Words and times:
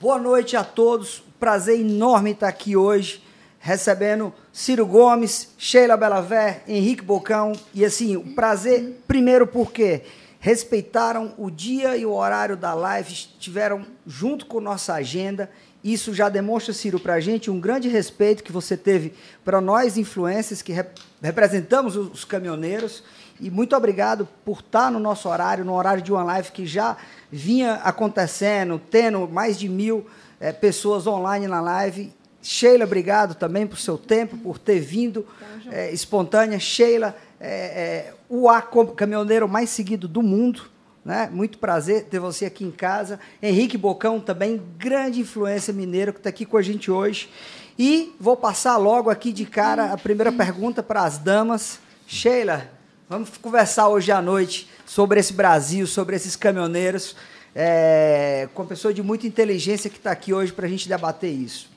Boa 0.00 0.18
noite 0.18 0.56
a 0.56 0.64
todos. 0.64 1.22
Prazer 1.38 1.78
enorme 1.78 2.30
estar 2.30 2.48
aqui 2.48 2.74
hoje, 2.74 3.22
recebendo 3.58 4.32
Ciro 4.50 4.86
Gomes, 4.86 5.50
Sheila 5.58 5.94
Belavé, 5.94 6.62
Henrique 6.66 7.04
Bocão. 7.04 7.52
E 7.74 7.84
assim, 7.84 8.16
o 8.16 8.34
prazer, 8.34 9.02
primeiro 9.06 9.46
porque 9.46 10.04
respeitaram 10.38 11.34
o 11.36 11.50
dia 11.50 11.98
e 11.98 12.06
o 12.06 12.14
horário 12.14 12.56
da 12.56 12.72
live, 12.72 13.12
estiveram 13.12 13.84
junto 14.06 14.46
com 14.46 14.58
nossa 14.58 14.94
agenda. 14.94 15.50
Isso 15.84 16.14
já 16.14 16.30
demonstra, 16.30 16.72
Ciro, 16.72 16.98
para 16.98 17.12
a 17.12 17.20
gente 17.20 17.50
um 17.50 17.60
grande 17.60 17.86
respeito 17.86 18.42
que 18.42 18.50
você 18.50 18.78
teve 18.78 19.12
para 19.44 19.60
nós, 19.60 19.98
influencers, 19.98 20.62
que 20.62 20.72
rep 20.72 20.98
representamos 21.20 21.94
os 21.94 22.24
caminhoneiros. 22.24 23.04
E 23.40 23.50
muito 23.50 23.74
obrigado 23.74 24.28
por 24.44 24.58
estar 24.60 24.90
no 24.90 25.00
nosso 25.00 25.28
horário, 25.28 25.64
no 25.64 25.74
horário 25.74 26.02
de 26.02 26.12
uma 26.12 26.22
live 26.22 26.52
que 26.52 26.66
já 26.66 26.96
vinha 27.30 27.74
acontecendo, 27.76 28.80
tendo 28.90 29.26
mais 29.26 29.58
de 29.58 29.68
mil 29.68 30.06
é, 30.38 30.52
pessoas 30.52 31.06
online 31.06 31.46
na 31.46 31.60
live. 31.60 32.12
Sheila, 32.42 32.84
obrigado 32.84 33.34
também 33.34 33.66
por 33.66 33.78
seu 33.78 33.96
tempo, 33.96 34.36
por 34.36 34.58
ter 34.58 34.80
vindo 34.80 35.26
é, 35.70 35.90
espontânea. 35.90 36.58
Sheila, 36.58 37.16
é, 37.40 38.12
o 38.28 38.48
A 38.48 38.62
caminhoneiro 38.62 39.48
mais 39.48 39.70
seguido 39.70 40.06
do 40.06 40.22
mundo. 40.22 40.62
Né? 41.02 41.30
Muito 41.32 41.58
prazer 41.58 42.04
ter 42.04 42.18
você 42.18 42.44
aqui 42.44 42.64
em 42.64 42.70
casa. 42.70 43.18
Henrique 43.42 43.78
Bocão 43.78 44.20
também, 44.20 44.60
grande 44.76 45.20
influência 45.20 45.72
mineiro 45.72 46.12
que 46.12 46.20
está 46.20 46.28
aqui 46.28 46.44
com 46.44 46.58
a 46.58 46.62
gente 46.62 46.90
hoje. 46.90 47.30
E 47.78 48.14
vou 48.20 48.36
passar 48.36 48.76
logo 48.76 49.08
aqui 49.08 49.32
de 49.32 49.46
cara 49.46 49.92
a 49.92 49.96
primeira 49.96 50.30
pergunta 50.30 50.82
para 50.82 51.04
as 51.04 51.16
damas. 51.16 51.78
Sheila, 52.06 52.68
vamos 53.10 53.36
conversar 53.38 53.88
hoje 53.88 54.12
à 54.12 54.22
noite 54.22 54.68
sobre 54.86 55.18
esse 55.18 55.32
Brasil, 55.32 55.84
sobre 55.84 56.14
esses 56.14 56.36
caminhoneiros, 56.36 57.16
é, 57.52 58.48
com 58.54 58.62
uma 58.62 58.68
pessoa 58.68 58.94
de 58.94 59.02
muita 59.02 59.26
inteligência 59.26 59.90
que 59.90 59.96
está 59.96 60.12
aqui 60.12 60.32
hoje 60.32 60.52
para 60.52 60.64
a 60.64 60.68
gente 60.68 60.88
debater 60.88 61.32
isso. 61.32 61.68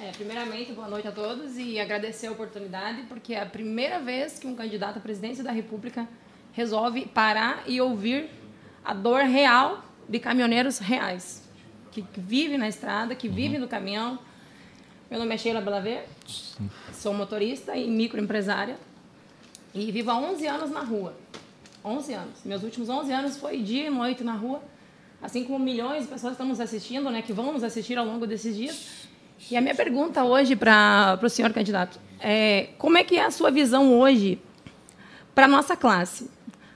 É, 0.00 0.10
primeiramente, 0.12 0.72
boa 0.72 0.88
noite 0.88 1.06
a 1.06 1.12
todos 1.12 1.58
e 1.58 1.78
agradecer 1.78 2.28
a 2.28 2.32
oportunidade, 2.32 3.02
porque 3.02 3.34
é 3.34 3.42
a 3.42 3.46
primeira 3.46 4.00
vez 4.00 4.38
que 4.38 4.46
um 4.46 4.54
candidato 4.54 4.96
à 4.96 5.00
presidência 5.02 5.44
da 5.44 5.52
República 5.52 6.08
resolve 6.52 7.04
parar 7.04 7.64
e 7.66 7.78
ouvir 7.78 8.30
a 8.82 8.94
dor 8.94 9.24
real 9.24 9.84
de 10.08 10.18
caminhoneiros 10.18 10.78
reais, 10.78 11.42
que, 11.90 12.00
que 12.00 12.18
vivem 12.18 12.56
na 12.56 12.66
estrada, 12.66 13.14
que 13.14 13.28
vivem 13.28 13.58
no 13.58 13.68
caminhão. 13.68 14.18
Meu 15.10 15.20
nome 15.20 15.34
é 15.34 15.36
Sheila 15.36 15.60
Belaver, 15.60 16.06
sou 16.94 17.12
motorista 17.12 17.76
e 17.76 17.90
microempresária 17.90 18.78
e 19.74 19.90
vivo 19.90 20.10
há 20.10 20.18
11 20.18 20.46
anos 20.46 20.70
na 20.70 20.80
rua. 20.80 21.14
11 21.84 22.14
anos. 22.14 22.34
Meus 22.44 22.62
últimos 22.62 22.88
11 22.88 23.12
anos 23.12 23.36
foi 23.36 23.58
dia 23.58 23.86
e 23.86 23.90
noite 23.90 24.22
na 24.22 24.34
rua, 24.34 24.62
assim 25.20 25.44
como 25.44 25.58
milhões 25.58 26.02
de 26.02 26.08
pessoas 26.08 26.32
estão 26.32 26.46
nos 26.46 26.60
assistindo, 26.60 27.10
né, 27.10 27.22
que 27.22 27.32
vão 27.32 27.52
nos 27.52 27.64
assistir 27.64 27.98
ao 27.98 28.04
longo 28.04 28.26
desses 28.26 28.56
dias. 28.56 29.08
E 29.50 29.56
a 29.56 29.60
minha 29.60 29.74
pergunta 29.74 30.22
hoje 30.22 30.54
para 30.54 31.18
o 31.20 31.28
senhor 31.28 31.52
candidato 31.52 31.98
é 32.20 32.68
como 32.78 32.96
é 32.96 33.02
que 33.02 33.16
é 33.16 33.24
a 33.24 33.30
sua 33.30 33.50
visão 33.50 33.98
hoje 33.98 34.40
para 35.34 35.46
a 35.46 35.48
nossa 35.48 35.76
classe? 35.76 36.30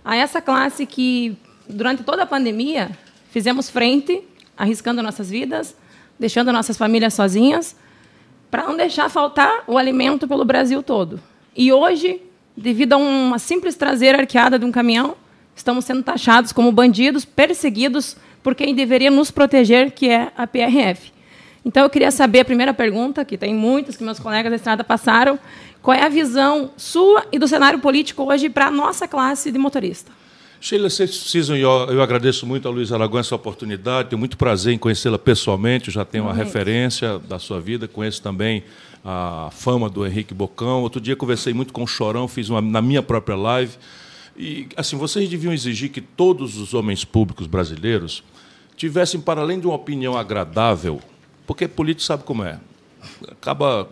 A 0.04 0.16
essa 0.16 0.40
classe 0.40 0.84
que, 0.86 1.36
durante 1.68 2.02
toda 2.02 2.24
a 2.24 2.26
pandemia, 2.26 2.90
fizemos 3.30 3.70
frente, 3.70 4.22
arriscando 4.56 5.02
nossas 5.02 5.30
vidas, 5.30 5.76
deixando 6.18 6.52
nossas 6.52 6.76
famílias 6.76 7.14
sozinhas, 7.14 7.76
para 8.50 8.64
não 8.64 8.76
deixar 8.76 9.08
faltar 9.08 9.64
o 9.66 9.78
alimento 9.78 10.26
pelo 10.26 10.44
Brasil 10.44 10.82
todo. 10.82 11.20
E 11.54 11.72
hoje 11.72 12.22
devido 12.56 12.94
a 12.94 12.96
uma 12.96 13.38
simples 13.38 13.74
traseira 13.74 14.18
arqueada 14.18 14.58
de 14.58 14.64
um 14.64 14.72
caminhão, 14.72 15.16
estamos 15.54 15.84
sendo 15.84 16.02
taxados 16.02 16.52
como 16.52 16.72
bandidos, 16.72 17.24
perseguidos 17.24 18.16
por 18.42 18.54
quem 18.54 18.74
deveria 18.74 19.10
nos 19.10 19.30
proteger, 19.30 19.90
que 19.90 20.08
é 20.08 20.30
a 20.36 20.46
PRF. 20.46 21.12
Então, 21.64 21.82
eu 21.82 21.90
queria 21.90 22.12
saber 22.12 22.40
a 22.40 22.44
primeira 22.44 22.72
pergunta, 22.72 23.24
que 23.24 23.36
tem 23.36 23.52
muitas 23.52 23.96
que 23.96 24.04
meus 24.04 24.20
colegas 24.20 24.50
da 24.50 24.56
estrada 24.56 24.84
passaram, 24.84 25.38
qual 25.82 25.96
é 25.96 26.04
a 26.04 26.08
visão 26.08 26.70
sua 26.76 27.26
e 27.32 27.38
do 27.38 27.48
cenário 27.48 27.80
político 27.80 28.22
hoje 28.22 28.48
para 28.48 28.66
a 28.66 28.70
nossa 28.70 29.08
classe 29.08 29.50
de 29.50 29.58
motorista? 29.58 30.12
Sheila, 30.60 30.88
precisam, 30.88 31.56
eu, 31.56 31.70
eu 31.90 32.02
agradeço 32.02 32.46
muito 32.46 32.66
a 32.66 32.70
Luiz 32.70 32.90
Aragão 32.90 33.20
essa 33.20 33.34
oportunidade, 33.34 34.08
tenho 34.08 34.18
muito 34.18 34.36
prazer 34.36 34.72
em 34.72 34.78
conhecê-la 34.78 35.18
pessoalmente, 35.18 35.90
já 35.90 36.04
tenho 36.04 36.24
uma 36.24 36.32
referência 36.32 37.18
da 37.18 37.38
sua 37.38 37.60
vida, 37.60 37.86
conheço 37.86 38.22
também 38.22 38.64
a 39.08 39.50
fama 39.52 39.88
do 39.88 40.04
Henrique 40.04 40.34
Bocão. 40.34 40.82
Outro 40.82 41.00
dia 41.00 41.14
conversei 41.14 41.54
muito 41.54 41.72
com 41.72 41.84
o 41.84 41.86
Chorão, 41.86 42.26
fiz 42.26 42.48
uma 42.48 42.60
na 42.60 42.82
minha 42.82 43.00
própria 43.00 43.36
live. 43.36 43.76
E 44.36 44.66
assim, 44.76 44.96
vocês 44.96 45.28
deviam 45.28 45.52
exigir 45.52 45.90
que 45.90 46.00
todos 46.00 46.58
os 46.58 46.74
homens 46.74 47.04
públicos 47.04 47.46
brasileiros 47.46 48.24
tivessem, 48.76 49.20
para 49.20 49.40
além 49.40 49.60
de 49.60 49.66
uma 49.66 49.76
opinião 49.76 50.18
agradável, 50.18 51.00
porque 51.46 51.68
político 51.68 52.02
sabe 52.02 52.24
como 52.24 52.42
é. 52.42 52.58
Acaba 53.30 53.88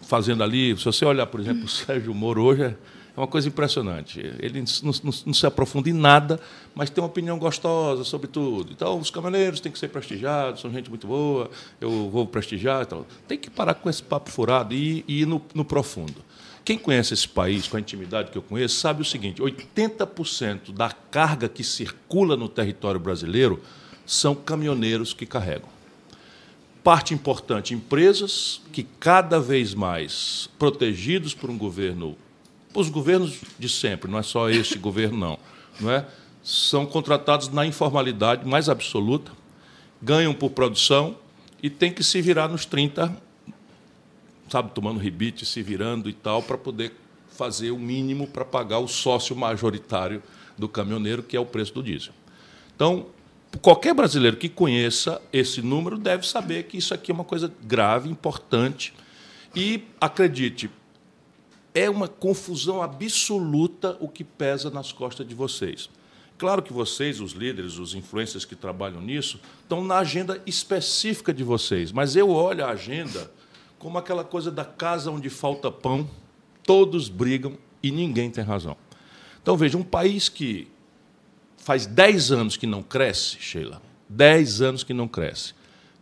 fazendo 0.00 0.42
ali, 0.42 0.74
se 0.78 0.86
você 0.86 1.04
olhar, 1.04 1.26
por 1.26 1.38
exemplo, 1.38 1.66
o 1.66 1.68
Sérgio 1.68 2.14
Moro 2.14 2.42
hoje, 2.42 2.62
é 2.62 2.74
é 3.16 3.20
uma 3.20 3.26
coisa 3.26 3.48
impressionante. 3.48 4.20
Ele 4.38 4.62
não, 4.82 4.92
não, 5.02 5.12
não, 5.24 5.34
se 5.34 5.46
aprofunda 5.46 5.88
em 5.88 5.92
nada, 5.94 6.38
mas 6.74 6.90
tem 6.90 7.02
uma 7.02 7.08
opinião 7.08 7.38
gostosa 7.38 8.04
sobre 8.04 8.26
tudo. 8.28 8.72
Então, 8.72 8.98
os 8.98 9.10
caminhoneiros 9.10 9.58
têm 9.58 9.72
que 9.72 9.78
ser 9.78 9.88
prestigiados, 9.88 10.60
são 10.60 10.70
gente 10.70 10.90
muito 10.90 11.06
boa, 11.06 11.50
eu 11.80 12.10
vou 12.10 12.26
prestigiar. 12.26 12.82
Então, 12.82 13.06
tem 13.26 13.38
que 13.38 13.48
parar 13.48 13.74
com 13.74 13.88
esse 13.88 14.02
papo 14.02 14.30
furado 14.30 14.74
e, 14.74 15.02
e 15.08 15.22
ir 15.22 15.26
no, 15.26 15.40
no 15.54 15.64
profundo. 15.64 16.22
Quem 16.62 16.76
conhece 16.76 17.14
esse 17.14 17.28
país, 17.28 17.66
com 17.66 17.76
a 17.78 17.80
intimidade 17.80 18.30
que 18.30 18.36
eu 18.36 18.42
conheço, 18.42 18.76
sabe 18.76 19.00
o 19.00 19.04
seguinte: 19.04 19.40
80% 19.40 20.72
da 20.72 20.90
carga 20.90 21.48
que 21.48 21.64
circula 21.64 22.36
no 22.36 22.48
território 22.48 23.00
brasileiro 23.00 23.62
são 24.04 24.34
caminhoneiros 24.34 25.14
que 25.14 25.24
carregam. 25.24 25.68
Parte 26.84 27.14
importante, 27.14 27.72
empresas 27.72 28.60
que 28.72 28.82
cada 28.82 29.40
vez 29.40 29.74
mais, 29.74 30.50
protegidos 30.58 31.34
por 31.34 31.50
um 31.50 31.56
governo 31.56 32.16
os 32.76 32.88
governos 32.88 33.40
de 33.58 33.68
sempre, 33.68 34.10
não 34.10 34.18
é 34.18 34.22
só 34.22 34.48
esse 34.50 34.76
governo, 34.78 35.18
não, 35.18 35.38
não 35.80 35.90
é? 35.90 36.06
São 36.42 36.86
contratados 36.86 37.48
na 37.48 37.66
informalidade 37.66 38.46
mais 38.46 38.68
absoluta, 38.68 39.32
ganham 40.00 40.32
por 40.32 40.50
produção 40.50 41.16
e 41.62 41.68
tem 41.68 41.90
que 41.90 42.04
se 42.04 42.20
virar 42.20 42.48
nos 42.48 42.64
30, 42.64 43.16
sabe, 44.48 44.70
tomando 44.72 45.00
rebite, 45.00 45.44
se 45.44 45.62
virando 45.62 46.08
e 46.08 46.12
tal, 46.12 46.42
para 46.42 46.56
poder 46.56 46.92
fazer 47.36 47.70
o 47.70 47.78
mínimo 47.78 48.26
para 48.26 48.44
pagar 48.44 48.78
o 48.78 48.88
sócio 48.88 49.34
majoritário 49.34 50.22
do 50.56 50.68
caminhoneiro, 50.68 51.22
que 51.22 51.36
é 51.36 51.40
o 51.40 51.46
preço 51.46 51.74
do 51.74 51.82
diesel. 51.82 52.12
Então, 52.74 53.06
qualquer 53.60 53.94
brasileiro 53.94 54.36
que 54.36 54.48
conheça 54.48 55.20
esse 55.32 55.62
número 55.62 55.98
deve 55.98 56.26
saber 56.26 56.64
que 56.64 56.76
isso 56.78 56.94
aqui 56.94 57.10
é 57.10 57.14
uma 57.14 57.24
coisa 57.24 57.52
grave, 57.62 58.08
importante. 58.08 58.94
E 59.54 59.84
acredite, 60.00 60.70
é 61.76 61.90
uma 61.90 62.08
confusão 62.08 62.82
absoluta 62.82 63.98
o 64.00 64.08
que 64.08 64.24
pesa 64.24 64.70
nas 64.70 64.92
costas 64.92 65.28
de 65.28 65.34
vocês. 65.34 65.90
Claro 66.38 66.62
que 66.62 66.72
vocês, 66.72 67.20
os 67.20 67.32
líderes, 67.32 67.76
os 67.76 67.94
influencers 67.94 68.46
que 68.46 68.56
trabalham 68.56 69.02
nisso, 69.02 69.38
estão 69.60 69.84
na 69.84 69.98
agenda 69.98 70.42
específica 70.46 71.34
de 71.34 71.44
vocês, 71.44 71.92
mas 71.92 72.16
eu 72.16 72.30
olho 72.30 72.64
a 72.64 72.70
agenda 72.70 73.30
como 73.78 73.98
aquela 73.98 74.24
coisa 74.24 74.50
da 74.50 74.64
casa 74.64 75.10
onde 75.10 75.28
falta 75.28 75.70
pão, 75.70 76.08
todos 76.62 77.10
brigam 77.10 77.58
e 77.82 77.90
ninguém 77.90 78.30
tem 78.30 78.42
razão. 78.42 78.74
Então, 79.42 79.54
veja, 79.54 79.76
um 79.76 79.84
país 79.84 80.30
que 80.30 80.68
faz 81.58 81.84
10 81.84 82.32
anos 82.32 82.56
que 82.56 82.66
não 82.66 82.82
cresce, 82.82 83.36
Sheila, 83.38 83.82
10 84.08 84.62
anos 84.62 84.82
que 84.82 84.94
não 84.94 85.06
cresce, 85.06 85.52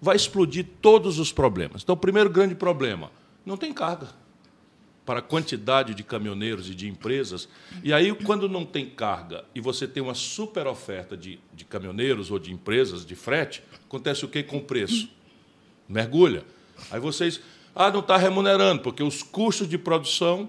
vai 0.00 0.14
explodir 0.14 0.66
todos 0.80 1.18
os 1.18 1.32
problemas. 1.32 1.82
Então, 1.82 1.96
o 1.96 1.98
primeiro 1.98 2.30
grande 2.30 2.54
problema, 2.54 3.10
não 3.44 3.56
tem 3.56 3.72
carga 3.72 4.22
para 5.04 5.18
a 5.18 5.22
quantidade 5.22 5.94
de 5.94 6.02
caminhoneiros 6.02 6.68
e 6.68 6.74
de 6.74 6.88
empresas. 6.88 7.48
E 7.82 7.92
aí, 7.92 8.14
quando 8.14 8.48
não 8.48 8.64
tem 8.64 8.86
carga 8.86 9.44
e 9.54 9.60
você 9.60 9.86
tem 9.86 10.02
uma 10.02 10.14
super 10.14 10.66
oferta 10.66 11.16
de, 11.16 11.38
de 11.52 11.64
caminhoneiros 11.64 12.30
ou 12.30 12.38
de 12.38 12.52
empresas 12.52 13.04
de 13.04 13.14
frete, 13.14 13.62
acontece 13.84 14.24
o 14.24 14.28
que 14.28 14.42
com 14.42 14.58
o 14.58 14.62
preço? 14.62 15.08
Mergulha. 15.88 16.44
Aí 16.90 16.98
vocês. 16.98 17.40
Ah, 17.74 17.90
não 17.90 18.00
está 18.00 18.16
remunerando, 18.16 18.82
porque 18.82 19.02
os 19.02 19.22
custos 19.22 19.68
de 19.68 19.76
produção 19.76 20.48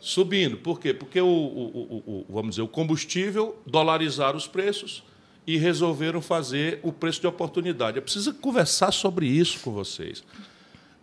subindo. 0.00 0.56
Por 0.56 0.80
quê? 0.80 0.92
Porque 0.92 1.20
o, 1.20 1.26
o, 1.26 2.02
o, 2.06 2.26
vamos 2.28 2.50
dizer, 2.50 2.62
o 2.62 2.68
combustível 2.68 3.60
dolarizaram 3.66 4.36
os 4.36 4.48
preços 4.48 5.04
e 5.46 5.56
resolveram 5.58 6.20
fazer 6.22 6.80
o 6.82 6.92
preço 6.92 7.20
de 7.20 7.26
oportunidade. 7.26 7.98
Eu 7.98 8.02
preciso 8.02 8.32
conversar 8.34 8.90
sobre 8.90 9.26
isso 9.26 9.60
com 9.60 9.70
vocês 9.70 10.24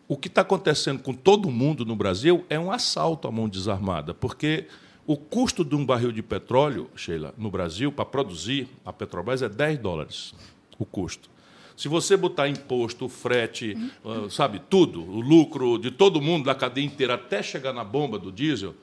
o 0.09 0.17
que 0.17 0.27
está 0.27 0.41
acontecendo 0.41 1.03
com 1.03 1.13
todo 1.13 1.51
mundo 1.51 1.85
no 1.85 1.95
Brasil 1.95 2.43
é 2.49 2.59
um 2.59 2.71
assalto 2.71 3.27
à 3.27 3.31
mão 3.31 3.47
desarmada, 3.47 4.11
porque 4.11 4.65
o 5.05 5.15
custo 5.15 5.63
de 5.63 5.75
um 5.75 5.85
barril 5.85 6.11
de 6.11 6.23
petróleo, 6.23 6.89
Sheila, 6.95 7.31
no 7.37 7.51
Brasil, 7.51 7.91
para 7.91 8.05
produzir 8.05 8.67
a 8.83 8.91
Petrobras, 8.91 9.43
é 9.43 9.47
10 9.47 9.77
dólares 9.77 10.33
o 10.79 10.85
custo. 10.85 11.29
Se 11.77 11.87
você 11.87 12.17
botar 12.17 12.47
imposto, 12.49 13.07
frete, 13.07 13.77
uhum. 14.03 14.29
sabe, 14.31 14.59
tudo, 14.67 15.03
o 15.03 15.21
lucro 15.21 15.77
de 15.77 15.91
todo 15.91 16.19
mundo, 16.19 16.45
da 16.45 16.55
cadeia 16.55 16.85
inteira, 16.85 17.13
até 17.13 17.43
chegar 17.43 17.71
na 17.71 17.83
bomba 17.83 18.17
do 18.17 18.31
diesel, 18.31 18.73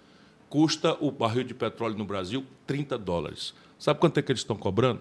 custa 0.48 0.96
o 1.00 1.10
barril 1.10 1.42
de 1.42 1.54
petróleo 1.54 1.98
no 1.98 2.04
Brasil 2.04 2.46
30 2.68 2.96
dólares. 2.96 3.52
Sabe 3.78 3.98
quanto 3.98 4.18
é 4.18 4.22
que 4.22 4.30
eles 4.30 4.42
estão 4.42 4.56
cobrando? 4.56 5.00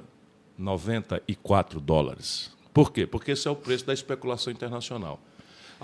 94 0.57 1.79
dólares. 1.79 2.51
Por 2.73 2.91
quê? 2.91 3.05
Porque 3.05 3.31
esse 3.31 3.47
é 3.47 3.51
o 3.51 3.55
preço 3.55 3.85
da 3.85 3.93
especulação 3.93 4.51
internacional. 4.51 5.19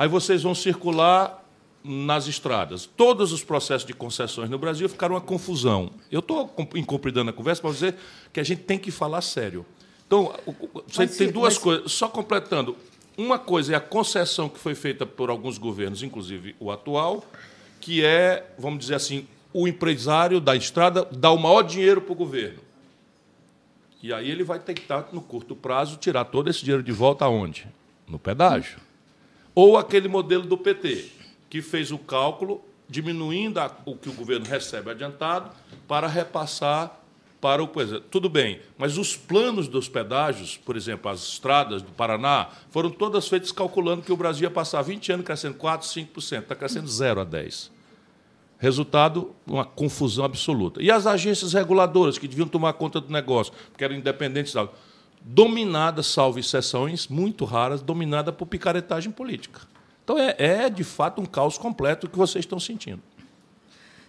Aí 0.01 0.07
vocês 0.07 0.41
vão 0.41 0.55
circular 0.55 1.45
nas 1.83 2.25
estradas. 2.25 2.87
Todos 2.87 3.31
os 3.31 3.43
processos 3.43 3.85
de 3.85 3.93
concessões 3.93 4.49
no 4.49 4.57
Brasil 4.57 4.89
ficaram 4.89 5.13
uma 5.13 5.21
confusão. 5.21 5.91
Eu 6.11 6.21
estou 6.21 6.51
incompridando 6.73 7.29
a 7.29 7.33
conversa 7.33 7.61
para 7.61 7.69
dizer 7.69 7.95
que 8.33 8.39
a 8.39 8.43
gente 8.43 8.63
tem 8.63 8.79
que 8.79 8.89
falar 8.89 9.21
sério. 9.21 9.63
Então, 10.07 10.33
você 10.87 11.05
mas, 11.05 11.17
tem 11.17 11.31
duas 11.31 11.53
mas... 11.53 11.63
coisas. 11.63 11.91
Só 11.91 12.07
completando. 12.07 12.75
Uma 13.15 13.37
coisa 13.37 13.73
é 13.73 13.75
a 13.75 13.79
concessão 13.79 14.49
que 14.49 14.57
foi 14.57 14.73
feita 14.73 15.05
por 15.05 15.29
alguns 15.29 15.59
governos, 15.59 16.01
inclusive 16.01 16.55
o 16.59 16.71
atual, 16.71 17.23
que 17.79 18.03
é, 18.03 18.51
vamos 18.57 18.79
dizer 18.79 18.95
assim, 18.95 19.27
o 19.53 19.67
empresário 19.67 20.41
da 20.41 20.55
estrada 20.55 21.07
dá 21.11 21.29
o 21.29 21.37
maior 21.37 21.61
dinheiro 21.61 22.01
para 22.01 22.13
o 22.13 22.15
governo. 22.15 22.57
E 24.01 24.11
aí 24.11 24.31
ele 24.31 24.43
vai 24.43 24.57
tentar, 24.57 25.09
no 25.13 25.21
curto 25.21 25.55
prazo, 25.55 25.97
tirar 25.97 26.25
todo 26.25 26.49
esse 26.49 26.61
dinheiro 26.61 26.81
de 26.81 26.91
volta 26.91 27.23
aonde? 27.25 27.67
No 28.07 28.17
pedágio. 28.17 28.79
Ou 29.53 29.77
aquele 29.77 30.07
modelo 30.07 30.43
do 30.43 30.57
PT, 30.57 31.09
que 31.49 31.61
fez 31.61 31.91
o 31.91 31.97
cálculo 31.97 32.63
diminuindo 32.87 33.59
o 33.85 33.95
que 33.95 34.09
o 34.09 34.13
governo 34.13 34.45
recebe 34.45 34.91
adiantado 34.91 35.49
para 35.87 36.07
repassar 36.07 37.01
para 37.41 37.63
o. 37.63 37.69
Tudo 38.11 38.29
bem, 38.29 38.61
mas 38.77 38.97
os 38.97 39.15
planos 39.17 39.67
dos 39.67 39.89
pedágios, 39.89 40.57
por 40.57 40.77
exemplo, 40.77 41.09
as 41.09 41.23
estradas 41.23 41.81
do 41.81 41.91
Paraná, 41.91 42.49
foram 42.69 42.91
todas 42.91 43.27
feitas 43.27 43.51
calculando 43.51 44.03
que 44.03 44.11
o 44.11 44.17
Brasil 44.17 44.43
ia 44.43 44.51
passar 44.51 44.81
20 44.83 45.13
anos 45.13 45.25
crescendo 45.25 45.55
4, 45.55 45.87
5%, 45.87 46.41
está 46.41 46.55
crescendo 46.55 46.87
0 46.87 47.21
a 47.21 47.25
10%. 47.25 47.71
Resultado, 48.59 49.33
uma 49.47 49.65
confusão 49.65 50.23
absoluta. 50.23 50.83
E 50.83 50.91
as 50.91 51.07
agências 51.07 51.53
reguladoras, 51.53 52.19
que 52.19 52.27
deviam 52.27 52.47
tomar 52.47 52.73
conta 52.73 53.01
do 53.01 53.11
negócio, 53.11 53.51
porque 53.71 53.83
eram 53.83 53.95
independentes, 53.95 54.53
dominadas, 55.23 56.07
salvo 56.07 56.39
exceções 56.39 57.07
muito 57.07 57.45
raras, 57.45 57.81
dominada 57.81 58.31
por 58.31 58.45
picaretagem 58.45 59.11
política. 59.11 59.61
Então 60.03 60.17
é, 60.17 60.35
é, 60.37 60.69
de 60.69 60.83
fato, 60.83 61.21
um 61.21 61.25
caos 61.25 61.57
completo 61.57 62.09
que 62.09 62.17
vocês 62.17 62.43
estão 62.43 62.59
sentindo. 62.59 63.01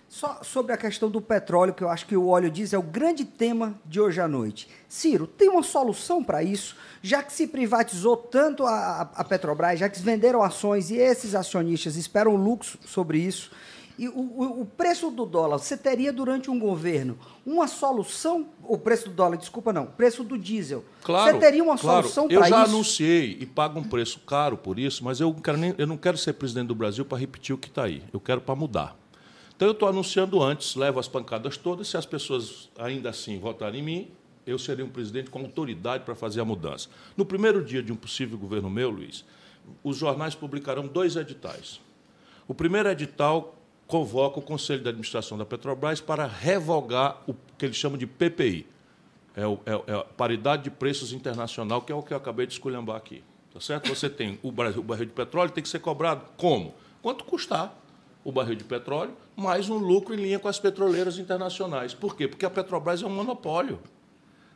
Só 0.08 0.40
sobre 0.42 0.74
a 0.74 0.76
questão 0.76 1.10
do 1.10 1.22
petróleo, 1.22 1.72
que 1.72 1.82
eu 1.82 1.88
acho 1.88 2.04
que 2.04 2.14
o 2.14 2.28
óleo 2.28 2.50
diesel 2.50 2.80
é 2.80 2.84
o 2.84 2.86
grande 2.86 3.24
tema 3.24 3.74
de 3.86 3.98
hoje 3.98 4.20
à 4.20 4.28
noite. 4.28 4.68
Ciro, 4.86 5.26
tem 5.26 5.48
uma 5.48 5.62
solução 5.62 6.22
para 6.22 6.42
isso? 6.42 6.76
Já 7.00 7.22
que 7.22 7.32
se 7.32 7.46
privatizou 7.46 8.14
tanto 8.14 8.66
a, 8.66 9.10
a 9.14 9.24
Petrobras, 9.24 9.80
já 9.80 9.88
que 9.88 9.98
venderam 10.00 10.42
ações 10.42 10.90
e 10.90 10.96
esses 10.96 11.34
acionistas 11.34 11.96
esperam 11.96 12.36
lucro 12.36 12.78
sobre 12.84 13.20
isso, 13.20 13.50
e 13.98 14.08
o, 14.08 14.18
o, 14.18 14.60
o, 14.62 14.66
preço 14.66 15.10
do 15.10 15.26
dólar, 15.26 15.58
você 15.58 15.76
teria 15.76 16.12
durante 16.12 16.50
um 16.50 16.58
governo 16.58 17.18
uma 17.44 17.66
solução? 17.68 18.48
O 18.62 18.78
preço 18.78 19.08
do 19.08 19.14
dólar, 19.14 19.36
desculpa, 19.36 19.72
não, 19.72 19.86
preço 19.86 20.24
do 20.24 20.38
diesel. 20.38 20.84
Claro, 21.02 21.32
você 21.32 21.38
teria 21.38 21.62
uma 21.62 21.76
claro. 21.76 22.02
solução 22.02 22.28
para 22.28 22.34
isso? 22.34 22.44
Eu 22.44 22.48
já 22.48 22.64
anunciei 22.64 23.36
e 23.38 23.46
pago 23.46 23.78
um 23.78 23.84
preço 23.84 24.20
caro 24.20 24.56
por 24.56 24.78
isso, 24.78 25.04
mas 25.04 25.20
eu, 25.20 25.32
quero 25.34 25.58
nem, 25.58 25.74
eu 25.76 25.86
não 25.86 25.96
quero 25.96 26.16
ser 26.16 26.32
presidente 26.34 26.68
do 26.68 26.74
Brasil 26.74 27.04
para 27.04 27.18
repetir 27.18 27.54
o 27.54 27.58
que 27.58 27.68
está 27.68 27.84
aí. 27.84 28.02
Eu 28.12 28.20
quero 28.20 28.40
para 28.40 28.54
mudar. 28.54 28.96
Então 29.54 29.68
eu 29.68 29.72
estou 29.72 29.88
anunciando 29.88 30.42
antes, 30.42 30.74
levo 30.74 30.98
as 30.98 31.06
pancadas 31.06 31.56
todas. 31.56 31.88
Se 31.88 31.96
as 31.96 32.06
pessoas 32.06 32.70
ainda 32.78 33.10
assim 33.10 33.38
votarem 33.38 33.80
em 33.80 33.84
mim, 33.84 34.10
eu 34.46 34.58
serei 34.58 34.84
um 34.84 34.88
presidente 34.88 35.30
com 35.30 35.40
autoridade 35.40 36.04
para 36.04 36.14
fazer 36.14 36.40
a 36.40 36.44
mudança. 36.44 36.88
No 37.16 37.24
primeiro 37.24 37.64
dia 37.64 37.82
de 37.82 37.92
um 37.92 37.96
possível 37.96 38.36
governo 38.38 38.68
meu, 38.68 38.90
Luiz, 38.90 39.24
os 39.84 39.96
jornais 39.96 40.34
publicarão 40.34 40.86
dois 40.86 41.14
editais. 41.14 41.80
O 42.48 42.54
primeiro 42.54 42.88
edital 42.88 43.61
convoca 43.92 44.38
o 44.38 44.42
Conselho 44.42 44.82
de 44.82 44.88
Administração 44.88 45.36
da 45.36 45.44
Petrobras 45.44 46.00
para 46.00 46.26
revogar 46.26 47.22
o 47.26 47.34
que 47.58 47.66
eles 47.66 47.76
chamam 47.76 47.98
de 47.98 48.06
PPI. 48.06 48.66
É, 49.36 49.46
o, 49.46 49.60
é, 49.66 49.92
é, 49.92 49.94
a 49.96 50.04
paridade 50.04 50.64
de 50.64 50.70
preços 50.70 51.12
internacional, 51.12 51.82
que 51.82 51.92
é 51.92 51.94
o 51.94 52.02
que 52.02 52.14
eu 52.14 52.16
acabei 52.16 52.46
de 52.46 52.54
esculhambar 52.54 52.96
aqui. 52.96 53.22
Tá 53.52 53.60
certo? 53.60 53.90
Você 53.90 54.08
tem 54.08 54.38
o 54.42 54.50
barril, 54.50 54.80
o 54.80 54.82
barril 54.82 55.04
de 55.04 55.12
petróleo, 55.12 55.50
tem 55.50 55.62
que 55.62 55.68
ser 55.68 55.80
cobrado 55.80 56.24
como? 56.38 56.72
Quanto 57.02 57.22
custar 57.24 57.78
o 58.24 58.32
barril 58.32 58.54
de 58.54 58.64
petróleo, 58.64 59.12
mais 59.36 59.68
um 59.68 59.76
lucro 59.76 60.14
em 60.14 60.16
linha 60.16 60.38
com 60.38 60.48
as 60.48 60.58
petroleiras 60.58 61.18
internacionais. 61.18 61.92
Por 61.92 62.16
quê? 62.16 62.26
Porque 62.26 62.46
a 62.46 62.50
Petrobras 62.50 63.02
é 63.02 63.06
um 63.06 63.10
monopólio. 63.10 63.78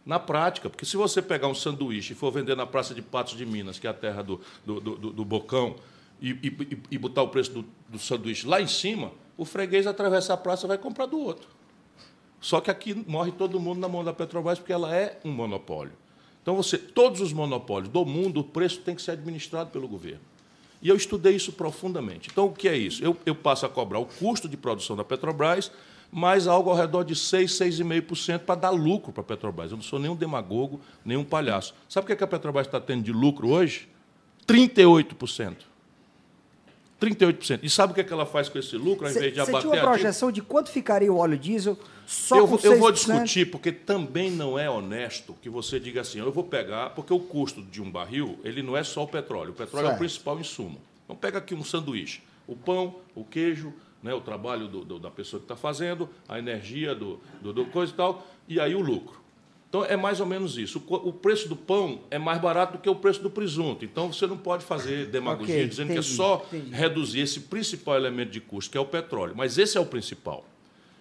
Na 0.06 0.18
prática, 0.18 0.70
porque 0.70 0.86
se 0.86 0.96
você 0.96 1.20
pegar 1.20 1.48
um 1.48 1.54
sanduíche 1.54 2.14
e 2.14 2.16
for 2.16 2.32
vender 2.32 2.56
na 2.56 2.64
Praça 2.64 2.94
de 2.94 3.02
Patos 3.02 3.36
de 3.36 3.44
Minas, 3.44 3.78
que 3.78 3.86
é 3.86 3.90
a 3.90 3.94
terra 3.94 4.22
do, 4.22 4.40
do, 4.64 4.80
do, 4.80 4.96
do 5.12 5.24
Bocão, 5.26 5.76
e, 6.22 6.30
e, 6.30 6.78
e, 6.92 6.96
botar 6.96 7.22
o 7.22 7.28
preço 7.28 7.52
do, 7.52 7.64
do 7.90 7.98
sanduíche 7.98 8.46
lá 8.46 8.62
em 8.62 8.66
cima, 8.66 9.12
o 9.36 9.44
freguês 9.44 9.86
atravessa 9.86 10.34
a 10.34 10.36
praça 10.36 10.66
e 10.66 10.68
vai 10.68 10.78
comprar 10.78 11.06
do 11.06 11.18
outro. 11.18 11.48
Só 12.40 12.60
que 12.60 12.70
aqui 12.70 12.94
morre 13.06 13.32
todo 13.32 13.58
mundo 13.58 13.80
na 13.80 13.88
mão 13.88 14.04
da 14.04 14.12
Petrobras 14.12 14.58
porque 14.58 14.72
ela 14.72 14.94
é 14.94 15.18
um 15.24 15.30
monopólio. 15.30 15.92
Então, 16.42 16.54
você, 16.54 16.78
todos 16.78 17.20
os 17.20 17.32
monopólios 17.32 17.88
do 17.88 18.04
mundo, 18.04 18.40
o 18.40 18.44
preço 18.44 18.80
tem 18.80 18.94
que 18.94 19.02
ser 19.02 19.12
administrado 19.12 19.70
pelo 19.70 19.88
governo. 19.88 20.20
E 20.80 20.88
eu 20.88 20.94
estudei 20.94 21.34
isso 21.34 21.52
profundamente. 21.52 22.28
Então, 22.30 22.46
o 22.46 22.52
que 22.52 22.68
é 22.68 22.76
isso? 22.76 23.02
Eu, 23.02 23.16
eu 23.26 23.34
passo 23.34 23.66
a 23.66 23.68
cobrar 23.68 23.98
o 23.98 24.06
custo 24.06 24.48
de 24.48 24.56
produção 24.56 24.94
da 24.94 25.02
Petrobras, 25.02 25.72
mais 26.12 26.46
algo 26.46 26.70
ao 26.70 26.76
redor 26.76 27.02
de 27.02 27.16
6, 27.16 27.50
6,5% 27.50 28.40
para 28.40 28.54
dar 28.54 28.70
lucro 28.70 29.12
para 29.12 29.22
a 29.22 29.24
Petrobras. 29.24 29.72
Eu 29.72 29.76
não 29.76 29.82
sou 29.82 29.98
nenhum 29.98 30.14
demagogo, 30.14 30.80
nenhum 31.04 31.24
palhaço. 31.24 31.74
Sabe 31.88 32.04
o 32.04 32.06
que, 32.06 32.12
é 32.12 32.16
que 32.16 32.22
a 32.22 32.28
Petrobras 32.28 32.68
está 32.68 32.80
tendo 32.80 33.02
de 33.02 33.12
lucro 33.12 33.48
hoje? 33.48 33.88
38%. 34.46 35.56
38%. 37.00 37.60
E 37.62 37.69
sabe 37.69 37.93
o 37.93 37.94
que, 37.94 38.00
é 38.00 38.04
que 38.04 38.12
ela 38.12 38.25
faz 38.25 38.48
com 38.48 38.58
esse 38.58 38.76
lucro, 38.76 39.06
ao 39.06 39.12
invés 39.12 39.32
de 39.32 39.40
abater 39.40 39.60
Você 39.60 39.69
tinha 39.69 39.82
uma 39.82 39.90
projeção 39.90 40.32
de 40.32 40.40
quanto 40.40 40.70
ficaria 40.70 41.12
o 41.12 41.19
óleo 41.19 41.38
diesel 41.38 41.78
só 42.06 42.38
eu, 42.38 42.48
com 42.48 42.58
Eu 42.62 42.78
vou 42.78 42.93
discutir, 42.93 43.50
porque 43.50 43.72
também 43.72 44.31
não 44.31 44.58
é 44.58 44.70
honesto 44.70 45.34
que 45.43 45.50
você 45.50 45.78
diga 45.78 46.00
assim, 46.00 46.19
eu 46.20 46.32
vou 46.32 46.44
pegar, 46.44 46.90
porque 46.90 47.12
o 47.12 47.19
custo 47.19 47.62
de 47.62 47.82
um 47.82 47.90
barril, 47.90 48.38
ele 48.44 48.62
não 48.62 48.76
é 48.76 48.84
só 48.84 49.02
o 49.02 49.08
petróleo. 49.08 49.50
O 49.50 49.54
petróleo 49.54 49.87
certo. 49.87 49.94
é 49.94 49.96
o 49.96 49.98
principal 49.98 50.40
insumo. 50.40 50.81
Então 51.04 51.16
pega 51.16 51.38
aqui 51.38 51.54
um 51.54 51.64
sanduíche. 51.64 52.22
O 52.46 52.54
pão, 52.54 52.96
o 53.14 53.25
queijo, 53.25 53.75
né, 54.02 54.14
o 54.14 54.20
trabalho 54.20 54.69
do, 54.69 54.84
do, 54.84 54.98
da 54.98 55.10
pessoa 55.10 55.40
que 55.40 55.44
está 55.44 55.56
fazendo, 55.56 56.08
a 56.28 56.38
energia 56.38 56.94
do, 56.94 57.20
do, 57.43 57.52
do 57.52 57.66
coisa 57.66 57.93
e 57.93 57.96
tal, 57.96 58.26
e 58.48 58.60
aí 58.60 58.75
o 58.75 58.81
lucro. 58.81 59.25
Então 59.68 59.84
é 59.84 59.96
mais 59.96 60.20
ou 60.20 60.26
menos 60.26 60.56
isso. 60.56 60.82
O 60.88 61.12
preço 61.12 61.48
do 61.48 61.56
pão 61.56 62.00
é 62.10 62.18
mais 62.18 62.40
barato 62.40 62.74
do 62.74 62.78
que 62.78 62.88
o 62.88 62.94
preço 62.94 63.22
do 63.22 63.30
presunto. 63.30 63.84
Então 63.84 64.12
você 64.12 64.26
não 64.26 64.38
pode 64.38 64.64
fazer 64.64 65.06
demagogia 65.06 65.54
okay, 65.54 65.68
dizendo 65.68 65.92
entendi, 65.92 66.06
que 66.06 66.12
é 66.12 66.16
só 66.16 66.46
entendi. 66.52 66.74
reduzir 66.74 67.20
esse 67.20 67.40
principal 67.40 67.96
elemento 67.96 68.30
de 68.30 68.40
custo, 68.40 68.70
que 68.70 68.78
é 68.78 68.80
o 68.80 68.86
petróleo. 68.86 69.34
Mas 69.36 69.58
esse 69.58 69.76
é 69.76 69.80
o 69.80 69.86
principal. 69.86 70.44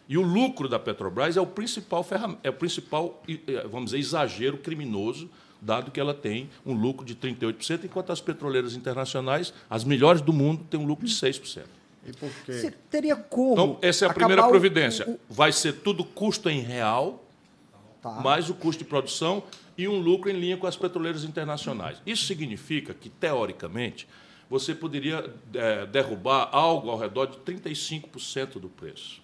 E 0.07 0.17
o 0.17 0.21
lucro 0.21 0.67
da 0.67 0.77
Petrobras 0.77 1.35
é 1.35 1.41
o 1.41 1.47
principal, 1.47 2.05
é 2.43 2.49
o 2.49 2.53
principal 2.53 3.23
é, 3.47 3.67
vamos 3.67 3.85
dizer, 3.85 3.99
exagero 3.99 4.57
criminoso, 4.57 5.29
dado 5.59 5.89
que 5.89 5.99
ela 5.99 6.13
tem 6.13 6.49
um 6.65 6.73
lucro 6.73 7.05
de 7.05 7.15
38%, 7.15 7.85
enquanto 7.85 8.11
as 8.11 8.21
petroleiras 8.21 8.75
internacionais, 8.75 9.53
as 9.69 9.83
melhores 9.83 10.21
do 10.21 10.31
mundo, 10.31 10.63
têm 10.69 10.79
um 10.79 10.85
lucro 10.85 11.07
de 11.07 11.13
6%. 11.13 11.63
E 12.05 12.13
por 12.13 12.29
quê? 12.45 12.53
Você 12.53 12.71
teria 12.89 13.15
como. 13.15 13.53
Então, 13.53 13.79
essa 13.81 14.05
é 14.05 14.09
a 14.09 14.13
primeira 14.13 14.47
providência. 14.47 15.09
O... 15.09 15.19
Vai 15.27 15.51
ser 15.51 15.73
tudo 15.73 16.03
custo 16.03 16.49
em 16.49 16.59
real 16.59 17.24
tá. 18.05 18.21
mais 18.21 18.49
o 18.49 18.53
custo 18.53 18.83
de 18.83 18.89
produção 18.89 19.43
e 19.77 19.87
um 19.87 19.99
lucro 19.99 20.29
em 20.29 20.39
linha 20.39 20.57
com 20.57 20.67
as 20.67 20.77
petroleiras 20.77 21.23
internacionais. 21.23 22.01
Isso 22.05 22.25
significa 22.25 22.93
que, 22.93 23.09
teoricamente, 23.09 24.07
você 24.49 24.75
poderia 24.75 25.33
é, 25.53 25.85
derrubar 25.87 26.49
algo 26.51 26.89
ao 26.89 26.97
redor 26.97 27.25
de 27.25 27.37
35% 27.37 28.59
do 28.59 28.69
preço. 28.69 29.21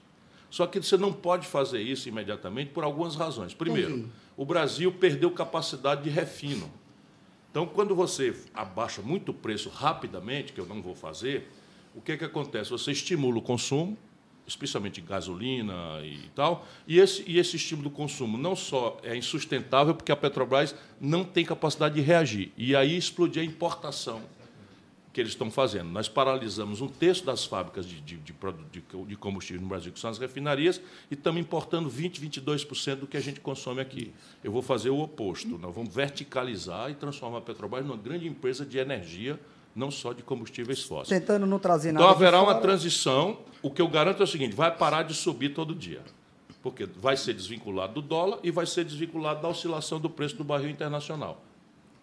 Só 0.50 0.66
que 0.68 0.82
você 0.82 0.98
não 0.98 1.14
pode 1.14 1.48
fazer 1.48 1.82
isso 1.82 2.10
imediatamente 2.10 2.72
por 2.72 2.84
algumas 2.84 3.16
razões. 3.16 3.54
Primeiro, 3.54 4.10
o 4.36 4.44
Brasil 4.44 4.92
perdeu 4.92 5.32
capacidade 5.32 6.04
de 6.04 6.10
refino. 6.10 6.70
Então, 7.50 7.66
quando 7.66 7.96
você 7.96 8.36
abaixa 8.54 9.02
muito 9.02 9.30
o 9.30 9.34
preço 9.34 9.70
rapidamente, 9.70 10.52
que 10.52 10.60
eu 10.60 10.66
não 10.66 10.82
vou 10.82 10.96
fazer, 10.96 11.50
o 11.94 12.02
que, 12.02 12.18
que 12.18 12.26
acontece? 12.26 12.70
Você 12.70 12.92
estimula 12.92 13.38
o 13.38 13.42
consumo, 13.42 13.98
especialmente 14.48 15.02
gasolina 15.02 16.00
e 16.04 16.30
tal. 16.36 16.66
E 16.88 17.00
esse, 17.00 17.24
e 17.28 17.40
esse 17.40 17.56
estímulo 17.56 17.90
do 17.90 17.96
consumo 17.96 18.38
não 18.38 18.56
só 18.56 18.98
é 19.04 19.16
insustentável, 19.16 19.96
porque 19.96 20.12
a 20.12 20.16
Petrobras 20.16 20.76
não 21.00 21.24
tem 21.24 21.46
capacidade 21.46 21.96
de 21.96 22.02
reagir. 22.02 22.52
E 22.58 22.76
aí 22.76 22.98
explodir 22.98 23.42
a 23.42 23.46
importação 23.46 24.22
que 25.14 25.20
eles 25.20 25.34
estão 25.34 25.52
fazendo. 25.52 25.90
Nós 25.90 26.08
paralisamos 26.08 26.80
um 26.80 26.88
terço 26.88 27.26
das 27.26 27.46
fábricas 27.46 27.86
de, 27.86 28.00
de, 28.00 28.18
de, 28.18 28.34
de 29.08 29.16
combustível 29.18 29.62
no 29.62 29.68
Brasil, 29.68 29.92
que 29.92 30.00
são 30.00 30.10
as 30.10 30.18
refinarias, 30.18 30.82
e 31.10 31.16
estamos 31.16 31.42
importando 31.42 31.90
20%, 31.90 32.20
22% 32.20 32.96
do 32.96 33.08
que 33.08 33.18
a 33.18 33.20
gente 33.20 33.40
consome 33.40 33.82
aqui. 33.82 34.14
Eu 34.44 34.52
vou 34.52 34.62
fazer 34.62 34.90
o 34.90 35.00
oposto. 35.00 35.58
Nós 35.58 35.76
vamos 35.76 35.94
verticalizar 35.94 36.90
e 36.90 36.96
transformar 36.96 37.40
a 37.40 37.42
Petrobras 37.42 37.86
numa 37.86 37.98
grande 37.98 38.28
empresa 38.28 38.66
de 38.66 38.78
energia 38.78 39.40
não 39.76 39.90
só 39.90 40.14
de 40.14 40.22
combustíveis 40.22 40.84
fósseis. 40.84 41.20
Tentando 41.20 41.46
não 41.46 41.60
trazer 41.60 41.90
então, 41.90 42.02
nada. 42.02 42.14
Então 42.14 42.26
haverá 42.28 42.42
uma 42.42 42.56
transição. 42.56 43.40
O 43.62 43.70
que 43.70 43.82
eu 43.82 43.88
garanto 43.88 44.22
é 44.22 44.24
o 44.24 44.28
seguinte: 44.28 44.56
vai 44.56 44.76
parar 44.76 45.04
de 45.04 45.14
subir 45.14 45.50
todo 45.50 45.74
dia. 45.74 46.02
Porque 46.62 46.86
vai 46.86 47.18
ser 47.18 47.34
desvinculado 47.34 47.94
do 47.94 48.02
dólar 48.02 48.40
e 48.44 48.52
vai 48.52 48.66
ser 48.68 48.84
desvinculado 48.86 49.42
da 49.42 49.48
oscilação 49.48 50.00
do 50.00 50.10
preço 50.10 50.36
do 50.36 50.44
barril 50.44 50.70
internacional. 50.70 51.42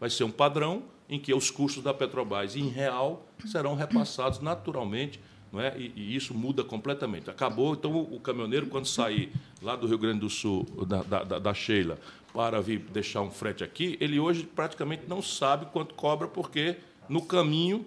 Vai 0.01 0.11
ser 0.11 0.25
um 0.25 0.31
padrão 0.31 0.83
em 1.09 1.19
que 1.19 1.33
os 1.33 1.51
custos 1.51 1.83
da 1.83 1.95
Petrobras 1.95 2.55
em 2.57 2.69
real 2.69 3.27
serão 3.47 3.75
repassados 3.75 4.41
naturalmente 4.41 5.21
Não 5.51 5.61
é? 5.61 5.75
E, 5.79 5.93
e, 5.97 6.17
isso 6.17 6.35
muda 6.35 6.63
completamente. 6.63 7.31
Acabou, 7.31 7.73
então 7.73 7.91
o, 7.93 8.17
o, 8.17 8.21
caminhoneiro, 8.21 8.67
quando 8.67 8.87
sair 8.87 9.33
lá 9.63 9.75
do 9.75 9.87
Rio 9.87 9.97
Grande 9.97 10.21
do 10.21 10.29
Sul, 10.29 10.67
da, 10.87 11.03
da, 11.03 11.39
da, 11.39 11.55
Sheila, 11.55 11.99
para 12.35 12.61
vir 12.61 12.81
deixar 12.93 13.23
um 13.23 13.31
frete 13.31 13.65
aqui, 13.65 13.97
ele 14.01 14.21
hoje 14.21 14.43
praticamente 14.45 15.05
não 15.09 15.23
sabe 15.23 15.67
quanto 15.67 15.95
cobra, 15.95 16.29
porque 16.29 16.77
no 17.09 17.23
caminho 17.23 17.87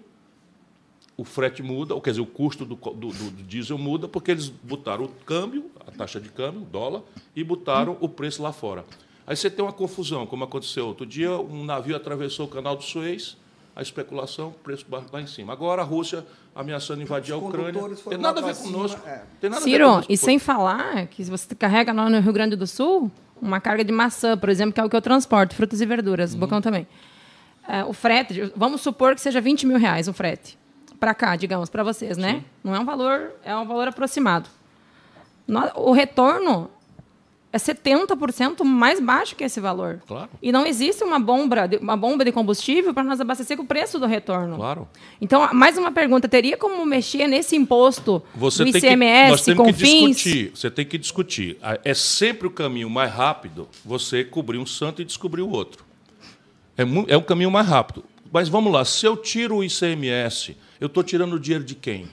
o 1.16 1.24
frete 1.24 1.62
muda, 1.62 1.94
ou 1.94 2.00
quer 2.00 2.10
dizer, 2.10 2.22
o 2.22 2.26
custo 2.26 2.64
do, 2.64 2.74
do, 2.74 3.08
do, 3.08 3.42
diesel 3.42 3.78
muda, 3.78 4.08
porque 4.08 4.30
eles 4.30 4.48
botaram 4.48 5.04
o 5.04 5.08
câmbio, 5.08 5.70
a 5.86 5.90
taxa 5.90 6.20
de 6.20 6.28
câmbio, 6.30 6.62
o 6.62 6.64
dólar, 6.64 7.02
e 7.36 7.44
botaram 7.44 7.96
o 8.00 8.08
preço 8.08 8.42
lá 8.42 8.52
fora. 8.52 8.84
Aí 9.26 9.36
você 9.36 9.50
tem 9.50 9.64
uma 9.64 9.72
confusão, 9.72 10.26
como 10.26 10.42
aconteceu 10.44 10.86
outro 10.86 11.06
dia, 11.06 11.30
um 11.30 11.64
navio 11.64 11.94
atravessou 11.94 12.46
o 12.46 12.48
canal 12.48 12.74
do 12.74 12.82
Suez, 12.82 13.36
a 13.74 13.82
especulação, 13.82 14.54
preço 14.62 14.84
lá 15.12 15.20
em 15.20 15.26
cima. 15.26 15.52
Agora 15.52 15.82
a 15.82 15.84
Rússia 15.84 16.26
ameaçando 16.54 17.02
invadir 17.02 17.32
a 17.32 17.38
Ucrânia. 17.38 17.80
Tem 18.08 18.18
nada 18.18 18.40
a 18.40 18.44
ver 18.44 18.56
conosco. 18.56 19.00
É. 19.08 19.22
Tem 19.40 19.48
nada 19.48 19.62
Ciro, 19.62 19.84
a 19.84 19.86
ver 19.86 19.92
conosco. 19.92 20.12
e 20.12 20.16
sem 20.16 20.38
falar 20.38 21.06
que 21.06 21.24
se 21.24 21.30
você 21.30 21.54
carrega 21.54 21.92
lá 21.92 22.10
no 22.10 22.20
Rio 22.20 22.32
Grande 22.32 22.56
do 22.56 22.66
Sul, 22.66 23.10
uma 23.40 23.60
carga 23.60 23.84
de 23.84 23.92
maçã, 23.92 24.36
por 24.36 24.48
exemplo, 24.48 24.74
que 24.74 24.80
é 24.80 24.84
o 24.84 24.90
que 24.90 24.96
eu 24.96 25.00
transporto, 25.00 25.54
frutas 25.54 25.80
e 25.80 25.86
verduras, 25.86 26.34
uhum. 26.34 26.40
bocão 26.40 26.60
também. 26.60 26.86
É, 27.68 27.84
o 27.84 27.92
frete, 27.92 28.52
vamos 28.56 28.80
supor 28.80 29.14
que 29.14 29.20
seja 29.20 29.40
20 29.40 29.66
mil 29.66 29.78
reais 29.78 30.08
o 30.08 30.12
frete. 30.12 30.58
Para 30.98 31.14
cá, 31.14 31.36
digamos, 31.36 31.68
para 31.68 31.82
vocês, 31.82 32.16
né? 32.16 32.34
Sim. 32.34 32.44
Não 32.62 32.74
é 32.74 32.80
um 32.80 32.84
valor, 32.84 33.32
é 33.44 33.56
um 33.56 33.66
valor 33.66 33.88
aproximado. 33.88 34.48
O 35.74 35.92
retorno 35.92 36.70
é 37.52 37.58
70% 37.58 38.64
mais 38.64 38.98
baixo 38.98 39.36
que 39.36 39.44
esse 39.44 39.60
valor. 39.60 40.00
Claro. 40.06 40.30
E 40.40 40.50
não 40.50 40.64
existe 40.64 41.04
uma 41.04 41.18
bomba, 41.18 41.68
uma 41.80 41.96
bomba 41.96 42.24
de 42.24 42.32
combustível 42.32 42.94
para 42.94 43.04
nós 43.04 43.20
abastecer 43.20 43.56
com 43.56 43.62
o 43.62 43.66
preço 43.66 43.98
do 43.98 44.06
retorno. 44.06 44.56
Claro. 44.56 44.88
Então, 45.20 45.52
mais 45.52 45.76
uma 45.76 45.92
pergunta: 45.92 46.28
teria 46.28 46.56
como 46.56 46.84
mexer 46.86 47.26
nesse 47.26 47.54
imposto 47.54 48.22
Você 48.34 48.64
do 48.64 48.70
ICMS, 48.70 49.24
que, 49.24 49.30
nós 49.30 49.44
temos 49.44 49.66
que 49.66 49.72
fins? 49.74 50.16
discutir. 50.16 50.52
Você 50.54 50.70
tem 50.70 50.86
que 50.86 50.96
discutir. 50.96 51.58
É 51.84 51.92
sempre 51.92 52.46
o 52.46 52.50
caminho 52.50 52.88
mais 52.88 53.12
rápido 53.12 53.68
você 53.84 54.24
cobrir 54.24 54.58
um 54.58 54.66
santo 54.66 55.02
e 55.02 55.04
descobrir 55.04 55.42
o 55.42 55.50
outro. 55.50 55.91
É, 56.76 56.82
é 57.08 57.16
um 57.16 57.22
caminho 57.22 57.50
mais 57.50 57.66
rápido. 57.66 58.04
Mas 58.32 58.48
vamos 58.48 58.72
lá, 58.72 58.84
se 58.84 59.04
eu 59.04 59.16
tiro 59.16 59.56
o 59.56 59.64
ICMS, 59.64 60.56
eu 60.80 60.86
estou 60.86 61.02
tirando 61.02 61.34
o 61.34 61.40
dinheiro 61.40 61.64
de 61.64 61.74
quem? 61.74 62.08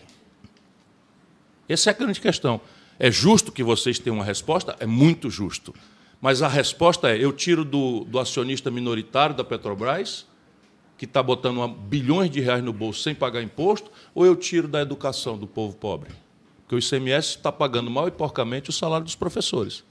Essa 1.67 1.89
é 1.89 1.93
a 1.93 1.95
grande 1.95 2.19
questão. 2.19 2.59
É 2.97 3.09
justo 3.09 3.51
que 3.51 3.63
vocês 3.63 3.97
tenham 3.99 4.17
uma 4.17 4.25
resposta? 4.25 4.75
É 4.79 4.85
muito 4.85 5.29
justo. 5.29 5.73
Mas 6.19 6.41
a 6.41 6.47
resposta 6.47 7.09
é: 7.09 7.17
eu 7.17 7.31
tiro 7.31 7.63
do, 7.63 8.03
do 8.03 8.19
acionista 8.19 8.69
minoritário 8.69 9.35
da 9.35 9.43
Petrobras, 9.43 10.25
que 10.97 11.05
está 11.05 11.23
botando 11.23 11.65
bilhões 11.67 12.29
de 12.29 12.41
reais 12.41 12.61
no 12.61 12.73
bolso 12.73 13.01
sem 13.01 13.15
pagar 13.15 13.41
imposto, 13.41 13.89
ou 14.13 14.25
eu 14.25 14.35
tiro 14.35 14.67
da 14.67 14.81
educação 14.81 15.37
do 15.37 15.47
povo 15.47 15.77
pobre? 15.77 16.11
Porque 16.63 16.75
o 16.75 16.79
ICMS 16.79 17.37
está 17.37 17.51
pagando 17.51 17.89
mal 17.89 18.07
e 18.09 18.11
porcamente 18.11 18.69
o 18.69 18.73
salário 18.73 19.05
dos 19.05 19.15
professores. 19.15 19.83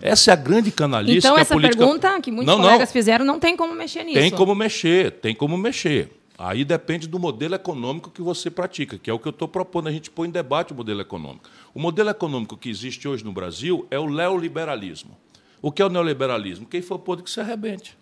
Essa 0.00 0.30
é 0.30 0.32
a 0.32 0.36
grande 0.36 0.70
canalice 0.70 1.18
então, 1.18 1.34
que 1.34 1.40
a 1.40 1.42
essa 1.42 1.54
política... 1.54 1.84
pergunta 1.84 2.20
que 2.20 2.30
muitos 2.30 2.46
não, 2.46 2.62
colegas 2.62 2.88
não. 2.88 2.92
fizeram 2.92 3.24
não 3.24 3.38
tem 3.38 3.56
como 3.56 3.74
mexer 3.74 4.04
nisso. 4.04 4.18
Tem 4.18 4.30
como 4.30 4.54
mexer, 4.54 5.12
tem 5.12 5.34
como 5.34 5.56
mexer. 5.56 6.10
Aí 6.38 6.64
depende 6.64 7.08
do 7.08 7.18
modelo 7.18 7.56
econômico 7.56 8.10
que 8.10 8.22
você 8.22 8.48
pratica, 8.48 8.96
que 8.96 9.10
é 9.10 9.12
o 9.12 9.18
que 9.18 9.26
eu 9.26 9.30
estou 9.30 9.48
propondo. 9.48 9.88
A 9.88 9.92
gente 9.92 10.08
põe 10.08 10.28
em 10.28 10.30
debate 10.30 10.72
o 10.72 10.76
modelo 10.76 11.00
econômico. 11.00 11.50
O 11.74 11.80
modelo 11.80 12.10
econômico 12.10 12.56
que 12.56 12.70
existe 12.70 13.08
hoje 13.08 13.24
no 13.24 13.32
Brasil 13.32 13.88
é 13.90 13.98
o 13.98 14.08
neoliberalismo. 14.08 15.18
O 15.60 15.72
que 15.72 15.82
é 15.82 15.84
o 15.84 15.88
neoliberalismo? 15.88 16.64
Quem 16.64 16.80
for 16.80 17.00
podre 17.00 17.24
que 17.24 17.30
se 17.30 17.40
arrebente. 17.40 17.98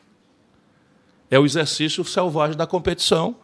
É 1.30 1.38
o 1.38 1.46
exercício 1.46 2.04
selvagem 2.04 2.56
da 2.56 2.66
competição, 2.66 3.36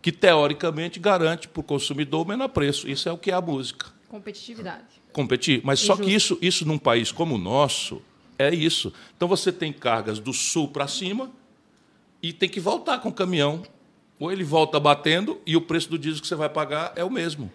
que 0.00 0.10
teoricamente 0.10 0.98
garante 0.98 1.46
para 1.46 1.60
o 1.60 1.62
consumidor 1.62 2.24
o 2.24 2.28
menor 2.28 2.48
preço. 2.48 2.88
Isso 2.88 3.06
é 3.06 3.12
o 3.12 3.18
que 3.18 3.30
é 3.30 3.34
a 3.34 3.42
música. 3.42 3.86
Competitividade. 4.08 4.97
Competir. 5.18 5.60
Mas 5.64 5.80
só 5.80 5.96
que 5.96 6.14
isso, 6.14 6.38
isso 6.40 6.64
num 6.64 6.78
país 6.78 7.10
como 7.10 7.34
o 7.34 7.38
nosso 7.38 8.00
é 8.38 8.54
isso. 8.54 8.92
Então 9.16 9.26
você 9.26 9.50
tem 9.50 9.72
cargas 9.72 10.20
do 10.20 10.32
sul 10.32 10.68
para 10.68 10.86
cima 10.86 11.28
e 12.22 12.32
tem 12.32 12.48
que 12.48 12.60
voltar 12.60 12.98
com 12.98 13.08
o 13.08 13.12
caminhão 13.12 13.64
ou 14.16 14.30
ele 14.30 14.44
volta 14.44 14.78
batendo 14.78 15.40
e 15.44 15.56
o 15.56 15.60
preço 15.60 15.90
do 15.90 15.98
diesel 15.98 16.22
que 16.22 16.28
você 16.28 16.36
vai 16.36 16.48
pagar 16.48 16.92
é 16.94 17.02
o 17.02 17.10
mesmo. 17.10 17.50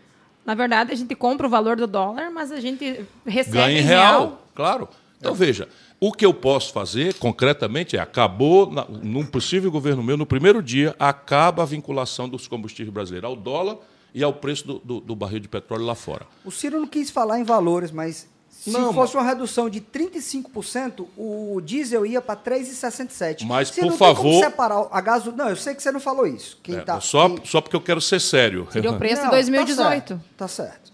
Na 0.46 0.54
verdade, 0.56 0.92
a 0.92 0.96
gente 0.96 1.16
compra 1.16 1.48
o 1.48 1.50
valor 1.50 1.78
do 1.78 1.88
dólar, 1.88 2.30
mas 2.32 2.52
a 2.52 2.60
gente 2.60 3.06
recebe 3.26 3.60
Ganha 3.60 3.80
em 3.80 3.82
real. 3.82 4.20
real. 4.20 4.48
Claro. 4.54 4.90
Então, 5.18 5.32
é. 5.32 5.36
veja, 5.36 5.70
o 6.02 6.12
que 6.12 6.26
eu 6.26 6.34
posso 6.34 6.74
fazer 6.74 7.14
concretamente 7.14 7.96
é: 7.96 8.00
acabou, 8.02 8.70
na, 8.70 8.84
num 8.90 9.26
possível 9.26 9.72
governo 9.72 10.04
meu, 10.04 10.18
no 10.18 10.26
primeiro 10.26 10.62
dia, 10.62 10.94
acaba 11.00 11.64
a 11.64 11.66
vinculação 11.66 12.28
dos 12.28 12.46
combustíveis 12.46 12.94
brasileiros 12.94 13.30
ao 13.30 13.38
dólar 13.38 13.78
e 14.14 14.24
ao 14.24 14.34
preço 14.34 14.66
do, 14.68 14.80
do, 14.80 15.00
do 15.00 15.16
barril 15.16 15.40
de 15.40 15.48
petróleo 15.48 15.86
lá 15.86 15.96
fora. 15.96 16.26
O 16.46 16.52
Ciro 16.52 16.80
não 16.80 16.88
quis 16.88 17.10
falar 17.10 17.40
em 17.40 17.44
valores, 17.44 17.92
mas 17.92 18.28
se 18.64 18.70
não, 18.70 18.94
fosse 18.94 19.18
uma 19.18 19.24
redução 19.24 19.70
de 19.70 19.82
35%, 19.82 21.06
o 21.18 21.60
diesel 21.60 22.06
ia 22.06 22.22
para 22.22 22.40
3,67. 22.40 23.46
Mas, 23.46 23.70
você 23.70 23.82
por 23.82 23.90
não 23.90 23.98
favor. 23.98 24.24
Tem 24.24 24.32
como 24.32 24.44
separar 24.44 24.88
a 24.90 25.02
gasolina. 25.02 25.44
Não, 25.44 25.50
eu 25.50 25.56
sei 25.56 25.76
que 25.76 25.84
você 25.84 25.92
não 25.92 26.00
falou 26.00 26.26
isso. 26.26 26.60
Quem 26.64 26.76
é, 26.76 26.82
tá, 26.82 27.02
só, 27.02 27.28
quem... 27.28 27.46
só 27.46 27.60
porque 27.60 27.76
eu 27.76 27.82
quero 27.82 28.00
ser 28.00 28.22
sério. 28.22 28.68
Seria 28.72 28.92
o 28.92 28.98
preço 28.98 29.24
de 29.24 29.30
2018. 29.32 29.76
Tá 29.76 29.84
certo. 29.84 30.24
Tá 30.38 30.48
certo. 30.48 30.94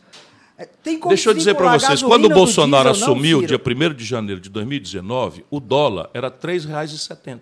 É, 0.57 0.67
Deixa 1.07 1.29
eu 1.29 1.33
dizer 1.33 1.55
para 1.55 1.77
vocês, 1.77 2.01
quando 2.01 2.25
o 2.25 2.29
Bolsonaro 2.29 2.91
diesel, 2.91 3.07
assumiu, 3.07 3.41
não, 3.41 3.47
dia 3.47 3.61
1 3.63 3.93
de 3.93 4.03
janeiro 4.03 4.41
de 4.41 4.49
2019, 4.49 5.45
o 5.49 5.59
dólar 5.59 6.09
era 6.13 6.27
R$ 6.27 6.33
3,70. 6.41 7.39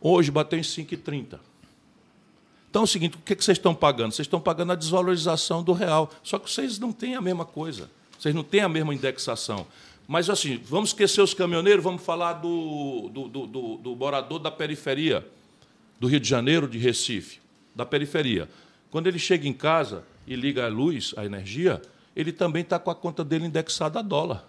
Hoje 0.00 0.30
bateu 0.30 0.58
em 0.58 0.62
5,30. 0.62 1.38
Então 2.70 2.82
é 2.82 2.84
o 2.84 2.86
seguinte, 2.86 3.16
o 3.16 3.20
que 3.20 3.34
vocês 3.34 3.56
estão 3.56 3.74
pagando? 3.74 4.12
Vocês 4.12 4.26
estão 4.26 4.40
pagando 4.40 4.72
a 4.72 4.74
desvalorização 4.74 5.62
do 5.62 5.72
real. 5.72 6.10
Só 6.22 6.38
que 6.38 6.50
vocês 6.50 6.78
não 6.78 6.92
têm 6.92 7.14
a 7.14 7.20
mesma 7.20 7.44
coisa. 7.44 7.90
Vocês 8.18 8.34
não 8.34 8.42
têm 8.42 8.60
a 8.60 8.68
mesma 8.68 8.94
indexação. 8.94 9.66
Mas, 10.06 10.30
assim, 10.30 10.60
vamos 10.64 10.90
esquecer 10.90 11.20
os 11.20 11.34
caminhoneiros, 11.34 11.84
vamos 11.84 12.02
falar 12.02 12.34
do, 12.34 13.10
do, 13.12 13.28
do, 13.28 13.46
do, 13.46 13.76
do 13.76 13.96
morador 13.96 14.38
da 14.38 14.50
periferia, 14.50 15.26
do 16.00 16.06
Rio 16.06 16.18
de 16.18 16.28
Janeiro, 16.28 16.66
de 16.66 16.78
Recife, 16.78 17.40
da 17.74 17.84
periferia. 17.84 18.48
Quando 18.90 19.06
ele 19.06 19.18
chega 19.18 19.46
em 19.46 19.52
casa 19.52 20.04
e 20.26 20.34
liga 20.34 20.64
a 20.64 20.68
luz, 20.68 21.12
a 21.16 21.26
energia, 21.26 21.82
ele 22.16 22.32
também 22.32 22.62
está 22.62 22.78
com 22.78 22.90
a 22.90 22.94
conta 22.94 23.22
dele 23.22 23.46
indexada 23.46 23.98
a 23.98 24.02
dólar. 24.02 24.44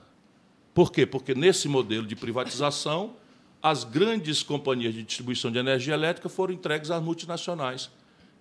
Por 0.74 0.92
quê? 0.92 1.06
Porque 1.06 1.36
nesse 1.36 1.68
modelo 1.68 2.08
de 2.08 2.16
privatização, 2.16 3.16
as 3.62 3.84
grandes 3.84 4.42
companhias 4.42 4.94
de 4.94 5.04
distribuição 5.04 5.52
de 5.52 5.60
energia 5.60 5.94
elétrica 5.94 6.30
foram 6.30 6.54
entregues 6.54 6.90
às 6.90 7.04
multinacionais, 7.04 7.90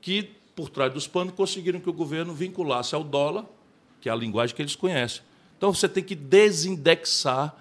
que, 0.01 0.31
por 0.55 0.69
trás 0.69 0.93
dos 0.93 1.07
panos, 1.07 1.35
conseguiram 1.35 1.81
que 1.81 1.91
o 1.91 1.93
governo 1.93 2.35
vinculasse 2.35 2.95
ao 2.95 3.05
dólar 3.05 3.45
que 4.01 4.09
é 4.09 4.13
a 4.13 4.17
linguagem 4.17 4.55
que 4.55 4.63
eles 4.63 4.77
conhecem. 4.77 5.23
Então 5.57 5.73
você 5.73 5.89
tem 5.89 6.03
que 6.03 6.15
desindexar 6.15 7.55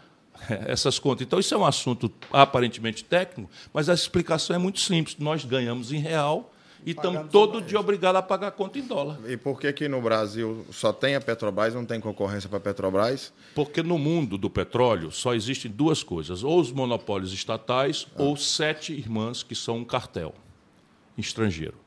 essas 0.68 1.00
contas. 1.00 1.26
Então 1.26 1.40
isso 1.40 1.54
é 1.54 1.58
um 1.58 1.66
assunto 1.66 2.12
aparentemente 2.32 3.04
técnico, 3.04 3.50
mas 3.74 3.90
a 3.90 3.94
explicação 3.94 4.56
é 4.56 4.60
muito 4.60 4.80
simples. 4.80 5.18
Nós 5.18 5.44
ganhamos 5.44 5.92
em 5.92 5.98
real 5.98 6.54
e 6.86 6.92
estamos 6.92 7.30
todo 7.32 7.60
dia 7.60 7.80
obrigados 7.80 8.20
a 8.20 8.22
pagar 8.22 8.48
a 8.48 8.52
conta 8.52 8.78
em 8.78 8.84
dólar. 8.84 9.18
E 9.28 9.36
por 9.36 9.60
que 9.60 9.74
que 9.74 9.90
no 9.90 10.00
Brasil 10.00 10.66
só 10.72 10.94
tem 10.94 11.16
a 11.16 11.22
Petrobras, 11.22 11.74
não 11.74 11.86
tem 11.86 12.00
concorrência 12.00 12.48
para 12.48 12.60
a 12.60 12.62
Petrobras? 12.62 13.34
Porque 13.56 13.82
no 13.82 13.98
mundo 13.98 14.38
do 14.38 14.50
petróleo 14.50 15.12
só 15.12 15.34
existem 15.34 15.72
duas 15.72 16.04
coisas, 16.04 16.44
ou 16.44 16.60
os 16.60 16.72
monopólios 16.72 17.34
estatais 17.34 18.08
ah. 18.16 18.22
ou 18.22 18.38
sete 18.38 18.94
irmãs 18.94 19.42
que 19.42 19.56
são 19.56 19.78
um 19.78 19.86
cartel 19.86 20.36
estrangeiro. 21.18 21.87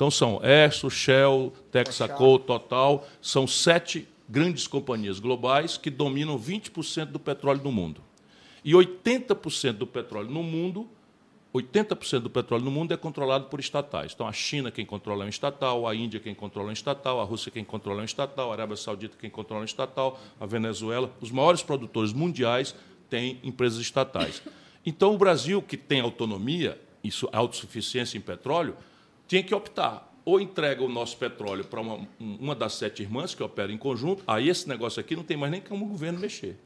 Então 0.00 0.10
são 0.10 0.40
Exxon, 0.42 0.88
Shell, 0.88 1.52
Texaco, 1.70 2.38
Total, 2.38 3.06
são 3.20 3.46
sete 3.46 4.08
grandes 4.26 4.66
companhias 4.66 5.20
globais 5.20 5.76
que 5.76 5.90
dominam 5.90 6.38
20% 6.38 7.04
do 7.04 7.20
petróleo 7.20 7.60
do 7.60 7.70
mundo. 7.70 8.00
E 8.64 8.72
80% 8.72 9.72
do 9.72 9.86
petróleo 9.86 10.30
no 10.30 10.42
mundo, 10.42 10.88
80% 11.54 12.20
do 12.20 12.30
petróleo 12.30 12.64
no 12.64 12.70
mundo 12.70 12.94
é 12.94 12.96
controlado 12.96 13.48
por 13.48 13.60
estatais. 13.60 14.12
Então 14.14 14.26
a 14.26 14.32
China 14.32 14.70
quem 14.70 14.86
controla 14.86 15.24
é 15.24 15.26
um 15.26 15.28
estatal, 15.28 15.86
a 15.86 15.94
Índia 15.94 16.18
quem 16.18 16.34
controla 16.34 16.68
é 16.68 16.70
um 16.70 16.72
estatal, 16.72 17.20
a 17.20 17.24
Rússia 17.24 17.52
quem 17.52 17.62
controla 17.62 18.00
é 18.00 18.02
um 18.02 18.06
estatal, 18.06 18.48
a 18.48 18.54
Arábia 18.54 18.76
Saudita 18.76 19.18
quem 19.20 19.28
controla 19.28 19.60
é 19.60 19.64
um 19.64 19.66
estatal, 19.66 20.18
a 20.40 20.46
Venezuela, 20.46 21.14
os 21.20 21.30
maiores 21.30 21.62
produtores 21.62 22.14
mundiais 22.14 22.74
têm 23.10 23.38
empresas 23.42 23.78
estatais. 23.78 24.42
Então 24.82 25.14
o 25.14 25.18
Brasil 25.18 25.60
que 25.60 25.76
tem 25.76 26.00
autonomia, 26.00 26.80
isso 27.04 27.28
autossuficiência 27.30 28.16
em 28.16 28.22
petróleo, 28.22 28.74
tinha 29.30 29.44
que 29.44 29.54
optar. 29.54 30.10
Ou 30.24 30.40
entrega 30.40 30.82
o 30.82 30.88
nosso 30.88 31.16
petróleo 31.16 31.64
para 31.64 31.80
uma, 31.80 32.06
uma 32.18 32.54
das 32.54 32.74
sete 32.74 33.02
irmãs 33.02 33.34
que 33.34 33.42
opera 33.42 33.72
em 33.72 33.78
conjunto, 33.78 34.22
aí 34.26 34.48
esse 34.48 34.68
negócio 34.68 35.00
aqui 35.00 35.14
não 35.14 35.22
tem 35.22 35.36
mais 35.36 35.52
nem 35.52 35.60
como 35.60 35.86
o 35.86 35.88
governo 35.88 36.18
mexer. 36.18 36.58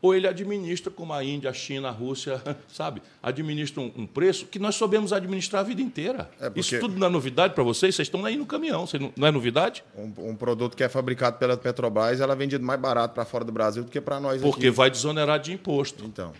Ou 0.00 0.14
ele 0.14 0.26
administra, 0.26 0.90
como 0.90 1.12
a 1.12 1.22
Índia, 1.22 1.50
a 1.50 1.52
China, 1.52 1.88
a 1.88 1.90
Rússia, 1.90 2.42
sabe? 2.68 3.02
Administra 3.22 3.82
um, 3.82 3.92
um 3.94 4.06
preço 4.06 4.46
que 4.46 4.58
nós 4.58 4.74
soubemos 4.74 5.12
administrar 5.12 5.60
a 5.60 5.64
vida 5.64 5.82
inteira. 5.82 6.30
É 6.40 6.50
Isso 6.56 6.80
tudo 6.80 6.98
não 6.98 7.08
é 7.08 7.10
novidade 7.10 7.54
para 7.54 7.62
vocês? 7.62 7.94
Vocês 7.94 8.06
estão 8.06 8.24
aí 8.24 8.36
no 8.36 8.46
caminhão, 8.46 8.88
não, 8.98 9.12
não 9.16 9.28
é 9.28 9.30
novidade? 9.30 9.84
Um, 9.96 10.30
um, 10.30 10.36
produto 10.36 10.76
que 10.76 10.82
é 10.82 10.88
fabricado 10.88 11.36
pela 11.36 11.56
Petrobras, 11.56 12.20
ela 12.20 12.32
é 12.32 12.36
vendido 12.36 12.64
mais 12.64 12.80
barato 12.80 13.14
para 13.14 13.24
fora 13.24 13.44
do 13.44 13.52
Brasil 13.52 13.84
do 13.84 13.90
que 13.90 14.00
para 14.00 14.18
nós 14.18 14.40
Porque 14.40 14.68
aqui. 14.68 14.76
vai 14.76 14.90
desonerar 14.90 15.38
de 15.40 15.52
imposto. 15.52 16.04
Então. 16.04 16.32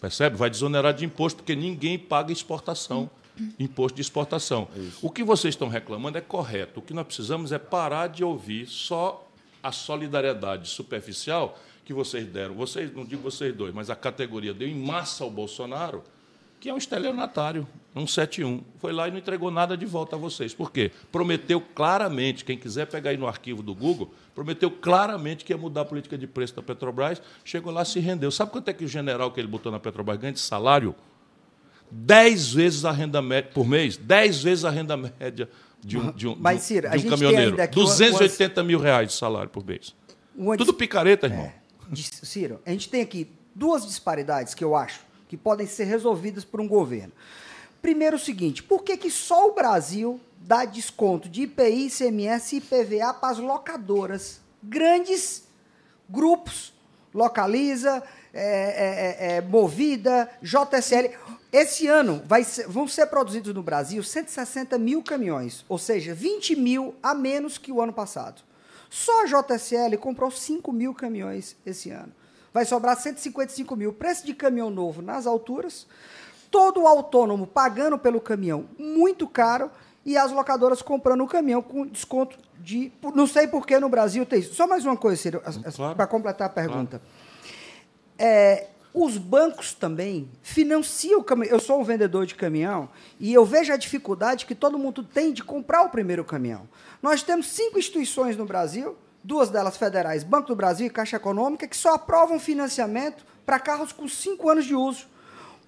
Percebe? 0.00 0.36
Vai 0.36 0.48
desonerar 0.48 0.94
de 0.94 1.04
imposto, 1.04 1.42
porque 1.42 1.54
ninguém 1.54 1.98
paga 1.98 2.32
exportação. 2.32 3.02
Hum. 3.02 3.25
Imposto 3.58 3.96
de 3.96 4.02
exportação. 4.02 4.68
O 5.02 5.10
que 5.10 5.24
vocês 5.24 5.54
estão 5.54 5.68
reclamando 5.68 6.18
é 6.18 6.20
correto. 6.20 6.80
O 6.80 6.82
que 6.82 6.94
nós 6.94 7.06
precisamos 7.06 7.52
é 7.52 7.58
parar 7.58 8.08
de 8.08 8.24
ouvir 8.24 8.66
só 8.66 9.26
a 9.62 9.72
solidariedade 9.72 10.68
superficial 10.68 11.58
que 11.84 11.92
vocês 11.92 12.26
deram. 12.26 12.54
Vocês, 12.54 12.92
não 12.94 13.04
digo 13.04 13.22
vocês 13.22 13.54
dois, 13.54 13.72
mas 13.74 13.90
a 13.90 13.96
categoria 13.96 14.52
deu 14.52 14.68
em 14.68 14.74
massa 14.74 15.24
ao 15.24 15.30
Bolsonaro, 15.30 16.02
que 16.58 16.68
é 16.68 16.74
um 16.74 16.78
estelionatário, 16.78 17.66
um 17.94 18.06
71. 18.06 18.62
Foi 18.78 18.92
lá 18.92 19.06
e 19.06 19.10
não 19.10 19.18
entregou 19.18 19.50
nada 19.50 19.76
de 19.76 19.86
volta 19.86 20.16
a 20.16 20.18
vocês. 20.18 20.52
Por 20.52 20.72
quê? 20.72 20.90
Prometeu 21.12 21.60
claramente, 21.60 22.44
quem 22.44 22.58
quiser 22.58 22.86
pegar 22.86 23.10
aí 23.10 23.16
no 23.16 23.26
arquivo 23.26 23.62
do 23.62 23.74
Google, 23.74 24.12
prometeu 24.34 24.70
claramente 24.70 25.44
que 25.44 25.52
ia 25.52 25.56
mudar 25.56 25.82
a 25.82 25.84
política 25.84 26.18
de 26.18 26.26
preço 26.26 26.56
da 26.56 26.62
Petrobras, 26.62 27.22
chegou 27.44 27.72
lá 27.72 27.84
se 27.84 28.00
rendeu. 28.00 28.30
Sabe 28.30 28.50
quanto 28.50 28.68
é 28.68 28.72
que 28.72 28.84
o 28.84 28.88
general 28.88 29.30
que 29.30 29.38
ele 29.38 29.48
botou 29.48 29.70
na 29.70 29.78
Petrobras 29.78 30.18
ganha 30.18 30.32
de 30.32 30.40
salário? 30.40 30.94
Dez 31.90 32.52
vezes 32.52 32.84
a 32.84 32.92
renda 32.92 33.22
média 33.22 33.50
por 33.52 33.66
mês, 33.66 33.96
dez 33.96 34.42
vezes 34.42 34.64
a 34.64 34.70
renda 34.70 34.96
média 34.96 35.48
de 35.80 35.98
um, 35.98 36.12
de 36.12 36.28
um, 36.28 36.36
Mas, 36.38 36.62
Ciro, 36.62 36.90
de 36.90 37.06
um 37.06 37.10
caminhoneiro. 37.10 37.56
280 37.68 38.60
umas... 38.60 38.66
mil 38.66 38.78
reais 38.80 39.08
de 39.08 39.14
salário 39.14 39.48
por 39.48 39.64
mês. 39.64 39.94
Uma 40.34 40.56
Tudo 40.56 40.74
picareta, 40.74 41.26
irmão. 41.26 41.46
É. 41.46 41.66
Ciro, 41.94 42.60
a 42.66 42.70
gente 42.70 42.88
tem 42.88 43.00
aqui 43.00 43.30
duas 43.54 43.86
disparidades 43.86 44.52
que 44.52 44.64
eu 44.64 44.74
acho 44.74 45.00
que 45.28 45.36
podem 45.36 45.66
ser 45.66 45.84
resolvidas 45.84 46.44
por 46.44 46.60
um 46.60 46.68
governo. 46.68 47.12
Primeiro, 47.80 48.16
o 48.16 48.18
seguinte: 48.18 48.62
por 48.62 48.82
que, 48.82 48.96
que 48.96 49.10
só 49.10 49.48
o 49.48 49.54
Brasil 49.54 50.20
dá 50.38 50.64
desconto 50.64 51.28
de 51.28 51.42
IPI, 51.42 51.86
ICMS 51.86 52.56
e 52.56 52.58
IPVA 52.58 53.14
para 53.14 53.30
as 53.30 53.38
locadoras? 53.38 54.40
Grandes 54.62 55.44
grupos, 56.08 56.72
Localiza, 57.14 58.02
é, 58.32 58.42
é, 58.42 59.34
é, 59.34 59.36
é 59.36 59.40
Movida, 59.40 60.28
JSL. 60.42 61.10
Esse 61.52 61.86
ano 61.86 62.22
ser, 62.44 62.66
vão 62.68 62.88
ser 62.88 63.06
produzidos 63.06 63.54
no 63.54 63.62
Brasil 63.62 64.02
160 64.02 64.76
mil 64.78 65.02
caminhões, 65.02 65.64
ou 65.68 65.78
seja, 65.78 66.14
20 66.14 66.56
mil 66.56 66.94
a 67.02 67.14
menos 67.14 67.56
que 67.56 67.72
o 67.72 67.80
ano 67.80 67.92
passado. 67.92 68.42
Só 68.90 69.22
a 69.22 69.26
JSL 69.26 69.96
comprou 69.98 70.30
5 70.30 70.72
mil 70.72 70.94
caminhões 70.94 71.56
esse 71.64 71.90
ano. 71.90 72.12
Vai 72.52 72.64
sobrar 72.64 72.96
155 72.96 73.76
mil. 73.76 73.92
Preço 73.92 74.24
de 74.24 74.34
caminhão 74.34 74.70
novo 74.70 75.02
nas 75.02 75.26
alturas. 75.26 75.86
Todo 76.50 76.86
autônomo 76.86 77.46
pagando 77.46 77.98
pelo 77.98 78.20
caminhão 78.20 78.66
muito 78.78 79.28
caro 79.28 79.70
e 80.06 80.16
as 80.16 80.30
locadoras 80.30 80.80
comprando 80.80 81.24
o 81.24 81.26
caminhão 81.26 81.60
com 81.60 81.84
desconto 81.84 82.38
de. 82.58 82.92
Não 83.14 83.26
sei 83.26 83.46
por 83.46 83.66
que 83.66 83.78
no 83.78 83.88
Brasil 83.88 84.24
tem 84.24 84.38
isso. 84.38 84.54
Só 84.54 84.66
mais 84.66 84.86
uma 84.86 84.96
coisa, 84.96 85.20
Ciro, 85.20 85.42
claro. 85.74 85.96
para 85.96 86.06
completar 86.06 86.46
a 86.46 86.50
pergunta. 86.50 86.98
Claro. 86.98 87.04
É, 88.18 88.68
os 88.98 89.18
bancos 89.18 89.74
também 89.74 90.26
financiam 90.40 91.20
o 91.20 91.22
caminhão. 91.22 91.52
Eu 91.52 91.60
sou 91.60 91.78
um 91.78 91.84
vendedor 91.84 92.24
de 92.24 92.34
caminhão 92.34 92.88
e 93.20 93.30
eu 93.30 93.44
vejo 93.44 93.70
a 93.70 93.76
dificuldade 93.76 94.46
que 94.46 94.54
todo 94.54 94.78
mundo 94.78 95.02
tem 95.02 95.34
de 95.34 95.44
comprar 95.44 95.82
o 95.82 95.90
primeiro 95.90 96.24
caminhão. 96.24 96.66
Nós 97.02 97.22
temos 97.22 97.48
cinco 97.48 97.78
instituições 97.78 98.38
no 98.38 98.46
Brasil, 98.46 98.96
duas 99.22 99.50
delas 99.50 99.76
federais, 99.76 100.24
Banco 100.24 100.48
do 100.48 100.56
Brasil 100.56 100.86
e 100.86 100.90
Caixa 100.90 101.16
Econômica, 101.16 101.68
que 101.68 101.76
só 101.76 101.92
aprovam 101.92 102.40
financiamento 102.40 103.26
para 103.44 103.60
carros 103.60 103.92
com 103.92 104.08
cinco 104.08 104.48
anos 104.48 104.64
de 104.64 104.74
uso. 104.74 105.06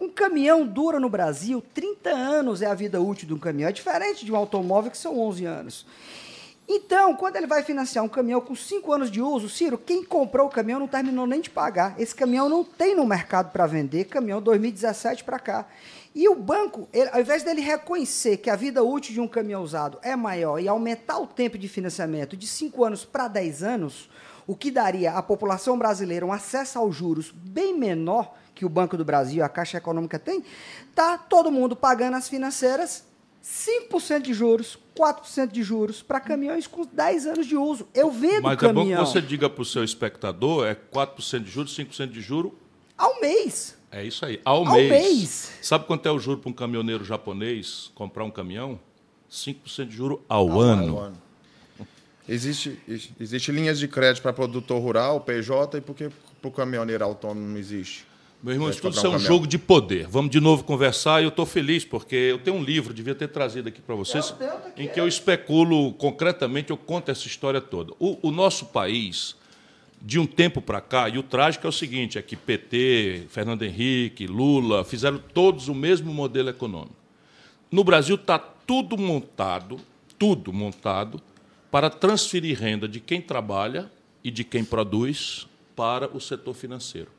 Um 0.00 0.08
caminhão 0.08 0.66
dura 0.66 0.98
no 0.98 1.10
Brasil 1.10 1.62
30 1.74 2.08
anos 2.08 2.62
é 2.62 2.66
a 2.66 2.74
vida 2.74 2.98
útil 2.98 3.28
de 3.28 3.34
um 3.34 3.38
caminhão. 3.38 3.68
É 3.68 3.72
diferente 3.72 4.24
de 4.24 4.32
um 4.32 4.36
automóvel 4.36 4.90
que 4.90 4.96
são 4.96 5.20
11 5.20 5.44
anos. 5.44 5.86
Então, 6.70 7.16
quando 7.16 7.36
ele 7.36 7.46
vai 7.46 7.62
financiar 7.62 8.04
um 8.04 8.08
caminhão 8.08 8.42
com 8.42 8.54
5 8.54 8.92
anos 8.92 9.10
de 9.10 9.22
uso, 9.22 9.48
Ciro, 9.48 9.78
quem 9.78 10.04
comprou 10.04 10.48
o 10.48 10.50
caminhão 10.50 10.78
não 10.78 10.86
terminou 10.86 11.26
nem 11.26 11.40
de 11.40 11.48
pagar. 11.48 11.98
Esse 11.98 12.14
caminhão 12.14 12.46
não 12.46 12.62
tem 12.62 12.94
no 12.94 13.06
mercado 13.06 13.50
para 13.50 13.66
vender, 13.66 14.04
caminhão 14.04 14.42
2017 14.42 15.24
para 15.24 15.38
cá. 15.38 15.66
E 16.14 16.28
o 16.28 16.34
banco, 16.34 16.86
ele, 16.92 17.08
ao 17.10 17.20
invés 17.20 17.42
dele 17.42 17.62
reconhecer 17.62 18.36
que 18.36 18.50
a 18.50 18.56
vida 18.56 18.82
útil 18.82 19.14
de 19.14 19.20
um 19.20 19.26
caminhão 19.26 19.62
usado 19.62 19.98
é 20.02 20.14
maior 20.14 20.58
e 20.58 20.68
aumentar 20.68 21.18
o 21.18 21.26
tempo 21.26 21.56
de 21.56 21.68
financiamento 21.68 22.36
de 22.36 22.46
5 22.46 22.84
anos 22.84 23.02
para 23.02 23.28
10 23.28 23.62
anos, 23.62 24.10
o 24.46 24.54
que 24.54 24.70
daria 24.70 25.12
à 25.12 25.22
população 25.22 25.78
brasileira 25.78 26.26
um 26.26 26.32
acesso 26.32 26.78
aos 26.78 26.94
juros 26.94 27.30
bem 27.30 27.78
menor 27.78 28.34
que 28.54 28.66
o 28.66 28.68
Banco 28.68 28.96
do 28.96 29.04
Brasil, 29.04 29.42
a 29.42 29.48
Caixa 29.48 29.78
Econômica 29.78 30.18
tem, 30.18 30.44
tá 30.94 31.16
todo 31.16 31.50
mundo 31.50 31.74
pagando 31.74 32.16
as 32.16 32.28
financeiras 32.28 33.04
5% 33.42 34.20
de 34.20 34.34
juros, 34.34 34.78
4% 34.98 35.52
de 35.52 35.62
juros 35.62 36.02
para 36.02 36.18
caminhões 36.18 36.66
com 36.66 36.84
10 36.84 37.26
anos 37.26 37.46
de 37.46 37.56
uso. 37.56 37.86
Eu 37.94 38.10
vendo 38.10 38.42
Mas 38.42 38.58
caminhão. 38.58 38.84
Mas 38.84 38.92
é 38.92 38.96
bom 38.96 39.04
que 39.04 39.10
você 39.12 39.22
diga 39.22 39.48
para 39.48 39.62
o 39.62 39.64
seu 39.64 39.84
espectador, 39.84 40.66
é 40.66 40.74
4% 40.74 41.44
de 41.44 41.50
juros, 41.50 41.76
5% 41.76 42.10
de 42.10 42.20
juros... 42.20 42.52
Ao 42.96 43.20
mês. 43.20 43.78
É 43.92 44.04
isso 44.04 44.24
aí, 44.24 44.40
ao, 44.44 44.66
ao 44.66 44.74
mês. 44.74 44.90
mês. 44.90 45.52
Sabe 45.62 45.86
quanto 45.86 46.06
é 46.06 46.10
o 46.10 46.18
juro 46.18 46.38
para 46.38 46.50
um 46.50 46.52
caminhoneiro 46.52 47.04
japonês 47.04 47.92
comprar 47.94 48.24
um 48.24 48.30
caminhão? 48.30 48.80
5% 49.30 49.86
de 49.86 49.94
juro 49.94 50.20
ao, 50.28 50.50
ao 50.50 50.60
ano. 50.60 50.98
ano. 50.98 51.22
Existe, 52.28 52.78
existe 53.18 53.52
linhas 53.52 53.78
de 53.78 53.88
crédito 53.88 54.22
para 54.22 54.32
produtor 54.34 54.82
rural, 54.82 55.20
PJ, 55.20 55.78
e 55.78 55.80
por 55.80 55.94
que 55.94 56.10
para 56.42 56.48
o 56.48 56.50
caminhoneiro 56.50 57.02
autônomo 57.02 57.46
não 57.46 57.56
existe? 57.56 58.04
Meu 58.40 58.54
irmão, 58.54 58.70
isso 58.70 58.80
tudo 58.80 58.96
é 58.98 59.08
um, 59.08 59.16
um 59.16 59.18
jogo 59.18 59.46
de 59.48 59.58
poder. 59.58 60.06
Vamos 60.06 60.30
de 60.30 60.38
novo 60.38 60.62
conversar 60.62 61.20
e 61.20 61.24
eu 61.24 61.28
estou 61.28 61.44
feliz, 61.44 61.84
porque 61.84 62.14
eu 62.14 62.38
tenho 62.38 62.56
um 62.56 62.62
livro, 62.62 62.94
devia 62.94 63.14
ter 63.14 63.26
trazido 63.28 63.68
aqui 63.68 63.80
para 63.80 63.96
vocês, 63.96 64.32
em 64.76 64.86
que 64.86 65.00
eu 65.00 65.08
especulo 65.08 65.92
concretamente, 65.94 66.70
eu 66.70 66.76
conto 66.76 67.10
essa 67.10 67.26
história 67.26 67.60
toda. 67.60 67.92
O, 67.98 68.16
o 68.28 68.30
nosso 68.30 68.66
país, 68.66 69.34
de 70.00 70.20
um 70.20 70.26
tempo 70.26 70.62
para 70.62 70.80
cá, 70.80 71.08
e 71.08 71.18
o 71.18 71.22
trágico 71.22 71.66
é 71.66 71.70
o 71.70 71.72
seguinte: 71.72 72.16
é 72.16 72.22
que 72.22 72.36
PT, 72.36 73.24
Fernando 73.28 73.64
Henrique, 73.64 74.28
Lula, 74.28 74.84
fizeram 74.84 75.18
todos 75.18 75.66
o 75.66 75.74
mesmo 75.74 76.14
modelo 76.14 76.48
econômico. 76.48 76.94
No 77.72 77.82
Brasil 77.82 78.14
está 78.14 78.38
tudo 78.38 78.96
montado, 78.96 79.80
tudo 80.16 80.52
montado, 80.52 81.20
para 81.72 81.90
transferir 81.90 82.56
renda 82.56 82.86
de 82.86 83.00
quem 83.00 83.20
trabalha 83.20 83.90
e 84.22 84.30
de 84.30 84.44
quem 84.44 84.64
produz 84.64 85.48
para 85.74 86.08
o 86.16 86.20
setor 86.20 86.54
financeiro. 86.54 87.17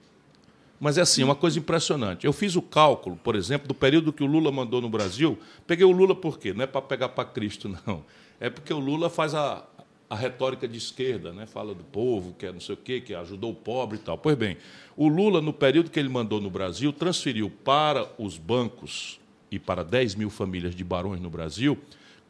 Mas 0.80 0.98
é 0.98 1.02
assim, 1.02 1.24
uma 1.24 1.36
coisa 1.36 1.60
impressionante. 1.60 2.26
Eu 2.26 2.32
fiz 2.32 2.56
o 2.56 2.62
cálculo, 2.62 3.18
por 3.18 3.36
exemplo, 3.36 3.68
do 3.68 3.74
período 3.74 4.14
que 4.14 4.24
o 4.24 4.26
Lula 4.26 4.52
mandou 4.52 4.80
no 4.80 4.90
Brasil. 4.90 5.38
Peguei 5.68 5.86
o 5.86 5.92
Lula 5.92 6.16
por 6.16 6.40
quê? 6.40 6.54
Não 6.54 6.64
é 6.64 6.68
para 6.68 6.82
pegar 6.82 7.10
para 7.10 7.26
Cristo, 7.26 7.68
não. 7.86 8.04
É 8.40 8.50
porque 8.50 8.74
o 8.74 8.80
Lula 8.80 9.10
faz 9.10 9.36
a, 9.36 9.66
a 10.10 10.16
retórica 10.16 10.68
de 10.68 10.78
esquerda, 10.78 11.34
né? 11.34 11.46
fala 11.46 11.74
do 11.74 11.84
povo, 11.84 12.34
que 12.34 12.46
é 12.46 12.52
não 12.52 12.62
sei 12.62 12.76
o 12.76 12.78
quê, 12.78 13.02
que 13.02 13.14
ajudou 13.14 13.52
o 13.52 13.56
pobre 13.56 13.98
e 13.98 14.02
tal. 14.02 14.18
Pois 14.18 14.38
bem, 14.38 14.58
o 14.96 15.10
Lula, 15.10 15.42
no 15.42 15.52
período 15.52 15.90
que 15.90 16.00
ele 16.00 16.10
mandou 16.10 16.40
no 16.40 16.50
Brasil, 16.50 16.94
transferiu 16.94 17.50
para 17.50 18.08
os 18.18 18.38
bancos 18.38 19.20
e 19.52 19.60
para 19.60 19.84
10 19.84 20.16
mil 20.16 20.30
famílias 20.30 20.74
de 20.74 20.84
barões 20.84 21.20
no 21.20 21.30
Brasil 21.30 21.78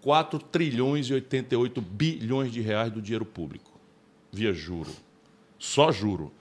4 0.02 0.40
trilhões 0.40 1.08
e 1.08 1.14
88 1.14 1.82
bilhões 1.82 2.52
de 2.52 2.62
reais 2.62 2.92
do 2.92 3.02
dinheiro 3.02 3.26
público, 3.26 3.72
via 4.32 4.54
juro. 4.54 4.92
Só 5.58 5.92
juro 5.92 6.32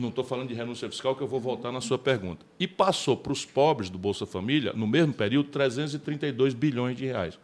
não 0.00 0.08
estou 0.08 0.24
falando 0.24 0.48
de 0.48 0.54
renúncia 0.54 0.88
fiscal, 0.88 1.14
que 1.14 1.22
eu 1.22 1.28
vou 1.28 1.40
voltar 1.40 1.70
na 1.70 1.80
sua 1.80 1.98
pergunta. 1.98 2.44
E 2.58 2.66
passou 2.66 3.16
para 3.16 3.32
os 3.32 3.44
pobres 3.44 3.90
do 3.90 3.98
Bolsa 3.98 4.24
Família, 4.24 4.72
no 4.72 4.86
mesmo 4.86 5.12
período, 5.12 5.50
332 5.50 6.54
bilhões 6.54 6.96
de 6.96 7.04
reais. 7.04 7.38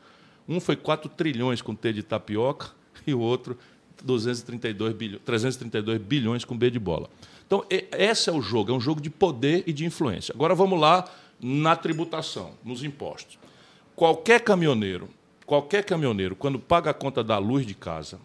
Um 0.49 0.59
foi 0.61 0.77
4 0.77 1.11
trilhões 1.11 1.61
com 1.61 1.75
T 1.75 1.93
de 1.93 2.03
tapioca 2.03 2.71
e 3.07 3.13
o 3.13 3.21
outro 3.21 3.59
232 4.03 4.95
bilhões, 4.95 5.23
332 5.25 6.01
bilhões 6.01 6.45
com 6.45 6.57
B 6.57 6.71
de 6.71 6.79
bola. 6.79 7.11
Então, 7.47 7.65
esse 7.69 8.31
é 8.31 8.33
o 8.33 8.41
jogo, 8.41 8.71
é 8.71 8.75
um 8.75 8.81
jogo 8.81 9.01
de 9.01 9.11
poder 9.11 9.65
e 9.67 9.73
de 9.73 9.85
influência. 9.85 10.33
Agora 10.35 10.55
vamos 10.55 10.79
lá 10.79 11.05
na 11.41 11.75
tributação, 11.77 12.53
nos 12.65 12.83
impostos. 12.83 13.39
Qualquer 13.95 14.41
caminhoneiro, 14.41 15.09
qualquer 15.47 15.85
caminhoneiro, 15.85 16.37
quando 16.37 16.59
paga 16.59 16.91
a 16.91 16.95
conta 16.95 17.23
da 17.23 17.39
luz 17.39 17.67
de 17.67 17.75
casa, 17.75 18.21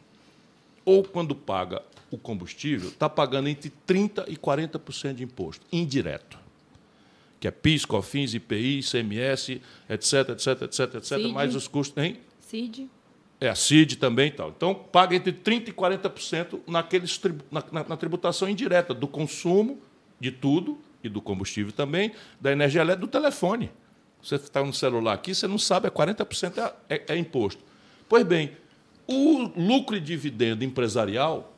ou 0.86 1.04
quando 1.04 1.34
paga 1.34 1.82
o 2.14 2.18
combustível, 2.18 2.90
está 2.90 3.10
pagando 3.10 3.50
entre 3.50 3.74
30% 3.88 4.26
e 4.28 4.38
40% 4.38 5.16
de 5.16 5.24
imposto, 5.24 5.66
indireto. 5.72 6.38
Que 7.40 7.48
é 7.48 7.52
PIS, 7.52 7.86
COFINS, 7.86 8.36
IPI, 8.36 8.80
ICMS, 8.80 9.62
etc, 9.90 10.30
etc, 10.30 10.62
etc, 10.62 10.96
etc, 10.96 11.04
CID. 11.04 11.34
mais 11.34 11.56
os 11.56 11.68
custos. 11.68 12.02
Hein? 12.02 12.20
CID. 12.40 12.88
É, 13.42 13.50
a 13.50 13.56
CID 13.56 13.96
também 13.96 14.28
e 14.28 14.32
tal. 14.32 14.50
Então, 14.56 14.76
paga 14.76 15.16
entre 15.16 15.34
30% 15.34 15.70
e 15.70 15.74
40% 15.74 16.60
naqueles, 16.68 17.20
na, 17.52 17.64
na, 17.72 17.84
na 17.84 17.98
tributação 17.98 18.48
indireta 18.48 18.94
do 18.94 19.08
consumo 19.08 19.82
de 20.20 20.32
tudo, 20.32 20.80
e 21.04 21.10
do 21.10 21.22
combustível 21.22 21.74
também, 21.74 22.14
da 22.40 22.52
energia 22.52 22.82
elétrica 22.82 23.06
do 23.06 23.12
telefone. 23.12 23.70
Você 24.22 24.36
está 24.36 24.64
no 24.64 24.72
celular 24.72 25.14
aqui, 25.14 25.36
você 25.36 25.48
não 25.48 25.58
sabe, 25.58 25.88
é 25.88 25.90
40% 25.90 26.58
é, 26.90 26.96
é, 26.96 27.04
é 27.10 27.18
imposto. 27.18 27.62
Pois 28.08 28.24
bem, 28.24 28.56
o 29.06 29.52
lucro 29.58 29.98
e 29.98 30.00
dividendo 30.00 30.64
empresarial 30.64 31.53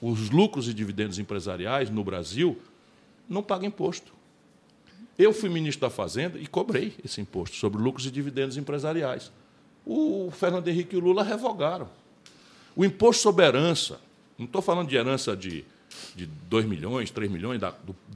os 0.00 0.30
lucros 0.30 0.68
e 0.68 0.74
dividendos 0.74 1.18
empresariais 1.18 1.90
no 1.90 2.02
Brasil 2.02 2.60
não 3.28 3.42
pagam 3.42 3.68
imposto. 3.68 4.12
Eu 5.18 5.32
fui 5.32 5.50
ministro 5.50 5.82
da 5.82 5.90
Fazenda 5.90 6.38
e 6.38 6.46
cobrei 6.46 6.94
esse 7.04 7.20
imposto 7.20 7.56
sobre 7.56 7.80
lucros 7.80 8.06
e 8.06 8.10
dividendos 8.10 8.56
empresariais. 8.56 9.30
O 9.84 10.30
Fernando 10.30 10.66
Henrique 10.68 10.94
e 10.94 10.98
o 10.98 11.00
Lula 11.02 11.22
revogaram. 11.22 11.88
O 12.74 12.84
imposto 12.84 13.22
sobre 13.22 13.44
herança, 13.44 14.00
não 14.38 14.46
estou 14.46 14.62
falando 14.62 14.88
de 14.88 14.96
herança 14.96 15.36
de, 15.36 15.64
de 16.14 16.24
2 16.24 16.64
milhões, 16.64 17.10
3 17.10 17.30
milhões, 17.30 17.60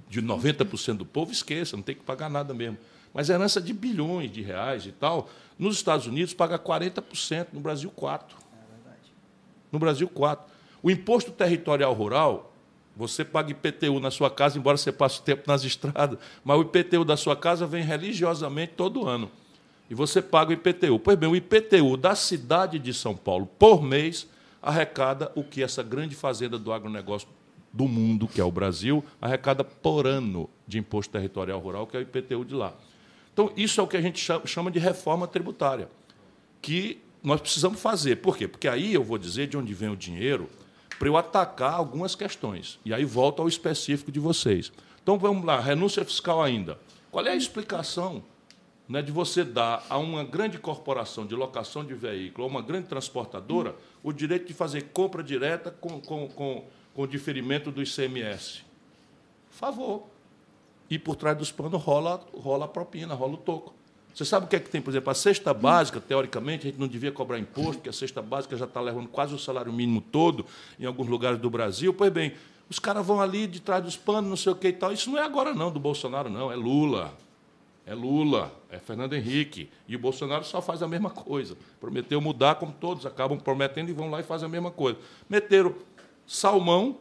de 0.09 0.23
90% 0.23 0.97
do 0.97 1.05
povo, 1.05 1.31
esqueça, 1.31 1.77
não 1.77 1.83
tem 1.83 1.95
que 1.95 2.03
pagar 2.03 2.31
nada 2.31 2.55
mesmo. 2.55 2.79
mas 3.13 3.29
herança 3.29 3.61
de 3.61 3.75
bilhões 3.75 4.33
de 4.33 4.41
reais 4.41 4.87
e 4.87 4.93
tal. 4.93 5.29
Nos 5.59 5.77
Estados 5.77 6.07
Unidos 6.07 6.33
paga 6.33 6.59
40%, 6.59 7.49
no 7.53 7.61
Brasil 7.61 7.93
4%. 7.95 8.21
No 9.71 9.79
Brasil 9.79 10.09
4%. 10.09 10.54
O 10.85 10.91
imposto 10.91 11.31
territorial 11.31 11.95
rural, 11.95 12.53
você 12.95 13.25
paga 13.25 13.51
IPTU 13.51 13.99
na 14.01 14.11
sua 14.11 14.31
casa, 14.31 14.59
embora 14.59 14.77
você 14.77 14.93
passe 14.93 15.19
o 15.19 15.23
tempo 15.23 15.45
nas 15.47 15.65
estradas, 15.65 16.19
mas 16.45 16.59
o 16.59 16.61
IPTU 16.61 17.07
da 17.07 17.17
sua 17.17 17.35
casa 17.35 17.67
vem 17.67 17.83
religiosamente 17.83 18.75
todo 18.77 19.09
ano. 19.09 19.31
E 19.89 19.95
você 19.95 20.21
paga 20.21 20.51
o 20.51 20.53
IPTU. 20.53 20.99
Pois 20.99 21.17
bem, 21.17 21.27
o 21.27 21.35
IPTU 21.35 21.97
da 21.97 22.15
cidade 22.15 22.79
de 22.79 22.93
São 22.93 23.17
Paulo, 23.17 23.47
por 23.59 23.83
mês, 23.83 24.29
arrecada 24.61 25.33
o 25.35 25.43
que 25.43 25.63
essa 25.63 25.83
grande 25.83 26.15
fazenda 26.15 26.59
do 26.59 26.71
agronegócio 26.71 27.29
do 27.73 27.89
mundo, 27.89 28.29
que 28.29 28.39
é 28.39 28.45
o 28.45 28.53
Brasil, 28.53 29.03
arrecada 29.23 29.65
por 29.65 30.07
ano 30.07 30.51
de 30.69 30.79
imposto 30.79 31.11
territorial 31.11 31.61
rural, 31.61 31.87
que 31.87 31.97
é 31.97 32.01
o 32.01 32.03
IPTU 32.03 32.45
de 32.45 32.55
lá. 32.55 32.75
Então, 33.33 33.51
isso 33.57 33.81
é 33.81 33.83
o 33.83 33.87
que 33.87 33.97
a 33.97 34.03
gente 34.03 34.23
chama 34.45 34.71
de 34.71 34.79
reforma 34.79 35.27
tributária, 35.27 35.89
que 36.61 37.01
nós 37.23 37.41
precisamos 37.41 37.81
fazer. 37.81 38.17
Por 38.17 38.37
quê? 38.37 38.47
Porque 38.47 38.69
aí 38.69 38.93
eu 38.93 39.03
vou 39.03 39.17
dizer 39.17 39.47
de 39.47 39.57
onde 39.57 39.73
vem 39.73 39.89
o 39.89 39.97
dinheiro 39.97 40.47
para 40.99 41.09
eu 41.09 41.17
atacar 41.17 41.75
algumas 41.75 42.15
questões. 42.15 42.79
E 42.85 42.93
aí 42.93 43.05
volto 43.05 43.43
ao 43.43 43.49
específico 43.49 44.13
de 44.13 44.21
vocês. 44.21 44.73
Então, 45.03 45.19
vamos 45.19 45.45
lá, 45.45 45.61
renúncia 45.61 46.05
fiscal 46.05 46.43
ainda. 46.43 46.79
Qual 47.11 47.27
é 47.27 47.31
a 47.31 47.37
explicação 47.37 48.23
né, 48.89 49.03
de 49.03 49.13
você 49.13 49.45
dar 49.45 49.85
a 49.89 49.99
uma 49.99 50.25
grande 50.25 50.59
corporação 50.59 51.27
de 51.27 51.35
locação 51.35 51.85
de 51.85 51.95
veículo, 51.95 52.47
a 52.47 52.51
uma 52.51 52.63
grande 52.63 52.89
transportadora, 52.89 53.75
o 54.03 54.13
direito 54.13 54.47
de 54.47 54.55
fazer 54.55 54.91
compra 54.93 55.23
direta 55.23 55.71
com, 55.71 56.01
com, 56.01 56.29
com 56.29 56.65
com 56.95 57.03
o 57.03 57.07
diferimento 57.07 57.71
do 57.71 57.83
ICMS. 57.83 58.63
Favor. 59.51 60.05
E 60.89 60.99
por 60.99 61.17
trás 61.17 61.37
dos 61.37 61.51
panos 61.51 61.83
rola, 61.83 62.25
rola 62.33 62.67
a 62.67 62.69
propina, 62.69 63.15
rola 63.15 63.35
o 63.35 63.39
toco. 63.39 63.75
Você 64.15 64.25
sabe 64.25 64.47
o 64.47 64.49
que 64.49 64.55
é 64.55 64.61
que 64.61 64.71
tem, 64.71 64.81
por 64.81 64.91
exemplo, 64.91 65.11
a 65.11 65.15
cesta 65.15 65.53
básica, 65.53 66.01
teoricamente, 66.01 66.69
a 66.69 66.71
gente 66.71 66.79
não 66.79 66.87
devia 66.87 67.11
cobrar 67.11 67.37
imposto, 67.37 67.75
porque 67.75 67.89
a 67.89 67.93
cesta 67.93 68.23
básica 68.23 68.57
já 68.57 68.65
está 68.65 68.81
levando 68.81 69.09
quase 69.09 69.35
o 69.35 69.39
salário 69.39 69.73
mínimo 69.73 70.01
todo 70.01 70.47
em 70.79 70.87
alguns 70.87 71.09
lugares 71.09 71.41
do 71.41 71.51
Brasil. 71.51 71.93
Pois 71.93 72.13
bem, 72.13 72.33
os 72.71 72.79
caras 72.79 73.05
vão 73.05 73.21
ali 73.21 73.49
de 73.49 73.61
trás 73.61 73.83
dos 73.83 73.97
panos, 73.97 74.31
não 74.31 74.37
sei 74.37 74.53
o 74.53 74.55
que 74.55 74.69
e 74.69 74.73
tal. 74.73 74.93
Isso 74.93 75.11
não 75.11 75.19
é 75.19 75.23
agora, 75.23 75.53
não, 75.53 75.69
do 75.69 75.81
Bolsonaro, 75.81 76.31
não. 76.31 76.53
É 76.53 76.55
Lula. 76.55 77.13
É 77.85 77.93
Lula, 77.93 78.55
é 78.71 78.79
Fernando 78.79 79.15
Henrique. 79.15 79.69
E 79.89 79.97
o 79.97 79.99
Bolsonaro 79.99 80.45
só 80.45 80.63
faz 80.63 80.81
a 80.81 80.87
mesma 80.87 81.11
coisa. 81.11 81.57
Prometeu 81.81 82.21
mudar, 82.21 82.55
como 82.55 82.73
todos 82.73 83.05
acabam 83.05 83.37
prometendo 83.37 83.91
e 83.91 83.93
vão 83.93 84.11
lá 84.11 84.21
e 84.21 84.23
fazem 84.23 84.47
a 84.47 84.49
mesma 84.49 84.71
coisa. 84.71 84.97
Meteram 85.29 85.75
salmão, 86.25 86.99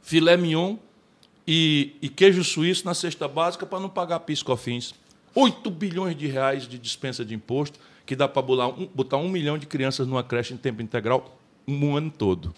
filé 0.00 0.36
mignon 0.36 0.76
e, 1.44 1.96
e 2.00 2.08
queijo 2.08 2.44
suíço 2.44 2.84
na 2.84 2.94
cesta 2.94 3.26
básica 3.26 3.66
para 3.66 3.80
não 3.80 3.88
pagar 3.88 4.20
piscofins. 4.20 4.94
8 5.34 5.70
bilhões 5.70 6.16
de 6.16 6.26
reais 6.26 6.66
de 6.66 6.78
dispensa 6.78 7.24
de 7.24 7.34
imposto, 7.34 7.78
que 8.04 8.16
dá 8.16 8.26
para 8.26 8.42
botar 8.42 9.16
um 9.16 9.28
milhão 9.28 9.56
de 9.56 9.66
crianças 9.66 10.06
numa 10.06 10.24
creche 10.24 10.52
em 10.52 10.56
tempo 10.56 10.82
integral 10.82 11.38
um 11.66 11.96
ano 11.96 12.10
todo. 12.10 12.54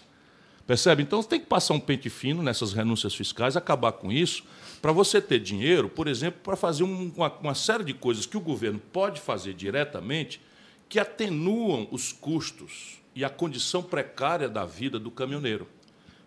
Percebe? 0.65 1.03
Então, 1.03 1.21
tem 1.21 1.39
que 1.39 1.45
passar 1.45 1.73
um 1.73 1.79
pente 1.79 2.09
fino 2.09 2.41
nessas 2.41 2.71
renúncias 2.71 3.13
fiscais, 3.13 3.57
acabar 3.57 3.91
com 3.91 4.11
isso, 4.11 4.43
para 4.81 4.91
você 4.91 5.21
ter 5.21 5.39
dinheiro, 5.39 5.89
por 5.89 6.07
exemplo, 6.07 6.39
para 6.41 6.55
fazer 6.55 6.83
uma, 6.83 7.31
uma, 7.41 7.55
série 7.55 7.83
de 7.83 7.93
coisas 7.93 8.25
que 8.25 8.37
o 8.37 8.41
governo 8.41 8.81
pode 8.91 9.19
fazer 9.19 9.53
diretamente 9.53 10.41
que 10.87 10.99
atenuam 10.99 11.87
os 11.91 12.11
custos 12.11 13.01
e 13.15 13.25
a 13.25 13.29
condição 13.29 13.83
precária 13.83 14.47
da 14.47 14.65
vida 14.65 14.97
do 14.97 15.11
caminhoneiro. 15.11 15.67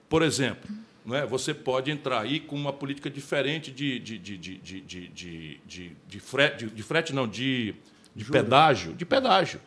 Por 0.09 0.23
exemplo, 0.23 0.71
não 1.07 1.15
é? 1.15 1.25
você 1.25 1.55
pode 1.55 1.91
entrar 1.91 2.21
aí 2.21 2.41
com 2.41 2.57
uma 2.57 2.73
política 2.73 3.09
diferente 3.09 3.71
de, 3.71 3.99
de, 4.01 4.19
de, 4.19 4.37
de, 4.37 4.59
de, 4.59 4.81
de, 4.81 5.61
de, 5.65 5.97
de, 6.07 6.21
frete, 6.21 6.67
de 6.67 6.83
frete, 6.83 7.15
não, 7.15 7.29
de, 7.29 7.77
de 8.15 8.25
pedágio, 8.25 8.93
de 8.93 9.07
pedágio. 9.07 9.61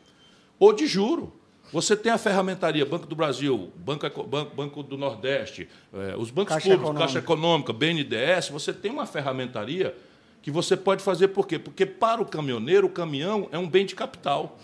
Ou 0.60 0.74
de 0.74 0.86
juro. 0.86 1.34
Você 1.72 1.96
tem 1.96 2.12
a 2.12 2.18
ferramentaria 2.18 2.86
Banco 2.86 3.06
do 3.06 3.16
Brasil, 3.16 3.72
Banco, 3.76 4.24
Banco, 4.24 4.56
Banco 4.56 4.84
do 4.84 4.98
Nordeste, 4.98 5.70
eh, 5.94 6.16
os 6.18 6.32
bancos 6.32 6.56
Caixa 6.56 6.64
públicos, 6.64 6.90
Econômica. 6.90 7.06
Caixa 7.06 7.20
Econômica, 7.20 7.74
BNDES, 7.74 8.50
você 8.50 8.74
tem 8.74 8.92
uma 8.92 9.06
ferramentaria 9.06 9.96
que 10.42 10.50
você 10.50 10.76
pode 10.76 11.04
fazer 11.04 11.28
por 11.30 11.48
quê? 11.48 11.60
Porque 11.60 11.86
para 11.86 12.22
o 12.22 12.26
caminhoneiro, 12.26 12.88
o 12.88 12.90
caminhão 12.90 13.48
é 13.52 13.58
um 13.58 13.70
bem 13.70 13.86
de 13.86 13.94
capital. 13.94 14.58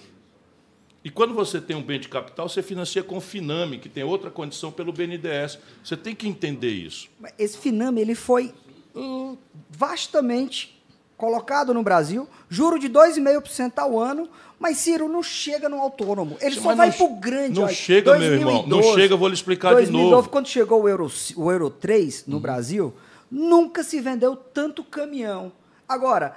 E 1.06 1.12
quando 1.12 1.36
você 1.36 1.62
tem 1.62 1.76
um 1.76 1.84
bem 1.84 2.00
de 2.00 2.10
capital, 2.10 2.50
você 2.50 2.64
financia 2.64 3.04
com 3.04 3.18
o 3.18 3.22
Finame, 3.22 3.78
que 3.78 3.88
tem 3.88 4.04
outra 4.04 4.32
condição 4.32 4.72
pelo 4.72 4.92
BNDES. 4.92 5.60
Você 5.84 5.96
tem 5.96 6.16
que 6.16 6.28
entender 6.28 6.72
isso. 6.72 7.08
Esse 7.38 7.60
Finame 7.60 8.02
ele 8.02 8.16
foi 8.16 8.52
hum, 8.96 9.38
vastamente 9.70 10.84
colocado 11.16 11.76
no 11.76 11.84
Brasil, 11.84 12.28
juro 12.50 12.80
de 12.80 12.90
2,5% 12.90 13.74
ao 13.78 14.00
ano, 14.00 14.28
mas 14.60 14.78
Ciro 14.78 15.08
não 15.08 15.22
chega 15.22 15.70
no 15.70 15.80
autônomo. 15.80 16.38
Ele 16.42 16.56
Sim, 16.56 16.62
só 16.62 16.74
vai 16.74 16.92
para 16.92 17.06
o 17.06 17.16
grande. 17.18 17.60
Não 17.60 17.70
chega, 17.70 18.18
2012, 18.18 18.44
meu 18.44 18.50
irmão. 18.50 18.68
Não 18.68 18.96
chega, 18.96 19.14
eu 19.14 19.18
vou 19.20 19.28
lhe 19.28 19.36
explicar 19.36 19.74
2009, 19.74 20.06
de 20.06 20.12
novo. 20.12 20.30
Quando 20.30 20.48
chegou 20.48 20.82
o 20.82 20.90
Euro, 20.90 21.12
o 21.36 21.52
Euro 21.52 21.70
3 21.70 22.26
no 22.26 22.38
uhum. 22.38 22.42
Brasil, 22.42 22.94
nunca 23.30 23.84
se 23.84 24.02
vendeu 24.02 24.36
tanto 24.36 24.84
caminhão. 24.84 25.52
Agora, 25.88 26.36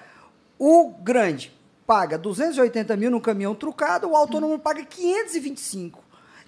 o 0.58 0.92
grande 1.00 1.56
paga 1.88 2.18
280 2.18 2.94
mil 2.98 3.10
no 3.10 3.18
caminhão 3.18 3.54
trucado, 3.54 4.10
o 4.10 4.14
autônomo 4.14 4.58
paga 4.58 4.84
525. 4.84 6.04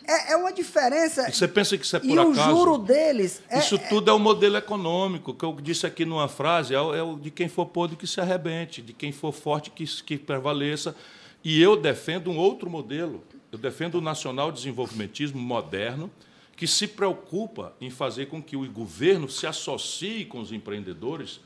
É, 0.07 0.33
é 0.33 0.37
uma 0.37 0.53
diferença. 0.53 1.31
E 1.31 1.33
você 1.33 1.49
pensa 1.49 1.79
que 1.79 1.85
isso 1.85 1.97
é 1.97 1.99
por 1.99 2.09
e 2.09 2.13
acaso? 2.13 2.29
E 2.29 2.43
o 2.43 2.45
juro 2.45 2.77
deles. 2.77 3.43
É, 3.49 3.59
isso 3.59 3.79
tudo 3.89 4.11
é 4.11 4.13
o 4.13 4.19
modelo 4.19 4.59
econômico, 4.59 5.33
que 5.33 5.43
eu 5.43 5.57
disse 5.63 5.87
aqui 5.87 6.05
numa 6.05 6.29
frase: 6.29 6.75
é 6.75 6.81
o, 6.81 6.95
é 6.95 7.03
o 7.03 7.17
de 7.17 7.31
quem 7.31 7.49
for 7.49 7.65
podre 7.65 7.97
que 7.97 8.07
se 8.07 8.21
arrebente, 8.21 8.83
de 8.83 8.93
quem 8.93 9.13
for 9.13 9.33
forte 9.33 9.71
que, 9.71 9.87
que 10.03 10.19
prevaleça. 10.19 10.95
E 11.43 11.63
eu 11.63 11.75
defendo 11.75 12.31
um 12.31 12.37
outro 12.37 12.69
modelo. 12.69 13.25
Eu 13.51 13.59
defendo 13.59 13.95
o 13.95 14.01
nacional 14.01 14.53
desenvolvimentismo 14.53 15.41
moderno, 15.41 16.11
que 16.55 16.67
se 16.67 16.87
preocupa 16.87 17.75
em 17.81 17.89
fazer 17.89 18.27
com 18.27 18.43
que 18.43 18.57
o 18.57 18.71
governo 18.71 19.29
se 19.29 19.47
associe 19.47 20.27
com 20.27 20.39
os 20.39 20.53
empreendedores 20.53 21.41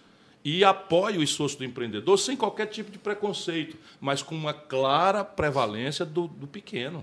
e 0.45 0.63
apoie 0.63 1.17
o 1.17 1.23
esforço 1.23 1.57
do 1.57 1.65
empreendedor 1.65 2.19
sem 2.19 2.37
qualquer 2.37 2.67
tipo 2.67 2.91
de 2.91 2.99
preconceito, 2.99 3.79
mas 3.99 4.23
com 4.23 4.35
uma 4.35 4.53
clara 4.53 5.25
prevalência 5.25 6.05
do, 6.05 6.29
do 6.29 6.47
pequeno. 6.47 7.03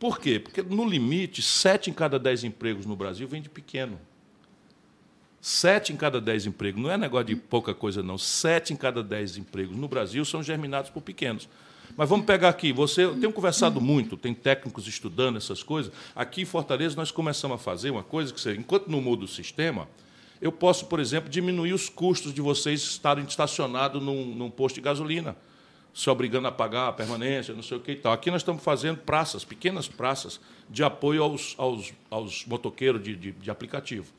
Por 0.00 0.18
quê? 0.18 0.40
Porque, 0.40 0.62
no 0.62 0.88
limite, 0.88 1.42
sete 1.42 1.90
em 1.90 1.92
cada 1.92 2.18
dez 2.18 2.42
empregos 2.42 2.86
no 2.86 2.96
Brasil 2.96 3.28
vem 3.28 3.42
de 3.42 3.50
pequeno. 3.50 4.00
Sete 5.40 5.92
em 5.92 5.96
cada 5.96 6.20
dez 6.20 6.46
empregos, 6.46 6.80
não 6.80 6.90
é 6.90 6.96
negócio 6.96 7.26
de 7.26 7.36
pouca 7.36 7.74
coisa, 7.74 8.02
não. 8.02 8.16
Sete 8.16 8.72
em 8.72 8.76
cada 8.76 9.02
dez 9.02 9.36
empregos 9.36 9.76
no 9.76 9.86
Brasil 9.86 10.24
são 10.24 10.42
germinados 10.42 10.90
por 10.90 11.02
pequenos. 11.02 11.48
Mas 11.96 12.08
vamos 12.08 12.24
pegar 12.24 12.48
aqui, 12.48 12.72
você, 12.72 13.04
eu 13.04 13.18
tenho 13.18 13.32
conversado 13.32 13.80
muito, 13.80 14.16
tem 14.16 14.32
técnicos 14.32 14.86
estudando 14.86 15.36
essas 15.36 15.62
coisas. 15.62 15.92
Aqui 16.16 16.42
em 16.42 16.46
Fortaleza 16.46 16.96
nós 16.96 17.10
começamos 17.10 17.56
a 17.56 17.58
fazer 17.58 17.90
uma 17.90 18.02
coisa 18.02 18.32
que, 18.32 18.40
você, 18.40 18.54
enquanto 18.54 18.88
não 18.88 19.02
muda 19.02 19.24
o 19.24 19.28
sistema, 19.28 19.86
eu 20.42 20.50
posso, 20.50 20.86
por 20.86 20.98
exemplo, 20.98 21.30
diminuir 21.30 21.72
os 21.72 21.88
custos 21.88 22.34
de 22.34 22.40
vocês 22.40 22.82
estarem 22.82 23.24
estacionados 23.24 24.02
num, 24.02 24.26
num 24.34 24.50
posto 24.50 24.74
de 24.74 24.80
gasolina, 24.80 25.36
se 25.94 26.10
obrigando 26.10 26.48
a 26.48 26.52
pagar 26.52 26.88
a 26.88 26.92
permanência, 26.92 27.54
não 27.54 27.62
sei 27.62 27.76
o 27.76 27.80
que 27.80 27.92
e 27.92 27.96
tal. 27.96 28.12
Aqui 28.12 28.28
nós 28.28 28.40
estamos 28.40 28.60
fazendo 28.60 28.98
praças, 28.98 29.44
pequenas 29.44 29.86
praças, 29.86 30.40
de 30.68 30.82
apoio 30.82 31.22
aos, 31.22 31.54
aos, 31.56 31.92
aos 32.10 32.44
motoqueiros 32.44 33.00
de, 33.00 33.14
de, 33.14 33.30
de 33.30 33.50
aplicativo. 33.52 34.12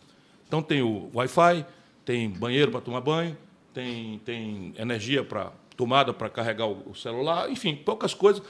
Então 0.48 0.62
tem 0.62 0.82
o 0.82 1.12
Wi-Fi, 1.14 1.66
tem 2.06 2.30
banheiro 2.30 2.72
para 2.72 2.80
tomar 2.80 3.02
banho, 3.02 3.38
tem, 3.74 4.20
tem 4.20 4.74
energia 4.78 5.26
para 5.26 5.52
tomada 5.76 6.14
para 6.14 6.30
carregar 6.30 6.68
o 6.68 6.96
celular, 6.96 7.52
enfim, 7.52 7.76
poucas 7.76 8.14
coisas. 8.14 8.42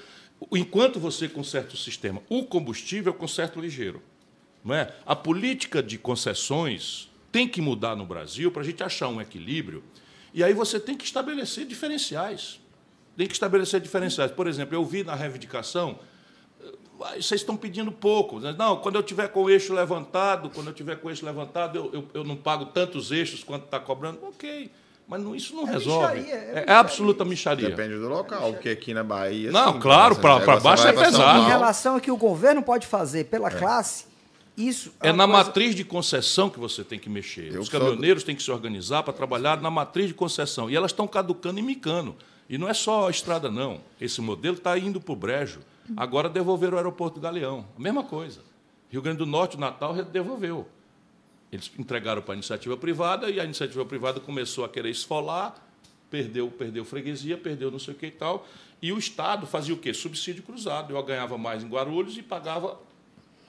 Enquanto 0.52 1.00
você 1.00 1.28
conserta 1.28 1.74
o 1.74 1.78
sistema, 1.78 2.22
o 2.30 2.44
combustível 2.44 3.14
eu 3.14 3.18
conserto 3.18 3.60
ligeiro. 3.60 4.00
Não 4.64 4.76
é? 4.76 4.94
A 5.06 5.16
política 5.16 5.82
de 5.82 5.98
concessões 5.98 7.10
tem 7.34 7.48
que 7.48 7.60
mudar 7.60 7.96
no 7.96 8.06
Brasil 8.06 8.52
para 8.52 8.62
a 8.62 8.66
gente 8.66 8.84
achar 8.84 9.08
um 9.08 9.20
equilíbrio. 9.20 9.84
E 10.32 10.44
aí 10.44 10.54
você 10.54 10.80
tem 10.80 10.96
que 10.96 11.04
estabelecer 11.04 11.66
diferenciais. 11.66 12.62
Tem 13.18 13.26
que 13.26 13.34
estabelecer 13.34 13.82
diferenciais. 13.82 14.32
Por 14.32 14.46
exemplo, 14.46 14.76
eu 14.76 14.86
vi 14.86 15.04
na 15.04 15.16
reivindicação, 15.16 15.98
ah, 17.02 17.16
vocês 17.16 17.42
estão 17.42 17.58
pedindo 17.58 17.92
pouco. 17.92 18.40
Né? 18.40 18.56
Não, 18.56 18.78
quando 18.78 18.96
eu 18.96 19.04
tiver 19.04 19.28
com 19.30 19.44
o 19.44 19.50
eixo 19.50 19.74
levantado, 19.74 20.52
quando 20.52 20.68
eu 20.68 20.74
tiver 20.74 20.96
com 20.98 21.08
o 21.08 21.12
eixo 21.12 21.26
levantado, 21.26 21.78
eu, 21.78 21.90
eu, 21.92 22.08
eu 22.14 22.24
não 22.24 22.36
pago 22.36 22.68
tantos 22.68 23.12
eixos 23.12 23.44
quanto 23.44 23.66
está 23.66 23.80
cobrando. 23.80 24.20
Ok. 24.24 24.70
Mas 25.08 25.22
não, 25.22 25.36
isso 25.36 25.56
não 25.56 25.68
é 25.68 25.72
resolve. 25.72 26.20
Micharia, 26.20 26.36
é, 26.36 26.54
é, 26.60 26.66
é, 26.68 26.72
absoluta 26.72 27.26
micharia. 27.26 27.70
Depende 27.70 27.96
do 27.96 28.08
local, 28.08 28.54
porque 28.54 28.70
aqui 28.70 28.94
na 28.94 29.04
Bahia. 29.04 29.52
Não, 29.52 29.80
claro, 29.80 30.16
para 30.16 30.60
baixo 30.60 30.88
é 30.88 30.94
pesado. 30.94 31.40
Em 31.40 31.48
relação 31.48 31.96
ao 31.96 32.00
que 32.00 32.12
o 32.12 32.16
governo 32.16 32.62
pode 32.62 32.86
fazer 32.86 33.26
pela 33.26 33.50
é. 33.50 33.52
classe, 33.52 34.06
isso 34.56 34.94
é, 35.02 35.10
é 35.10 35.12
na 35.12 35.26
coisa... 35.26 35.44
matriz 35.44 35.76
de 35.76 35.84
concessão 35.84 36.50
que 36.50 36.60
você 36.60 36.84
tem 36.84 37.00
que 37.00 37.10
mexer. 37.10 37.54
Eu 37.54 37.62
Os 37.62 37.70
caminhoneiros 37.70 38.22
sou... 38.22 38.28
têm 38.28 38.36
que 38.36 38.44
se 38.44 38.52
organizar 38.52 39.04
para 39.04 39.14
trabalhar 39.14 39.62
na 39.62 39.72
matriz 39.72 40.08
de 40.08 40.14
concessão. 40.14 40.70
E 40.70 40.76
elas 40.76 40.92
estão 40.92 41.08
caducando 41.08 41.60
e 41.60 41.64
micando. 41.64 42.16
E 42.50 42.58
não 42.58 42.68
é 42.68 42.74
só 42.74 43.08
a 43.08 43.12
estrada, 43.12 43.50
não. 43.50 43.82
Esse 44.00 44.22
modelo 44.22 44.58
está 44.58 44.78
indo 44.78 45.02
para 45.02 45.14
o 45.14 45.16
brejo. 45.16 45.62
Agora 45.98 46.30
devolveram 46.30 46.74
o 46.74 46.78
aeroporto 46.78 47.20
do 47.20 47.22
Galeão. 47.22 47.66
A 47.78 47.82
mesma 47.82 48.04
coisa. 48.04 48.42
Rio 48.90 49.02
Grande 49.02 49.18
do 49.18 49.26
Norte, 49.26 49.58
o 49.58 49.60
Natal, 49.60 49.94
devolveu. 50.04 50.68
Eles 51.52 51.72
entregaram 51.78 52.22
para 52.22 52.34
a 52.34 52.36
iniciativa 52.36 52.78
privada 52.78 53.30
e 53.30 53.40
a 53.40 53.44
iniciativa 53.44 53.86
privada 53.86 54.20
começou 54.20 54.66
a 54.66 54.70
querer 54.70 54.90
esfolar 54.90 55.56
perdeu, 56.14 56.48
perdeu 56.52 56.86
freguesia, 56.86 57.36
perdeu 57.36 57.72
não 57.72 57.80
sei 57.80 57.96
o 57.96 57.98
que 57.98 58.06
e 58.06 58.12
tal. 58.12 58.48
E 58.80 58.94
o 58.94 59.00
Estado 59.00 59.48
fazia 59.48 59.74
o 59.74 59.78
quê? 59.78 59.92
Subsídio 59.96 60.44
cruzado. 60.44 60.96
Eu 60.96 61.02
ganhava 61.02 61.40
mais 61.40 61.64
em 61.64 61.68
Guarulhos 61.68 62.16
e 62.18 62.22
pagava 62.22 62.80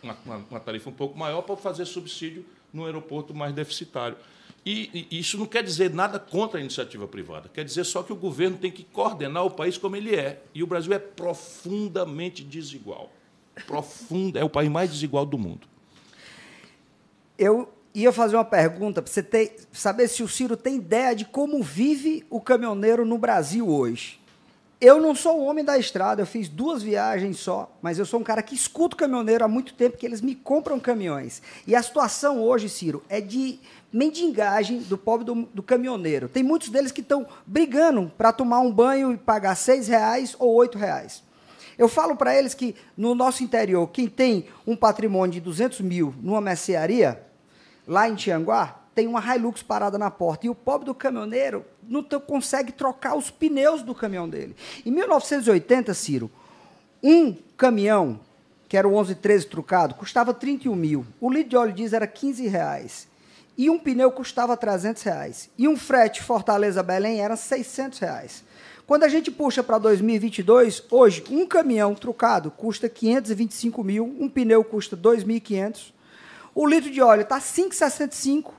uma, 0.04 0.36
uma, 0.50 0.60
tarifa 0.60 0.90
um 0.90 0.92
pouco 0.92 1.18
maior 1.18 1.42
para 1.42 1.56
fazer 1.56 1.84
subsídio 1.84 2.44
no 2.72 2.84
aeroporto 2.84 3.34
mais 3.34 3.52
deficitário. 3.52 4.16
E, 4.64 5.06
e, 5.10 5.18
isso 5.18 5.36
não 5.36 5.46
quer 5.46 5.62
dizer 5.62 5.92
nada 5.92 6.18
contra 6.18 6.58
a 6.58 6.60
iniciativa 6.60 7.06
privada, 7.06 7.50
quer 7.52 7.64
dizer 7.64 7.84
só 7.84 8.02
que 8.02 8.12
o 8.12 8.16
governo 8.16 8.56
tem 8.56 8.70
que 8.70 8.84
coordenar 8.84 9.44
o 9.44 9.50
país 9.50 9.76
como 9.76 9.96
ele 9.96 10.14
é. 10.14 10.42
E 10.54 10.62
o 10.62 10.66
Brasil 10.66 10.92
é 10.92 10.98
profundamente 10.98 12.42
desigual. 12.42 13.10
Profunda, 13.66 14.40
é 14.40 14.44
o 14.44 14.48
país 14.48 14.70
mais 14.70 14.90
desigual 14.90 15.26
do 15.26 15.38
mundo. 15.38 15.66
Eu 17.38 17.72
ia 17.94 18.10
fazer 18.10 18.36
uma 18.36 18.44
pergunta 18.44 19.00
para 19.00 19.12
você 19.12 19.22
ter, 19.22 19.56
saber 19.72 20.08
se 20.08 20.22
o 20.22 20.28
Ciro 20.28 20.56
tem 20.56 20.76
ideia 20.76 21.14
de 21.14 21.24
como 21.24 21.62
vive 21.62 22.24
o 22.28 22.40
caminhoneiro 22.40 23.04
no 23.04 23.18
Brasil 23.18 23.68
hoje. 23.68 24.18
Eu 24.86 25.00
não 25.00 25.14
sou 25.14 25.40
um 25.40 25.46
homem 25.46 25.64
da 25.64 25.78
estrada, 25.78 26.20
eu 26.20 26.26
fiz 26.26 26.46
duas 26.46 26.82
viagens 26.82 27.38
só, 27.38 27.74
mas 27.80 27.98
eu 27.98 28.04
sou 28.04 28.20
um 28.20 28.22
cara 28.22 28.42
que 28.42 28.54
escuta 28.54 28.94
o 28.94 28.98
caminhoneiro 28.98 29.42
há 29.42 29.48
muito 29.48 29.72
tempo, 29.72 29.96
que 29.96 30.04
eles 30.04 30.20
me 30.20 30.34
compram 30.34 30.78
caminhões. 30.78 31.40
E 31.66 31.74
a 31.74 31.82
situação 31.82 32.38
hoje, 32.42 32.68
Ciro, 32.68 33.02
é 33.08 33.18
de 33.18 33.58
mendigagem 33.90 34.80
do 34.80 34.98
pobre 34.98 35.24
do, 35.24 35.48
do 35.54 35.62
caminhoneiro. 35.62 36.28
Tem 36.28 36.42
muitos 36.42 36.68
deles 36.68 36.92
que 36.92 37.00
estão 37.00 37.26
brigando 37.46 38.12
para 38.18 38.30
tomar 38.30 38.60
um 38.60 38.70
banho 38.70 39.10
e 39.10 39.16
pagar 39.16 39.54
seis 39.54 39.88
reais 39.88 40.36
ou 40.38 40.52
oito 40.52 40.76
reais. 40.76 41.22
Eu 41.78 41.88
falo 41.88 42.14
para 42.14 42.36
eles 42.36 42.52
que 42.52 42.76
no 42.94 43.14
nosso 43.14 43.42
interior, 43.42 43.88
quem 43.88 44.06
tem 44.06 44.48
um 44.66 44.76
patrimônio 44.76 45.32
de 45.32 45.40
200 45.40 45.80
mil 45.80 46.14
numa 46.20 46.42
mercearia, 46.42 47.24
lá 47.88 48.06
em 48.06 48.14
Tianguá, 48.14 48.83
tem 48.94 49.06
uma 49.06 49.20
Hilux 49.20 49.62
parada 49.62 49.98
na 49.98 50.10
porta. 50.10 50.46
E 50.46 50.50
o 50.50 50.54
pobre 50.54 50.86
do 50.86 50.94
caminhoneiro 50.94 51.64
não 51.86 52.02
consegue 52.02 52.72
trocar 52.72 53.16
os 53.16 53.30
pneus 53.30 53.82
do 53.82 53.94
caminhão 53.94 54.28
dele. 54.28 54.54
Em 54.86 54.90
1980, 54.90 55.92
Ciro, 55.94 56.30
um 57.02 57.34
caminhão, 57.56 58.20
que 58.68 58.76
era 58.76 58.86
o 58.86 58.92
1113 58.92 59.46
trucado, 59.46 59.94
custava 59.94 60.32
31 60.32 60.74
mil. 60.74 61.06
O 61.20 61.30
litro 61.30 61.50
de 61.50 61.56
óleo 61.56 61.72
diesel 61.72 61.96
era 61.96 62.06
15 62.06 62.46
reais. 62.46 63.08
E 63.56 63.70
um 63.70 63.78
pneu 63.78 64.10
custava 64.10 64.56
300 64.56 65.02
reais. 65.02 65.50
E 65.56 65.68
um 65.68 65.76
frete 65.76 66.22
Fortaleza-Belém 66.22 67.20
era 67.20 67.36
600 67.36 67.98
reais. 67.98 68.44
Quando 68.86 69.04
a 69.04 69.08
gente 69.08 69.30
puxa 69.30 69.62
para 69.62 69.78
2022, 69.78 70.84
hoje, 70.90 71.24
um 71.30 71.46
caminhão 71.46 71.94
trucado 71.94 72.50
custa 72.50 72.88
525 72.88 73.82
mil, 73.82 74.04
um 74.18 74.28
pneu 74.28 74.62
custa 74.62 74.96
2.500, 74.96 75.92
o 76.54 76.66
litro 76.66 76.90
de 76.90 77.00
óleo 77.00 77.22
está 77.22 77.40
5,65 77.40 78.52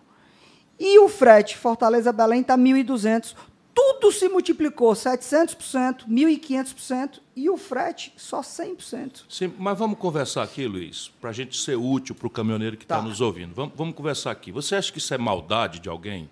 e 0.79 0.99
o 0.99 1.07
frete 1.07 1.57
Fortaleza-Belém 1.57 2.41
está 2.41 2.57
1.200. 2.57 3.35
Tudo 3.73 4.11
se 4.11 4.29
multiplicou 4.29 4.93
700%, 4.93 6.07
1.500% 6.09 7.19
e 7.35 7.49
o 7.49 7.57
frete 7.57 8.13
só 8.15 8.39
100%. 8.39 9.23
Sim, 9.27 9.53
mas 9.57 9.77
vamos 9.77 9.99
conversar 9.99 10.43
aqui, 10.43 10.65
Luiz, 10.65 11.11
para 11.19 11.29
a 11.29 11.33
gente 11.33 11.57
ser 11.57 11.75
útil 11.75 12.15
para 12.15 12.27
o 12.27 12.29
caminhoneiro 12.29 12.77
que 12.77 12.85
está 12.85 12.97
tá 12.97 13.01
nos 13.01 13.19
ouvindo. 13.19 13.53
Vamos, 13.53 13.73
vamos 13.75 13.95
conversar 13.95 14.31
aqui. 14.31 14.51
Você 14.51 14.75
acha 14.75 14.91
que 14.91 14.99
isso 14.99 15.13
é 15.13 15.17
maldade 15.17 15.79
de 15.79 15.89
alguém? 15.89 16.29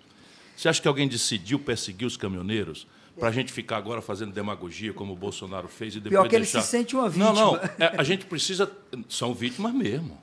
Você 0.56 0.68
acha 0.68 0.80
que 0.80 0.88
alguém 0.88 1.06
decidiu 1.06 1.58
perseguir 1.58 2.06
os 2.06 2.16
caminhoneiros? 2.16 2.86
para 3.18 3.28
a 3.28 3.32
gente 3.32 3.52
ficar 3.52 3.76
agora 3.76 4.02
fazendo 4.02 4.32
demagogia 4.32 4.92
como 4.92 5.12
o 5.12 5.16
Bolsonaro 5.16 5.68
fez 5.68 5.94
e 5.94 6.00
depois 6.00 6.20
Pior 6.20 6.28
que 6.28 6.36
deixar... 6.36 6.58
ele 6.58 6.64
se 6.64 6.70
sente 6.70 6.96
uma 6.96 7.08
vítima. 7.08 7.32
Não, 7.32 7.52
não. 7.52 7.56
É, 7.78 7.94
a 7.96 8.02
gente 8.02 8.26
precisa. 8.26 8.70
São 9.08 9.32
vítimas 9.32 9.72
mesmo. 9.72 10.18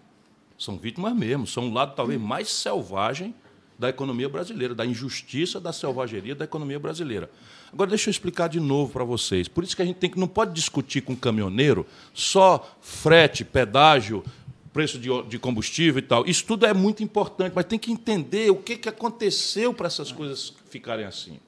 São 0.57 0.77
vítimas 0.77 1.15
mesmo. 1.15 1.47
São 1.47 1.65
um 1.65 1.73
lado 1.73 1.95
talvez 1.95 2.19
mais 2.19 2.49
selvagem 2.49 3.33
da 3.81 3.89
economia 3.89 4.29
brasileira, 4.29 4.75
da 4.75 4.85
injustiça, 4.85 5.59
da 5.59 5.73
selvageria 5.73 6.35
da 6.35 6.45
economia 6.45 6.79
brasileira. 6.79 7.31
Agora 7.73 7.89
deixa 7.89 8.09
eu 8.09 8.11
explicar 8.11 8.47
de 8.47 8.59
novo 8.59 8.93
para 8.93 9.03
vocês. 9.03 9.47
Por 9.47 9.63
isso 9.63 9.75
que 9.75 9.81
a 9.81 9.85
gente 9.85 9.95
tem 9.95 10.07
que 10.07 10.19
não 10.19 10.27
pode 10.27 10.53
discutir 10.53 11.01
com 11.01 11.13
o 11.13 11.17
caminhoneiro 11.17 11.83
só 12.13 12.77
frete, 12.79 13.43
pedágio, 13.43 14.23
preço 14.71 14.99
de, 14.99 15.09
de 15.23 15.39
combustível 15.39 15.97
e 15.97 16.03
tal. 16.03 16.27
Isso 16.27 16.45
tudo 16.45 16.67
é 16.67 16.75
muito 16.75 17.01
importante, 17.01 17.53
mas 17.55 17.65
tem 17.65 17.79
que 17.79 17.91
entender 17.91 18.51
o 18.51 18.57
que, 18.57 18.77
que 18.77 18.87
aconteceu 18.87 19.73
para 19.73 19.87
essas 19.87 20.11
coisas 20.11 20.53
ficarem 20.69 21.05
assim. 21.05 21.39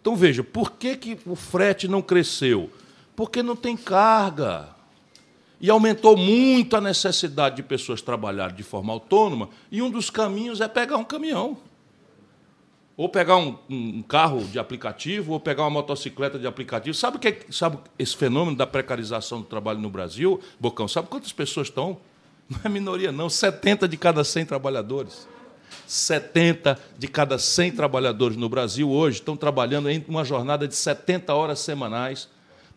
Então 0.00 0.16
veja, 0.16 0.42
por 0.42 0.72
que, 0.72 0.96
que 0.96 1.18
o 1.26 1.36
frete 1.36 1.86
não 1.86 2.00
cresceu? 2.00 2.70
Porque 3.14 3.42
não 3.42 3.54
tem 3.54 3.76
carga. 3.76 4.70
E 5.60 5.68
aumentou 5.68 6.16
muito 6.16 6.76
a 6.76 6.80
necessidade 6.80 7.56
de 7.56 7.62
pessoas 7.62 8.00
trabalharem 8.00 8.56
de 8.56 8.62
forma 8.62 8.90
autônoma, 8.90 9.50
e 9.70 9.82
um 9.82 9.90
dos 9.90 10.08
caminhos 10.08 10.62
é 10.62 10.68
pegar 10.68 10.96
um 10.96 11.04
caminhão. 11.04 11.58
Ou 12.96 13.08
pegar 13.08 13.36
um, 13.36 13.56
um 13.68 14.02
carro 14.02 14.44
de 14.44 14.58
aplicativo, 14.58 15.32
ou 15.32 15.40
pegar 15.40 15.64
uma 15.64 15.70
motocicleta 15.70 16.38
de 16.38 16.46
aplicativo. 16.46 16.94
Sabe, 16.94 17.18
que, 17.18 17.52
sabe 17.52 17.78
esse 17.98 18.16
fenômeno 18.16 18.56
da 18.56 18.66
precarização 18.66 19.40
do 19.40 19.46
trabalho 19.46 19.80
no 19.80 19.90
Brasil, 19.90 20.40
Bocão? 20.60 20.86
Sabe 20.86 21.08
quantas 21.08 21.32
pessoas 21.32 21.68
estão? 21.68 21.98
Não 22.48 22.60
é 22.64 22.68
minoria, 22.68 23.10
não. 23.10 23.30
70 23.30 23.88
de 23.88 23.96
cada 23.96 24.22
100 24.22 24.44
trabalhadores. 24.44 25.26
70 25.86 26.78
de 26.98 27.08
cada 27.08 27.38
100 27.38 27.72
trabalhadores 27.72 28.36
no 28.36 28.48
Brasil 28.48 28.90
hoje 28.90 29.18
estão 29.18 29.36
trabalhando 29.36 29.90
em 29.90 30.04
uma 30.06 30.24
jornada 30.24 30.68
de 30.68 30.76
70 30.76 31.34
horas 31.34 31.58
semanais 31.60 32.28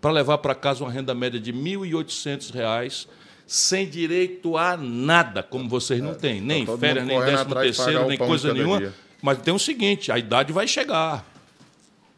para 0.01 0.11
levar 0.11 0.37
para 0.39 0.55
casa 0.55 0.83
uma 0.83 0.91
renda 0.91 1.13
média 1.13 1.39
de 1.39 1.51
R$ 1.51 1.57
1.800, 1.57 3.07
sem 3.45 3.87
direito 3.89 4.57
a 4.57 4.77
nada, 4.77 5.41
como 5.41 5.67
vocês 5.69 6.01
não 6.01 6.13
têm, 6.13 6.41
nem 6.41 6.65
tá 6.65 6.77
férias, 6.77 7.05
nem 7.05 7.19
décimo 7.19 7.55
terceiro, 7.55 8.07
nem 8.07 8.17
coisa 8.17 8.53
nenhuma. 8.53 8.79
Dia. 8.79 8.93
Mas 9.21 9.39
tem 9.39 9.53
o 9.53 9.59
seguinte, 9.59 10.11
a 10.11 10.17
idade 10.17 10.53
vai 10.53 10.67
chegar. 10.67 11.25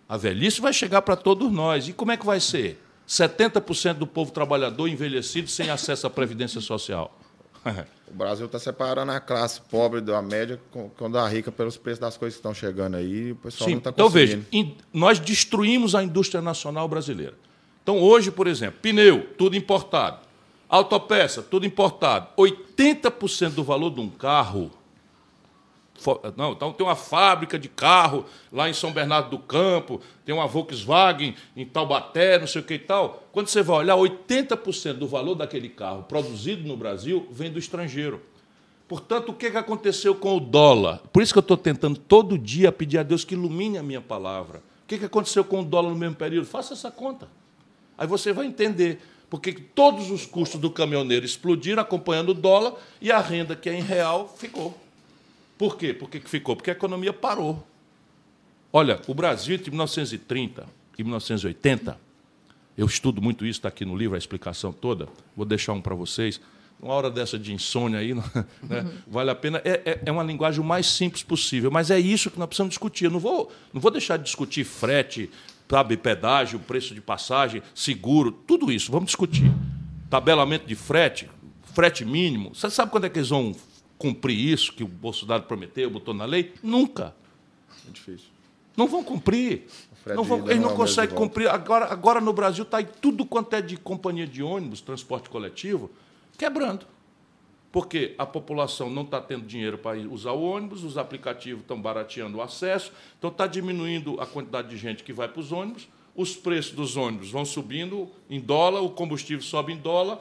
A 0.08 0.18
velhice 0.18 0.60
vai 0.60 0.74
chegar 0.74 1.02
para 1.02 1.16
todos 1.16 1.52
nós. 1.52 1.88
E 1.88 1.94
como 1.94 2.12
é 2.12 2.18
que 2.18 2.26
vai 2.26 2.40
ser? 2.40 2.82
70% 3.08 3.94
do 3.94 4.08
povo 4.08 4.32
trabalhador 4.32 4.88
envelhecido 4.88 5.48
sem 5.48 5.70
acesso 5.70 6.08
à 6.08 6.10
previdência 6.10 6.62
social. 6.62 7.18
O 8.10 8.14
Brasil 8.16 8.48
está 8.48 8.58
separando 8.58 9.12
a 9.12 9.20
classe 9.20 9.62
pobre 9.62 10.02
da 10.02 10.20
média 10.20 10.60
com 10.72 11.16
a 11.16 11.28
rica 11.28 11.52
pelos 11.52 11.78
preços 11.78 12.00
das 12.00 12.18
coisas 12.18 12.36
que 12.36 12.40
estão 12.40 12.56
chegando 12.56 12.98
aí. 12.98 13.34
O 13.34 13.36
pessoal 13.36 13.68
Sim, 13.68 13.76
não 13.76 13.78
está 13.78 13.92
conseguindo. 13.92 14.46
Então, 14.52 14.72
veja, 14.72 14.84
nós 14.92 15.20
destruímos 15.20 15.94
a 15.94 16.02
indústria 16.02 16.42
nacional 16.42 16.88
brasileira. 16.88 17.36
Então, 17.84 18.00
hoje, 18.00 18.32
por 18.32 18.48
exemplo, 18.48 18.80
pneu, 18.82 19.30
tudo 19.38 19.56
importado. 19.56 20.22
Autopeça, 20.68 21.44
tudo 21.44 21.68
importado. 21.68 22.30
80% 22.36 23.50
do 23.52 23.64
valor 23.64 23.92
de 23.92 24.02
um 24.02 24.10
carro 24.10 24.72
não, 26.36 26.54
então 26.54 26.72
tem 26.72 26.86
uma 26.86 26.96
fábrica 26.96 27.58
de 27.58 27.68
carro 27.68 28.26
lá 28.52 28.70
em 28.70 28.74
São 28.74 28.92
Bernardo 28.92 29.30
do 29.30 29.40
Campo, 29.40 30.02
tem 30.26 30.34
uma 30.34 30.48
Volkswagen 30.48 31.36
em 31.56 31.66
Taubaté, 31.66 32.40
não 32.40 32.48
sei 32.48 32.62
o 32.62 32.64
que 32.64 32.76
e 32.76 32.80
tal. 32.80 33.24
Quando 33.32 33.48
você 33.48 33.62
vai 33.62 33.78
olhar, 33.78 33.96
80% 33.96 34.94
do 34.94 35.08
valor 35.08 35.36
daquele 35.36 35.70
carro 35.70 36.04
produzido 36.04 36.68
no 36.68 36.78
Brasil 36.78 37.28
vem 37.32 37.52
do 37.52 37.60
estrangeiro. 37.60 38.22
Portanto, 38.88 39.30
o 39.30 39.34
que 39.34 39.46
aconteceu 39.48 40.16
com 40.16 40.36
o 40.36 40.40
dólar? 40.40 41.02
Por 41.14 41.22
isso 41.22 41.32
que 41.32 41.38
eu 41.38 41.42
estou 41.42 41.58
tentando 41.58 42.00
todo 42.00 42.40
dia 42.40 42.72
pedir 42.72 42.98
a 42.98 43.04
Deus 43.04 43.24
que 43.24 43.36
ilumine 43.36 43.78
a 43.78 43.84
minha 43.84 44.02
palavra. 44.02 44.64
O 44.84 44.88
que 44.88 45.06
aconteceu 45.06 45.44
com 45.44 45.62
o 45.62 45.64
dólar 45.64 45.90
no 45.90 45.96
mesmo 45.96 46.16
período? 46.16 46.48
Faça 46.48 46.74
essa 46.74 46.90
conta. 46.90 47.28
Aí 47.96 48.08
você 48.08 48.34
vai 48.34 48.48
entender 48.48 49.00
porque 49.30 49.54
todos 49.54 50.10
os 50.10 50.26
custos 50.26 50.60
do 50.60 50.72
caminhoneiro 50.72 51.24
explodiram 51.24 51.82
acompanhando 51.82 52.30
o 52.30 52.34
dólar 52.34 52.74
e 53.00 53.12
a 53.12 53.20
renda 53.20 53.56
que 53.56 53.70
é 53.70 53.76
em 53.76 53.82
real 53.82 54.34
ficou. 54.36 54.76
Por 55.60 55.76
quê? 55.76 55.94
Por 55.94 56.10
que 56.10 56.22
ficou? 56.22 56.56
Porque 56.56 56.70
a 56.70 56.74
economia 56.74 57.12
parou. 57.12 57.68
Olha, 58.72 59.02
o 59.08 59.14
Brasil 59.14 59.54
entre 59.54 59.70
1930 59.70 60.66
e 60.98 61.04
1980, 61.04 62.00
eu 62.78 62.86
estudo 62.86 63.22
muito 63.22 63.46
isso, 63.46 63.60
está 63.60 63.68
aqui 63.68 63.84
no 63.84 63.94
livro 63.94 64.16
a 64.16 64.18
explicação 64.18 64.72
toda, 64.72 65.10
vou 65.36 65.46
deixar 65.46 65.74
um 65.74 65.82
para 65.82 65.94
vocês. 65.94 66.40
Uma 66.82 66.94
hora 66.94 67.12
dessa 67.12 67.38
de 67.38 67.54
insônia 67.54 68.00
aí, 68.00 68.14
né? 68.64 68.90
vale 69.06 69.32
a 69.32 69.36
pena. 69.36 69.62
É, 69.66 69.82
é, 69.84 70.02
é, 70.06 70.12
uma 70.14 70.24
linguagem 70.24 70.62
o 70.62 70.64
mais 70.64 70.86
simples 70.86 71.24
possível, 71.24 71.70
mas 71.70 71.92
é 71.92 72.00
isso 72.00 72.32
que 72.32 72.40
nós 72.40 72.48
precisamos 72.48 72.70
discutir. 72.70 73.06
Eu 73.06 73.12
não 73.12 73.20
vou, 73.20 73.52
não 73.74 73.82
vou 73.82 73.92
deixar 73.92 74.16
de 74.16 74.24
discutir 74.24 74.64
frete, 74.64 75.30
sabe, 75.70 75.98
pedágio, 75.98 76.58
preço 76.58 76.96
de 76.96 77.02
passagem, 77.02 77.62
seguro, 77.76 78.32
tudo 78.32 78.72
isso. 78.72 78.94
Vamos 78.94 79.08
discutir. 79.08 79.52
Tabelamento 80.10 80.66
de 80.66 80.76
frete, 80.76 81.30
frete 81.74 82.06
mínimo. 82.06 82.56
Você 82.56 82.70
sabe 82.70 82.92
quando 82.92 83.04
é 83.04 83.10
que 83.10 83.20
eles 83.20 83.28
vão 83.28 83.54
cumprir 84.00 84.40
isso 84.40 84.74
que 84.74 84.84
o 84.84 84.88
Bolsonaro 84.88 85.44
prometeu, 85.44 85.90
botou 85.92 86.14
na 86.14 86.26
lei? 86.26 86.54
Nunca. 86.64 87.14
É 87.88 87.92
difícil. 87.92 88.30
Não 88.76 88.88
vão 88.88 89.04
cumprir. 89.04 89.68
Não 90.08 90.24
vão, 90.24 90.40
eles 90.50 90.62
não, 90.62 90.70
não 90.70 90.76
conseguem 90.76 91.14
cumprir. 91.14 91.50
Agora, 91.50 91.86
agora 91.92 92.22
no 92.22 92.32
Brasil 92.32 92.64
está 92.64 92.82
tudo 92.82 93.26
quanto 93.26 93.54
é 93.54 93.62
de 93.62 93.76
companhia 93.76 94.26
de 94.26 94.42
ônibus, 94.42 94.80
transporte 94.80 95.30
coletivo, 95.30 95.92
quebrando. 96.38 96.88
Porque 97.74 98.16
a 98.18 98.26
população 98.26 98.90
não 98.90 99.04
está 99.04 99.22
tendo 99.22 99.46
dinheiro 99.46 99.78
para 99.78 100.00
usar 100.00 100.32
o 100.32 100.42
ônibus, 100.42 100.84
os 100.84 100.98
aplicativos 100.98 101.62
estão 101.62 101.80
barateando 101.80 102.38
o 102.38 102.42
acesso, 102.42 102.92
então 103.18 103.30
está 103.30 103.46
diminuindo 103.46 104.20
a 104.20 104.26
quantidade 104.26 104.70
de 104.70 104.78
gente 104.78 105.04
que 105.04 105.14
vai 105.14 105.28
para 105.28 105.42
os 105.42 105.52
ônibus, 105.52 105.88
os 106.16 106.36
preços 106.36 106.72
dos 106.72 106.98
ônibus 106.98 107.30
vão 107.30 107.46
subindo 107.46 108.10
em 108.30 108.40
dólar, 108.40 108.82
o 108.82 108.90
combustível 108.90 109.44
sobe 109.44 109.74
em 109.74 109.78
dólar, 109.78 110.20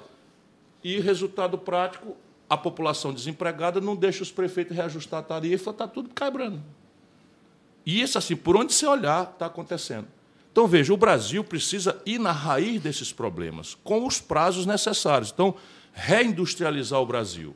e 0.84 1.00
resultado 1.00 1.56
prático, 1.56 2.16
a 2.48 2.56
população 2.56 3.12
desempregada 3.12 3.80
não 3.80 3.94
deixa 3.94 4.22
os 4.22 4.30
prefeitos 4.30 4.76
reajustar 4.76 5.20
a 5.20 5.22
tarifa, 5.22 5.70
está 5.70 5.86
tudo 5.86 6.08
quebrando. 6.08 6.62
E 7.84 8.00
isso, 8.00 8.18
assim, 8.18 8.36
por 8.36 8.56
onde 8.56 8.72
você 8.72 8.86
olhar, 8.86 9.30
está 9.32 9.46
acontecendo. 9.46 10.06
Então, 10.50 10.66
veja, 10.66 10.92
o 10.92 10.96
Brasil 10.96 11.44
precisa 11.44 12.00
ir 12.04 12.18
na 12.18 12.32
raiz 12.32 12.80
desses 12.80 13.12
problemas, 13.12 13.76
com 13.84 14.06
os 14.06 14.20
prazos 14.20 14.66
necessários. 14.66 15.30
Então, 15.32 15.54
reindustrializar 15.92 17.00
o 17.00 17.06
Brasil, 17.06 17.54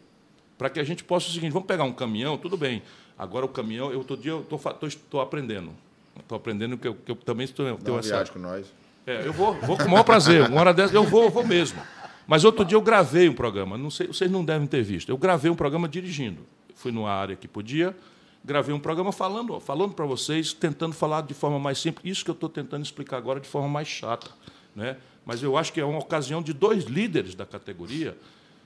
para 0.56 0.70
que 0.70 0.78
a 0.78 0.84
gente 0.84 1.02
possa 1.02 1.28
o 1.28 1.32
seguinte: 1.32 1.52
vamos 1.52 1.66
pegar 1.66 1.84
um 1.84 1.92
caminhão, 1.92 2.36
tudo 2.36 2.56
bem. 2.56 2.82
Agora 3.18 3.44
o 3.44 3.48
caminhão, 3.48 3.92
eu 3.92 4.04
todo 4.04 4.22
dia 4.22 4.40
estou 4.86 5.20
aprendendo. 5.20 5.72
Estou 6.18 6.36
aprendendo 6.36 6.76
que 6.76 6.86
eu, 6.86 6.94
que 6.94 7.10
eu 7.10 7.16
também 7.16 7.44
estou. 7.44 7.76
Tenho 7.76 7.96
uma 7.96 8.02
viagem 8.02 8.32
com 8.32 8.38
nós. 8.38 8.66
É, 9.06 9.26
eu 9.26 9.32
vou, 9.32 9.54
vou 9.54 9.76
com 9.76 9.84
o 9.84 9.90
maior 9.90 10.04
prazer. 10.04 10.48
Uma 10.48 10.60
hora 10.60 10.74
dessa 10.74 10.94
eu 10.94 11.04
vou, 11.04 11.24
eu 11.24 11.30
vou 11.30 11.44
mesmo. 11.44 11.80
Mas 12.26 12.44
outro 12.44 12.64
dia 12.64 12.76
eu 12.76 12.82
gravei 12.82 13.28
um 13.28 13.34
programa, 13.34 13.76
não 13.76 13.90
sei, 13.90 14.06
vocês 14.06 14.30
não 14.30 14.44
devem 14.44 14.66
ter 14.66 14.82
visto. 14.82 15.08
Eu 15.08 15.16
gravei 15.16 15.50
um 15.50 15.54
programa 15.54 15.88
dirigindo. 15.88 16.42
Fui 16.74 16.92
numa 16.92 17.10
área 17.10 17.36
que 17.36 17.46
podia, 17.48 17.96
gravei 18.44 18.74
um 18.74 18.80
programa 18.80 19.12
falando, 19.12 19.58
falando 19.60 19.94
para 19.94 20.06
vocês, 20.06 20.52
tentando 20.52 20.94
falar 20.94 21.22
de 21.22 21.34
forma 21.34 21.58
mais 21.58 21.78
simples. 21.78 22.04
Isso 22.04 22.24
que 22.24 22.30
eu 22.30 22.34
estou 22.34 22.48
tentando 22.48 22.84
explicar 22.84 23.16
agora 23.16 23.40
de 23.40 23.48
forma 23.48 23.68
mais 23.68 23.88
chata, 23.88 24.30
né? 24.74 24.96
Mas 25.24 25.42
eu 25.42 25.56
acho 25.56 25.72
que 25.72 25.80
é 25.80 25.84
uma 25.84 25.98
ocasião 25.98 26.42
de 26.42 26.52
dois 26.52 26.84
líderes 26.84 27.34
da 27.34 27.46
categoria, 27.46 28.16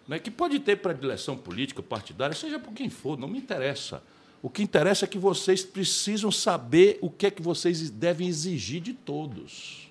né, 0.09 0.19
que 0.19 0.31
pode 0.31 0.59
ter 0.61 0.77
predileção 0.77 1.37
política, 1.37 1.83
partidária, 1.83 2.35
seja 2.35 2.59
por 2.59 2.73
quem 2.73 2.89
for, 2.89 3.19
não 3.19 3.29
me 3.29 3.39
interessa. 3.39 4.03
O 4.41 4.49
que 4.49 4.63
interessa 4.63 5.05
é 5.05 5.09
que 5.09 5.19
vocês 5.19 5.65
precisam 5.65 6.31
saber 6.31 6.99
o 7.01 7.11
que 7.11 7.27
é 7.27 7.31
que 7.31 7.43
vocês 7.43 7.91
devem 7.91 8.29
exigir 8.29 8.81
de 8.81 8.93
todos. 8.93 9.86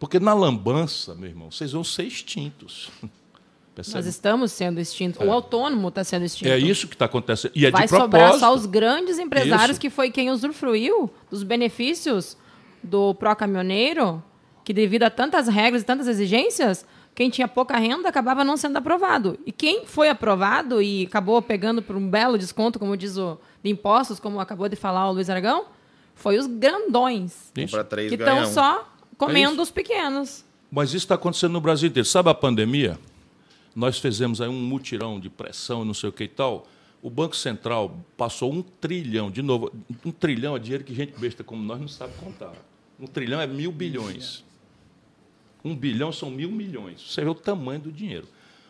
Porque 0.00 0.18
na 0.18 0.32
lambança, 0.32 1.14
meu 1.14 1.28
irmão, 1.28 1.50
vocês 1.50 1.72
vão 1.72 1.84
ser 1.84 2.04
extintos. 2.04 2.90
Percebe? 3.74 3.96
Nós 3.98 4.06
estamos 4.06 4.50
sendo 4.50 4.80
extintos. 4.80 5.20
É. 5.20 5.24
O 5.24 5.30
autônomo 5.30 5.88
está 5.88 6.02
sendo 6.02 6.24
extinto. 6.24 6.50
É 6.50 6.58
isso 6.58 6.88
que 6.88 6.94
está 6.94 7.04
acontecendo. 7.04 7.52
E 7.54 7.66
é 7.66 7.70
Vai 7.70 7.82
de 7.82 7.88
propósito. 7.88 8.16
sobrar 8.16 8.38
só 8.38 8.54
os 8.54 8.64
grandes 8.64 9.18
empresários, 9.18 9.72
isso. 9.72 9.80
que 9.80 9.90
foi 9.90 10.10
quem 10.10 10.30
usufruiu 10.30 11.10
dos 11.30 11.42
benefícios 11.42 12.34
do 12.82 13.14
pró-caminhoneiro, 13.14 14.22
que 14.64 14.72
devido 14.72 15.02
a 15.02 15.10
tantas 15.10 15.48
regras 15.48 15.82
e 15.82 15.84
tantas 15.84 16.08
exigências, 16.08 16.84
quem 17.14 17.28
tinha 17.28 17.46
pouca 17.46 17.76
renda 17.76 18.08
acabava 18.08 18.42
não 18.42 18.56
sendo 18.56 18.78
aprovado. 18.78 19.38
E 19.44 19.52
quem 19.52 19.84
foi 19.84 20.08
aprovado 20.08 20.80
e 20.80 21.04
acabou 21.04 21.42
pegando 21.42 21.82
por 21.82 21.94
um 21.94 22.08
belo 22.08 22.38
desconto, 22.38 22.78
como 22.78 22.96
diz 22.96 23.18
o 23.18 23.38
de 23.62 23.70
impostos, 23.70 24.18
como 24.18 24.40
acabou 24.40 24.66
de 24.66 24.76
falar 24.76 25.10
o 25.10 25.12
Luiz 25.12 25.28
Aragão, 25.28 25.66
foi 26.14 26.38
os 26.38 26.46
grandões. 26.46 27.52
Isso. 27.54 27.76
Que 28.08 28.14
estão 28.14 28.46
só 28.46 28.90
comendo 29.20 29.60
é 29.60 29.62
os 29.62 29.70
pequenos. 29.70 30.44
Mas 30.70 30.90
isso 30.90 31.04
está 31.04 31.14
acontecendo 31.14 31.52
no 31.52 31.60
Brasil 31.60 31.88
inteiro. 31.88 32.08
Sabe 32.08 32.30
a 32.30 32.34
pandemia? 32.34 32.98
Nós 33.76 33.98
fizemos 33.98 34.40
aí 34.40 34.48
um 34.48 34.60
mutirão 34.60 35.20
de 35.20 35.28
pressão, 35.28 35.84
não 35.84 35.92
sei 35.92 36.08
o 36.08 36.12
que 36.12 36.24
e 36.24 36.28
tal. 36.28 36.66
O 37.02 37.10
Banco 37.10 37.36
Central 37.36 37.96
passou 38.16 38.52
um 38.52 38.62
trilhão, 38.62 39.30
de 39.30 39.42
novo, 39.42 39.72
um 40.04 40.10
trilhão 40.10 40.56
é 40.56 40.58
dinheiro 40.58 40.84
que 40.84 40.94
gente 40.94 41.18
besta 41.18 41.44
como 41.44 41.62
nós 41.62 41.80
não 41.80 41.88
sabe 41.88 42.12
contar. 42.14 42.52
Um 42.98 43.06
trilhão 43.06 43.40
é 43.40 43.46
mil 43.46 43.72
bilhões. 43.72 44.44
Um 45.64 45.74
bilhão 45.74 46.12
são 46.12 46.30
mil 46.30 46.50
milhões. 46.50 47.00
Você 47.00 47.22
vê 47.22 47.30
o 47.30 47.34
tamanho 47.34 47.80
do 47.80 47.92
dinheiro. 47.92 48.26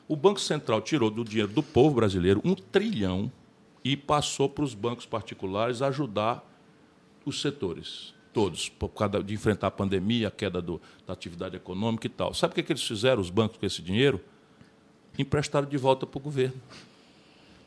O 0.07 0.17
Banco 0.17 0.41
Central 0.41 0.81
tirou 0.81 1.11
do 1.11 1.25
dinheiro 1.25 1.53
do 1.53 1.63
povo 1.63 1.97
brasileiro 1.97 2.41
um 2.45 2.55
trilhão 2.55 3.31
e 3.85 3.97
passou 3.97 4.49
para 4.49 4.65
os 4.65 4.75
bancos 4.75 5.07
particulares 5.07 5.83
ajudar 5.83 6.45
os 7.25 7.41
setores 7.41 8.15
todos, 8.33 8.69
por 8.69 8.89
causa 8.89 9.23
de 9.23 9.35
enfrentar 9.35 9.69
a 9.69 9.71
pandemia, 9.71 10.29
a 10.29 10.31
queda 10.31 10.61
do, 10.61 10.81
da 11.07 11.13
atividade 11.13 11.57
econômica 11.57 12.07
e 12.07 12.11
tal. 12.11 12.33
Sabe 12.35 12.53
o 12.53 12.55
que, 12.55 12.63
que 12.63 12.73
eles 12.73 12.83
fizeram, 12.83 13.21
os 13.21 13.31
bancos, 13.31 13.59
com 13.59 13.67
esse 13.67 13.83
dinheiro? 13.83 14.21
Emprestaram 15.19 15.69
de 15.69 15.77
volta 15.77 16.07
para 16.07 16.19
o 16.19 16.21
governo. 16.21 16.61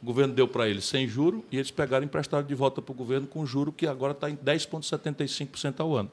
O 0.02 0.06
governo 0.06 0.34
deu 0.34 0.48
para 0.48 0.68
eles 0.68 0.86
sem 0.86 1.08
juro 1.08 1.46
e 1.52 1.58
eles 1.58 1.72
pegaram 1.72 2.04
e 2.04 2.08
emprestaram 2.08 2.46
de 2.46 2.56
volta 2.56 2.82
para 2.82 2.92
o 2.92 2.96
governo 2.96 3.26
com 3.26 3.46
juro 3.46 3.72
que 3.72 3.88
agora 3.88 4.12
está 4.12 4.30
em 4.30 4.36
10,75% 4.36 5.80
ao 5.80 5.96
ano. 5.96 6.12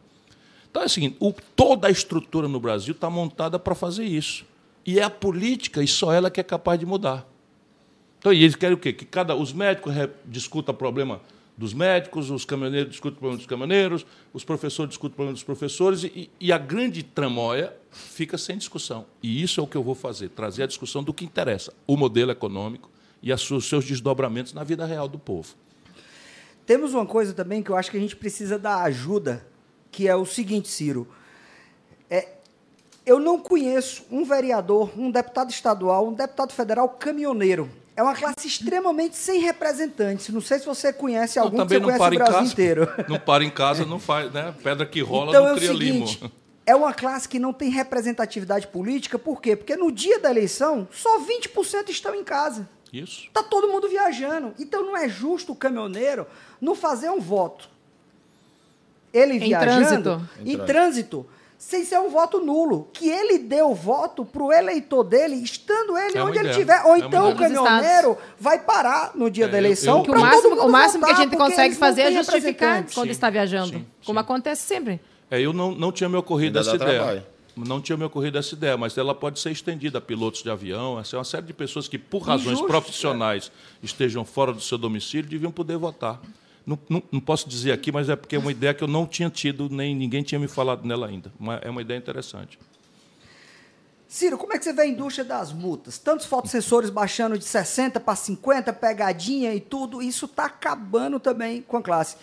Então 0.70 0.82
é 0.82 0.86
o 0.86 0.88
seguinte: 0.88 1.16
o, 1.18 1.32
toda 1.56 1.88
a 1.88 1.90
estrutura 1.90 2.46
no 2.46 2.60
Brasil 2.60 2.92
está 2.92 3.10
montada 3.10 3.58
para 3.58 3.74
fazer 3.74 4.04
isso. 4.04 4.44
E 4.86 4.98
é 4.98 5.02
a 5.02 5.10
política, 5.10 5.82
e 5.82 5.88
só 5.88 6.12
ela 6.12 6.30
que 6.30 6.40
é 6.40 6.44
capaz 6.44 6.78
de 6.78 6.86
mudar. 6.86 7.26
Então, 8.18 8.32
e 8.32 8.44
eles 8.44 8.54
querem 8.54 8.74
o 8.74 8.78
quê? 8.78 8.92
Que 8.92 9.04
cada, 9.04 9.34
os 9.34 9.52
médicos 9.52 9.92
discutam 10.24 10.74
o 10.74 10.78
problema 10.78 11.20
dos 11.60 11.74
médicos, 11.74 12.30
os 12.30 12.46
caminhoneiros 12.46 12.92
discutem 12.92 13.18
o 13.18 13.20
problema 13.20 13.36
dos 13.36 13.46
caminhoneiros, 13.46 14.06
os 14.32 14.42
professores 14.42 14.88
discutem 14.88 15.12
o 15.12 15.16
problema 15.16 15.34
dos 15.34 15.44
professores, 15.44 16.04
e, 16.04 16.30
e, 16.40 16.50
a 16.50 16.56
grande 16.56 17.02
tramóia 17.02 17.76
fica 17.90 18.38
sem 18.38 18.56
discussão. 18.56 19.04
E 19.22 19.42
isso 19.42 19.60
é 19.60 19.62
o 19.62 19.66
que 19.66 19.76
eu 19.76 19.82
vou 19.82 19.94
fazer, 19.94 20.30
trazer 20.30 20.62
a 20.62 20.66
discussão 20.66 21.04
do 21.04 21.12
que 21.12 21.22
interessa, 21.22 21.74
o 21.86 21.98
modelo 21.98 22.30
econômico 22.30 22.90
e 23.22 23.30
os 23.30 23.68
seus 23.68 23.84
desdobramentos 23.84 24.54
na 24.54 24.64
vida 24.64 24.86
real 24.86 25.06
do 25.06 25.18
povo. 25.18 25.54
Temos 26.64 26.94
uma 26.94 27.04
coisa 27.04 27.34
também 27.34 27.62
que 27.62 27.70
eu 27.70 27.76
acho 27.76 27.90
que 27.90 27.98
a 27.98 28.00
gente 28.00 28.16
precisa 28.16 28.58
da 28.58 28.80
ajuda, 28.84 29.46
que 29.90 30.08
é 30.08 30.16
o 30.16 30.24
seguinte, 30.24 30.66
Ciro. 30.68 31.06
É, 32.08 32.36
eu 33.04 33.20
não 33.20 33.38
conheço 33.38 34.06
um 34.10 34.24
vereador, 34.24 34.98
um 34.98 35.10
deputado 35.10 35.50
estadual, 35.50 36.08
um 36.08 36.14
deputado 36.14 36.54
federal 36.54 36.88
caminhoneiro 36.88 37.70
é 38.00 38.02
uma 38.02 38.14
classe 38.14 38.46
extremamente 38.46 39.14
sem 39.14 39.40
representantes. 39.40 40.30
Não 40.30 40.40
sei 40.40 40.58
se 40.58 40.64
você 40.64 40.90
conhece 40.90 41.38
algum 41.38 41.58
não, 41.58 41.66
que 41.66 41.74
você 41.74 41.80
conhece 41.80 42.02
o 42.02 42.10
Brasil 42.10 42.34
casa, 42.34 42.52
inteiro. 42.52 42.88
Não 43.06 43.18
para 43.18 43.44
em 43.44 43.50
casa, 43.50 43.84
não 43.84 43.98
faz, 43.98 44.32
né? 44.32 44.54
Pedra 44.62 44.86
que 44.86 45.02
rola 45.02 45.28
então 45.28 45.44
não 45.44 45.50
é 45.50 45.54
cria 45.56 45.68
seguinte, 45.68 46.18
limo. 46.18 46.32
É 46.64 46.74
uma 46.74 46.94
classe 46.94 47.28
que 47.28 47.38
não 47.38 47.52
tem 47.52 47.68
representatividade 47.68 48.68
política, 48.68 49.18
por 49.18 49.42
quê? 49.42 49.54
Porque 49.54 49.76
no 49.76 49.92
dia 49.92 50.18
da 50.18 50.30
eleição, 50.30 50.88
só 50.90 51.20
20% 51.20 51.90
estão 51.90 52.14
em 52.14 52.24
casa. 52.24 52.66
Isso. 52.90 53.26
Está 53.26 53.42
todo 53.42 53.68
mundo 53.68 53.86
viajando. 53.86 54.54
Então 54.58 54.82
não 54.82 54.96
é 54.96 55.06
justo 55.06 55.52
o 55.52 55.56
caminhoneiro 55.56 56.26
não 56.58 56.74
fazer 56.74 57.10
um 57.10 57.20
voto. 57.20 57.68
Ele 59.12 59.34
em 59.34 59.38
viajando, 59.40 60.02
trânsito. 60.02 60.28
em 60.46 60.58
trânsito 60.58 61.26
sem 61.60 61.84
ser 61.84 62.00
um 62.00 62.08
voto 62.08 62.40
nulo. 62.40 62.88
Que 62.90 63.06
ele 63.06 63.38
dê 63.38 63.60
o 63.60 63.74
voto 63.74 64.24
para 64.24 64.42
o 64.42 64.50
eleitor 64.50 65.04
dele, 65.04 65.36
estando 65.36 65.96
ele 65.96 66.16
é 66.16 66.24
onde 66.24 66.38
ele 66.38 66.48
estiver. 66.48 66.82
Ou 66.86 66.96
é 66.96 67.00
então 67.00 67.30
o 67.30 67.36
caminhoneiro 67.36 68.16
vai 68.40 68.58
parar 68.58 69.12
no 69.14 69.30
dia 69.30 69.44
é, 69.44 69.48
da 69.48 69.58
eleição. 69.58 70.02
Eu, 70.02 70.14
eu, 70.14 70.18
o 70.18 70.22
máximo, 70.22 70.54
o 70.62 70.68
máximo 70.72 71.04
que 71.04 71.12
a 71.12 71.16
gente 71.16 71.36
consegue 71.36 71.74
fazer 71.74 72.02
é 72.02 72.12
justificar 72.12 72.82
quando 72.94 73.08
sim, 73.08 73.12
está 73.12 73.28
viajando. 73.28 73.72
Sim, 73.72 73.86
como 74.06 74.18
sim. 74.18 74.24
acontece 74.24 74.62
sempre. 74.62 74.98
É, 75.30 75.38
eu 75.38 75.52
não, 75.52 75.72
não 75.72 75.92
tinha 75.92 76.08
me 76.08 76.16
ocorrido 76.16 76.58
Ainda 76.58 76.70
essa 76.70 76.82
ideia. 76.82 76.98
Trabalho. 76.98 77.22
Não 77.54 77.78
tinha 77.78 77.98
me 77.98 78.04
ocorrido 78.04 78.38
essa 78.38 78.54
ideia, 78.54 78.78
mas 78.78 78.96
ela 78.96 79.14
pode 79.14 79.38
ser 79.38 79.50
estendida 79.50 79.98
a 79.98 80.00
pilotos 80.00 80.42
de 80.42 80.48
avião, 80.48 80.96
a 80.96 81.16
uma 81.16 81.24
série 81.24 81.44
de 81.44 81.52
pessoas 81.52 81.86
que, 81.86 81.98
por 81.98 82.22
razões 82.22 82.52
Injusto, 82.52 82.66
profissionais, 82.66 83.52
estejam 83.82 84.24
fora 84.24 84.50
do 84.50 84.62
seu 84.62 84.78
domicílio, 84.78 85.28
deviam 85.28 85.52
poder 85.52 85.76
votar. 85.76 86.18
Não, 86.70 86.78
não, 86.88 87.02
não, 87.10 87.20
posso 87.20 87.48
dizer 87.48 87.72
aqui, 87.72 87.90
mas 87.90 88.08
é 88.08 88.14
porque 88.14 88.36
é 88.36 88.38
uma 88.38 88.52
ideia 88.52 88.72
que 88.72 88.84
eu 88.84 88.86
não 88.86 89.04
tinha 89.04 89.28
tido, 89.28 89.68
nem 89.68 89.92
ninguém 89.92 90.22
tinha 90.22 90.38
me 90.38 90.46
falado 90.46 90.86
nela 90.86 91.08
ainda. 91.08 91.32
Uma, 91.36 91.56
é 91.56 91.68
uma 91.68 91.82
ideia 91.82 91.98
interessante. 91.98 92.60
Ciro, 94.06 94.38
como 94.38 94.52
é 94.52 94.58
que 94.58 94.62
você 94.62 94.72
vê 94.72 94.82
a 94.82 94.86
indústria 94.86 95.24
das 95.24 95.52
multas? 95.52 95.98
Tantos 95.98 96.26
fotossensores 96.26 96.88
baixando 96.88 97.36
de 97.36 97.44
60 97.44 97.98
para 97.98 98.14
50, 98.14 98.72
pegadinha 98.72 99.52
e 99.52 99.58
tudo, 99.58 100.00
isso 100.00 100.26
está 100.26 100.44
acabando 100.44 101.18
também 101.18 101.60
com 101.60 101.76
a 101.76 101.82
classe. 101.82 102.16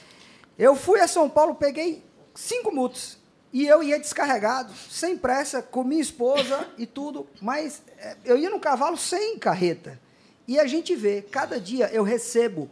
Eu 0.57 0.77
fui 0.77 1.01
a 1.01 1.10
São 1.10 1.29
Paulo, 1.29 1.55
peguei 1.55 2.01
cinco 2.33 2.73
multas. 2.73 3.17
E 3.51 3.67
eu 3.67 3.83
ia 3.83 3.99
descarregado, 3.99 4.73
sem 4.89 5.17
pressa, 5.17 5.62
com 5.62 5.83
minha 5.83 6.01
esposa 6.01 6.69
e 6.77 6.86
tudo, 6.86 7.27
mas 7.41 7.81
é, 7.97 8.15
eu 8.23 8.38
ia 8.38 8.49
no 8.49 8.62
cavalo 8.62 8.95
sem 8.95 9.38
carreta. 9.38 9.99
E 10.47 10.57
a 10.57 10.65
gente 10.65 10.95
vê, 10.95 11.21
cada 11.21 11.60
dia 11.60 11.89
eu 11.91 12.03
recebo 12.03 12.71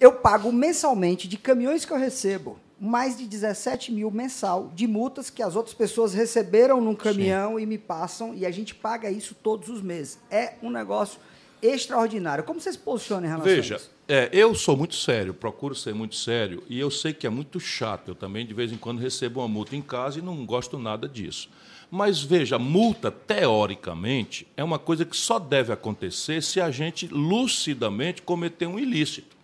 eu 0.00 0.12
pago 0.12 0.50
mensalmente 0.50 1.28
de 1.28 1.36
caminhões 1.36 1.84
que 1.84 1.92
eu 1.92 1.98
recebo 1.98 2.58
mais 2.80 3.18
de 3.18 3.26
17 3.26 3.92
mil 3.92 4.10
mensal 4.10 4.72
de 4.74 4.86
multas 4.86 5.28
que 5.28 5.42
as 5.42 5.54
outras 5.54 5.74
pessoas 5.74 6.14
receberam 6.14 6.80
num 6.80 6.94
caminhão 6.94 7.56
Sim. 7.56 7.62
e 7.62 7.66
me 7.66 7.76
passam, 7.76 8.34
e 8.34 8.46
a 8.46 8.50
gente 8.50 8.74
paga 8.74 9.10
isso 9.10 9.36
todos 9.42 9.68
os 9.68 9.82
meses. 9.82 10.18
É 10.30 10.54
um 10.62 10.70
negócio 10.70 11.20
extraordinário. 11.60 12.42
Como 12.42 12.58
você 12.58 12.72
se 12.72 12.78
posiciona 12.78 13.26
em 13.26 13.28
relação 13.28 13.54
Veja, 13.54 13.74
a 13.74 13.76
isso? 13.76 13.90
É, 14.08 14.30
eu 14.32 14.54
sou 14.54 14.78
muito 14.78 14.94
sério, 14.94 15.34
procuro 15.34 15.74
ser 15.74 15.94
muito 15.94 16.16
sério, 16.16 16.62
e 16.70 16.80
eu 16.80 16.90
sei 16.90 17.12
que 17.12 17.26
é 17.26 17.30
muito 17.30 17.60
chato. 17.60 18.08
Eu 18.08 18.14
também, 18.14 18.46
de 18.46 18.54
vez 18.54 18.72
em 18.72 18.78
quando, 18.78 18.98
recebo 18.98 19.40
uma 19.40 19.48
multa 19.48 19.76
em 19.76 19.82
casa 19.82 20.18
e 20.18 20.22
não 20.22 20.46
gosto 20.46 20.78
nada 20.78 21.06
disso. 21.06 21.50
Mas 21.90 22.22
veja, 22.22 22.58
multa, 22.58 23.10
teoricamente, 23.10 24.46
é 24.56 24.64
uma 24.64 24.78
coisa 24.78 25.04
que 25.04 25.16
só 25.16 25.38
deve 25.38 25.70
acontecer 25.70 26.42
se 26.42 26.62
a 26.62 26.70
gente 26.70 27.06
lucidamente 27.08 28.22
cometer 28.22 28.66
um 28.66 28.78
ilícito. 28.78 29.39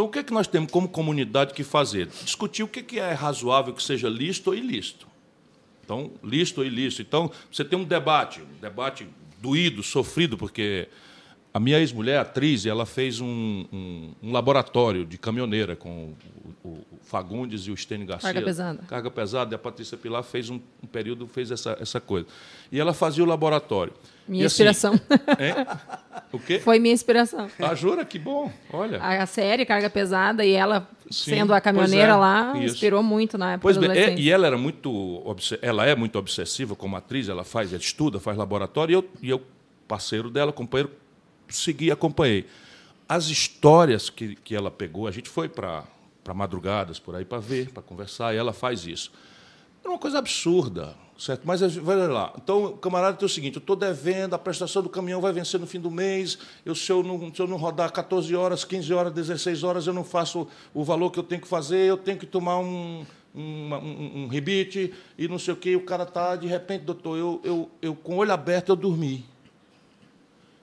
Então, 0.00 0.08
o 0.08 0.10
que 0.10 0.18
é 0.20 0.22
que 0.22 0.32
nós 0.32 0.46
temos 0.46 0.72
como 0.72 0.88
comunidade 0.88 1.52
que 1.52 1.62
fazer? 1.62 2.06
Discutir 2.06 2.62
o 2.62 2.68
que 2.68 2.98
é 2.98 3.12
razoável 3.12 3.74
que 3.74 3.82
seja 3.82 4.08
lícito 4.08 4.48
ou 4.48 4.56
ilícito. 4.56 5.06
Então, 5.84 6.10
lícito 6.24 6.62
ou 6.62 6.66
ilícito. 6.66 7.02
Então, 7.02 7.30
você 7.52 7.62
tem 7.62 7.78
um 7.78 7.84
debate, 7.84 8.40
um 8.40 8.60
debate 8.62 9.06
doído, 9.42 9.82
sofrido, 9.82 10.38
porque 10.38 10.88
a 11.52 11.60
minha 11.60 11.78
ex-mulher, 11.78 12.18
atriz, 12.18 12.64
ela 12.64 12.86
fez 12.86 13.20
um, 13.20 13.66
um, 13.70 14.14
um, 14.22 14.32
laboratório 14.32 15.04
de 15.04 15.18
caminhoneira 15.18 15.76
com 15.76 16.14
o, 16.64 16.68
o, 16.68 16.78
Fagundes 17.02 17.66
e 17.66 17.70
o 17.70 17.76
Stênio 17.76 18.06
Garcia. 18.06 18.32
Carga 18.32 18.46
pesada. 18.46 18.82
Carga 18.88 19.10
pesada. 19.10 19.52
E 19.52 19.56
a 19.56 19.58
Patrícia 19.58 19.98
Pilar 19.98 20.22
fez 20.22 20.48
um, 20.48 20.60
um 20.82 20.86
período, 20.86 21.26
fez 21.26 21.50
essa, 21.50 21.76
essa 21.78 22.00
coisa. 22.00 22.26
E 22.72 22.80
ela 22.80 22.94
fazia 22.94 23.22
o 23.22 23.26
laboratório. 23.26 23.92
Minha 24.30 24.44
e, 24.44 24.46
assim, 24.46 24.62
inspiração. 24.62 24.92
Assim, 25.10 26.30
o 26.32 26.38
quê? 26.38 26.60
Foi 26.60 26.78
minha 26.78 26.94
inspiração. 26.94 27.50
Ah, 27.58 27.74
jura? 27.74 28.04
Que 28.04 28.16
bom. 28.16 28.52
Olha. 28.72 29.02
A, 29.02 29.26
série 29.26 29.66
Carga 29.66 29.90
Pesada 29.90 30.44
e 30.44 30.52
ela 30.52 30.88
Sim, 31.10 31.32
sendo 31.32 31.52
a 31.52 31.60
caminhoneira 31.60 32.12
é, 32.12 32.14
lá 32.14 32.52
isso. 32.54 32.74
inspirou 32.74 33.02
muito 33.02 33.36
na 33.36 33.54
época 33.54 33.62
Pois 33.62 33.76
bem, 33.76 33.90
é, 33.90 34.14
e 34.16 34.30
ela 34.30 34.46
era 34.46 34.56
muito 34.56 35.20
ela 35.60 35.84
é 35.84 35.96
muito 35.96 36.16
obsessiva 36.16 36.76
como 36.76 36.94
atriz, 36.94 37.28
ela 37.28 37.42
faz, 37.42 37.72
ela 37.72 37.82
estuda, 37.82 38.20
faz 38.20 38.38
laboratório 38.38 38.92
e 38.92 38.94
eu, 38.94 39.10
e 39.20 39.30
eu 39.30 39.42
parceiro 39.88 40.30
dela, 40.30 40.52
companheiro, 40.52 40.92
segui, 41.48 41.90
acompanhei. 41.90 42.46
As 43.08 43.26
histórias 43.26 44.08
que, 44.08 44.36
que 44.36 44.54
ela 44.54 44.70
pegou, 44.70 45.08
a 45.08 45.10
gente 45.10 45.28
foi 45.28 45.48
para 45.48 45.84
madrugadas 46.32 47.00
por 47.00 47.16
aí 47.16 47.24
para 47.24 47.40
ver, 47.40 47.72
para 47.72 47.82
conversar, 47.82 48.32
e 48.32 48.36
ela 48.36 48.52
faz 48.52 48.86
isso. 48.86 49.10
É 49.84 49.88
uma 49.88 49.98
coisa 49.98 50.18
absurda, 50.18 50.94
certo? 51.20 51.42
Mas 51.44 51.60
vai 51.76 52.08
lá. 52.08 52.32
Então, 52.42 52.76
camarada 52.78 53.16
tem 53.16 53.26
o 53.26 53.28
seguinte: 53.28 53.56
eu 53.56 53.60
estou 53.60 53.76
devendo, 53.76 54.34
a 54.34 54.38
prestação 54.38 54.82
do 54.82 54.88
caminhão 54.88 55.20
vai 55.20 55.32
vencer 55.32 55.60
no 55.60 55.66
fim 55.66 55.78
do 55.78 55.90
mês. 55.90 56.38
Eu, 56.64 56.74
se, 56.74 56.90
eu 56.90 57.02
não, 57.02 57.32
se 57.32 57.40
eu 57.40 57.46
não 57.46 57.58
rodar 57.58 57.92
14 57.92 58.34
horas, 58.34 58.64
15 58.64 58.92
horas, 58.94 59.12
16 59.12 59.62
horas, 59.62 59.86
eu 59.86 59.92
não 59.92 60.02
faço 60.02 60.48
o 60.72 60.82
valor 60.82 61.10
que 61.10 61.18
eu 61.18 61.22
tenho 61.22 61.40
que 61.40 61.48
fazer, 61.48 61.88
eu 61.88 61.98
tenho 61.98 62.16
que 62.16 62.26
tomar 62.26 62.58
um, 62.58 63.04
um, 63.34 63.74
um, 63.74 64.22
um 64.24 64.26
rebite 64.28 64.94
e 65.18 65.28
não 65.28 65.38
sei 65.38 65.52
o 65.52 65.56
quê. 65.56 65.76
O 65.76 65.84
cara 65.84 66.04
está, 66.04 66.34
de 66.36 66.46
repente, 66.46 66.84
doutor, 66.84 67.18
eu, 67.18 67.40
eu, 67.44 67.70
eu 67.82 67.94
com 67.94 68.14
o 68.14 68.16
olho 68.16 68.32
aberto 68.32 68.70
eu 68.70 68.76
dormi. 68.76 69.26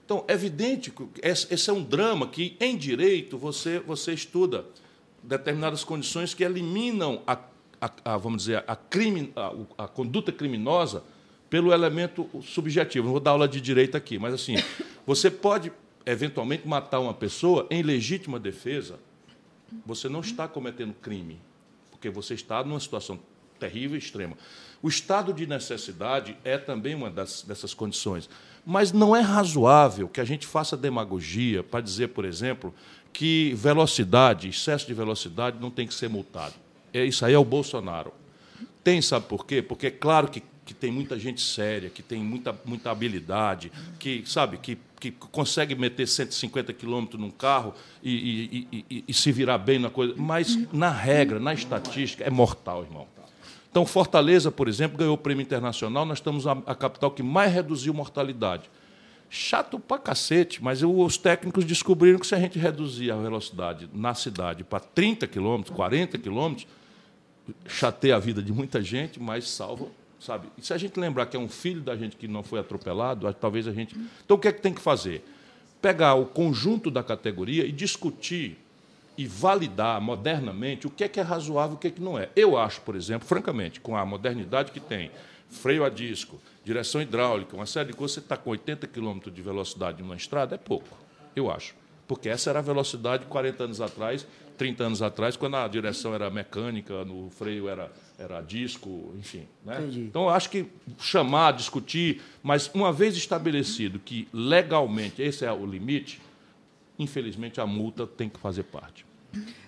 Então, 0.04 0.24
é 0.26 0.32
evidente 0.32 0.90
que 0.90 1.06
esse 1.22 1.68
é 1.68 1.72
um 1.72 1.82
drama 1.82 2.26
que, 2.26 2.56
em 2.58 2.76
direito, 2.76 3.36
você, 3.36 3.78
você 3.78 4.14
estuda 4.14 4.64
determinadas 5.22 5.84
condições 5.84 6.32
que 6.32 6.42
eliminam 6.42 7.22
a, 7.26 7.38
a, 7.80 7.90
a 8.14 8.16
vamos 8.16 8.42
dizer, 8.42 8.64
a, 8.66 8.76
crime, 8.76 9.32
a, 9.36 9.84
a, 9.84 9.88
conduta 9.88 10.32
criminosa 10.32 11.02
pelo 11.48 11.72
elemento 11.72 12.28
subjetivo. 12.42 13.06
Não 13.06 13.12
vou 13.12 13.20
dar 13.20 13.32
aula 13.32 13.48
de 13.48 13.60
direito 13.60 13.96
aqui, 13.96 14.18
mas 14.18 14.34
assim, 14.34 14.56
você 15.06 15.30
pode 15.30 15.72
eventualmente 16.04 16.66
matar 16.66 17.00
uma 17.00 17.14
pessoa 17.14 17.66
em 17.70 17.82
legítima 17.82 18.38
defesa. 18.38 18.98
Você 19.84 20.08
não 20.08 20.20
está 20.20 20.48
cometendo 20.48 20.94
crime, 20.94 21.38
porque 21.90 22.08
você 22.08 22.34
está 22.34 22.62
numa 22.64 22.80
situação 22.80 23.18
terrível 23.58 23.96
e 23.96 23.98
extrema. 23.98 24.36
O 24.80 24.88
estado 24.88 25.32
de 25.32 25.46
necessidade 25.46 26.36
é 26.44 26.56
também 26.56 26.94
uma 26.94 27.10
das, 27.10 27.42
dessas 27.42 27.74
condições. 27.74 28.30
Mas 28.64 28.92
não 28.92 29.14
é 29.14 29.20
razoável 29.20 30.08
que 30.08 30.20
a 30.20 30.24
gente 30.24 30.46
faça 30.46 30.76
demagogia 30.76 31.62
para 31.62 31.80
dizer, 31.80 32.08
por 32.08 32.24
exemplo, 32.24 32.72
que 33.12 33.52
velocidade, 33.54 34.48
excesso 34.48 34.86
de 34.86 34.94
velocidade, 34.94 35.58
não 35.60 35.70
tem 35.70 35.86
que 35.86 35.94
ser 35.94 36.08
multado. 36.08 36.54
É, 36.98 37.04
isso 37.04 37.24
aí 37.24 37.34
é 37.34 37.38
o 37.38 37.44
Bolsonaro. 37.44 38.12
Tem, 38.82 39.00
sabe 39.02 39.26
por 39.26 39.46
quê? 39.46 39.62
Porque 39.62 39.86
é 39.88 39.90
claro 39.90 40.28
que, 40.28 40.42
que 40.64 40.74
tem 40.74 40.90
muita 40.90 41.18
gente 41.18 41.40
séria, 41.40 41.90
que 41.90 42.02
tem 42.02 42.20
muita, 42.20 42.58
muita 42.64 42.90
habilidade, 42.90 43.70
que, 43.98 44.22
sabe, 44.26 44.58
que, 44.58 44.78
que 44.98 45.10
consegue 45.10 45.74
meter 45.74 46.06
150 46.06 46.72
quilômetros 46.72 47.20
num 47.20 47.30
carro 47.30 47.74
e, 48.02 48.66
e, 48.72 48.84
e, 48.90 49.04
e 49.08 49.14
se 49.14 49.30
virar 49.30 49.58
bem 49.58 49.78
na 49.78 49.90
coisa. 49.90 50.14
Mas, 50.16 50.58
na 50.72 50.90
regra, 50.90 51.38
na 51.38 51.52
estatística, 51.52 52.24
é 52.24 52.30
mortal, 52.30 52.82
irmão. 52.82 53.06
Então, 53.70 53.84
Fortaleza, 53.84 54.50
por 54.50 54.66
exemplo, 54.66 54.98
ganhou 54.98 55.14
o 55.14 55.18
prêmio 55.18 55.42
internacional, 55.42 56.04
nós 56.04 56.18
estamos 56.18 56.46
a, 56.46 56.52
a 56.66 56.74
capital 56.74 57.10
que 57.10 57.22
mais 57.22 57.52
reduziu 57.52 57.92
mortalidade. 57.92 58.70
Chato 59.30 59.78
pra 59.78 59.98
cacete, 59.98 60.62
mas 60.62 60.82
os 60.82 61.18
técnicos 61.18 61.64
descobriram 61.64 62.18
que 62.18 62.26
se 62.26 62.34
a 62.34 62.38
gente 62.38 62.58
reduzir 62.58 63.10
a 63.10 63.16
velocidade 63.16 63.88
na 63.92 64.14
cidade 64.14 64.64
para 64.64 64.80
30 64.80 65.26
quilômetros, 65.26 65.76
40 65.76 66.16
quilômetros, 66.16 66.66
chateia 67.66 68.16
a 68.16 68.18
vida 68.18 68.42
de 68.42 68.52
muita 68.52 68.82
gente, 68.82 69.20
mas 69.20 69.48
salva, 69.48 69.86
sabe? 70.20 70.48
E 70.56 70.64
se 70.64 70.72
a 70.72 70.78
gente 70.78 70.98
lembrar 70.98 71.26
que 71.26 71.36
é 71.36 71.40
um 71.40 71.48
filho 71.48 71.80
da 71.80 71.96
gente 71.96 72.16
que 72.16 72.28
não 72.28 72.42
foi 72.42 72.60
atropelado, 72.60 73.32
talvez 73.34 73.66
a 73.66 73.72
gente. 73.72 73.96
Então, 74.24 74.36
o 74.36 74.40
que 74.40 74.48
é 74.48 74.52
que 74.52 74.60
tem 74.60 74.72
que 74.72 74.80
fazer? 74.80 75.24
Pegar 75.80 76.14
o 76.14 76.26
conjunto 76.26 76.90
da 76.90 77.02
categoria 77.02 77.64
e 77.64 77.72
discutir 77.72 78.58
e 79.16 79.26
validar 79.26 80.00
modernamente 80.00 80.86
o 80.86 80.90
que 80.90 81.02
é 81.02 81.08
que 81.08 81.18
é 81.18 81.22
razoável 81.22 81.72
e 81.72 81.76
o 81.76 81.78
que 81.78 81.88
é 81.88 81.90
que 81.90 82.00
não 82.00 82.16
é. 82.16 82.28
Eu 82.36 82.56
acho, 82.56 82.80
por 82.82 82.94
exemplo, 82.94 83.26
francamente, 83.26 83.80
com 83.80 83.96
a 83.96 84.06
modernidade 84.06 84.70
que 84.70 84.78
tem, 84.78 85.10
freio 85.50 85.84
a 85.84 85.88
disco, 85.88 86.40
direção 86.64 87.02
hidráulica, 87.02 87.56
uma 87.56 87.66
série 87.66 87.88
de 87.88 87.94
coisas, 87.94 88.14
você 88.14 88.20
está 88.20 88.36
com 88.36 88.50
80 88.50 88.86
km 88.86 89.18
de 89.32 89.42
velocidade 89.42 90.02
numa 90.02 90.14
estrada, 90.14 90.54
é 90.54 90.58
pouco, 90.58 90.96
eu 91.34 91.50
acho. 91.50 91.74
Porque 92.06 92.28
essa 92.28 92.50
era 92.50 92.60
a 92.60 92.62
velocidade 92.62 93.26
40 93.26 93.64
anos 93.64 93.80
atrás, 93.80 94.26
30 94.58 94.84
anos 94.84 95.00
atrás, 95.00 95.36
quando 95.36 95.56
a 95.56 95.68
direção 95.68 96.12
era 96.12 96.28
mecânica, 96.28 97.04
no 97.04 97.30
freio 97.30 97.68
era, 97.68 97.90
era 98.18 98.42
disco, 98.42 99.14
enfim. 99.16 99.46
Né? 99.64 99.88
Então, 99.92 100.28
acho 100.28 100.50
que 100.50 100.66
chamar, 100.98 101.52
discutir, 101.52 102.20
mas 102.42 102.68
uma 102.74 102.92
vez 102.92 103.16
estabelecido 103.16 103.98
que 104.00 104.28
legalmente 104.32 105.22
esse 105.22 105.44
é 105.44 105.52
o 105.52 105.64
limite, 105.64 106.20
infelizmente 106.98 107.60
a 107.60 107.66
multa 107.66 108.06
tem 108.06 108.28
que 108.28 108.38
fazer 108.38 108.64
parte. 108.64 109.06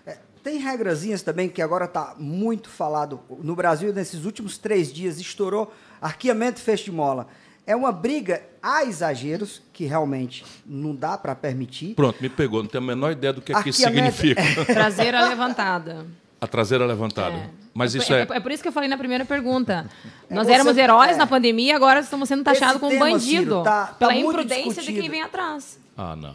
É, 0.05 0.19
tem 0.43 0.59
regrazinhas 0.59 1.23
também 1.23 1.49
que 1.49 1.63
agora 1.63 1.85
está 1.85 2.17
muito 2.19 2.69
falado. 2.69 3.21
No 3.43 3.55
Brasil, 3.55 3.93
nesses 3.93 4.25
últimos 4.25 4.59
três 4.59 4.93
dias, 4.93 5.21
estourou 5.21 5.73
arqueamento 6.01 6.61
de 6.61 6.91
mola. 6.91 7.29
É 7.71 7.77
uma 7.77 7.93
briga 7.93 8.43
a 8.61 8.85
exageros, 8.85 9.63
que 9.73 9.85
realmente 9.85 10.45
não 10.67 10.93
dá 10.93 11.17
para 11.17 11.37
permitir. 11.37 11.95
Pronto, 11.95 12.21
me 12.21 12.29
pegou, 12.29 12.65
não 12.65 12.69
tenho 12.69 12.83
a 12.83 12.87
menor 12.89 13.13
ideia 13.13 13.33
do 13.33 13.41
que, 13.41 13.55
é 13.55 13.63
que 13.63 13.71
isso 13.71 13.81
significa. 13.81 14.43
Traseira 14.67 15.29
levantada. 15.29 16.05
A 16.41 16.49
traseira 16.49 16.85
levantada. 16.85 17.37
É. 17.37 17.51
Mas 17.73 17.95
isso 17.95 18.13
é, 18.13 18.23
é... 18.23 18.27
é... 18.29 18.41
por 18.41 18.51
isso 18.51 18.61
que 18.61 18.69
eu 18.69 18.73
falei 18.73 18.89
na 18.89 18.99
primeira 18.99 19.25
pergunta. 19.25 19.89
É 20.29 20.35
Nós 20.35 20.49
éramos 20.49 20.77
heróis 20.77 21.13
é. 21.13 21.17
na 21.17 21.29
pandemia, 21.29 21.77
agora 21.77 22.01
estamos 22.01 22.29
sendo 22.29 22.43
taxados 22.43 22.81
como 22.81 22.99
bandido. 22.99 23.21
Ciro, 23.21 23.63
tá, 23.63 23.87
tá 23.87 23.95
pela 23.95 24.17
imprudência 24.17 24.65
discutido. 24.65 24.93
de 24.93 25.01
quem 25.01 25.09
vem 25.09 25.23
atrás. 25.23 25.79
Ah, 25.97 26.17
não. 26.17 26.35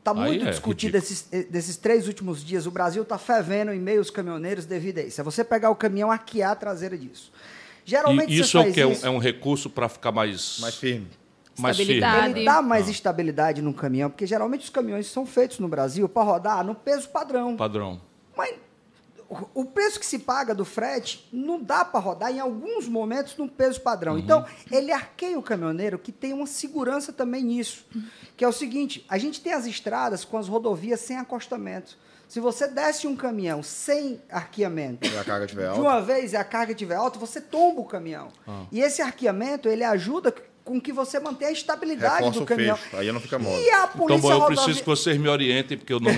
Está 0.00 0.12
muito 0.12 0.44
é 0.48 0.50
discutido 0.50 0.96
esses, 0.96 1.28
desses 1.48 1.76
três 1.76 2.08
últimos 2.08 2.44
dias. 2.44 2.66
O 2.66 2.72
Brasil 2.72 3.04
está 3.04 3.18
fervendo 3.18 3.72
em 3.72 3.78
meio 3.78 4.00
aos 4.00 4.10
caminhoneiros 4.10 4.66
devido 4.66 4.98
a 4.98 5.02
isso. 5.02 5.20
É 5.20 5.22
você 5.22 5.44
pegar 5.44 5.70
o 5.70 5.76
caminhão, 5.76 6.10
arquear 6.10 6.50
a 6.50 6.56
traseira 6.56 6.98
disso. 6.98 7.30
Geralmente 7.84 8.32
e 8.32 8.38
isso 8.38 8.58
é 8.58 8.60
o 8.60 8.72
que 8.72 8.80
é 8.80 8.86
um, 8.86 8.96
é 9.02 9.10
um 9.10 9.18
recurso 9.18 9.68
para 9.68 9.88
ficar 9.88 10.12
mais 10.12 10.58
mais 10.60 10.74
firme. 10.76 11.08
Mais 11.58 11.76
firme. 11.76 11.92
Ele 11.92 12.44
dá 12.44 12.62
mais 12.62 12.88
ah. 12.88 12.90
estabilidade 12.90 13.60
no 13.60 13.74
caminhão, 13.74 14.08
porque 14.08 14.26
geralmente 14.26 14.62
os 14.62 14.70
caminhões 14.70 15.06
são 15.06 15.26
feitos 15.26 15.58
no 15.58 15.68
Brasil 15.68 16.08
para 16.08 16.22
rodar 16.22 16.64
no 16.64 16.74
peso 16.74 17.08
padrão. 17.08 17.56
Padrão. 17.56 18.00
Mas 18.36 18.54
o 19.54 19.64
preço 19.64 19.98
que 19.98 20.06
se 20.06 20.18
paga 20.18 20.54
do 20.54 20.64
frete 20.64 21.26
não 21.32 21.62
dá 21.62 21.84
para 21.84 22.00
rodar 22.00 22.30
em 22.30 22.38
alguns 22.38 22.86
momentos 22.86 23.36
no 23.36 23.48
peso 23.48 23.80
padrão. 23.80 24.14
Uhum. 24.14 24.18
Então, 24.18 24.44
ele 24.70 24.92
arqueia 24.92 25.38
o 25.38 25.42
caminhoneiro 25.42 25.98
que 25.98 26.12
tem 26.12 26.32
uma 26.32 26.46
segurança 26.46 27.12
também 27.12 27.42
nisso. 27.42 27.86
Que 28.36 28.44
é 28.44 28.48
o 28.48 28.52
seguinte: 28.52 29.04
a 29.08 29.18
gente 29.18 29.40
tem 29.40 29.52
as 29.52 29.66
estradas 29.66 30.24
com 30.24 30.36
as 30.36 30.48
rodovias 30.48 31.00
sem 31.00 31.16
acostamento. 31.16 31.96
Se 32.32 32.40
você 32.40 32.66
desce 32.66 33.06
um 33.06 33.14
caminhão 33.14 33.62
sem 33.62 34.18
arqueamento, 34.30 35.06
e 35.06 35.18
a 35.18 35.22
carga 35.22 35.46
tiver 35.46 35.66
alta. 35.66 35.78
de 35.78 35.86
uma 35.86 36.00
vez 36.00 36.32
e 36.32 36.36
a 36.38 36.42
carga 36.42 36.72
estiver 36.72 36.94
alta, 36.94 37.18
você 37.18 37.42
tomba 37.42 37.82
o 37.82 37.84
caminhão. 37.84 38.28
Ah. 38.48 38.64
E 38.72 38.80
esse 38.80 39.02
arqueamento, 39.02 39.68
ele 39.68 39.84
ajuda 39.84 40.34
com 40.64 40.80
que 40.80 40.92
você 40.92 41.18
mantenha 41.18 41.50
a 41.50 41.52
estabilidade 41.52 42.16
Reforça 42.16 42.40
do 42.40 42.46
caminhão. 42.46 42.76
Fecho. 42.76 42.96
Aí 42.96 43.10
não 43.10 43.20
fica 43.20 43.38
mole. 43.38 43.62
E 43.62 43.70
a 43.70 43.86
polícia 43.86 44.14
então, 44.26 44.38
bom, 44.38 44.44
eu 44.44 44.46
preciso 44.46 44.80
que 44.80 44.86
vocês 44.86 45.18
me 45.18 45.28
orientem, 45.28 45.76
porque 45.76 45.92
eu 45.92 45.98
não, 45.98 46.12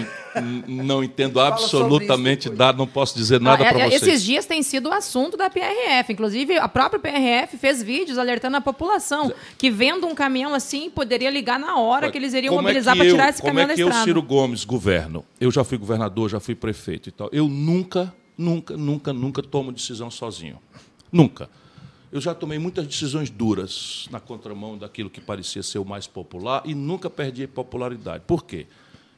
não 0.67 1.05
entendo 1.05 1.41
absolutamente 1.41 2.51
nada, 2.51 2.77
não 2.77 2.87
posso 2.87 3.17
dizer 3.17 3.41
nada 3.41 3.65
ah, 3.65 3.73
para 3.73 3.81
é, 3.81 3.89
vocês. 3.89 4.03
Esses 4.03 4.23
dias 4.23 4.47
tem 4.47 4.63
sido 4.63 4.91
o 4.91 4.93
assunto 4.93 5.37
da 5.37 5.49
PRF. 5.49 6.13
Inclusive, 6.13 6.59
a 6.59 6.69
própria 6.69 7.01
PRF 7.01 7.57
fez 7.57 7.83
vídeos 7.83 8.19
alertando 8.19 8.57
a 8.57 8.61
população 8.61 9.33
que 9.57 9.71
vendo 9.71 10.07
um 10.07 10.15
caminhão 10.15 10.55
assim, 10.55 10.91
poderia 10.91 11.31
ligar 11.31 11.59
na 11.59 11.79
hora 11.79 12.11
que 12.11 12.19
eles 12.19 12.35
iriam 12.35 12.55
é 12.55 12.57
mobilizar 12.57 12.95
é 12.95 12.99
para 12.99 13.09
tirar 13.09 13.29
esse 13.31 13.43
caminhão 13.43 13.67
da 13.69 13.75
estrada. 13.75 13.91
Como 13.91 14.03
é 14.03 14.05
que 14.05 14.11
eu, 14.11 14.15
Ciro 14.15 14.23
Gomes, 14.23 14.65
governo? 14.65 15.25
Eu 15.41 15.51
já 15.51 15.65
fui 15.65 15.79
governador, 15.79 16.29
já 16.29 16.39
fui 16.41 16.55
prefeito 16.55 17.09
e 17.09 17.13
tal. 17.13 17.31
Eu 17.33 17.49
nunca, 17.49 18.13
nunca, 18.37 18.77
nunca, 18.77 19.13
nunca 19.13 19.43
tomo 19.43 19.73
decisão 19.73 20.11
sozinho. 20.11 20.59
Nunca. 21.11 21.49
Eu 22.15 22.21
já 22.21 22.33
tomei 22.33 22.61
muitas 22.61 22.87
decisões 22.87 23.29
duras 23.29 24.07
na 24.09 24.21
contramão 24.21 24.79
daquilo 24.79 25.11
que 25.11 25.21
parecia 25.21 25.65
ser 25.65 25.81
o 25.81 25.85
mais 25.85 26.07
popular 26.07 26.63
e 26.65 26.73
nunca 26.73 27.11
perdi 27.11 27.45
popularidade. 27.49 28.23
Por 28.25 28.45
quê? 28.45 28.69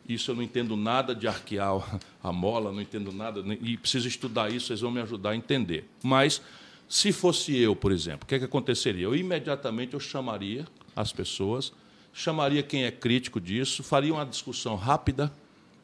Isso 0.08 0.30
eu 0.30 0.34
não 0.34 0.42
entendo 0.42 0.78
nada 0.78 1.14
de 1.14 1.28
arquear 1.28 2.00
a 2.22 2.32
mola, 2.32 2.72
não 2.72 2.80
entendo 2.80 3.12
nada, 3.12 3.44
e 3.60 3.76
preciso 3.76 4.08
estudar 4.08 4.50
isso, 4.50 4.68
vocês 4.68 4.80
vão 4.80 4.90
me 4.90 5.02
ajudar 5.02 5.32
a 5.32 5.36
entender. 5.36 5.86
Mas, 6.02 6.40
se 6.88 7.12
fosse 7.12 7.54
eu, 7.54 7.76
por 7.76 7.92
exemplo, 7.92 8.20
o 8.22 8.26
que, 8.26 8.36
é 8.36 8.38
que 8.38 8.46
aconteceria? 8.46 9.04
Eu 9.04 9.14
imediatamente 9.14 9.92
eu 9.92 10.00
chamaria 10.00 10.66
as 10.94 11.12
pessoas, 11.12 11.74
chamaria 12.14 12.62
quem 12.62 12.84
é 12.84 12.90
crítico 12.90 13.38
disso, 13.38 13.82
faria 13.82 14.14
uma 14.14 14.24
discussão 14.24 14.74
rápida, 14.74 15.30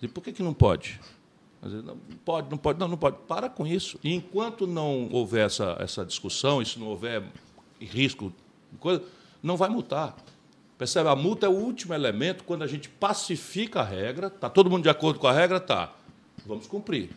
e 0.01 0.09
por 0.09 0.25
que, 0.25 0.33
que 0.33 0.43
não 0.43 0.55
pode? 0.55 0.99
Não 1.63 1.97
pode, 2.25 2.51
não 2.51 2.59
pode, 2.59 2.79
não, 2.79 2.89
não 2.89 2.97
pode. 2.97 3.17
Para 3.29 3.49
com 3.49 3.67
isso. 3.67 3.99
E 4.03 4.13
enquanto 4.13 4.67
não 4.67 5.09
houver 5.13 5.47
essa, 5.47 5.77
essa 5.79 6.05
discussão, 6.05 6.61
e 6.61 6.67
se 6.67 6.79
não 6.79 6.89
houver 6.89 7.23
risco, 7.81 8.33
coisa, 8.81 9.03
não 9.43 9.57
vai 9.57 9.69
multar. 9.69 10.17
Percebe? 10.77 11.09
A 11.09 11.15
multa 11.15 11.47
é 11.47 11.49
o 11.49 11.53
último 11.53 11.95
elemento 11.95 12.43
quando 12.43 12.63
a 12.63 12.67
gente 12.67 12.89
pacifica 12.89 13.81
a 13.81 13.85
regra. 13.85 14.27
Está 14.27 14.51
todo 14.51 14.69
mundo 14.69 14.83
de 14.83 14.89
acordo 14.89 15.21
com 15.21 15.29
a 15.29 15.33
regra? 15.33 15.61
Tá. 15.61 15.93
Vamos 16.45 16.67
cumprir. 16.67 17.11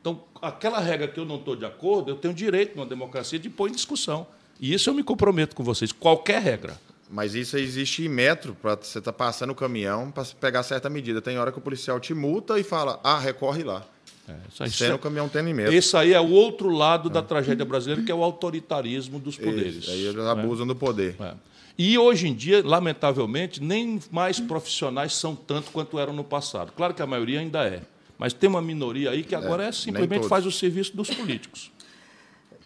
Então, 0.00 0.22
aquela 0.40 0.78
regra 0.78 1.08
que 1.08 1.20
eu 1.20 1.24
não 1.24 1.36
estou 1.36 1.54
de 1.54 1.66
acordo, 1.66 2.10
eu 2.10 2.16
tenho 2.16 2.32
direito, 2.32 2.76
numa 2.76 2.86
democracia, 2.86 3.38
de 3.38 3.50
pôr 3.50 3.68
em 3.68 3.72
discussão. 3.72 4.26
E 4.58 4.72
isso 4.72 4.88
eu 4.88 4.94
me 4.94 5.02
comprometo 5.02 5.54
com 5.54 5.62
vocês, 5.62 5.92
qualquer 5.92 6.40
regra. 6.40 6.78
Mas 7.14 7.36
isso 7.36 7.56
existe 7.56 8.04
em 8.04 8.08
metro, 8.08 8.56
para 8.60 8.74
você 8.74 8.98
estar 8.98 9.12
tá 9.12 9.16
passando 9.16 9.50
o 9.50 9.54
caminhão 9.54 10.10
para 10.10 10.24
pegar 10.40 10.64
certa 10.64 10.90
medida. 10.90 11.22
Tem 11.22 11.38
hora 11.38 11.52
que 11.52 11.58
o 11.58 11.60
policial 11.60 12.00
te 12.00 12.12
multa 12.12 12.58
e 12.58 12.64
fala, 12.64 12.98
ah, 13.04 13.20
recorre 13.20 13.62
lá. 13.62 13.86
É, 14.28 14.66
isso 14.66 14.92
o 14.92 14.98
caminhão 14.98 15.28
tem 15.28 15.44
limite. 15.44 15.72
Esse 15.72 15.96
aí 15.96 16.12
é 16.12 16.20
o 16.20 16.28
outro 16.28 16.70
lado 16.70 17.08
é. 17.08 17.12
da 17.12 17.22
tragédia 17.22 17.64
brasileira, 17.64 18.02
que 18.02 18.10
é 18.10 18.14
o 18.14 18.24
autoritarismo 18.24 19.20
dos 19.20 19.36
poderes. 19.36 19.76
Isso, 19.76 19.90
aí 19.92 20.06
eles 20.06 20.24
abusam 20.24 20.64
é. 20.64 20.68
do 20.68 20.74
poder. 20.74 21.14
É. 21.20 21.34
E 21.78 21.96
hoje 21.96 22.26
em 22.26 22.34
dia, 22.34 22.60
lamentavelmente, 22.66 23.62
nem 23.62 24.00
mais 24.10 24.40
profissionais 24.40 25.14
são 25.14 25.36
tanto 25.36 25.70
quanto 25.70 26.00
eram 26.00 26.12
no 26.12 26.24
passado. 26.24 26.72
Claro 26.76 26.94
que 26.94 27.02
a 27.02 27.06
maioria 27.06 27.38
ainda 27.38 27.64
é. 27.64 27.82
Mas 28.18 28.32
tem 28.32 28.50
uma 28.50 28.62
minoria 28.62 29.10
aí 29.10 29.22
que 29.22 29.36
agora 29.36 29.64
é, 29.64 29.68
é 29.68 29.72
simplesmente 29.72 30.26
faz 30.26 30.44
o 30.46 30.50
serviço 30.50 30.96
dos 30.96 31.10
políticos. 31.10 31.70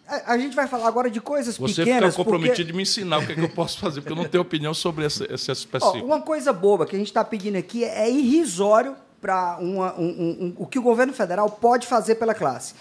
A, 0.08 0.32
a, 0.32 0.38
gente 0.38 0.56
vai 0.56 0.66
falar 0.66 0.88
agora 0.88 1.10
de 1.10 1.20
coisas 1.20 1.58
Você 1.58 1.82
pequenas. 1.82 2.00
Você 2.00 2.10
fica 2.10 2.24
comprometido 2.24 2.56
porque... 2.56 2.72
de 2.72 2.72
me 2.72 2.82
ensinar 2.82 3.18
o 3.18 3.26
que, 3.26 3.32
é 3.32 3.34
que 3.34 3.40
eu 3.42 3.48
posso 3.50 3.78
fazer, 3.78 4.00
porque 4.00 4.12
eu 4.12 4.16
não 4.16 4.24
tenho 4.24 4.42
opinião 4.42 4.72
sobre 4.72 5.04
esse, 5.04 5.24
esse 5.24 5.52
específico. 5.52 6.04
uma 6.04 6.22
coisa 6.22 6.52
boba 6.52 6.86
que 6.86 6.96
a 6.96 6.98
gente 6.98 7.08
está 7.08 7.22
pedindo 7.22 7.58
aqui 7.58 7.84
é 7.84 8.10
irrisório 8.10 8.96
para 9.20 9.58
um, 9.60 9.82
um, 9.82 9.86
um, 9.98 10.54
o 10.56 10.66
que 10.66 10.78
o 10.78 10.82
governo 10.82 11.12
federal 11.12 11.50
pode 11.50 11.86
fazer 11.86 12.14
pela 12.14 12.34
classe. 12.34 12.74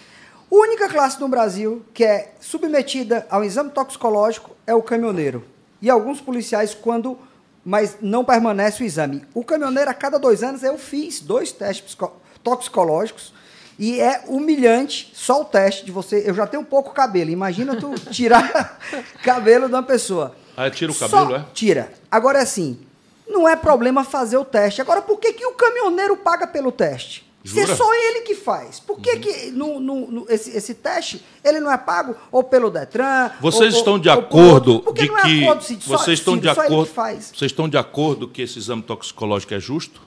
A 0.50 0.54
única 0.54 0.88
classe 0.88 1.20
no 1.20 1.28
Brasil 1.28 1.84
que 1.92 2.02
é 2.02 2.32
submetida 2.40 3.26
ao 3.28 3.44
exame 3.44 3.70
toxicológico 3.70 4.56
é 4.66 4.74
o 4.74 4.82
caminhoneiro. 4.82 5.44
E 5.82 5.90
alguns 5.90 6.20
policiais, 6.20 6.74
quando. 6.74 7.18
Mas 7.64 7.98
não 8.00 8.24
permanece 8.24 8.82
o 8.82 8.86
exame. 8.86 9.26
O 9.34 9.44
caminhoneiro, 9.44 9.90
a 9.90 9.94
cada 9.94 10.18
dois 10.18 10.42
anos, 10.42 10.62
eu 10.62 10.78
fiz 10.78 11.20
dois 11.20 11.52
testes 11.52 11.94
toxicológicos 12.42 13.34
e 13.78 14.00
é 14.00 14.24
humilhante 14.26 15.10
só 15.14 15.42
o 15.42 15.44
teste 15.44 15.84
de 15.84 15.92
você. 15.92 16.24
Eu 16.26 16.34
já 16.34 16.46
tenho 16.46 16.62
um 16.62 16.66
pouco 16.66 16.92
cabelo. 16.92 17.30
Imagina 17.30 17.76
tu 17.76 17.94
tirar 18.10 18.78
cabelo 19.22 19.68
de 19.68 19.74
uma 19.74 19.82
pessoa. 19.82 20.34
Ah, 20.56 20.68
tira 20.68 20.90
o 20.90 20.94
cabelo, 20.94 21.28
só 21.28 21.36
é? 21.36 21.44
Tira. 21.54 21.92
Agora 22.10 22.40
é 22.40 22.42
assim, 22.42 22.80
não 23.28 23.48
é 23.48 23.54
problema 23.54 24.02
fazer 24.02 24.36
o 24.36 24.44
teste. 24.44 24.80
Agora, 24.80 25.00
por 25.00 25.18
que, 25.18 25.32
que 25.32 25.46
o 25.46 25.52
caminhoneiro 25.52 26.16
paga 26.16 26.46
pelo 26.46 26.72
teste? 26.72 27.28
Se 27.44 27.60
é 27.60 27.66
só 27.66 27.94
ele 27.94 28.22
que 28.22 28.34
faz. 28.34 28.80
Por 28.80 29.00
que, 29.00 29.10
uhum. 29.10 29.20
que 29.20 29.50
no, 29.52 29.80
no, 29.80 30.10
no, 30.10 30.26
esse, 30.28 30.54
esse 30.56 30.74
teste 30.74 31.24
ele 31.42 31.60
não 31.60 31.70
é 31.70 31.78
pago 31.78 32.14
ou 32.30 32.42
pelo 32.42 32.68
Detran? 32.68 33.30
Vocês 33.40 33.74
ou, 33.74 33.78
estão 33.78 33.98
de 33.98 34.10
acordo 34.10 34.84
de 34.92 35.04
é 35.04 35.08
que 35.08 35.44
acordo, 35.44 35.62
vocês 35.62 35.82
só, 35.84 36.12
estão 36.12 36.36
de 36.36 36.48
acordo 36.48 36.90
vocês 36.94 37.50
estão 37.50 37.68
de 37.68 37.78
acordo 37.78 38.28
que 38.28 38.42
esse 38.42 38.58
exame 38.58 38.82
toxicológico 38.82 39.54
é 39.54 39.60
justo? 39.60 40.02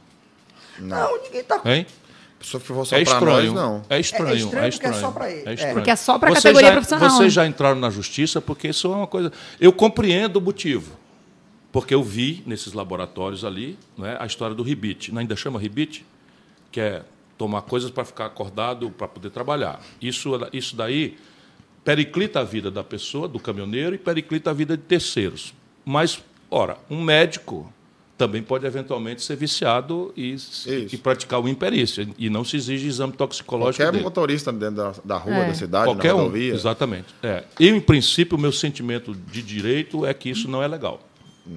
Não, 0.78 0.98
não 0.98 1.24
ninguém 1.24 1.42
está. 1.42 1.62
Se 2.42 2.60
for 2.60 2.86
só 2.86 2.96
é 2.96 3.02
estranho, 3.02 3.54
nós, 3.54 3.54
não. 3.54 3.82
É 3.90 4.00
estranho, 4.00 4.32
é 4.32 4.38
estranho, 4.38 4.66
é 4.66 4.70
estranho. 4.70 4.94
Porque 4.94 4.98
é 4.98 5.02
só 5.02 5.12
para 5.12 5.32
ele. 5.32 5.50
É 5.50 5.54
estranho. 5.54 5.74
Porque 5.74 5.92
é 5.92 5.96
só 5.96 6.20
para 6.20 6.30
a 6.32 6.34
categoria 6.34 6.68
já, 6.68 6.74
profissional. 6.74 7.10
Vocês 7.10 7.34
já 7.34 7.48
entraram 7.48 7.80
na 7.80 7.90
justiça 7.90 8.42
porque 8.42 8.68
isso 8.70 8.88
é 8.88 8.96
uma 8.96 9.08
coisa. 9.08 9.32
Eu 9.60 9.72
compreendo 9.72 10.38
o 10.38 10.42
motivo. 10.42 11.00
Porque 11.72 11.94
eu 11.94 12.04
vi 12.04 12.44
nesses 12.46 12.74
laboratórios 12.74 13.46
ali 13.46 13.80
não 13.98 14.06
é, 14.06 14.18
a 14.20 14.26
história 14.26 14.56
do 14.56 14.64
ribite. 14.64 15.18
Ainda 15.18 15.36
chama 15.36 15.60
ribite? 15.60 16.06
Que 16.72 16.82
é 16.82 17.04
tomar 17.38 17.62
coisas 17.62 17.90
para 17.90 18.04
ficar 18.04 18.26
acordado 18.26 18.90
para 18.92 19.08
poder 19.08 19.30
trabalhar. 19.30 19.82
Isso, 20.02 20.30
isso 20.52 20.76
daí 20.76 21.18
periclita 21.84 22.42
a 22.42 22.44
vida 22.44 22.70
da 22.70 22.84
pessoa, 22.84 23.28
do 23.28 23.40
caminhoneiro, 23.40 23.96
e 23.96 23.98
periclita 23.98 24.52
a 24.52 24.54
vida 24.54 24.78
de 24.78 24.84
terceiros. 24.84 25.54
Mas, 25.84 26.24
ora, 26.50 26.78
um 26.90 27.02
médico 27.02 27.72
também 28.22 28.44
pode 28.44 28.68
eventualmente 28.68 29.24
ser 29.24 29.36
viciado 29.36 30.14
e, 30.16 30.36
e 30.92 30.96
praticar 30.96 31.42
o 31.42 31.50
imperício. 31.50 32.08
E 32.20 32.30
não 32.30 32.44
se 32.44 32.56
exige 32.56 32.86
exame 32.86 33.14
toxicológico. 33.14 33.78
Qualquer 33.78 33.92
dele. 33.92 34.04
motorista 34.04 34.54
dentro 34.54 34.76
da, 34.76 34.94
da 35.04 35.18
rua, 35.18 35.38
é. 35.38 35.48
da 35.48 35.54
cidade, 35.56 35.86
Qualquer 35.86 36.14
na 36.14 36.20
rodovia. 36.20 36.54
Um, 36.54 36.56
exatamente. 36.56 37.08
É. 37.24 37.44
Eu, 37.60 37.76
em 37.76 37.82
princípio, 37.82 38.38
o 38.38 38.40
meu 38.40 38.52
sentimento 38.52 39.16
de 39.16 39.42
direito 39.42 40.06
é 40.06 40.14
que 40.14 40.30
isso 40.30 40.48
não 40.48 40.62
é 40.62 40.68
legal. 40.68 41.02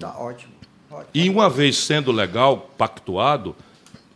Tá 0.00 0.18
ótimo. 0.18 0.54
ótimo. 0.90 1.10
E 1.12 1.28
uma 1.28 1.50
vez 1.50 1.76
sendo 1.76 2.10
legal, 2.10 2.70
pactuado, 2.78 3.54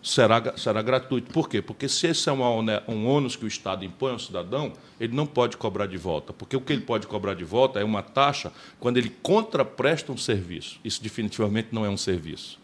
será, 0.08 0.56
será 0.56 0.80
gratuito. 0.80 1.30
Por 1.32 1.48
quê? 1.48 1.60
Porque 1.60 1.88
se 1.88 2.06
esse 2.06 2.28
é 2.28 2.32
um, 2.32 2.66
um 2.88 3.06
ônus 3.06 3.36
que 3.36 3.44
o 3.44 3.48
Estado 3.48 3.84
impõe 3.84 4.12
ao 4.12 4.18
cidadão, 4.18 4.72
ele 4.98 5.14
não 5.14 5.26
pode 5.26 5.56
cobrar 5.56 5.86
de 5.86 5.98
volta. 5.98 6.32
Porque 6.32 6.56
o 6.56 6.60
que 6.60 6.72
ele 6.72 6.82
pode 6.82 7.06
cobrar 7.06 7.34
de 7.34 7.44
volta 7.44 7.78
é 7.78 7.84
uma 7.84 8.02
taxa 8.02 8.50
quando 8.80 8.96
ele 8.96 9.10
contrapresta 9.22 10.10
um 10.10 10.16
serviço. 10.16 10.80
Isso 10.82 11.02
definitivamente 11.02 11.68
não 11.72 11.84
é 11.84 11.90
um 11.90 11.96
serviço. 11.96 12.58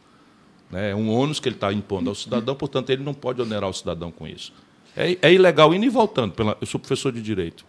Né? 0.71 0.91
É 0.91 0.95
um 0.95 1.11
ônus 1.11 1.39
que 1.39 1.49
ele 1.49 1.57
está 1.57 1.71
impondo 1.73 2.09
ao 2.09 2.15
cidadão, 2.17 2.55
portanto, 2.55 2.89
ele 2.91 3.03
não 3.03 3.13
pode 3.13 3.43
onerar 3.43 3.69
o 3.69 3.75
cidadão 3.75 4.11
com 4.11 4.27
isso. 4.27 4.53
É, 4.97 5.19
é 5.21 5.33
ilegal 5.33 5.75
indo 5.75 5.85
e 5.85 5.91
voltando. 5.91 6.33
Pela, 6.33 6.57
eu 6.61 6.67
sou 6.67 6.81
professor 6.81 7.13
de 7.13 7.21
direito. 7.21 7.67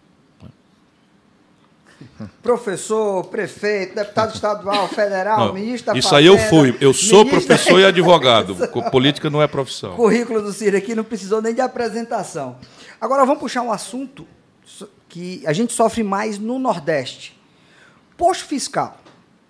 Professor, 2.42 3.24
prefeito, 3.24 3.94
deputado 3.94 4.34
estadual, 4.34 4.88
federal, 4.88 5.46
não, 5.46 5.54
ministro 5.54 5.92
da 5.92 5.98
Isso 5.98 6.14
aí 6.14 6.26
eu 6.26 6.38
fui. 6.38 6.76
Eu 6.80 6.92
sou 6.92 7.24
professor 7.24 7.80
e 7.80 7.84
advogado. 7.84 8.54
Política 8.90 9.30
não 9.30 9.42
é 9.42 9.46
profissão. 9.46 9.92
O 9.94 9.96
currículo 9.96 10.42
do 10.42 10.52
Ciro 10.52 10.76
aqui 10.76 10.94
não 10.94 11.04
precisou 11.04 11.40
nem 11.40 11.54
de 11.54 11.60
apresentação. 11.60 12.56
Agora 13.00 13.24
vamos 13.24 13.40
puxar 13.40 13.62
um 13.62 13.72
assunto 13.72 14.26
que 15.08 15.42
a 15.46 15.52
gente 15.52 15.72
sofre 15.72 16.02
mais 16.02 16.38
no 16.38 16.58
Nordeste. 16.58 17.40
Posto 18.16 18.44
fiscal. 18.44 18.98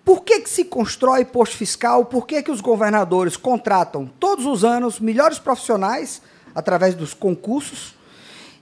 Por 0.05 0.23
que, 0.23 0.39
que 0.39 0.49
se 0.49 0.63
constrói 0.63 1.25
posto 1.25 1.57
fiscal? 1.57 2.05
Por 2.05 2.25
que, 2.25 2.41
que 2.41 2.51
os 2.51 2.61
governadores 2.61 3.35
contratam 3.35 4.09
todos 4.19 4.45
os 4.45 4.63
anos 4.63 5.01
melhores 5.01 5.37
profissionais 5.37 6.21
através 6.55 6.95
dos 6.95 7.13
concursos 7.13 7.96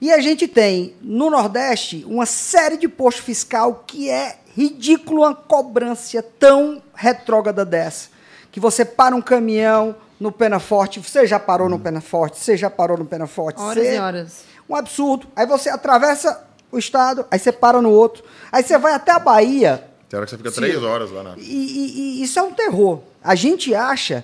e 0.01 0.11
a 0.11 0.19
gente 0.19 0.47
tem 0.47 0.95
no 1.01 1.29
Nordeste 1.29 2.05
uma 2.07 2.25
série 2.25 2.77
de 2.77 2.87
posto 2.87 3.21
fiscal 3.21 3.83
que 3.87 4.09
é 4.09 4.37
ridículo 4.55 5.21
uma 5.21 5.35
cobrança 5.35 6.23
tão 6.37 6.81
retrógrada 6.93 7.65
dessa. 7.65 8.09
Que 8.51 8.59
você 8.59 8.85
para 8.85 9.15
um 9.15 9.21
caminhão 9.21 9.95
no 10.19 10.31
Pena 10.31 10.59
Forte, 10.59 10.99
você 10.99 11.27
já 11.27 11.39
parou 11.39 11.69
no 11.69 11.79
Pena 11.79 12.01
Forte, 12.01 12.39
você 12.39 12.55
já 12.55 12.69
parou 12.69 12.97
no 12.97 13.05
Pena 13.05 13.27
Forte. 13.27 13.59
Horas 13.59 13.83
você... 13.83 13.95
e 13.95 13.99
horas. 13.99 14.43
Um 14.69 14.75
absurdo. 14.75 15.27
Aí 15.35 15.45
você 15.45 15.69
atravessa 15.69 16.45
o 16.71 16.77
estado, 16.77 17.25
aí 17.29 17.37
você 17.37 17.51
para 17.51 17.81
no 17.81 17.89
outro. 17.89 18.23
Aí 18.51 18.63
você 18.63 18.77
vai 18.77 18.93
até 18.93 19.11
a 19.11 19.19
Bahia. 19.19 19.83
Tem 20.09 20.17
hora 20.17 20.25
que 20.25 20.31
você 20.31 20.37
fica 20.37 20.51
três 20.51 20.81
horas 20.83 21.11
lá, 21.11 21.23
né? 21.23 21.33
E, 21.37 21.41
e, 21.41 22.19
e 22.19 22.23
isso 22.23 22.39
é 22.39 22.41
um 22.43 22.53
terror. 22.53 23.01
A 23.23 23.35
gente 23.35 23.73
acha 23.73 24.23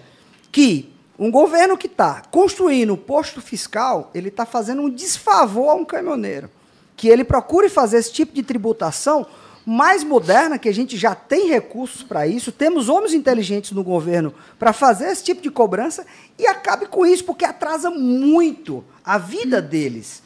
que 0.51 0.91
um 1.22 1.30
governo 1.30 1.78
que 1.78 1.86
está 1.86 2.24
construindo 2.32 2.95
um 2.95 2.97
posto 2.97 3.39
fiscal, 3.39 4.09
ele 4.11 4.30
está 4.30 4.43
fazendo 4.43 4.82
um 4.82 4.89
desfavor 4.89 5.69
a 5.69 5.76
um 5.76 5.86
caminhoneiro. 5.86 6.49
Que 6.97 7.09
ele 7.09 7.24
procure 7.24 7.69
fazer 7.69 7.99
esse 7.99 8.11
tipo 8.11 8.34
de 8.34 8.41
tributação 8.41 9.28
mais 9.63 10.03
moderna, 10.03 10.57
que 10.57 10.67
a 10.67 10.74
gente 10.74 10.97
já 10.97 11.13
tem 11.13 11.47
recursos 11.47 12.01
para 12.01 12.26
isso, 12.26 12.51
temos 12.51 12.89
homens 12.89 13.13
inteligentes 13.13 13.69
no 13.69 13.84
governo 13.84 14.34
para 14.57 14.74
fazer 14.74 15.11
esse 15.11 15.24
tipo 15.24 15.43
de 15.43 15.51
cobrança 15.51 16.07
e 16.39 16.47
acabe 16.47 16.88
com 16.88 17.05
isso, 17.05 17.24
porque 17.24 17.45
atrasa 17.45 17.91
muito 17.91 18.84
a 19.05 19.19
vida 19.19 19.61
deles. 19.61 20.24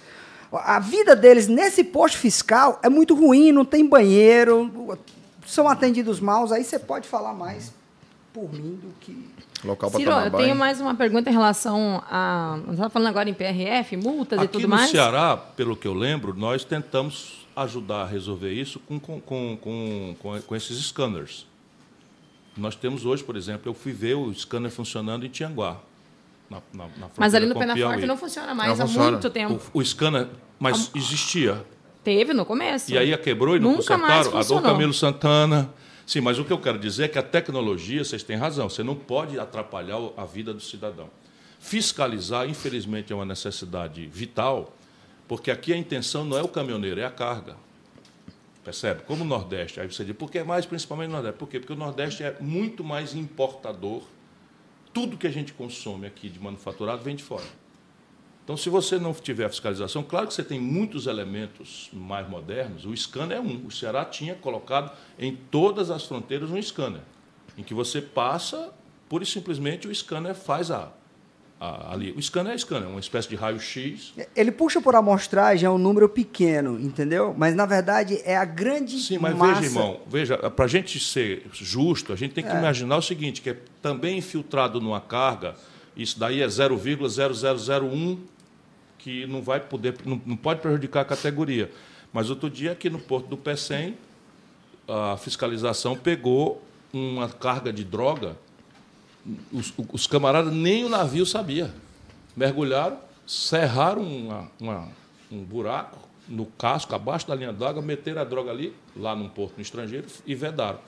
A 0.49 0.79
vida 0.79 1.13
deles 1.13 1.49
nesse 1.49 1.83
posto 1.83 2.17
fiscal 2.19 2.79
é 2.81 2.87
muito 2.87 3.13
ruim, 3.13 3.51
não 3.51 3.65
tem 3.65 3.85
banheiro, 3.85 4.97
são 5.45 5.67
atendidos 5.67 6.21
mal, 6.21 6.49
aí 6.53 6.63
você 6.63 6.79
pode 6.79 7.05
falar 7.05 7.33
mais 7.33 7.73
por 8.31 8.49
mim 8.53 8.79
do 8.81 8.93
que 9.01 9.35
Local 9.65 9.91
eu 9.99 10.31
tenho 10.31 10.55
mais 10.55 10.79
uma 10.79 10.93
pergunta 10.93 11.29
em 11.29 11.33
relação 11.33 12.03
a. 12.09 12.57
Nós 12.65 12.73
estamos 12.73 12.93
falando 12.93 13.09
agora 13.09 13.29
em 13.29 13.33
PRF, 13.33 13.97
multas 13.97 14.39
Aqui 14.39 14.45
e 14.45 14.47
tudo 14.49 14.67
mais. 14.69 14.83
Aqui 14.83 14.93
no 14.93 14.99
Ceará, 14.99 15.35
pelo 15.35 15.75
que 15.75 15.87
eu 15.87 15.93
lembro, 15.93 16.33
nós 16.33 16.63
tentamos 16.63 17.45
ajudar 17.55 18.03
a 18.03 18.05
resolver 18.05 18.51
isso 18.53 18.79
com, 18.79 18.99
com, 18.99 19.19
com, 19.21 19.57
com, 20.21 20.41
com 20.41 20.55
esses 20.55 20.77
scanners. 20.85 21.47
Nós 22.55 22.75
temos 22.75 23.05
hoje, 23.05 23.23
por 23.23 23.35
exemplo, 23.35 23.69
eu 23.69 23.73
fui 23.73 23.91
ver 23.91 24.15
o 24.15 24.33
scanner 24.33 24.71
funcionando 24.71 25.25
em 25.25 25.29
Tianguá. 25.29 25.77
Na, 26.49 26.61
na, 26.71 26.83
na 26.97 27.09
mas 27.17 27.33
ali 27.33 27.47
no 27.47 27.55
Penaforte 27.55 28.05
não 28.05 28.15
funciona 28.15 28.53
mais 28.53 28.77
não 28.77 28.85
há 28.85 28.87
funciona. 28.87 29.11
muito 29.11 29.29
tempo. 29.31 29.59
O, 29.73 29.79
o 29.79 29.85
scanner, 29.85 30.27
mas 30.59 30.91
existia. 30.93 31.65
Teve 32.03 32.33
no 32.33 32.45
começo. 32.45 32.91
E 32.91 32.97
aí 32.97 33.17
quebrou 33.17 33.55
e 33.55 33.59
não 33.59 33.71
Nunca 33.71 33.97
consertaram. 33.97 34.37
A 34.37 34.43
Dom 34.43 34.61
Camilo 34.61 34.93
Santana. 34.93 35.69
Sim, 36.05 36.21
mas 36.21 36.37
o 36.37 36.45
que 36.45 36.53
eu 36.53 36.59
quero 36.59 36.77
dizer 36.77 37.05
é 37.05 37.07
que 37.07 37.17
a 37.17 37.23
tecnologia, 37.23 38.03
vocês 38.03 38.21
têm 38.21 38.37
razão, 38.37 38.69
você 38.69 38.83
não 38.83 38.95
pode 38.95 39.39
atrapalhar 39.39 39.97
a 40.15 40.25
vida 40.25 40.53
do 40.53 40.61
cidadão. 40.61 41.09
Fiscalizar, 41.59 42.47
infelizmente, 42.47 43.11
é 43.11 43.15
uma 43.15 43.25
necessidade 43.25 44.05
vital, 44.05 44.75
porque 45.27 45.49
aqui 45.49 45.73
a 45.73 45.77
intenção 45.77 46.23
não 46.23 46.37
é 46.37 46.43
o 46.43 46.47
caminhoneiro, 46.47 46.99
é 46.99 47.05
a 47.05 47.09
carga. 47.09 47.57
Percebe? 48.63 49.01
Como 49.03 49.23
o 49.23 49.27
Nordeste. 49.27 49.79
Aí 49.79 49.91
você 49.91 50.05
diz, 50.05 50.15
por 50.15 50.29
que 50.29 50.43
mais 50.43 50.65
principalmente 50.65 51.09
o 51.09 51.13
Nordeste? 51.13 51.39
Por 51.39 51.49
quê? 51.49 51.59
Porque 51.59 51.73
o 51.73 51.75
Nordeste 51.75 52.23
é 52.23 52.37
muito 52.39 52.83
mais 52.83 53.15
importador. 53.15 54.03
Tudo 54.93 55.17
que 55.17 55.25
a 55.25 55.31
gente 55.31 55.53
consome 55.53 56.05
aqui 56.05 56.29
de 56.29 56.39
manufaturado 56.39 57.03
vem 57.03 57.15
de 57.15 57.23
fora. 57.23 57.45
Então, 58.45 58.55
se 58.55 58.69
você 58.69 58.99
não 58.99 59.11
tiver 59.11 59.49
fiscalização, 59.49 60.03
claro 60.03 60.27
que 60.27 60.33
você 60.35 60.43
tem 60.43 60.59
muitos 60.59 61.07
elementos 61.07 61.89
mais 61.91 62.29
modernos. 62.29 62.85
O 62.85 62.95
scanner 62.95 63.39
é 63.39 63.41
um. 63.41 63.65
O 63.65 63.71
Ceará 63.71 64.05
tinha 64.05 64.35
colocado 64.35 64.95
em 65.17 65.35
todas 65.35 65.89
as 65.89 66.05
fronteiras 66.05 66.51
um 66.51 66.61
scanner, 66.61 67.01
em 67.57 67.63
que 67.63 67.73
você 67.73 67.99
passa, 67.99 68.71
pura 69.09 69.23
e 69.23 69.27
simplesmente 69.27 69.87
o 69.87 69.95
scanner 69.95 70.35
faz 70.35 70.69
a, 70.69 70.91
ali. 71.59 72.11
O 72.11 72.21
scanner 72.21 72.53
é 72.53 72.57
scanner, 72.59 72.87
é 72.87 72.91
uma 72.91 72.99
espécie 72.99 73.27
de 73.27 73.35
raio-x. 73.35 74.13
Ele 74.35 74.51
puxa 74.51 74.79
por 74.79 74.95
amostragem, 74.95 75.65
é 75.65 75.69
um 75.69 75.79
número 75.79 76.07
pequeno, 76.07 76.79
entendeu? 76.79 77.33
Mas, 77.35 77.55
na 77.55 77.65
verdade, 77.65 78.21
é 78.23 78.37
a 78.37 78.45
grande 78.45 78.99
Sim, 78.99 79.17
mas 79.17 79.35
massa... 79.35 79.61
veja, 79.61 79.65
irmão, 79.65 79.99
veja, 80.05 80.37
para 80.51 80.65
a 80.65 80.67
gente 80.67 80.99
ser 80.99 81.47
justo, 81.51 82.13
a 82.13 82.15
gente 82.15 82.35
tem 82.35 82.43
que 82.43 82.51
é. 82.51 82.59
imaginar 82.59 82.97
o 82.97 83.01
seguinte, 83.01 83.41
que 83.41 83.49
é 83.49 83.57
também 83.81 84.19
infiltrado 84.19 84.79
numa 84.79 85.01
carga, 85.01 85.55
isso 85.95 86.19
daí 86.19 86.41
é 86.41 86.47
0,0001, 86.47 88.19
que 89.05 89.27
não 89.27 89.39
vai 89.39 89.59
poder, 89.59 89.95
não, 90.03 90.19
não 90.25 90.35
pode 90.35 90.61
prejudicar 90.61 91.01
a 91.01 91.05
categoria. 91.05 91.71
Mas 92.11 92.31
outro 92.31 92.49
dia, 92.49 92.71
aqui 92.71 92.89
no 92.89 92.97
Porto 92.97 93.27
do 93.27 93.37
Pecém, 93.37 93.95
a 94.87 95.15
fiscalização 95.15 95.95
pegou 95.95 96.59
uma 96.91 97.29
carga 97.29 97.71
de 97.71 97.83
droga 97.83 98.35
os, 99.51 99.71
os 99.91 100.07
camaradas 100.07 100.51
nem 100.51 100.83
o 100.83 100.89
navio 100.89 101.23
sabia. 101.23 101.71
Mergulharam, 102.35 102.97
serraram 103.27 104.01
uma, 104.01 104.51
uma, 104.59 104.89
um 105.31 105.43
buraco 105.43 105.99
no 106.27 106.47
casco, 106.47 106.95
abaixo 106.95 107.27
da 107.27 107.35
linha 107.35 107.53
d'água, 107.53 107.83
meteram 107.83 108.21
a 108.21 108.23
droga 108.23 108.49
ali, 108.49 108.73
lá 108.95 109.15
num 109.15 109.29
porto 109.29 109.53
no 109.57 109.61
estrangeiro, 109.61 110.07
e 110.25 110.33
vedaram. 110.33 110.79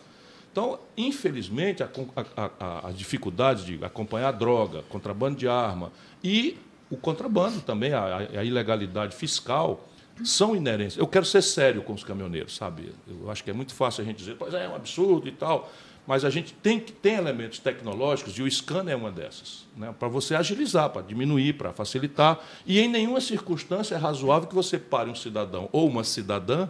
Então, 0.51 0.79
infelizmente, 0.97 1.83
a, 1.83 1.89
a, 2.35 2.49
a, 2.59 2.87
a 2.87 2.91
dificuldade 2.91 3.63
de 3.63 3.85
acompanhar 3.85 4.29
a 4.29 4.31
droga, 4.31 4.83
contrabando 4.89 5.37
de 5.37 5.47
arma 5.47 5.91
e 6.23 6.57
o 6.89 6.97
contrabando 6.97 7.61
também, 7.61 7.93
a, 7.93 8.17
a, 8.17 8.43
ilegalidade 8.43 9.15
fiscal, 9.15 9.87
são 10.23 10.55
inerentes. 10.55 10.97
Eu 10.97 11.07
quero 11.07 11.25
ser 11.25 11.41
sério 11.43 11.81
com 11.83 11.93
os 11.93 12.03
caminhoneiros, 12.03 12.55
sabe? 12.55 12.91
Eu 13.07 13.29
acho 13.29 13.43
que 13.43 13.49
é 13.49 13.53
muito 13.53 13.73
fácil 13.73 14.01
a 14.01 14.05
gente 14.05 14.17
dizer, 14.17 14.35
pois 14.37 14.53
é, 14.53 14.65
é 14.65 14.69
um 14.69 14.75
absurdo 14.75 15.27
e 15.27 15.31
tal. 15.31 15.71
Mas 16.07 16.23
a 16.23 16.29
gente 16.29 16.53
tem 16.53 16.79
que 16.79 16.93
tem 16.93 17.15
elementos 17.15 17.59
tecnológicos 17.59 18.37
e 18.37 18.41
o 18.41 18.49
scanner 18.49 18.93
é 18.93 18.95
uma 18.95 19.11
dessas, 19.11 19.67
né? 19.75 19.93
para 19.99 20.07
você 20.07 20.35
agilizar, 20.35 20.89
para 20.89 21.01
diminuir, 21.01 21.53
para 21.53 21.73
facilitar. 21.73 22.39
E 22.65 22.79
em 22.79 22.87
nenhuma 22.87 23.19
circunstância 23.19 23.93
é 23.93 23.97
razoável 23.97 24.47
que 24.47 24.55
você 24.55 24.79
pare 24.79 25.09
um 25.09 25.15
cidadão 25.15 25.67
ou 25.73 25.85
uma 25.85 26.05
cidadã 26.05 26.69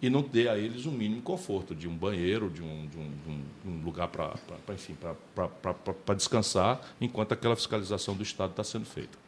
e 0.00 0.08
não 0.08 0.22
dê 0.22 0.48
a 0.48 0.56
eles 0.56 0.86
o 0.86 0.88
um 0.88 0.92
mínimo 0.92 1.20
conforto 1.20 1.74
de 1.74 1.86
um 1.86 1.94
banheiro, 1.94 2.48
de 2.48 2.62
um, 2.62 2.88
de 2.88 2.98
um, 2.98 3.10
de 3.62 3.68
um 3.70 3.84
lugar 3.84 4.08
para, 4.08 4.34
para 6.04 6.14
descansar, 6.14 6.80
enquanto 7.00 7.32
aquela 7.32 7.54
fiscalização 7.54 8.16
do 8.16 8.22
Estado 8.22 8.50
está 8.50 8.64
sendo 8.64 8.86
feita. 8.86 9.21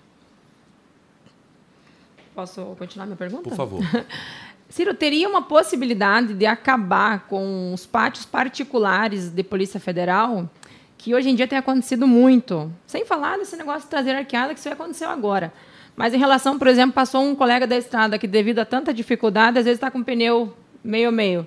Posso 2.34 2.62
continuar 2.78 3.06
minha 3.06 3.16
pergunta? 3.16 3.48
Por 3.48 3.56
favor. 3.56 3.80
Ciro, 4.68 4.92
teria 4.92 5.28
uma 5.28 5.42
possibilidade 5.42 6.34
de 6.34 6.46
acabar 6.46 7.28
com 7.28 7.72
os 7.72 7.86
pátios 7.86 8.26
particulares 8.26 9.28
de 9.30 9.42
Polícia 9.44 9.78
Federal, 9.78 10.50
que 10.98 11.14
hoje 11.14 11.30
em 11.30 11.34
dia 11.34 11.46
tem 11.46 11.58
acontecido 11.58 12.08
muito. 12.08 12.72
Sem 12.86 13.04
falar 13.04 13.38
desse 13.38 13.56
negócio 13.56 13.82
de 13.82 13.88
trazer 13.88 14.12
arqueada, 14.16 14.52
que 14.52 14.58
isso 14.58 14.68
aconteceu 14.68 15.08
agora. 15.08 15.52
Mas 15.94 16.12
em 16.12 16.18
relação, 16.18 16.58
por 16.58 16.66
exemplo, 16.66 16.92
passou 16.92 17.22
um 17.22 17.36
colega 17.36 17.68
da 17.68 17.76
estrada 17.76 18.18
que, 18.18 18.26
devido 18.26 18.58
a 18.58 18.64
tanta 18.64 18.92
dificuldade, 18.92 19.58
às 19.58 19.64
vezes 19.64 19.76
está 19.76 19.90
com 19.90 20.00
o 20.00 20.04
pneu 20.04 20.52
meio-meio. 20.82 21.46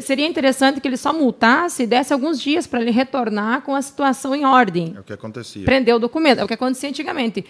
Seria 0.00 0.26
interessante 0.26 0.80
que 0.80 0.88
ele 0.88 0.96
só 0.96 1.12
multasse 1.12 1.82
e 1.82 1.86
desse 1.86 2.12
alguns 2.12 2.40
dias 2.40 2.66
para 2.66 2.80
ele 2.80 2.90
retornar 2.90 3.60
com 3.62 3.74
a 3.74 3.82
situação 3.82 4.34
em 4.34 4.46
ordem. 4.46 4.94
É 4.96 5.00
o 5.00 5.02
que 5.02 5.12
acontecia. 5.12 5.64
Prender 5.64 5.94
o 5.94 5.98
documento. 5.98 6.38
É 6.38 6.44
o 6.44 6.48
que 6.48 6.54
acontecia 6.54 6.88
antigamente 6.88 7.44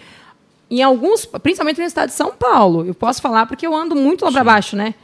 em 0.79 0.83
alguns, 0.83 1.27
principalmente 1.27 1.79
no 1.81 1.87
estado 1.87 2.09
de 2.09 2.15
São 2.15 2.33
Paulo, 2.33 2.87
eu 2.87 2.95
posso 2.95 3.21
falar 3.21 3.47
porque 3.47 3.67
eu 3.67 3.75
ando 3.75 3.95
muito 3.95 4.25
lá 4.25 4.33
para 4.33 4.45
baixo, 4.45 4.75
né? 4.75 4.95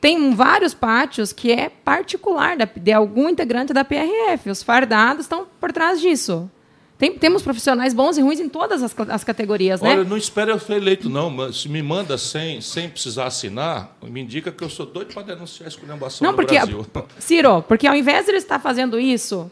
Tem 0.00 0.34
vários 0.34 0.74
pátios 0.74 1.32
que 1.32 1.52
é 1.52 1.68
particular 1.68 2.56
de 2.56 2.92
algum 2.92 3.28
integrante 3.28 3.72
da 3.72 3.84
PRF. 3.84 4.50
Os 4.50 4.64
fardados 4.64 5.26
estão 5.26 5.46
por 5.60 5.70
trás 5.70 6.00
disso. 6.00 6.50
Tem, 6.98 7.12
temos 7.12 7.42
profissionais 7.42 7.94
bons 7.94 8.18
e 8.18 8.20
ruins 8.20 8.40
em 8.40 8.48
todas 8.48 8.82
as, 8.82 8.94
as 9.08 9.22
categorias, 9.22 9.80
Olha, 9.80 9.90
né? 9.90 10.00
Olha, 10.00 10.08
não 10.08 10.16
espere 10.16 10.50
eu 10.50 10.58
ser 10.58 10.74
eleito, 10.74 11.08
não. 11.08 11.30
Mas 11.30 11.62
se 11.62 11.68
me 11.68 11.82
manda 11.82 12.18
sem, 12.18 12.60
sem 12.60 12.88
precisar 12.88 13.26
assinar, 13.26 13.96
me 14.02 14.20
indica 14.20 14.50
que 14.50 14.64
eu 14.64 14.68
sou 14.68 14.86
doido 14.86 15.14
para 15.14 15.22
denunciar 15.22 15.66
a 15.66 15.68
esculhambação 15.68 16.24
não, 16.24 16.32
no 16.32 16.36
porque, 16.36 16.54
Brasil. 16.54 16.84
Ciro, 17.20 17.62
porque 17.62 17.86
ao 17.86 17.94
invés 17.94 18.24
de 18.24 18.32
ele 18.32 18.38
estar 18.38 18.58
fazendo 18.58 18.98
isso, 18.98 19.48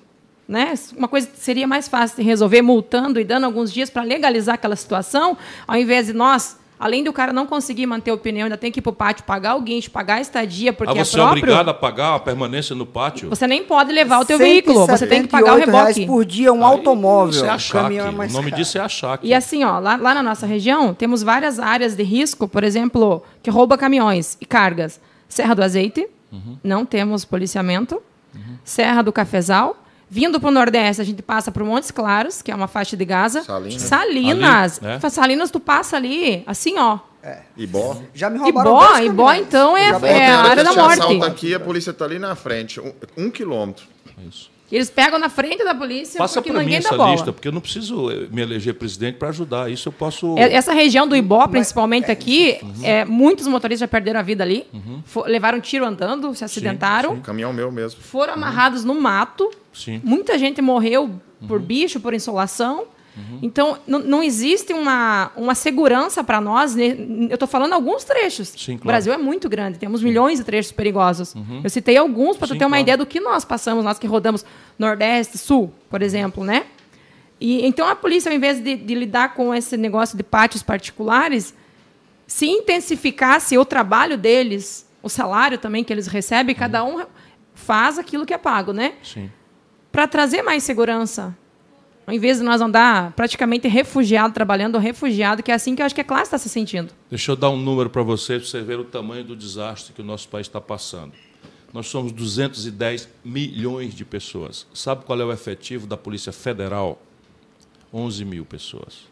né? 0.50 0.74
Uma 0.96 1.06
coisa 1.06 1.28
seria 1.32 1.64
mais 1.64 1.86
fácil 1.86 2.16
de 2.16 2.22
resolver 2.24 2.60
multando 2.60 3.20
e 3.20 3.24
dando 3.24 3.44
alguns 3.44 3.72
dias 3.72 3.88
para 3.88 4.02
legalizar 4.02 4.56
aquela 4.56 4.74
situação, 4.74 5.38
ao 5.64 5.76
invés 5.76 6.08
de 6.08 6.12
nós, 6.12 6.58
além 6.76 7.04
do 7.04 7.12
cara 7.12 7.32
não 7.32 7.46
conseguir 7.46 7.86
manter 7.86 8.10
o 8.10 8.18
pneu, 8.18 8.46
ainda 8.46 8.56
tem 8.56 8.72
que 8.72 8.80
ir 8.80 8.82
para 8.82 8.90
o 8.90 8.92
pátio 8.92 9.22
pagar 9.22 9.54
o 9.54 9.60
guincho, 9.60 9.92
pagar 9.92 10.16
a 10.16 10.20
estadia, 10.20 10.72
porque 10.72 10.98
ah, 10.98 11.04
você 11.04 11.14
é 11.14 11.22
próprio. 11.22 11.38
é 11.38 11.42
obrigado 11.44 11.68
a 11.68 11.74
pagar 11.74 12.16
a 12.16 12.18
permanência 12.18 12.74
no 12.74 12.84
pátio? 12.84 13.28
Você 13.28 13.46
nem 13.46 13.62
pode 13.62 13.92
levar 13.92 14.18
o 14.18 14.24
teu 14.24 14.38
veículo, 14.38 14.88
você 14.88 15.06
tem 15.06 15.22
que 15.22 15.28
pagar 15.28 15.54
o 15.54 15.58
reboque. 15.58 16.04
por 16.04 16.24
dia 16.24 16.52
um 16.52 16.64
Aí, 16.64 16.72
automóvel. 16.72 17.30
Isso 17.30 17.44
é 17.44 17.48
achar 17.48 17.92
é 17.92 18.02
o 18.02 18.12
nome 18.12 18.50
caro. 18.50 18.56
disso 18.56 18.76
é 18.76 18.80
achar. 18.80 19.20
E 19.22 19.32
assim, 19.32 19.62
ó, 19.62 19.78
lá, 19.78 19.94
lá 19.94 20.14
na 20.14 20.22
nossa 20.22 20.46
região, 20.46 20.92
temos 20.92 21.22
várias 21.22 21.60
áreas 21.60 21.94
de 21.94 22.02
risco, 22.02 22.48
por 22.48 22.64
exemplo, 22.64 23.22
que 23.40 23.50
rouba 23.50 23.78
caminhões 23.78 24.36
e 24.40 24.44
cargas. 24.44 25.00
Serra 25.28 25.54
do 25.54 25.62
Azeite, 25.62 26.08
uhum. 26.32 26.58
não 26.64 26.84
temos 26.84 27.24
policiamento. 27.24 28.02
Uhum. 28.34 28.56
Serra 28.64 29.02
do 29.02 29.12
Cafezal, 29.12 29.79
Vindo 30.10 30.40
para 30.40 30.48
o 30.48 30.50
Nordeste, 30.50 31.00
a 31.00 31.04
gente 31.04 31.22
passa 31.22 31.52
por 31.52 31.62
Montes 31.62 31.92
Claros, 31.92 32.42
que 32.42 32.50
é 32.50 32.54
uma 32.54 32.66
faixa 32.66 32.96
de 32.96 33.04
Gaza. 33.04 33.44
Salinas. 33.44 33.82
Salinas. 33.82 34.82
Ali, 34.82 34.98
né? 34.98 35.10
Salinas, 35.10 35.50
tu 35.52 35.60
passa 35.60 35.96
ali, 35.96 36.42
assim, 36.46 36.76
ó. 36.78 36.98
É. 37.22 37.42
Ibó. 37.56 38.02
Já 38.12 38.28
me 38.28 38.38
roubaram 38.38 38.70
Ibó, 38.70 38.98
Ibó, 38.98 39.32
então, 39.34 39.76
é, 39.76 39.90
é 39.90 40.26
a 40.26 40.42
área 40.42 40.64
da 40.64 40.72
morte. 40.72 41.22
aqui, 41.22 41.54
a 41.54 41.60
polícia 41.60 41.92
está 41.92 42.06
ali 42.06 42.18
na 42.18 42.34
frente, 42.34 42.80
um, 42.80 42.92
um 43.16 43.30
quilômetro. 43.30 43.84
Isso. 44.28 44.50
Eles 44.72 44.88
pegam 44.88 45.18
na 45.18 45.28
frente 45.28 45.64
da 45.64 45.74
polícia 45.74 46.18
Passa 46.18 46.40
porque 46.40 46.56
ninguém 46.56 46.78
mim 46.78 46.84
essa 46.84 46.96
bola. 46.96 47.10
lista, 47.10 47.32
porque 47.32 47.48
eu 47.48 47.52
não 47.52 47.60
preciso 47.60 48.08
eh, 48.08 48.28
me 48.30 48.40
eleger 48.40 48.74
presidente 48.74 49.16
para 49.16 49.28
ajudar. 49.30 49.68
Isso 49.68 49.88
eu 49.88 49.92
posso. 49.92 50.38
É, 50.38 50.52
essa 50.52 50.72
região 50.72 51.08
do 51.08 51.16
Ibó, 51.16 51.48
principalmente 51.48 52.08
é, 52.08 52.12
aqui, 52.12 52.58
uhum. 52.62 52.84
é, 52.84 53.04
muitos 53.04 53.48
motoristas 53.48 53.80
já 53.80 53.88
perderam 53.88 54.20
a 54.20 54.22
vida 54.22 54.44
ali. 54.44 54.64
Uhum. 54.72 55.02
For, 55.04 55.26
levaram 55.26 55.60
tiro 55.60 55.84
andando, 55.84 56.32
se 56.36 56.44
acidentaram. 56.44 57.10
Sim, 57.10 57.16
sim. 57.16 57.22
Caminhão 57.22 57.52
meu 57.52 57.72
mesmo. 57.72 58.00
Foram 58.00 58.34
uhum. 58.34 58.38
amarrados 58.38 58.84
no 58.84 58.94
mato. 58.94 59.50
Sim. 59.72 60.00
Muita 60.04 60.38
gente 60.38 60.60
morreu 60.60 61.10
por 61.46 61.60
uhum. 61.60 61.66
bicho, 61.66 62.00
por 62.00 62.14
insolação. 62.14 62.86
Uhum. 63.16 63.38
Então, 63.42 63.78
não 63.86 64.22
existe 64.22 64.72
uma, 64.72 65.32
uma 65.36 65.54
segurança 65.54 66.22
para 66.22 66.40
nós. 66.40 66.74
Né? 66.74 66.96
Eu 67.28 67.34
estou 67.34 67.48
falando 67.48 67.72
alguns 67.72 68.04
trechos. 68.04 68.48
Sim, 68.48 68.76
claro. 68.76 68.82
O 68.82 68.86
Brasil 68.86 69.12
é 69.12 69.18
muito 69.18 69.48
grande, 69.48 69.78
temos 69.78 70.00
Sim. 70.00 70.06
milhões 70.06 70.38
de 70.38 70.44
trechos 70.44 70.72
perigosos. 70.72 71.34
Uhum. 71.34 71.60
Eu 71.62 71.70
citei 71.70 71.96
alguns 71.96 72.36
para 72.36 72.48
tu 72.48 72.52
ter 72.52 72.58
claro. 72.58 72.72
uma 72.72 72.80
ideia 72.80 72.96
do 72.96 73.06
que 73.06 73.20
nós 73.20 73.44
passamos, 73.44 73.84
nós 73.84 73.98
que 73.98 74.06
rodamos 74.06 74.44
Nordeste, 74.78 75.38
Sul, 75.38 75.72
por 75.88 76.02
exemplo, 76.02 76.44
né? 76.44 76.66
E, 77.40 77.66
então, 77.66 77.88
a 77.88 77.96
polícia, 77.96 78.30
ao 78.30 78.36
invés 78.36 78.62
de, 78.62 78.76
de 78.76 78.94
lidar 78.94 79.34
com 79.34 79.54
esse 79.54 79.76
negócio 79.76 80.16
de 80.16 80.22
pátios 80.22 80.62
particulares, 80.62 81.54
se 82.26 82.46
intensificasse 82.46 83.56
o 83.56 83.64
trabalho 83.64 84.16
deles, 84.18 84.86
o 85.02 85.08
salário 85.08 85.56
também 85.58 85.82
que 85.82 85.92
eles 85.92 86.06
recebem, 86.06 86.54
cada 86.54 86.84
uhum. 86.84 87.00
um 87.00 87.06
faz 87.54 87.98
aquilo 87.98 88.26
que 88.26 88.34
é 88.34 88.38
pago, 88.38 88.72
né? 88.72 88.94
Sim. 89.02 89.30
Para 89.90 90.06
trazer 90.06 90.42
mais 90.42 90.62
segurança 90.62 91.36
ao 92.10 92.14
invés 92.14 92.38
de 92.38 92.44
nós 92.44 92.60
andar 92.60 93.12
praticamente 93.12 93.68
refugiado, 93.68 94.34
trabalhando 94.34 94.76
refugiado, 94.78 95.44
que 95.44 95.52
é 95.52 95.54
assim 95.54 95.76
que 95.76 95.82
eu 95.82 95.86
acho 95.86 95.94
que 95.94 96.00
a 96.00 96.04
classe 96.04 96.24
está 96.24 96.38
se 96.38 96.48
sentindo. 96.48 96.92
Deixa 97.08 97.30
eu 97.30 97.36
dar 97.36 97.50
um 97.50 97.56
número 97.56 97.88
para 97.88 98.02
você, 98.02 98.36
para 98.36 98.48
você 98.48 98.60
ver 98.62 98.80
o 98.80 98.84
tamanho 98.84 99.22
do 99.22 99.36
desastre 99.36 99.92
que 99.92 100.00
o 100.00 100.04
nosso 100.04 100.28
país 100.28 100.48
está 100.48 100.60
passando. 100.60 101.12
Nós 101.72 101.86
somos 101.86 102.10
210 102.10 103.08
milhões 103.24 103.94
de 103.94 104.04
pessoas. 104.04 104.66
Sabe 104.74 105.04
qual 105.04 105.20
é 105.20 105.24
o 105.24 105.32
efetivo 105.32 105.86
da 105.86 105.96
Polícia 105.96 106.32
Federal? 106.32 107.00
11 107.94 108.24
mil 108.24 108.44
pessoas. 108.44 109.08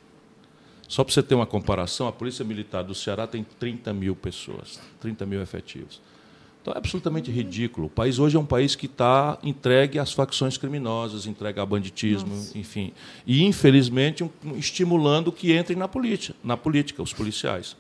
Só 0.89 1.05
para 1.05 1.14
você 1.14 1.22
ter 1.22 1.37
uma 1.37 1.47
comparação, 1.47 2.09
a 2.09 2.12
Polícia 2.12 2.45
Militar 2.45 2.83
do 2.83 2.97
Ceará 2.97 3.29
tem 3.29 3.47
30 3.61 3.93
mil 3.93 4.16
pessoas, 4.16 4.81
30 4.99 5.24
mil 5.24 5.41
efetivos. 5.41 6.01
Então 6.61 6.75
é 6.75 6.79
absolutamente 6.79 7.31
ridículo. 7.31 7.87
O 7.87 7.91
país 7.91 8.19
hoje 8.19 8.37
é 8.37 8.41
um 8.41 8.45
país 8.45 8.75
que 8.75 8.87
está 8.87 9.39
entregue 9.43 9.99
às 9.99 10.13
facções 10.13 10.57
criminosas, 10.57 11.27
entregue 11.27 11.61
ao 11.61 11.67
banditismo, 11.67 12.35
Nossa. 12.35 12.59
enfim. 12.59 12.93
E, 13.27 13.45
infelizmente, 13.45 14.25
um, 14.25 14.31
estimulando 14.57 15.33
que 15.33 15.57
entrem 15.57 15.79
na 15.79 15.89
política, 15.89 16.37
na 16.43 16.57
política, 16.57 17.03
os 17.03 17.13
policiais. 17.13 17.77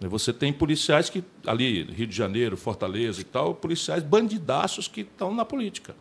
Você 0.00 0.32
tem 0.32 0.50
policiais 0.50 1.10
que, 1.10 1.22
ali, 1.46 1.82
Rio 1.82 2.06
de 2.06 2.16
Janeiro, 2.16 2.56
Fortaleza 2.56 3.20
e 3.20 3.24
tal, 3.24 3.54
policiais 3.54 4.02
bandidaços 4.02 4.88
que 4.88 5.02
estão 5.02 5.34
na 5.34 5.44
política. 5.44 5.94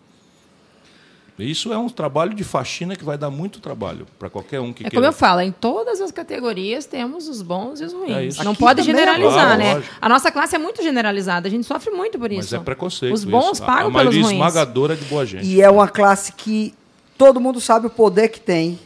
Isso 1.43 1.71
é 1.71 1.77
um 1.77 1.89
trabalho 1.89 2.33
de 2.33 2.43
faxina 2.43 2.95
que 2.95 3.03
vai 3.03 3.17
dar 3.17 3.29
muito 3.29 3.59
trabalho 3.59 4.05
para 4.17 4.29
qualquer 4.29 4.59
um 4.59 4.73
que 4.73 4.83
é 4.83 4.89
queira. 4.89 4.95
como 4.95 5.05
eu 5.05 5.13
falo, 5.13 5.41
em 5.41 5.51
todas 5.51 6.01
as 6.01 6.11
categorias 6.11 6.85
temos 6.85 7.27
os 7.27 7.41
bons 7.41 7.81
e 7.81 7.85
os 7.85 7.93
ruins. 7.93 8.39
É 8.39 8.43
Não 8.43 8.51
Aqui 8.51 8.59
pode 8.59 8.81
é 8.81 8.83
generalizar, 8.83 9.33
claro, 9.33 9.59
né? 9.59 9.73
Lógico. 9.75 9.95
A 10.01 10.09
nossa 10.09 10.31
classe 10.31 10.55
é 10.55 10.59
muito 10.59 10.81
generalizada, 10.83 11.47
a 11.47 11.51
gente 11.51 11.65
sofre 11.65 11.91
muito 11.91 12.17
por 12.17 12.31
isso. 12.31 12.53
Mas 12.55 12.61
é 12.61 12.63
preconceito. 12.63 13.13
Os 13.13 13.23
bons 13.23 13.53
isso. 13.53 13.65
pagam 13.65 13.87
a, 13.87 13.89
a 13.89 13.93
pelos 13.99 14.15
ruins. 14.15 14.31
esmagadora 14.31 14.95
de 14.95 15.05
boa 15.05 15.25
gente. 15.25 15.45
E 15.45 15.61
é 15.61 15.69
uma 15.69 15.87
classe 15.87 16.33
que 16.33 16.73
todo 17.17 17.39
mundo 17.39 17.59
sabe 17.59 17.87
o 17.87 17.89
poder 17.89 18.29
que 18.29 18.39
tem. 18.39 18.79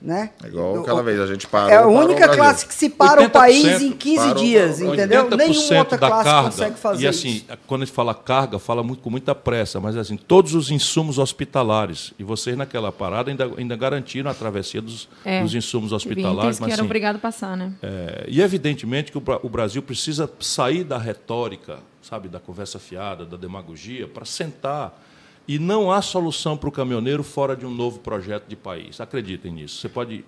Né? 0.00 0.30
É 0.42 0.46
igual 0.46 0.80
aquela 0.80 1.02
vez, 1.02 1.20
a 1.20 1.26
gente 1.26 1.46
parou. 1.46 1.70
É 1.70 1.76
a 1.76 1.86
única 1.86 2.28
classe 2.28 2.66
que 2.66 2.74
se 2.74 2.88
para 2.88 3.22
o 3.22 3.30
país 3.30 3.82
em 3.82 3.90
15 3.90 4.16
parou, 4.16 4.34
dias, 4.34 4.80
entendeu? 4.80 5.28
Nenhuma 5.36 5.78
outra 5.78 5.98
da 5.98 6.06
classe 6.06 6.24
carga, 6.24 6.50
consegue 6.50 6.78
fazer 6.78 7.04
E 7.04 7.08
assim, 7.08 7.28
isso. 7.28 7.46
quando 7.66 7.82
a 7.82 7.84
gente 7.84 7.94
fala 7.94 8.14
carga, 8.14 8.58
fala 8.58 8.82
muito, 8.82 9.02
com 9.02 9.10
muita 9.10 9.34
pressa, 9.34 9.80
mas 9.80 9.96
assim, 9.96 10.16
todos 10.16 10.54
os 10.54 10.70
insumos 10.70 11.18
hospitalares. 11.18 12.12
E 12.18 12.22
vocês 12.22 12.56
naquela 12.56 12.92
parada 12.92 13.30
ainda, 13.30 13.50
ainda 13.56 13.76
garantiram 13.76 14.30
a 14.30 14.34
travessia 14.34 14.80
dos, 14.80 15.08
é, 15.24 15.42
dos 15.42 15.54
insumos 15.54 15.92
hospitalares. 15.92 16.44
Mas, 16.44 16.58
que 16.58 16.64
era 16.64 16.74
assim, 16.74 16.84
obrigado 16.84 17.16
a 17.16 17.20
passar, 17.20 17.56
né? 17.56 17.72
É, 17.82 18.24
e 18.28 18.40
evidentemente 18.40 19.10
que 19.10 19.18
o, 19.18 19.22
o 19.42 19.48
Brasil 19.48 19.82
precisa 19.82 20.30
sair 20.38 20.84
da 20.84 20.98
retórica, 20.98 21.78
sabe, 22.02 22.28
da 22.28 22.38
conversa 22.38 22.78
fiada, 22.78 23.26
da 23.26 23.36
demagogia, 23.36 24.06
para 24.06 24.24
sentar 24.24 25.07
e 25.48 25.58
não 25.58 25.90
há 25.90 26.02
solução 26.02 26.58
para 26.58 26.68
o 26.68 26.72
caminhoneiro 26.72 27.24
fora 27.24 27.56
de 27.56 27.64
um 27.64 27.70
novo 27.70 27.98
projeto 28.00 28.46
de 28.46 28.54
país. 28.54 29.00
Acreditem 29.00 29.50
nisso. 29.50 29.80
Você 29.80 29.88
pode. 29.88 30.22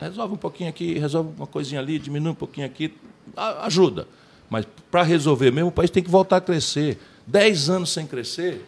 Resolve 0.00 0.34
um 0.34 0.38
pouquinho 0.38 0.70
aqui, 0.70 0.96
resolve 0.96 1.32
uma 1.36 1.46
coisinha 1.48 1.80
ali, 1.80 1.98
diminui 1.98 2.30
um 2.30 2.36
pouquinho 2.36 2.64
aqui, 2.64 2.94
ajuda. 3.36 4.06
Mas 4.48 4.64
para 4.88 5.02
resolver 5.02 5.50
mesmo, 5.50 5.70
o 5.70 5.72
país 5.72 5.90
tem 5.90 6.00
que 6.00 6.08
voltar 6.08 6.36
a 6.36 6.40
crescer. 6.40 6.96
Dez 7.26 7.68
anos 7.68 7.90
sem 7.90 8.06
crescer, 8.06 8.64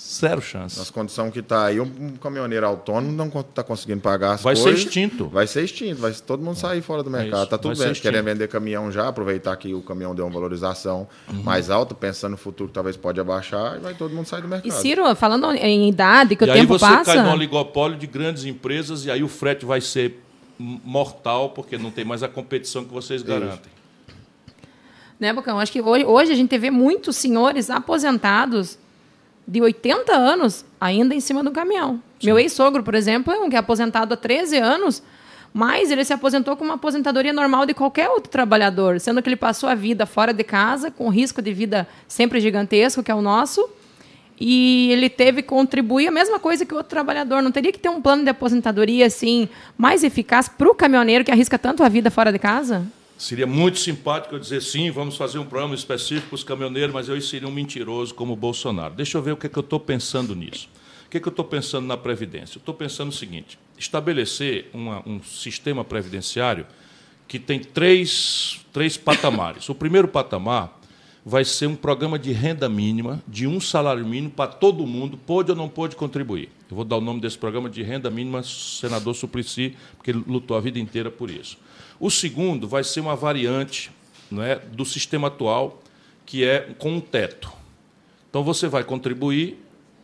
Zero 0.00 0.40
chance. 0.40 0.78
Nas 0.78 0.90
condições 0.90 1.32
que 1.32 1.40
está 1.40 1.64
aí, 1.64 1.80
um 1.80 2.16
caminhoneiro 2.22 2.64
autônomo 2.64 3.10
não 3.10 3.26
está 3.40 3.64
conseguindo 3.64 4.00
pagar 4.00 4.34
as 4.34 4.42
vai 4.42 4.54
coisas. 4.54 4.64
Vai 4.64 4.80
ser 4.80 4.88
extinto. 4.88 5.28
Vai 5.28 5.46
ser 5.46 5.64
extinto, 5.64 6.00
vai 6.00 6.12
todo 6.12 6.40
mundo 6.40 6.56
sair 6.56 6.80
fora 6.82 7.02
do 7.02 7.14
é 7.16 7.20
mercado. 7.20 7.44
Está 7.44 7.58
tudo 7.58 7.76
bem, 7.76 7.92
querendo 7.94 8.24
vender 8.24 8.46
caminhão 8.46 8.92
já, 8.92 9.08
aproveitar 9.08 9.56
que 9.56 9.74
o 9.74 9.82
caminhão 9.82 10.14
deu 10.14 10.24
uma 10.24 10.32
valorização 10.32 11.08
uhum. 11.28 11.42
mais 11.42 11.68
alta, 11.68 11.96
pensando 11.96 12.32
no 12.32 12.36
futuro 12.36 12.68
que 12.68 12.74
talvez 12.74 12.96
pode 12.96 13.18
abaixar, 13.18 13.76
e 13.76 13.80
vai 13.80 13.92
todo 13.92 14.14
mundo 14.14 14.26
sair 14.26 14.40
do 14.40 14.46
mercado. 14.46 14.68
E 14.68 14.70
Ciro, 14.70 15.14
falando 15.16 15.52
em 15.52 15.88
idade, 15.88 16.36
que 16.36 16.44
e 16.44 16.48
o 16.48 16.52
tempo 16.52 16.78
passa... 16.78 16.98
aí 16.98 17.04
você 17.04 17.14
cai 17.16 17.22
no 17.24 17.32
oligopólio 17.32 17.98
de 17.98 18.06
grandes 18.06 18.44
empresas, 18.44 19.04
e 19.04 19.10
aí 19.10 19.24
o 19.24 19.28
frete 19.28 19.66
vai 19.66 19.80
ser 19.80 20.22
mortal, 20.58 21.50
porque 21.50 21.76
não 21.76 21.90
tem 21.90 22.04
mais 22.04 22.22
a 22.22 22.28
competição 22.28 22.84
que 22.84 22.92
vocês 22.94 23.20
garantem. 23.20 23.72
Né, 25.18 25.32
Bocão? 25.32 25.58
Acho 25.58 25.72
que 25.72 25.82
hoje, 25.82 26.04
hoje 26.04 26.32
a 26.32 26.36
gente 26.36 26.56
vê 26.56 26.70
muitos 26.70 27.16
senhores 27.16 27.68
aposentados 27.68 28.78
de 29.48 29.62
80 29.62 30.14
anos 30.14 30.62
ainda 30.78 31.14
em 31.14 31.20
cima 31.20 31.42
do 31.42 31.50
caminhão. 31.50 32.02
Sim. 32.20 32.26
Meu 32.26 32.38
ex-sogro, 32.38 32.82
por 32.82 32.94
exemplo, 32.94 33.32
é 33.32 33.38
um 33.38 33.48
que 33.48 33.56
é 33.56 33.58
aposentado 33.58 34.12
há 34.12 34.16
13 34.16 34.58
anos, 34.58 35.02
mas 35.54 35.90
ele 35.90 36.04
se 36.04 36.12
aposentou 36.12 36.54
com 36.54 36.64
uma 36.64 36.74
aposentadoria 36.74 37.32
normal 37.32 37.64
de 37.64 37.72
qualquer 37.72 38.10
outro 38.10 38.30
trabalhador, 38.30 39.00
sendo 39.00 39.22
que 39.22 39.28
ele 39.28 39.36
passou 39.36 39.66
a 39.66 39.74
vida 39.74 40.04
fora 40.04 40.34
de 40.34 40.44
casa, 40.44 40.90
com 40.90 41.08
risco 41.08 41.40
de 41.40 41.54
vida 41.54 41.88
sempre 42.06 42.40
gigantesco, 42.40 43.02
que 43.02 43.10
é 43.10 43.14
o 43.14 43.22
nosso, 43.22 43.66
e 44.38 44.90
ele 44.92 45.08
teve 45.08 45.40
que 45.40 45.48
contribuir 45.48 46.08
a 46.08 46.12
mesma 46.12 46.38
coisa 46.38 46.66
que 46.66 46.74
o 46.74 46.76
outro 46.76 46.90
trabalhador. 46.90 47.42
Não 47.42 47.50
teria 47.50 47.72
que 47.72 47.78
ter 47.78 47.88
um 47.88 48.02
plano 48.02 48.22
de 48.22 48.28
aposentadoria 48.28 49.06
assim 49.06 49.48
mais 49.78 50.04
eficaz 50.04 50.46
para 50.46 50.68
o 50.68 50.74
caminhoneiro 50.74 51.24
que 51.24 51.30
arrisca 51.30 51.58
tanto 51.58 51.82
a 51.82 51.88
vida 51.88 52.10
fora 52.10 52.30
de 52.30 52.38
casa? 52.38 52.86
Seria 53.18 53.48
muito 53.48 53.80
simpático 53.80 54.36
eu 54.36 54.38
dizer 54.38 54.62
sim, 54.62 54.92
vamos 54.92 55.16
fazer 55.16 55.40
um 55.40 55.44
programa 55.44 55.74
específico 55.74 56.28
para 56.28 56.36
os 56.36 56.44
caminhoneiros, 56.44 56.94
mas 56.94 57.08
eu 57.08 57.20
seria 57.20 57.48
um 57.48 57.50
mentiroso 57.50 58.14
como 58.14 58.34
o 58.34 58.36
Bolsonaro. 58.36 58.94
Deixa 58.94 59.18
eu 59.18 59.22
ver 59.22 59.32
o 59.32 59.36
que, 59.36 59.48
é 59.48 59.50
que 59.50 59.58
eu 59.58 59.62
estou 59.62 59.80
pensando 59.80 60.36
nisso. 60.36 60.70
O 61.04 61.10
que, 61.10 61.16
é 61.16 61.20
que 61.20 61.26
eu 61.26 61.30
estou 61.30 61.44
pensando 61.44 61.84
na 61.84 61.96
Previdência? 61.96 62.58
Eu 62.58 62.60
estou 62.60 62.72
pensando 62.72 63.08
o 63.08 63.12
seguinte: 63.12 63.58
estabelecer 63.76 64.70
uma, 64.72 65.02
um 65.04 65.20
sistema 65.20 65.82
previdenciário 65.82 66.64
que 67.26 67.40
tem 67.40 67.58
três, 67.58 68.60
três 68.72 68.96
patamares. 68.96 69.68
O 69.68 69.74
primeiro 69.74 70.06
patamar 70.06 70.80
vai 71.26 71.44
ser 71.44 71.66
um 71.66 71.74
programa 71.74 72.20
de 72.20 72.30
renda 72.30 72.68
mínima, 72.68 73.20
de 73.26 73.48
um 73.48 73.60
salário 73.60 74.06
mínimo 74.06 74.30
para 74.30 74.50
todo 74.50 74.86
mundo, 74.86 75.18
pode 75.18 75.50
ou 75.50 75.56
não 75.56 75.68
pode 75.68 75.96
contribuir. 75.96 76.50
Eu 76.70 76.76
vou 76.76 76.84
dar 76.84 76.96
o 76.96 77.00
nome 77.00 77.20
desse 77.20 77.36
programa 77.36 77.68
de 77.68 77.82
renda 77.82 78.08
mínima 78.10 78.44
senador 78.44 79.14
Suplicy, 79.14 79.76
porque 79.96 80.12
ele 80.12 80.22
lutou 80.24 80.56
a 80.56 80.60
vida 80.60 80.78
inteira 80.78 81.10
por 81.10 81.28
isso. 81.28 81.58
O 82.00 82.10
segundo 82.10 82.68
vai 82.68 82.84
ser 82.84 83.00
uma 83.00 83.16
variante 83.16 83.90
não 84.30 84.42
é, 84.42 84.56
do 84.56 84.84
sistema 84.84 85.28
atual, 85.28 85.82
que 86.24 86.44
é 86.44 86.74
com 86.78 86.92
um 86.92 87.00
teto. 87.00 87.52
Então, 88.28 88.44
você 88.44 88.68
vai 88.68 88.84
contribuir 88.84 89.58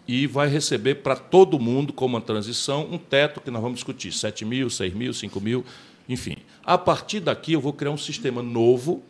e 0.07 0.26
vai 0.26 0.49
receber 0.49 0.97
para 0.97 1.16
todo 1.16 1.59
mundo, 1.59 1.92
como 1.92 2.16
uma 2.16 2.20
transição, 2.20 2.88
um 2.90 2.99
teto 2.99 3.40
que 3.40 3.51
nós 3.51 3.62
vamos 3.62 3.76
discutir: 3.76 4.12
7 4.12 4.45
mil, 4.45 4.68
6 4.68 4.95
mil, 4.95 5.12
5 5.12 5.40
mil, 5.40 5.64
enfim. 6.09 6.36
A 6.64 6.76
partir 6.76 7.20
daqui, 7.20 7.53
eu 7.53 7.61
vou 7.61 7.72
criar 7.72 7.90
um 7.90 7.99
sistema 7.99 8.42
novo, 8.42 9.03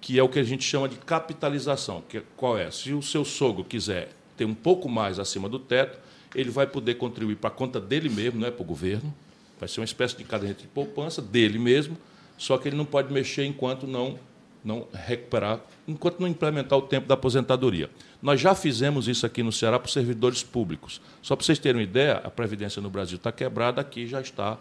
que 0.00 0.18
é 0.18 0.22
o 0.22 0.28
que 0.28 0.38
a 0.38 0.44
gente 0.44 0.64
chama 0.64 0.88
de 0.88 0.96
capitalização. 0.96 2.02
Que, 2.08 2.18
é, 2.18 2.22
qual 2.36 2.58
é? 2.58 2.70
Se 2.70 2.92
o 2.92 3.02
seu 3.02 3.24
sogro 3.24 3.64
quiser 3.64 4.10
ter 4.36 4.44
um 4.44 4.54
pouco 4.54 4.88
mais 4.88 5.18
acima 5.18 5.48
do 5.48 5.58
teto, 5.58 5.98
ele 6.34 6.50
vai 6.50 6.66
poder 6.66 6.94
contribuir 6.94 7.36
para 7.36 7.48
a 7.48 7.52
conta 7.52 7.80
dele 7.80 8.08
mesmo, 8.08 8.40
não 8.40 8.48
é 8.48 8.50
para 8.50 8.62
o 8.62 8.66
governo. 8.66 9.12
Vai 9.58 9.68
ser 9.68 9.80
uma 9.80 9.84
espécie 9.84 10.16
de 10.16 10.24
caderneta 10.24 10.62
de 10.62 10.68
poupança 10.68 11.20
dele 11.20 11.58
mesmo, 11.58 11.96
só 12.40 12.56
que 12.56 12.66
ele 12.70 12.76
não 12.76 12.86
pode 12.86 13.12
mexer 13.12 13.44
enquanto 13.44 13.86
não, 13.86 14.18
não 14.64 14.88
recuperar, 14.94 15.60
enquanto 15.86 16.20
não 16.20 16.26
implementar 16.26 16.78
o 16.78 16.80
tempo 16.80 17.06
da 17.06 17.12
aposentadoria. 17.12 17.90
Nós 18.22 18.40
já 18.40 18.54
fizemos 18.54 19.08
isso 19.08 19.26
aqui 19.26 19.42
no 19.42 19.52
Ceará 19.52 19.78
para 19.78 19.88
os 19.88 19.92
servidores 19.92 20.42
públicos. 20.42 21.02
Só 21.20 21.36
para 21.36 21.44
vocês 21.44 21.58
terem 21.58 21.82
uma 21.82 21.84
ideia, 21.84 22.14
a 22.24 22.30
Previdência 22.30 22.80
no 22.80 22.88
Brasil 22.88 23.16
está 23.16 23.30
quebrada, 23.30 23.82
aqui 23.82 24.06
já 24.06 24.22
está 24.22 24.56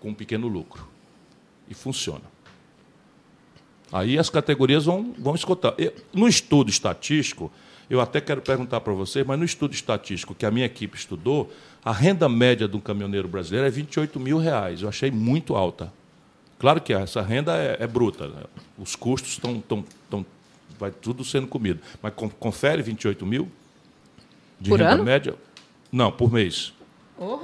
com 0.00 0.08
um 0.08 0.14
pequeno 0.14 0.48
lucro. 0.48 0.88
E 1.68 1.74
funciona. 1.74 2.24
Aí 3.92 4.18
as 4.18 4.30
categorias 4.30 4.86
vão, 4.86 5.14
vão 5.18 5.34
escutar. 5.34 5.74
no 6.14 6.26
estudo 6.26 6.70
estatístico, 6.70 7.52
eu 7.90 8.00
até 8.00 8.18
quero 8.22 8.40
perguntar 8.40 8.80
para 8.80 8.94
vocês, 8.94 9.26
mas 9.26 9.38
no 9.38 9.44
estudo 9.44 9.74
estatístico 9.74 10.34
que 10.34 10.46
a 10.46 10.50
minha 10.50 10.64
equipe 10.64 10.96
estudou, 10.96 11.52
a 11.84 11.92
renda 11.92 12.30
média 12.30 12.66
do 12.66 12.80
caminhoneiro 12.80 13.28
brasileiro 13.28 13.66
é 13.66 13.70
28 13.70 14.18
mil 14.18 14.38
reais. 14.38 14.80
Eu 14.80 14.88
achei 14.88 15.10
muito 15.10 15.54
alta. 15.54 15.99
Claro 16.60 16.78
que 16.78 16.92
essa 16.92 17.22
renda 17.22 17.56
é, 17.56 17.78
é 17.80 17.86
bruta, 17.86 18.28
né? 18.28 18.42
os 18.78 18.94
custos 18.94 19.32
estão, 19.32 19.56
estão, 19.56 19.82
estão, 20.04 20.26
vai 20.78 20.90
tudo 20.90 21.24
sendo 21.24 21.46
comido. 21.46 21.80
Mas 22.02 22.12
confere 22.38 22.82
28 22.82 23.24
mil 23.24 23.50
de 24.60 24.68
por 24.68 24.78
renda 24.78 24.92
ano? 24.92 25.04
média? 25.04 25.34
Não, 25.90 26.12
por 26.12 26.30
mês. 26.30 26.74
Oh. 27.18 27.38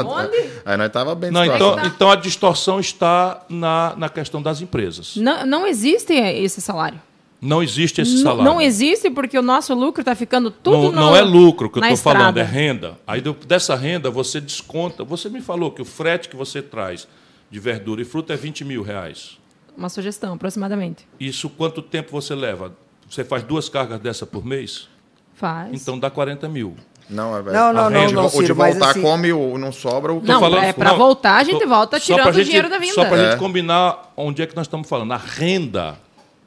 Onde? 0.02 0.50
Aí 0.64 0.76
nós 0.78 0.86
estava 0.86 1.14
bem 1.14 1.30
não, 1.30 1.44
então, 1.44 1.76
então 1.84 2.10
a 2.10 2.16
distorção 2.16 2.80
está 2.80 3.44
na, 3.50 3.94
na 3.98 4.08
questão 4.08 4.40
das 4.40 4.62
empresas. 4.62 5.16
Não, 5.16 5.44
não 5.44 5.66
existe 5.66 6.14
esse 6.14 6.62
salário. 6.62 7.00
Não 7.38 7.62
existe 7.62 8.00
esse 8.00 8.22
salário. 8.22 8.44
Não, 8.44 8.54
não 8.54 8.60
existe 8.62 9.10
porque 9.10 9.38
o 9.38 9.42
nosso 9.42 9.74
lucro 9.74 10.00
está 10.00 10.14
ficando 10.14 10.50
tudo 10.50 10.76
Não, 10.76 10.84
no, 10.84 10.92
não 10.92 11.16
é 11.16 11.20
lucro 11.20 11.68
que 11.68 11.78
eu 11.78 11.82
estou 11.82 11.98
falando, 11.98 12.38
é 12.38 12.42
renda. 12.42 12.98
Aí 13.06 13.20
dessa 13.46 13.74
renda 13.74 14.10
você 14.10 14.40
desconta. 14.40 15.04
Você 15.04 15.28
me 15.28 15.42
falou 15.42 15.70
que 15.70 15.82
o 15.82 15.84
frete 15.84 16.30
que 16.30 16.36
você 16.36 16.62
traz 16.62 17.06
de 17.50 17.60
verdura 17.60 18.02
e 18.02 18.04
fruta 18.04 18.34
é 18.34 18.36
20 18.36 18.64
mil 18.64 18.82
reais. 18.82 19.38
Uma 19.76 19.88
sugestão, 19.88 20.34
aproximadamente. 20.34 21.06
Isso 21.18 21.48
quanto 21.48 21.82
tempo 21.82 22.10
você 22.10 22.34
leva? 22.34 22.76
Você 23.08 23.24
faz 23.24 23.42
duas 23.42 23.68
cargas 23.68 24.00
dessa 24.00 24.24
por 24.24 24.44
mês? 24.44 24.88
Faz. 25.34 25.70
Então 25.72 25.98
dá 25.98 26.10
40 26.10 26.48
mil. 26.48 26.76
Não, 27.08 27.36
é 27.36 27.42
Não, 27.42 27.72
não, 27.72 27.90
não, 27.90 28.10
não, 28.12 28.28
Ciro, 28.28 28.42
O 28.42 28.46
de 28.46 28.52
voltar 28.52 28.90
assim... 28.90 29.02
come, 29.02 29.32
o, 29.32 29.58
não 29.58 29.72
sobra 29.72 30.12
o 30.12 30.22
Não, 30.22 30.40
falando, 30.40 30.64
é 30.64 30.72
para 30.72 30.94
voltar 30.94 31.36
a 31.36 31.44
gente 31.44 31.60
tô, 31.60 31.68
volta 31.68 32.00
tirando 32.00 32.34
o 32.34 32.44
dinheiro 32.44 32.70
da 32.70 32.78
vinda. 32.78 32.94
Só 32.94 33.04
para 33.04 33.16
a 33.16 33.20
é. 33.20 33.30
gente 33.30 33.38
combinar 33.38 34.12
onde 34.16 34.42
é 34.42 34.46
que 34.46 34.56
nós 34.56 34.66
estamos 34.66 34.88
falando. 34.88 35.12
A 35.12 35.18
renda 35.18 35.98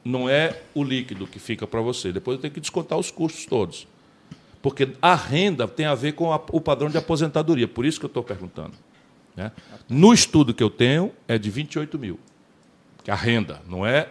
não 0.04 0.28
é 0.28 0.62
o 0.74 0.82
líquido 0.82 1.26
que 1.26 1.38
fica 1.38 1.66
para 1.66 1.80
você. 1.80 2.10
Depois 2.10 2.36
eu 2.36 2.40
tenho 2.40 2.54
que 2.54 2.60
descontar 2.60 2.98
os 2.98 3.10
custos 3.10 3.46
todos. 3.46 3.86
Porque 4.60 4.88
a 5.00 5.14
renda 5.14 5.68
tem 5.68 5.86
a 5.86 5.94
ver 5.94 6.12
com 6.12 6.32
a, 6.32 6.40
o 6.50 6.60
padrão 6.60 6.90
de 6.90 6.98
aposentadoria. 6.98 7.68
Por 7.68 7.84
isso 7.84 8.00
que 8.00 8.06
eu 8.06 8.08
estou 8.08 8.24
perguntando. 8.24 8.72
Né? 9.38 9.52
No 9.88 10.12
estudo 10.12 10.52
que 10.52 10.62
eu 10.62 10.68
tenho, 10.68 11.12
é 11.28 11.38
de 11.38 11.48
28 11.48 11.96
mil. 11.96 12.18
Que 13.04 13.10
a 13.10 13.14
renda, 13.14 13.62
não 13.68 13.86
é 13.86 14.08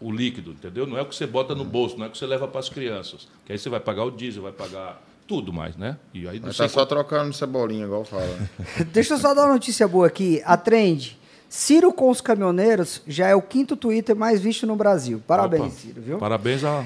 o 0.00 0.10
líquido, 0.10 0.50
entendeu? 0.50 0.84
Não 0.84 0.98
é 0.98 1.02
o 1.02 1.06
que 1.06 1.14
você 1.14 1.28
bota 1.28 1.54
no 1.54 1.64
bolso, 1.64 1.96
não 1.96 2.06
é 2.06 2.08
o 2.08 2.10
que 2.10 2.18
você 2.18 2.26
leva 2.26 2.48
para 2.48 2.58
as 2.58 2.68
crianças. 2.68 3.28
Que 3.46 3.52
aí 3.52 3.58
você 3.58 3.68
vai 3.68 3.78
pagar 3.78 4.02
o 4.04 4.10
diesel, 4.10 4.42
vai 4.42 4.50
pagar 4.50 5.00
tudo 5.28 5.52
mais, 5.52 5.76
né? 5.76 5.96
E 6.12 6.26
aí 6.28 6.40
Mas 6.42 6.56
tá 6.56 6.68
só 6.68 6.84
trocando 6.84 7.32
cebolinha, 7.32 7.84
igual 7.84 8.04
fala. 8.04 8.36
Deixa 8.92 9.14
eu 9.14 9.18
só 9.18 9.32
dar 9.32 9.42
uma 9.42 9.52
notícia 9.54 9.86
boa 9.86 10.08
aqui. 10.08 10.42
A 10.44 10.56
Trend, 10.56 11.16
Ciro 11.48 11.92
com 11.92 12.10
os 12.10 12.20
caminhoneiros 12.20 13.00
já 13.06 13.28
é 13.28 13.34
o 13.36 13.40
quinto 13.40 13.76
Twitter 13.76 14.16
mais 14.16 14.40
visto 14.40 14.66
no 14.66 14.74
Brasil. 14.74 15.22
Parabéns, 15.24 15.62
Opa. 15.62 15.70
Ciro, 15.70 16.02
viu? 16.02 16.18
Parabéns 16.18 16.64
a. 16.64 16.80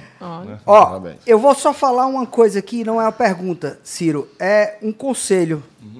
Né? 0.44 0.60
Ó, 0.66 0.84
Parabéns. 0.84 1.16
eu 1.26 1.38
vou 1.38 1.54
só 1.54 1.72
falar 1.72 2.06
uma 2.06 2.26
coisa 2.26 2.58
aqui, 2.58 2.84
não 2.84 3.00
é 3.00 3.04
uma 3.04 3.12
pergunta, 3.12 3.80
Ciro, 3.82 4.28
é 4.38 4.76
um 4.82 4.92
conselho. 4.92 5.64
Uhum. 5.82 5.97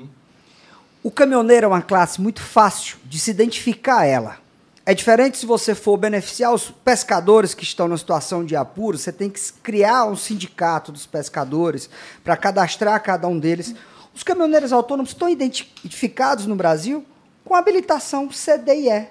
O 1.09 1.11
caminhoneiro 1.11 1.65
é 1.65 1.69
uma 1.69 1.81
classe 1.81 2.21
muito 2.21 2.43
fácil 2.43 2.99
de 3.07 3.19
se 3.19 3.31
identificar 3.31 4.05
ela. 4.05 4.37
É 4.85 4.93
diferente 4.93 5.39
se 5.39 5.47
você 5.47 5.75
for 5.75 5.97
beneficiar 5.97 6.53
os 6.53 6.71
pescadores 6.71 7.55
que 7.55 7.65
estão 7.65 7.89
na 7.89 7.97
situação 7.97 8.45
de 8.45 8.55
apuro, 8.55 8.99
você 8.99 9.11
tem 9.11 9.31
que 9.31 9.41
criar 9.63 10.05
um 10.05 10.15
sindicato 10.15 10.93
dos 10.93 11.07
pescadores 11.07 11.89
para 12.23 12.37
cadastrar 12.37 13.03
cada 13.03 13.27
um 13.27 13.39
deles. 13.39 13.75
Os 14.15 14.23
caminhoneiros 14.23 14.71
autônomos 14.71 15.13
estão 15.13 15.31
identificados 15.31 16.45
no 16.45 16.55
Brasil 16.55 17.03
com 17.43 17.55
habilitação 17.55 18.29
CDIE. 18.29 19.09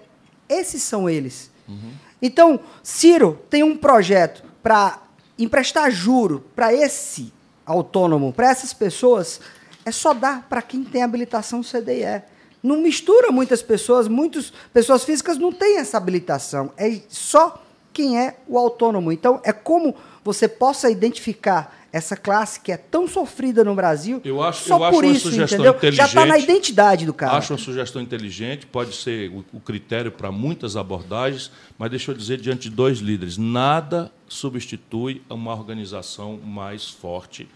Esses 0.48 0.84
são 0.84 1.10
eles. 1.10 1.50
Uhum. 1.68 1.93
Então, 2.22 2.60
Ciro 2.84 3.41
tem 3.50 3.64
um 3.64 3.76
projeto 3.76 4.43
para 4.62 5.02
emprestar 5.36 5.89
juro 5.89 6.45
para 6.56 6.72
esse 6.72 7.34
autônomo, 7.66 8.32
para 8.32 8.52
essas 8.52 8.72
pessoas, 8.72 9.41
é 9.88 9.91
só 9.91 10.13
dar 10.13 10.45
para 10.49 10.61
quem 10.61 10.83
tem 10.83 11.01
habilitação 11.01 11.61
CDE. 11.63 12.21
não 12.61 12.81
mistura 12.81 13.31
muitas 13.31 13.61
pessoas, 13.61 14.09
muitas 14.09 14.51
pessoas 14.73 15.05
físicas 15.05 15.38
não 15.38 15.53
têm 15.53 15.77
essa 15.77 15.95
habilitação. 15.95 16.73
É 16.75 16.99
só 17.07 17.63
quem 17.93 18.19
é 18.19 18.35
o 18.49 18.57
autônomo. 18.57 19.13
Então, 19.13 19.39
é 19.45 19.53
como 19.53 19.95
você 20.25 20.45
possa 20.45 20.91
identificar 20.91 21.73
essa 21.93 22.17
classe 22.17 22.59
que 22.59 22.69
é 22.69 22.75
tão 22.75 23.07
sofrida 23.07 23.63
no 23.63 23.73
Brasil. 23.73 24.19
Eu 24.25 24.43
acho, 24.43 24.67
só 24.67 24.75
eu 24.75 24.91
por 24.91 25.05
acho 25.05 25.29
isso, 25.29 25.41
entendeu? 25.41 25.73
Já 25.93 26.05
está 26.05 26.25
na 26.25 26.38
identidade 26.38 27.05
do 27.05 27.13
cara. 27.13 27.38
Acho 27.38 27.53
uma 27.53 27.59
sugestão 27.59 28.01
inteligente, 28.01 28.65
pode 28.65 28.93
ser 28.93 29.31
o, 29.31 29.45
o 29.53 29.59
critério 29.61 30.11
para 30.11 30.29
muitas 30.33 30.75
abordagens, 30.75 31.49
mas 31.77 31.89
deixa 31.89 32.11
eu 32.11 32.15
dizer 32.15 32.41
diante 32.41 32.69
de 32.69 32.75
dois 32.75 32.97
líderes, 32.97 33.38
nada 33.38 34.11
substitui 34.27 35.21
uma 35.29 35.53
organização 35.53 36.38
mais 36.38 36.89
forte 36.89 37.47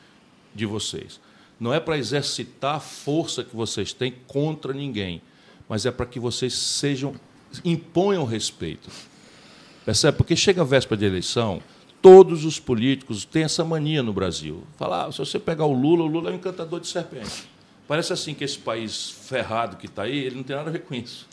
de 0.55 0.65
vocês. 0.65 1.19
Não 1.61 1.71
é 1.71 1.79
para 1.79 1.95
exercitar 1.95 2.77
a 2.77 2.79
força 2.79 3.43
que 3.43 3.55
vocês 3.55 3.93
têm 3.93 4.15
contra 4.25 4.73
ninguém, 4.73 5.21
mas 5.69 5.85
é 5.85 5.91
para 5.91 6.07
que 6.07 6.19
vocês 6.19 6.55
sejam 6.55 7.13
imponham 7.63 8.25
respeito. 8.25 8.89
Percebe? 9.85 10.17
Porque 10.17 10.35
chega 10.35 10.61
a 10.61 10.65
véspera 10.65 10.97
de 10.97 11.05
eleição, 11.05 11.61
todos 12.01 12.45
os 12.45 12.59
políticos 12.59 13.25
têm 13.25 13.43
essa 13.43 13.63
mania 13.63 14.01
no 14.01 14.11
Brasil. 14.11 14.63
Falar, 14.75 15.05
ah, 15.05 15.11
se 15.11 15.19
você 15.19 15.37
pegar 15.37 15.65
o 15.65 15.71
Lula, 15.71 16.03
o 16.03 16.07
Lula 16.07 16.31
é 16.31 16.33
um 16.33 16.37
encantador 16.37 16.79
de 16.79 16.87
serpente. 16.87 17.47
Parece 17.87 18.11
assim 18.11 18.33
que 18.33 18.43
esse 18.43 18.57
país 18.57 19.11
ferrado 19.11 19.77
que 19.77 19.85
está 19.85 20.01
aí, 20.01 20.17
ele 20.17 20.37
não 20.37 20.43
tem 20.43 20.55
nada 20.55 20.69
a 20.69 20.73
ver 20.73 20.81
com 20.81 20.95
isso. 20.95 21.27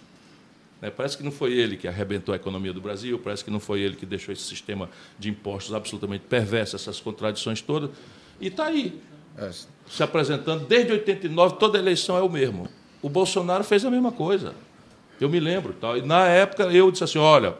Né? 0.82 0.90
Parece 0.90 1.16
que 1.16 1.22
não 1.22 1.32
foi 1.32 1.54
ele 1.54 1.78
que 1.78 1.88
arrebentou 1.88 2.34
a 2.34 2.36
economia 2.36 2.74
do 2.74 2.82
Brasil, 2.82 3.18
parece 3.18 3.42
que 3.42 3.50
não 3.50 3.60
foi 3.60 3.80
ele 3.80 3.96
que 3.96 4.04
deixou 4.04 4.30
esse 4.30 4.42
sistema 4.42 4.90
de 5.18 5.30
impostos 5.30 5.74
absolutamente 5.74 6.24
perverso, 6.28 6.76
essas 6.76 7.00
contradições 7.00 7.62
todas. 7.62 7.90
E 8.38 8.48
está 8.48 8.66
aí. 8.66 9.00
Se 9.90 10.02
apresentando 10.02 10.66
desde 10.66 10.92
89, 10.92 11.56
toda 11.56 11.78
eleição 11.78 12.16
é 12.16 12.22
o 12.22 12.28
mesmo. 12.28 12.68
O 13.00 13.08
Bolsonaro 13.08 13.64
fez 13.64 13.84
a 13.84 13.90
mesma 13.90 14.12
coisa. 14.12 14.54
Eu 15.20 15.28
me 15.28 15.40
lembro. 15.40 15.72
Tal. 15.72 15.96
E 15.96 16.02
na 16.02 16.26
época 16.26 16.64
eu 16.64 16.90
disse 16.90 17.04
assim: 17.04 17.18
olha, 17.18 17.54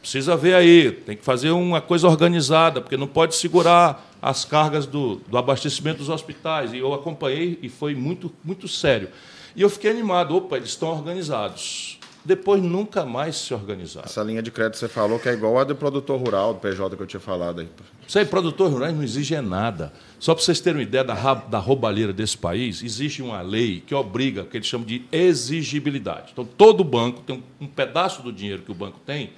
precisa 0.00 0.36
ver 0.36 0.54
aí, 0.54 0.90
tem 0.90 1.16
que 1.16 1.24
fazer 1.24 1.50
uma 1.50 1.80
coisa 1.80 2.08
organizada, 2.08 2.80
porque 2.80 2.96
não 2.96 3.06
pode 3.06 3.34
segurar 3.34 4.08
as 4.20 4.44
cargas 4.44 4.86
do, 4.86 5.16
do 5.28 5.38
abastecimento 5.38 5.98
dos 5.98 6.08
hospitais. 6.08 6.72
E 6.72 6.78
eu 6.78 6.92
acompanhei 6.92 7.58
e 7.62 7.68
foi 7.68 7.94
muito, 7.94 8.32
muito 8.44 8.68
sério. 8.68 9.08
E 9.54 9.62
eu 9.62 9.70
fiquei 9.70 9.90
animado: 9.90 10.36
opa, 10.36 10.56
eles 10.56 10.70
estão 10.70 10.90
organizados 10.90 11.99
depois 12.30 12.62
nunca 12.62 13.04
mais 13.04 13.34
se 13.34 13.52
organizaram. 13.52 14.06
Essa 14.06 14.22
linha 14.22 14.40
de 14.40 14.52
crédito 14.52 14.78
você 14.78 14.86
falou 14.86 15.18
que 15.18 15.28
é 15.28 15.32
igual 15.32 15.58
a 15.58 15.64
do 15.64 15.74
produtor 15.74 16.16
rural, 16.16 16.54
do 16.54 16.60
PJ 16.60 16.96
que 16.96 17.02
eu 17.02 17.06
tinha 17.06 17.18
falado 17.18 17.60
aí. 17.60 17.68
Isso 18.06 18.16
aí, 18.20 18.24
produtor 18.24 18.70
rural 18.70 18.92
não 18.92 19.02
exige 19.02 19.38
nada. 19.40 19.92
Só 20.20 20.32
para 20.32 20.44
vocês 20.44 20.60
terem 20.60 20.78
uma 20.78 20.82
ideia 20.84 21.02
da, 21.02 21.34
da 21.34 21.58
roubalheira 21.58 22.12
desse 22.12 22.38
país, 22.38 22.84
existe 22.84 23.20
uma 23.20 23.40
lei 23.40 23.82
que 23.84 23.92
obriga, 23.92 24.44
que 24.44 24.56
eles 24.56 24.68
chamam 24.68 24.86
de 24.86 25.04
exigibilidade. 25.10 26.30
Então, 26.32 26.44
todo 26.44 26.84
banco 26.84 27.20
tem 27.22 27.42
um 27.60 27.66
pedaço 27.66 28.22
do 28.22 28.32
dinheiro 28.32 28.62
que 28.62 28.70
o 28.70 28.74
banco 28.74 29.00
tem, 29.04 29.30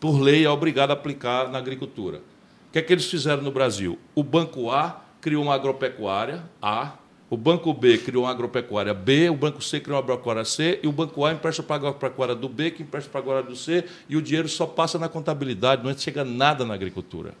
por 0.00 0.18
lei, 0.18 0.46
é 0.46 0.48
obrigado 0.48 0.92
a 0.92 0.94
aplicar 0.94 1.50
na 1.50 1.58
agricultura. 1.58 2.22
O 2.68 2.72
que 2.72 2.78
é 2.78 2.82
que 2.82 2.90
eles 2.90 3.04
fizeram 3.04 3.42
no 3.42 3.52
Brasil? 3.52 3.98
O 4.14 4.22
Banco 4.22 4.70
A 4.70 5.04
criou 5.20 5.42
uma 5.42 5.54
agropecuária, 5.54 6.42
A, 6.62 6.94
o 7.30 7.36
Banco 7.36 7.72
B 7.72 7.96
criou 7.96 8.24
uma 8.24 8.30
agropecuária 8.30 8.92
B, 8.92 9.30
o 9.30 9.36
Banco 9.36 9.62
C 9.62 9.78
criou 9.78 9.96
uma 9.96 10.02
agropecuária 10.02 10.44
C, 10.44 10.80
e 10.82 10.88
o 10.88 10.92
Banco 10.92 11.24
A 11.24 11.32
empresta 11.32 11.62
para 11.62 11.76
a 11.76 11.78
agropecuária 11.78 12.34
do 12.34 12.48
B, 12.48 12.72
que 12.72 12.82
empresta 12.82 13.08
para 13.08 13.20
a 13.20 13.22
agropecuária 13.22 13.50
do 13.50 13.56
C, 13.56 13.84
e 14.08 14.16
o 14.16 14.22
dinheiro 14.22 14.48
só 14.48 14.66
passa 14.66 14.98
na 14.98 15.08
contabilidade, 15.08 15.84
não 15.84 15.96
chega 15.96 16.24
nada 16.24 16.64
na 16.64 16.74
agricultura. 16.74 17.32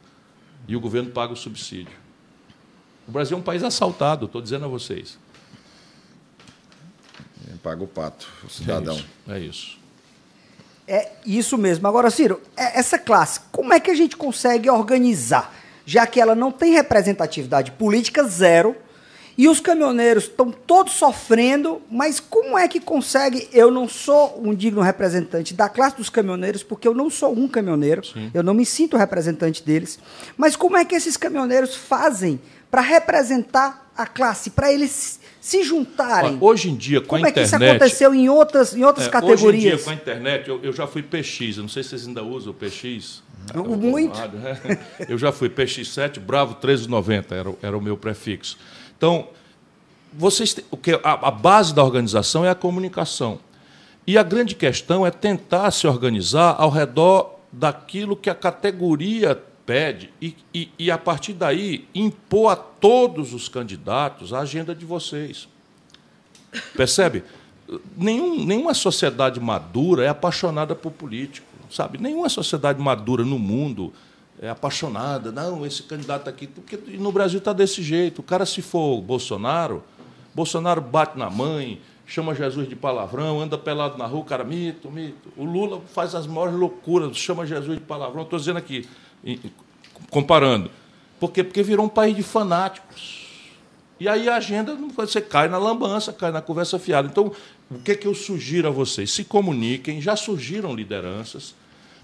E 0.68 0.76
o 0.76 0.80
governo 0.80 1.10
paga 1.10 1.32
o 1.32 1.36
subsídio. 1.36 1.98
O 3.08 3.10
Brasil 3.10 3.36
é 3.36 3.40
um 3.40 3.42
país 3.42 3.64
assaltado, 3.64 4.26
estou 4.26 4.40
dizendo 4.40 4.64
a 4.64 4.68
vocês. 4.68 5.18
Paga 7.60 7.82
o 7.82 7.88
pato, 7.88 8.28
o 8.44 8.48
cidadão. 8.48 8.94
É 8.94 8.98
isso. 8.98 9.08
É 9.28 9.40
isso. 9.40 9.80
É 10.86 11.12
isso 11.26 11.58
mesmo. 11.58 11.86
Agora, 11.86 12.10
Ciro, 12.10 12.40
é, 12.56 12.78
essa 12.78 12.98
classe, 12.98 13.40
como 13.52 13.72
é 13.72 13.78
que 13.78 13.90
a 13.90 13.94
gente 13.94 14.16
consegue 14.16 14.70
organizar? 14.70 15.54
Já 15.84 16.06
que 16.06 16.20
ela 16.20 16.34
não 16.34 16.50
tem 16.50 16.72
representatividade 16.72 17.72
política 17.72 18.24
zero, 18.24 18.76
e 19.36 19.48
os 19.48 19.60
caminhoneiros 19.60 20.24
estão 20.24 20.50
todos 20.50 20.92
sofrendo, 20.94 21.80
mas 21.90 22.20
como 22.20 22.58
é 22.58 22.68
que 22.68 22.80
consegue? 22.80 23.48
Eu 23.52 23.70
não 23.70 23.88
sou 23.88 24.40
um 24.42 24.54
digno 24.54 24.80
representante 24.80 25.54
da 25.54 25.68
classe 25.68 25.96
dos 25.96 26.10
caminhoneiros, 26.10 26.62
porque 26.62 26.86
eu 26.86 26.94
não 26.94 27.08
sou 27.08 27.32
um 27.32 27.48
caminhoneiro, 27.48 28.04
Sim. 28.04 28.30
eu 28.34 28.42
não 28.42 28.54
me 28.54 28.66
sinto 28.66 28.96
representante 28.96 29.62
deles. 29.62 29.98
Mas 30.36 30.56
como 30.56 30.76
é 30.76 30.84
que 30.84 30.94
esses 30.94 31.16
caminhoneiros 31.16 31.74
fazem 31.74 32.40
para 32.70 32.80
representar 32.80 33.90
a 33.96 34.06
classe, 34.06 34.50
para 34.50 34.72
eles 34.72 35.20
se 35.40 35.62
juntarem? 35.62 36.36
Hoje 36.40 36.70
em 36.70 36.76
dia, 36.76 37.00
com 37.00 37.08
como 37.08 37.26
a 37.26 37.28
internet. 37.30 37.50
Como 37.50 37.64
é 37.64 37.68
que 37.68 37.74
isso 37.74 37.84
aconteceu 37.84 38.14
em 38.14 38.28
outras, 38.28 38.74
em 38.74 38.84
outras 38.84 39.06
é, 39.06 39.10
categorias? 39.10 39.42
Hoje 39.42 39.56
em 39.56 39.60
dia, 39.60 39.78
com 39.78 39.90
a 39.90 39.94
internet, 39.94 40.48
eu, 40.48 40.60
eu 40.62 40.72
já 40.72 40.86
fui 40.86 41.02
PX, 41.02 41.56
eu 41.56 41.62
não 41.62 41.68
sei 41.68 41.82
se 41.82 41.90
vocês 41.90 42.06
ainda 42.06 42.22
usam 42.22 42.52
o 42.52 42.54
PX. 42.54 43.22
Muito. 43.54 44.16
Eu 45.08 45.18
já 45.18 45.32
fui 45.32 45.48
PX7, 45.48 46.20
Bravo 46.20 46.52
1390, 46.52 47.34
era, 47.34 47.54
era 47.62 47.76
o 47.76 47.80
meu 47.80 47.96
prefixo. 47.96 48.56
Então, 49.00 49.28
vocês 50.12 50.54
o 50.70 50.76
que 50.76 51.00
a, 51.02 51.30
base 51.30 51.74
da 51.74 51.82
organização 51.82 52.44
é 52.44 52.50
a 52.50 52.54
comunicação. 52.54 53.40
E 54.06 54.18
a 54.18 54.22
grande 54.22 54.54
questão 54.54 55.06
é 55.06 55.10
tentar 55.10 55.70
se 55.70 55.86
organizar 55.86 56.56
ao 56.58 56.68
redor 56.68 57.38
daquilo 57.50 58.14
que 58.14 58.28
a 58.28 58.34
categoria 58.34 59.42
pede 59.64 60.12
e, 60.20 60.36
e, 60.52 60.68
e, 60.78 60.90
a 60.90 60.98
partir 60.98 61.32
daí, 61.32 61.88
impor 61.94 62.52
a 62.52 62.56
todos 62.56 63.32
os 63.32 63.48
candidatos 63.48 64.34
a 64.34 64.40
agenda 64.40 64.74
de 64.74 64.84
vocês. 64.84 65.48
Percebe? 66.76 67.24
Nenhum, 67.96 68.44
nenhuma 68.44 68.74
sociedade 68.74 69.40
madura 69.40 70.04
é 70.04 70.08
apaixonada 70.08 70.74
por 70.74 70.92
político, 70.92 71.46
sabe? 71.70 71.96
Nenhuma 71.96 72.28
sociedade 72.28 72.78
madura 72.78 73.24
no 73.24 73.38
mundo 73.38 73.94
apaixonada. 74.48 75.30
Não, 75.30 75.66
esse 75.66 75.82
candidato 75.82 76.28
aqui. 76.28 76.46
Porque 76.46 76.76
no 76.96 77.12
Brasil 77.12 77.38
está 77.38 77.52
desse 77.52 77.82
jeito. 77.82 78.20
O 78.20 78.22
cara, 78.22 78.46
se 78.46 78.62
for 78.62 79.00
Bolsonaro, 79.00 79.82
Bolsonaro 80.34 80.80
bate 80.80 81.18
na 81.18 81.28
mãe, 81.28 81.80
chama 82.06 82.34
Jesus 82.34 82.68
de 82.68 82.74
palavrão, 82.74 83.40
anda 83.40 83.58
pelado 83.58 83.98
na 83.98 84.06
rua, 84.06 84.24
cara, 84.24 84.44
mito, 84.44 84.90
mito. 84.90 85.32
O 85.36 85.44
Lula 85.44 85.80
faz 85.92 86.14
as 86.14 86.26
maiores 86.26 86.54
loucuras, 86.54 87.16
chama 87.16 87.46
Jesus 87.46 87.78
de 87.78 87.84
palavrão. 87.84 88.22
Estou 88.22 88.38
dizendo 88.38 88.58
aqui, 88.58 88.88
comparando. 90.10 90.70
Por 91.18 91.30
quê? 91.30 91.44
Porque 91.44 91.62
virou 91.62 91.84
um 91.84 91.88
país 91.88 92.16
de 92.16 92.22
fanáticos. 92.22 93.20
E 94.00 94.08
aí 94.08 94.30
a 94.30 94.36
agenda, 94.36 94.74
você 94.96 95.20
cai 95.20 95.46
na 95.46 95.58
lambança, 95.58 96.10
cai 96.10 96.32
na 96.32 96.40
conversa 96.40 96.78
fiada. 96.78 97.06
Então, 97.06 97.30
o 97.70 97.78
que, 97.78 97.92
é 97.92 97.94
que 97.94 98.06
eu 98.06 98.14
sugiro 98.14 98.66
a 98.66 98.70
vocês? 98.70 99.10
Se 99.12 99.24
comuniquem, 99.24 100.00
já 100.00 100.16
surgiram 100.16 100.74
lideranças, 100.74 101.54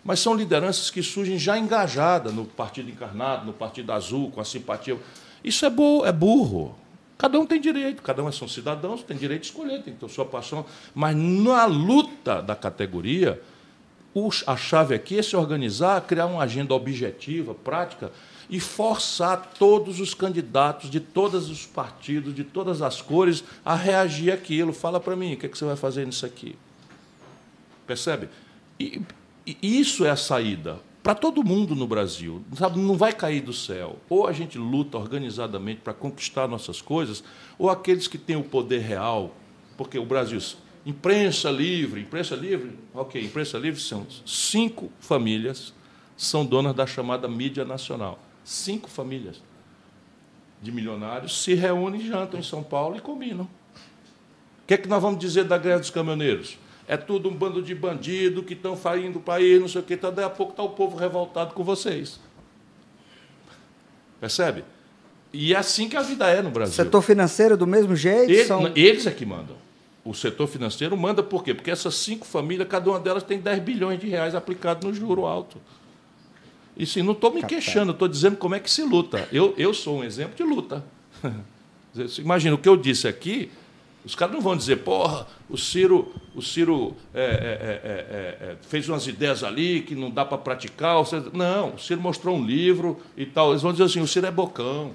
mas 0.07 0.20
são 0.20 0.34
lideranças 0.34 0.88
que 0.88 1.02
surgem 1.02 1.36
já 1.36 1.59
engajadas 1.59 2.32
no 2.32 2.44
Partido 2.44 2.88
Encarnado, 2.88 3.44
no 3.44 3.52
Partido 3.52 3.90
Azul, 3.90 4.30
com 4.30 4.40
a 4.40 4.44
simpatia. 4.44 4.96
Isso 5.42 5.66
é, 5.66 5.70
bo 5.70 6.07
é 6.07 6.12
burro. 6.12 6.76
Cada 7.18 7.40
um 7.40 7.44
tem 7.44 7.61
direito, 7.61 8.02
cada 8.02 8.22
um 8.22 8.30
são 8.30 8.46
cidadãos, 8.46 9.02
tem 9.02 9.16
direito 9.16 9.40
de 9.42 9.46
escolher, 9.48 9.82
tem 9.82 9.94
que 9.94 9.98
ter 9.98 10.09
sua 10.09 10.24
paixão. 10.24 10.64
Mas 10.94 11.16
na 11.16 11.64
luta 11.64 12.40
da 12.40 12.54
categoria, 12.54 13.42
a 14.46 14.57
chave 14.57 14.94
aqui 14.94 15.18
é 15.18 15.22
se 15.22 15.34
organizar, 15.34 16.00
criar 16.02 16.26
uma 16.26 16.44
agenda 16.44 16.72
objetiva, 16.72 17.52
prática, 17.52 18.12
e 18.48 18.61
forçar 18.61 19.54
todos 19.59 19.98
os 19.98 20.14
candidatos 20.14 20.88
de 20.88 21.00
todos 21.00 21.50
os 21.50 21.66
partidos, 21.66 22.32
de 22.32 22.44
todas 22.44 22.80
as 22.80 23.02
cores, 23.02 23.42
a 23.64 23.74
reagir 23.74 24.30
àquilo. 24.30 24.72
Fala 24.72 25.00
para 25.00 25.16
mim, 25.16 25.34
o 25.34 25.36
que, 25.36 25.46
é 25.46 25.48
que 25.48 25.59
você 25.59 25.64
vai 25.64 25.74
fazer 25.74 26.07
nisso 26.07 26.24
aqui? 26.24 26.54
Percebe? 27.88 28.28
E 28.78 29.02
isso 29.62 30.05
é 30.05 30.11
a 30.11 30.16
saída 30.16 30.80
para 31.03 31.14
todo 31.14 31.44
mundo 31.44 31.74
no 31.74 31.86
Brasil. 31.86 32.42
Sabe, 32.57 32.78
não 32.78 32.97
vai 32.97 33.12
cair 33.12 33.40
do 33.40 33.53
céu. 33.53 33.97
Ou 34.09 34.26
a 34.26 34.32
gente 34.32 34.59
luta 34.59 34.99
organizadamente 34.99 35.80
para 35.82 35.94
conquistar 35.94 36.49
nossas 36.49 36.82
coisas, 36.82 37.22
ou 37.59 37.70
aqueles 37.70 38.09
que 38.09 38.18
têm 38.18 38.36
o 38.36 38.42
poder 38.42 38.80
real, 38.80 39.34
porque 39.76 39.99
o 39.99 40.05
Brasil 40.05 40.40
imprensa 40.84 41.51
livre, 41.51 42.01
imprensa 42.01 42.34
livre, 42.36 42.78
ok, 42.94 43.20
imprensa 43.20 43.59
livre 43.59 43.80
são 43.80 44.07
cinco 44.24 44.90
famílias 45.01 45.74
são 46.16 46.47
donas 46.47 46.74
da 46.74 46.86
chamada 46.86 47.28
mídia 47.28 47.64
nacional. 47.64 48.18
Cinco 48.44 48.88
famílias 48.88 49.42
de 50.62 50.72
milionários 50.72 51.42
se 51.42 51.55
reúnem, 51.55 52.01
jantam 52.01 52.40
em 52.40 52.42
São 52.42 52.62
Paulo 52.62 52.97
e 52.97 53.01
combinam. 53.01 53.44
O 53.44 54.66
que 54.66 54.74
é 54.74 54.78
que 54.78 54.88
nós 54.88 55.03
vamos 55.03 55.18
dizer 55.20 55.44
da 55.44 55.59
greve 55.59 55.80
dos 55.80 55.90
caminhoneiros? 55.90 56.59
É 56.89 56.97
tudo 56.97 57.28
um 57.28 57.34
bando 57.34 57.62
de 57.62 57.74
bandido 57.74 58.43
que 58.43 58.55
estão 58.55 58.76
saindo 58.76 59.14
do 59.14 59.20
país, 59.20 59.61
não 59.61 59.68
sei 59.68 59.80
o 59.80 59.84
que, 59.84 59.95
então 59.95 60.12
daí 60.12 60.24
a 60.24 60.30
pouco 60.30 60.53
está 60.53 60.62
o 60.62 60.70
povo 60.70 60.97
revoltado 60.97 61.53
com 61.53 61.64
vocês. 61.64 62.20
Percebe? 64.20 64.64
E 65.32 65.53
é 65.53 65.57
assim 65.57 65.89
que 65.89 65.97
a 65.97 66.03
vida 66.03 66.28
é 66.28 66.41
no 66.41 66.51
Brasil. 66.51 66.74
Setor 66.74 67.03
financeiro 67.03 67.57
do 67.57 67.66
mesmo 67.66 67.95
jeito? 67.95 68.30
Ele, 68.30 68.45
são... 68.45 68.72
Eles 68.74 69.07
é 69.07 69.11
que 69.11 69.26
mandam. 69.26 69.57
O 70.05 70.14
setor 70.14 70.47
financeiro 70.47 70.97
manda 70.97 71.22
por 71.22 71.43
quê? 71.43 71.53
Porque 71.53 71.70
essas 71.70 71.97
cinco 71.97 72.24
famílias, 72.24 72.68
cada 72.68 72.89
uma 72.89 73.01
delas 73.01 73.24
tem 73.24 73.41
10 73.41 73.61
bilhões 73.62 73.99
de 73.99 74.09
reais 74.09 74.37
aplicados 74.37 74.89
no 74.89 74.95
juro 74.95 75.26
alto. 75.26 75.61
E 76.76 76.87
sim, 76.87 77.03
não 77.03 77.12
estou 77.12 77.32
me 77.32 77.43
queixando, 77.43 77.91
estou 77.91 78.07
dizendo 78.07 78.37
como 78.37 78.55
é 78.55 78.61
que 78.61 78.70
se 78.70 78.82
luta. 78.82 79.28
Eu, 79.32 79.53
eu 79.59 79.74
sou 79.74 79.99
um 79.99 80.05
exemplo 80.05 80.37
de 80.37 80.45
luta. 80.45 80.84
Imagina, 82.18 82.55
o 82.55 82.59
que 82.59 82.68
eu 82.68 82.76
disse 82.76 83.09
aqui 83.09 83.51
Os 84.07 84.14
caras 84.14 84.32
não 84.32 84.40
vão 84.40 84.57
dizer, 84.57 84.76
porra, 84.76 85.26
o 85.50 85.59
Ciro, 85.59 86.14
o 86.32 86.40
Ciro 86.40 86.94
é, 87.12 87.20
é, 87.20 87.26
é, 87.26 88.50
é 88.52 88.57
fez 88.62 88.88
umas 88.88 89.04
ideias 89.09 89.42
ali 89.42 89.80
que 89.80 89.96
não 89.96 90.09
dá 90.12 90.24
para 90.24 90.38
praticar. 90.38 90.94
Não, 91.32 91.74
o 91.74 91.78
Ciro 91.78 92.00
mostrou 92.00 92.36
um 92.36 92.46
livro 92.46 93.00
e 93.16 93.26
tal. 93.26 93.50
Eles 93.50 93.62
vão 93.62 93.72
dizer 93.72 93.82
assim, 93.82 94.00
o 94.00 94.07
Ciro 94.07 94.24
é 94.24 94.30
bocão. 94.30 94.92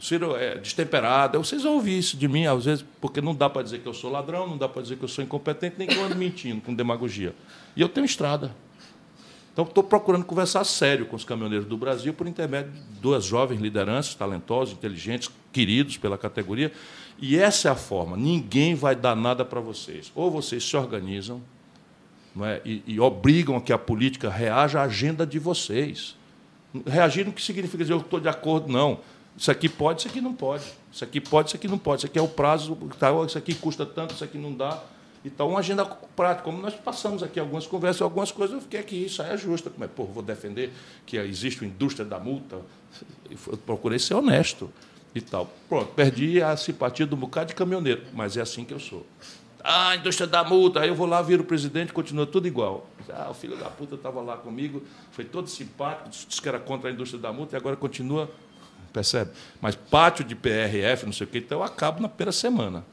O 0.00 0.02
Ciro 0.04 0.34
é 0.34 0.56
destemperado. 0.56 1.38
Vocês 1.38 1.64
ouvir 1.64 1.96
isso 1.96 2.16
de 2.16 2.26
mim, 2.26 2.44
às 2.44 2.64
vezes, 2.64 2.84
porque 3.00 3.20
não 3.20 3.36
dá 3.36 3.48
para 3.48 3.62
dizer 3.62 3.78
que 3.78 3.86
eu 3.86 3.94
sou 3.94 4.10
ladrão, 4.10 4.48
não 4.48 4.58
dá 4.58 4.68
para 4.68 4.82
dizer 4.82 4.96
que 4.96 5.04
eu 5.04 5.08
sou 5.08 5.22
incompetente, 5.22 5.76
nem 5.78 5.86
que 5.86 5.94
eu 5.94 6.04
ando 6.04 6.16
mentindo, 6.16 6.60
com 6.60 6.74
demagogia. 6.74 7.32
E 7.76 7.80
eu 7.80 7.88
tenho 7.88 8.04
estrada. 8.04 8.52
Então, 9.52 9.64
estou 9.64 9.82
procurando 9.82 10.24
conversar 10.24 10.62
sério 10.64 11.06
com 11.06 11.16
os 11.16 11.24
caminhoneiros 11.24 11.66
do 11.66 11.76
Brasil 11.76 12.14
por 12.14 12.26
intermédio 12.26 12.72
de 12.72 13.00
duas 13.00 13.24
jovens 13.24 13.60
lideranças, 13.60 14.14
talentosos, 14.14 14.74
inteligentes, 14.74 15.30
queridos 15.52 15.96
pela 15.96 16.18
categoria. 16.18 16.72
E 17.20 17.36
essa 17.36 17.68
é 17.68 17.70
a 17.72 17.74
forma. 17.74 18.16
Ninguém 18.16 18.74
vai 18.74 18.94
dar 18.94 19.16
nada 19.16 19.44
para 19.44 19.60
vocês. 19.60 20.12
Ou 20.14 20.30
vocês 20.30 20.64
se 20.64 20.76
organizam 20.76 21.42
não 22.34 22.46
é? 22.46 22.60
e, 22.64 22.82
e 22.86 23.00
obrigam 23.00 23.56
a 23.56 23.60
que 23.60 23.72
a 23.72 23.78
política 23.78 24.30
reaja 24.30 24.80
à 24.80 24.84
agenda 24.84 25.26
de 25.26 25.38
vocês. 25.38 26.16
Reagir 26.86 27.24
não 27.24 27.32
que 27.32 27.42
significa 27.42 27.82
dizer 27.82 27.94
eu 27.94 27.98
estou 27.98 28.20
de 28.20 28.28
acordo, 28.28 28.70
não. 28.70 29.00
Isso 29.36 29.50
aqui 29.50 29.68
pode, 29.68 30.00
isso 30.00 30.08
aqui 30.08 30.20
não 30.20 30.32
pode. 30.32 30.64
Isso 30.92 31.02
aqui 31.02 31.20
pode, 31.20 31.48
isso 31.48 31.56
aqui 31.56 31.66
não 31.66 31.78
pode. 31.78 32.00
Isso 32.00 32.06
aqui 32.06 32.18
é 32.18 32.22
o 32.22 32.28
prazo, 32.28 32.78
isso 33.26 33.38
aqui 33.38 33.54
custa 33.54 33.84
tanto, 33.84 34.14
isso 34.14 34.22
aqui 34.22 34.38
não 34.38 34.52
dá. 34.52 34.80
Então, 35.24 35.48
uma 35.48 35.58
agenda 35.58 35.84
prática, 35.84 36.44
como 36.44 36.60
nós 36.62 36.74
passamos 36.74 37.22
aqui 37.22 37.40
algumas 37.40 37.66
conversas, 37.66 38.02
algumas 38.02 38.30
coisas, 38.30 38.54
eu 38.54 38.62
fiquei 38.62 38.80
aqui, 38.80 39.04
isso 39.04 39.20
aí 39.20 39.32
é 39.32 39.36
justo. 39.36 39.68
Como 39.70 39.84
é, 39.84 39.88
pô, 39.88 40.04
vou 40.04 40.22
defender 40.22 40.72
que 41.04 41.16
existe 41.16 41.62
uma 41.62 41.68
indústria 41.68 42.04
da 42.04 42.18
multa. 42.18 42.60
Eu 43.30 43.56
procurei 43.58 43.98
ser 43.98 44.14
honesto 44.14 44.70
e 45.14 45.20
tal. 45.20 45.50
Pronto, 45.68 45.92
perdi 45.94 46.42
a 46.42 46.56
simpatia 46.56 47.06
do 47.06 47.16
um 47.16 47.18
bocado 47.18 47.48
de 47.48 47.54
caminhoneiro, 47.54 48.02
mas 48.12 48.36
é 48.36 48.40
assim 48.40 48.64
que 48.64 48.72
eu 48.72 48.80
sou. 48.80 49.06
Ah, 49.62 49.96
indústria 49.96 50.26
da 50.26 50.44
multa, 50.44 50.80
aí 50.80 50.88
eu 50.88 50.94
vou 50.94 51.06
lá, 51.06 51.20
viro 51.20 51.42
o 51.42 51.46
presidente, 51.46 51.92
continua 51.92 52.26
tudo 52.26 52.46
igual. 52.46 52.88
Ah, 53.10 53.28
o 53.30 53.34
filho 53.34 53.56
da 53.56 53.66
puta 53.66 53.96
estava 53.96 54.20
lá 54.20 54.36
comigo, 54.36 54.82
foi 55.10 55.24
todo 55.24 55.48
simpático, 55.48 56.08
disse 56.08 56.40
que 56.40 56.48
era 56.48 56.58
contra 56.58 56.88
a 56.88 56.92
indústria 56.92 57.20
da 57.20 57.32
multa 57.32 57.54
e 57.54 57.58
agora 57.58 57.76
continua, 57.76 58.30
percebe? 58.92 59.32
Mas 59.60 59.74
pátio 59.74 60.24
de 60.24 60.34
PRF, 60.34 61.04
não 61.04 61.12
sei 61.12 61.26
o 61.26 61.30
quê, 61.30 61.38
então 61.38 61.58
eu 61.58 61.64
acabo 61.64 62.00
na 62.00 62.08
primeira 62.08 62.32
semana. 62.32 62.84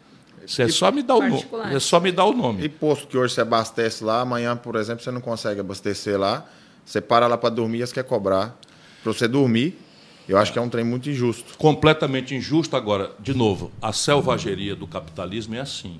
Você 0.46 0.64
é 0.64 0.68
só 0.68 0.92
me 0.92 1.02
dar 1.02 1.16
o 1.16 1.22
nome. 1.22 1.46
É 1.74 1.80
só 1.80 2.00
me 2.00 2.12
dar 2.12 2.26
o 2.26 2.34
nome. 2.34 2.64
E 2.64 2.70
posto 2.70 3.08
que 3.08 3.18
hoje 3.18 3.34
você 3.34 3.42
abastece 3.42 4.04
lá, 4.04 4.22
amanhã, 4.22 4.56
por 4.56 4.76
exemplo, 4.76 5.04
você 5.04 5.12
não 5.12 5.22
consegue 5.22 5.60
abastecer 5.60 6.20
lá, 6.20 6.46
você 6.86 7.02
para 7.02 7.26
lá 7.28 7.38
para 7.38 7.50
dormir 7.50 7.82
e 7.82 7.88
você 7.88 7.94
quer 7.94 8.04
cobrar. 8.04 8.58
Para 9.04 9.14
você 9.14 9.28
dormir, 9.28 9.80
eu 10.28 10.38
acho 10.38 10.52
que 10.52 10.58
é 10.58 10.62
um 10.62 10.70
trem 10.70 10.84
muito 10.84 11.10
injusto. 11.10 11.58
Completamente 11.58 12.34
injusto. 12.34 12.76
Agora, 12.76 13.14
de 13.20 13.34
novo, 13.34 13.72
a 13.82 13.94
selvageria 13.94 14.76
do 14.76 14.88
capitalismo 14.88 15.56
é 15.56 15.60
assim. 15.60 16.00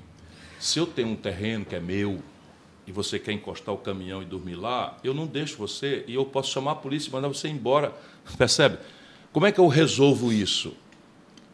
Se 0.58 0.78
eu 0.78 0.86
tenho 0.86 1.08
um 1.08 1.16
terreno 1.16 1.64
que 1.64 1.76
é 1.76 1.80
meu 1.80 2.20
e 2.86 2.92
você 2.92 3.18
quer 3.18 3.32
encostar 3.32 3.74
o 3.74 3.78
caminhão 3.78 4.22
e 4.22 4.24
dormir 4.24 4.56
lá, 4.56 4.96
eu 5.04 5.14
não 5.14 5.26
deixo 5.26 5.56
você 5.56 6.04
e 6.08 6.14
eu 6.14 6.24
posso 6.24 6.50
chamar 6.50 6.72
a 6.72 6.76
polícia 6.76 7.08
e 7.08 7.12
mandar 7.12 7.28
você 7.28 7.48
embora. 7.48 7.92
Percebe? 8.36 8.78
Como 9.32 9.46
é 9.46 9.52
que 9.52 9.60
eu 9.60 9.68
resolvo 9.68 10.32
isso? 10.32 10.72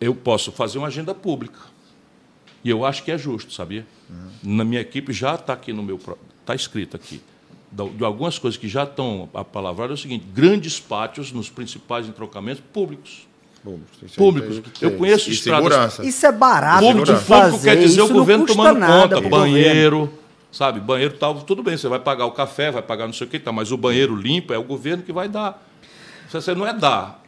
Eu 0.01 0.15
posso 0.15 0.51
fazer 0.51 0.79
uma 0.79 0.87
agenda 0.87 1.15
pública. 1.15 1.61
E 2.65 2.71
eu 2.71 2.85
acho 2.85 3.03
que 3.03 3.11
é 3.11 3.19
justo, 3.19 3.53
sabia? 3.53 3.87
Uhum. 4.09 4.57
Na 4.57 4.65
minha 4.65 4.81
equipe 4.81 5.13
já 5.13 5.35
está 5.35 5.53
aqui 5.53 5.73
no 5.73 5.83
meu. 5.83 6.01
Está 6.41 6.55
escrito 6.55 6.97
aqui. 6.97 7.21
De 7.73 8.05
algumas 8.05 8.39
coisas 8.39 8.59
que 8.59 8.69
já 8.69 8.85
estão 8.85 9.31
apalavradas 9.33 9.93
é 9.93 9.95
o 9.95 10.03
seguinte: 10.03 10.27
grandes 10.33 10.79
pátios 10.79 11.33
nos 11.33 11.49
principais 11.49 12.07
entrocamentos 12.07 12.63
públicos. 12.73 13.27
Públicos. 13.63 14.17
públicos. 14.17 14.83
Eu 14.83 14.97
conheço 14.99 15.31
e 15.31 15.35
estradas. 15.35 15.65
Segurança. 15.65 16.05
Isso 16.05 16.27
é 16.27 16.33
barato. 16.33 16.85
Público, 16.85 17.13
de 17.13 17.25
público 17.25 17.63
quer 17.63 17.77
dizer 17.77 18.03
o 18.03 18.09
governo 18.09 18.45
tomando 18.45 18.79
nada, 18.79 19.17
conta. 19.17 19.29
Banheiro. 19.29 19.99
Governo. 20.01 20.23
Sabe, 20.53 20.81
banheiro 20.81 21.15
tal, 21.15 21.41
tudo 21.41 21.63
bem, 21.63 21.79
você 21.79 21.89
vai 21.89 21.99
pagar 21.99 22.27
o 22.27 22.33
café, 22.33 22.71
vai 22.71 22.83
pagar 22.83 23.07
não 23.07 23.15
sei 23.15 23.27
o 23.27 23.31
que, 23.31 23.39
tá, 23.39 23.51
mas 23.51 23.73
o 23.73 23.77
banheiro 23.79 24.15
limpo 24.15 24.53
é 24.53 24.59
o 24.59 24.63
governo 24.63 25.03
que 25.03 25.11
vai 25.11 25.27
dar. 25.27 25.67
Você 26.29 26.55
não 26.55 26.67
é 26.67 26.75
dar, 26.75 27.23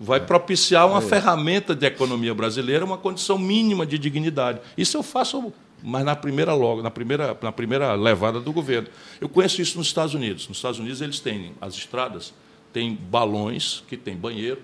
vai 0.00 0.18
propiciar 0.18 0.88
uma 0.88 0.98
é. 0.98 1.02
ferramenta 1.02 1.72
de 1.72 1.86
economia 1.86 2.34
brasileira, 2.34 2.84
uma 2.84 2.98
condição 2.98 3.38
mínima 3.38 3.86
de 3.86 3.96
dignidade. 3.96 4.58
Isso 4.76 4.96
eu 4.96 5.04
faço, 5.04 5.52
mas 5.82 6.04
na 6.04 6.16
primeira 6.16 6.54
logo, 6.54 6.82
na 6.82 6.90
primeira, 6.90 7.36
na 7.40 7.52
primeira 7.52 7.94
levada 7.94 8.40
do 8.40 8.52
governo. 8.52 8.88
Eu 9.20 9.28
conheço 9.28 9.60
isso 9.62 9.78
nos 9.78 9.86
Estados 9.86 10.14
Unidos. 10.14 10.48
Nos 10.48 10.58
Estados 10.58 10.78
Unidos 10.78 11.00
eles 11.00 11.20
têm 11.20 11.52
as 11.60 11.74
estradas, 11.74 12.34
tem 12.72 12.94
balões 12.94 13.82
que 13.88 13.96
têm 13.96 14.16
banheiro 14.16 14.60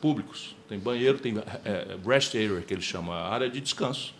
públicos, 0.00 0.56
tem 0.68 0.78
banheiro, 0.78 1.18
tem 1.18 1.36
é, 1.64 1.70
é 1.70 1.96
rest 2.06 2.34
area 2.34 2.62
que 2.66 2.72
eles 2.72 2.84
chamam, 2.84 3.12
área 3.14 3.48
de 3.48 3.60
descanso. 3.60 4.14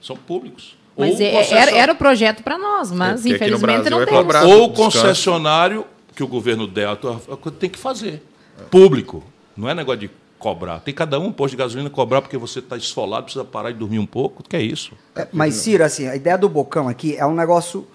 São 0.00 0.16
públicos. 0.16 0.76
Mas 0.96 1.20
é, 1.20 1.52
era, 1.52 1.70
era 1.70 1.92
o 1.92 1.96
projeto 1.96 2.42
para 2.42 2.58
nós, 2.58 2.90
mas 2.90 3.24
é, 3.24 3.30
infelizmente 3.30 3.88
não 3.88 4.02
é 4.02 4.06
temos. 4.06 4.34
Ou 4.44 4.64
o 4.64 4.72
concessionário 4.72 5.84
que 6.14 6.22
o 6.22 6.26
governo 6.26 6.66
der, 6.66 6.88
tem 7.58 7.70
que 7.70 7.78
fazer. 7.78 8.22
Público. 8.70 9.24
Não 9.56 9.68
é 9.68 9.74
negócio 9.74 10.00
de 10.00 10.10
cobrar. 10.38 10.80
Tem 10.80 10.94
cada 10.94 11.18
um 11.18 11.32
posto 11.32 11.52
de 11.52 11.58
gasolina 11.58 11.90
cobrar 11.90 12.22
porque 12.22 12.36
você 12.36 12.60
está 12.60 12.76
esfolado, 12.76 13.24
precisa 13.24 13.44
parar 13.44 13.72
de 13.72 13.78
dormir 13.78 13.98
um 13.98 14.06
pouco. 14.06 14.42
Que 14.42 14.56
é 14.56 14.62
isso? 14.62 14.92
É, 15.14 15.26
mas, 15.32 15.54
Ciro, 15.56 15.84
assim, 15.84 16.06
a 16.06 16.16
ideia 16.16 16.38
do 16.38 16.48
Bocão 16.48 16.88
aqui 16.88 17.16
é 17.16 17.26
um 17.26 17.34
negócio 17.34 17.86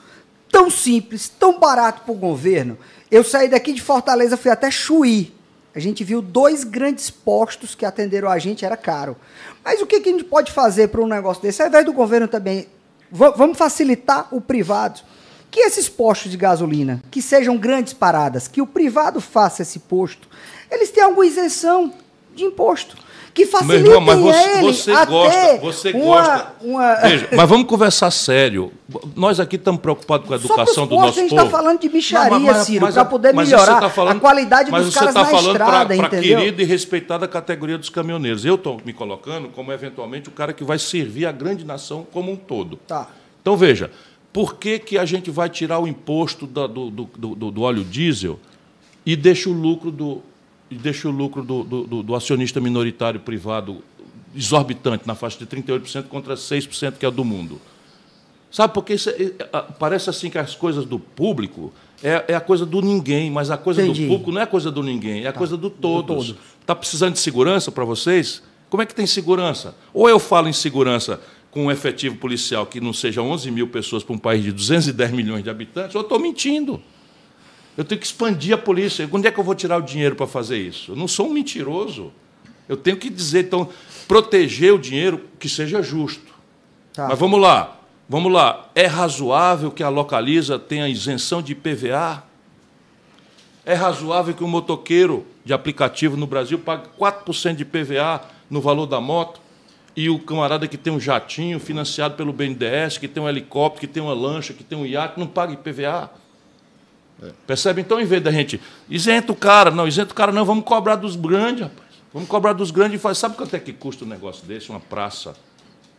tão 0.51 0.69
simples, 0.69 1.29
tão 1.29 1.59
barato 1.59 2.01
para 2.01 2.11
o 2.11 2.17
governo. 2.17 2.77
Eu 3.09 3.23
saí 3.23 3.47
daqui 3.47 3.73
de 3.73 3.81
Fortaleza, 3.81 4.37
fui 4.37 4.51
até 4.51 4.69
Chuí. 4.69 5.33
A 5.75 5.79
gente 5.79 6.03
viu 6.03 6.21
dois 6.21 6.63
grandes 6.63 7.09
postos 7.09 7.73
que 7.73 7.85
atenderam 7.85 8.29
a 8.29 8.37
gente, 8.37 8.63
era 8.63 8.77
caro. 8.77 9.17
Mas 9.63 9.81
o 9.81 9.87
que, 9.87 9.99
que 9.99 10.09
a 10.09 10.11
gente 10.11 10.23
pode 10.23 10.51
fazer 10.51 10.89
para 10.89 11.01
um 11.01 11.07
negócio 11.07 11.41
desse? 11.41 11.61
Ao 11.61 11.67
invés 11.67 11.83
do 11.83 11.93
governo 11.93 12.27
também, 12.27 12.67
vamos 13.11 13.57
facilitar 13.57 14.27
o 14.31 14.39
privado. 14.39 15.01
Que 15.49 15.61
esses 15.61 15.87
postos 15.87 16.31
de 16.31 16.37
gasolina, 16.37 17.01
que 17.09 17.21
sejam 17.21 17.57
grandes 17.57 17.93
paradas, 17.93 18.47
que 18.47 18.61
o 18.61 18.67
privado 18.67 19.21
faça 19.21 19.61
esse 19.61 19.79
posto, 19.79 20.27
eles 20.69 20.91
têm 20.91 21.03
alguma 21.03 21.25
isenção 21.25 21.93
de 22.36 22.43
imposto. 22.43 22.95
Que 23.34 23.47
facilitem 23.47 23.93
irmão, 23.93 24.01
mas 24.01 24.19
você, 24.19 24.49
ele 24.59 24.61
você 24.61 25.05
gosta, 25.05 25.57
você 25.57 25.91
uma, 25.91 26.03
gosta. 26.03 26.53
Uma... 26.61 26.95
Veja, 26.97 27.29
mas 27.36 27.49
vamos 27.49 27.67
conversar 27.67 28.11
sério. 28.11 28.71
Nós 29.15 29.39
aqui 29.39 29.55
estamos 29.55 29.81
preocupados 29.81 30.27
com 30.27 30.34
a 30.34 30.36
educação 30.36 30.86
do 30.86 30.95
nosso 30.95 31.13
povo. 31.13 31.19
A 31.19 31.21
gente 31.21 31.31
está 31.31 31.49
falando 31.49 31.79
de 31.79 31.89
micharia, 31.89 32.53
Ciro, 32.63 32.93
para 32.93 33.05
poder 33.05 33.34
melhorar 33.34 33.79
tá 33.79 33.89
falando, 33.89 34.17
a 34.17 34.19
qualidade 34.19 34.69
dos 34.69 34.93
caras 34.93 35.13
tá 35.15 35.23
na 35.23 35.34
estrada, 35.34 35.95
Para 35.95 36.09
querida 36.09 36.61
e 36.61 36.65
respeitada 36.65 37.27
categoria 37.27 37.75
dos 37.75 37.89
caminhoneiros. 37.89 38.45
Eu 38.45 38.53
estou 38.53 38.79
me 38.86 38.93
colocando 38.93 39.49
como, 39.49 39.71
eventualmente, 39.71 40.29
o 40.29 40.31
cara 40.31 40.53
que 40.53 40.63
vai 40.63 40.77
servir 40.77 41.25
a 41.25 41.31
grande 41.31 41.65
nação 41.65 42.05
como 42.13 42.31
um 42.31 42.36
todo. 42.36 42.77
Tá. 42.88 43.07
Então, 43.41 43.57
veja, 43.57 43.89
por 44.31 44.55
que, 44.55 44.77
que 44.77 44.95
a 44.95 45.05
gente 45.05 45.31
vai 45.31 45.49
tirar 45.49 45.79
o 45.79 45.88
imposto 45.88 46.45
do, 46.45 46.67
do, 46.67 46.89
do, 46.91 47.51
do 47.51 47.61
óleo 47.63 47.84
diesel 47.84 48.39
e 49.03 49.15
deixa 49.15 49.49
o 49.49 49.53
lucro 49.53 49.91
do, 49.91 50.21
e 50.74 50.78
deixa 50.78 51.07
o 51.07 51.11
lucro 51.11 51.43
do, 51.43 51.63
do, 51.63 52.03
do, 52.03 52.15
acionista 52.15 52.59
minoritário 52.59 53.19
privado 53.19 53.84
exorbitante, 54.36 55.05
na 55.05 55.13
faixa 55.13 55.38
de 55.38 55.45
38% 55.45 56.07
contra 56.07 56.34
6% 56.34 56.93
que 56.97 57.05
é 57.05 57.11
do 57.11 57.24
mundo. 57.24 57.61
Sabe, 58.51 58.74
porque 58.74 58.93
isso, 58.93 59.09
é, 59.09 59.13
é, 59.13 59.61
parece 59.80 60.09
assim 60.09 60.30
que 60.30 60.38
as 60.38 60.55
coisas 60.55 60.86
do 60.86 60.99
público 60.99 61.71
é, 62.03 62.26
é, 62.30 62.36
a 62.36 62.41
coisa 62.41 62.65
do 62.65 62.82
ninguém, 62.82 63.32
mas 63.32 63.49
a 63.49 63.57
coisa 63.57 63.84
Entendi. 63.84 64.03
do 64.03 64.07
público 64.09 64.32
não 64.32 64.41
é 64.41 64.43
a 64.43 64.47
coisa 64.47 64.69
do 64.69 64.84
ninguém, 64.84 65.24
é 65.24 65.28
a 65.28 65.32
tá. 65.32 65.38
coisa 65.38 65.55
do 65.55 65.69
todos. 65.69 66.36
Está 66.59 66.76
precisando 66.76 67.13
de 67.13 67.19
segurança 67.19 67.71
para 67.71 67.86
vocês? 67.86 68.43
Como 68.69 68.82
é 68.82 68.86
que 68.86 68.93
tem 68.93 69.05
segurança? 69.05 69.76
Ou 69.93 70.09
eu 70.09 70.19
falo 70.19 70.49
em 70.49 70.53
segurança 70.53 71.21
com 71.49 71.65
um 71.65 71.71
efetivo 71.71 72.17
policial 72.17 72.65
que 72.65 72.82
não 72.82 72.91
seja 72.91 73.21
11 73.21 73.51
mil 73.51 73.67
pessoas 73.67 74.03
para 74.03 74.15
um 74.15 74.17
país 74.17 74.43
de 74.43 74.51
210 74.51 75.11
milhões 75.11 75.43
de 75.43 75.49
habitantes, 75.49 75.95
ou 75.95 76.01
eu 76.01 76.05
estou 76.05 76.19
mentindo. 76.19 76.82
Eu 77.78 77.84
tenho 77.84 77.99
que 77.99 78.05
expandir 78.05 78.53
a 78.53 78.57
polícia. 78.57 79.07
Onde 79.11 79.28
é 79.28 79.32
que 79.32 79.39
eu 79.39 79.43
vou 79.43 79.55
tirar 79.55 79.78
o 79.78 79.82
dinheiro 79.82 80.15
para 80.15 80.28
fazer 80.28 80.57
isso? 80.57 80.91
Eu 80.91 80.95
não 80.95 81.07
sou 81.07 81.28
um 81.28 81.34
mentiroso. 81.34 82.11
Eu 82.69 82.78
tenho 82.78 82.97
que 82.97 83.09
dizer, 83.09 83.45
então, 83.45 83.69
proteger 84.07 84.74
o 84.74 84.80
dinheiro 84.80 85.21
que 85.39 85.49
seja 85.49 85.82
justo. 85.82 86.34
Tá. 86.93 87.07
Mas 87.07 87.19
vamos 87.19 87.41
lá, 87.41 87.80
vamos 88.07 88.32
lá. 88.32 88.69
É 88.76 88.86
razoável 88.86 89.71
que 89.71 89.84
a 89.84 89.89
localiza 89.89 90.59
tenha 90.59 90.88
isenção 90.88 91.41
de 91.41 91.53
IPVA? 91.53 92.24
É 93.65 93.74
razoável 93.74 94.34
que 94.34 94.43
o 94.43 94.45
um 94.45 94.49
motoqueiro 94.49 95.26
de 95.43 95.53
aplicativo 95.53 96.15
no 96.15 96.28
Brasil 96.28 96.59
pague 96.59 96.88
4% 96.99 97.55
de 97.55 97.63
IPVA 97.63 98.21
no 98.49 98.61
valor 98.61 98.86
da 98.86 99.01
moto? 99.01 99.41
E 99.95 100.09
o 100.09 100.19
camarada 100.19 100.67
que 100.67 100.78
tem 100.78 100.91
um 100.91 100.99
jatinho 100.99 101.59
financiado 101.59 102.15
pelo 102.15 102.34
BNDES, 102.34 102.97
que 102.97 103.07
tem 103.07 103.21
um 103.21 103.30
helicóptero, 103.30 103.82
que 103.82 103.88
tem 103.88 104.01
uma 104.01 104.13
lancha, 104.13 104.53
que 104.53 104.63
tem 104.63 104.78
um 104.78 104.86
iate, 104.86 105.19
não 105.19 105.28
paga 105.28 105.53
IPVA? 105.53 106.22
É. 107.24 107.32
Percebe? 107.47 107.82
Então, 107.82 107.99
em 107.99 108.05
vez 108.05 108.21
da 108.21 108.32
gente 108.32 108.59
isenta 108.89 109.32
o 109.32 109.36
cara, 109.36 109.71
não, 109.71 109.88
isenta 109.88 110.11
o 110.11 110.15
cara, 110.15 110.32
não, 110.32 110.43
vamos 110.43 110.65
cobrar 110.65 110.95
dos 110.95 111.15
grandes, 111.15 111.63
rapaz. 111.63 111.84
Vamos 112.13 112.30
cobrar 112.30 112.53
dos 112.53 112.69
grandes 112.69 112.99
e 112.99 113.01
faz. 113.01 113.17
Sabe 113.17 113.36
quanto 113.36 113.55
é 113.55 113.59
que 113.59 113.74
custa 113.74 114.05
um 114.05 114.07
negócio 114.07 114.45
desse? 114.45 114.69
Uma 114.69 114.80
praça, 114.80 115.36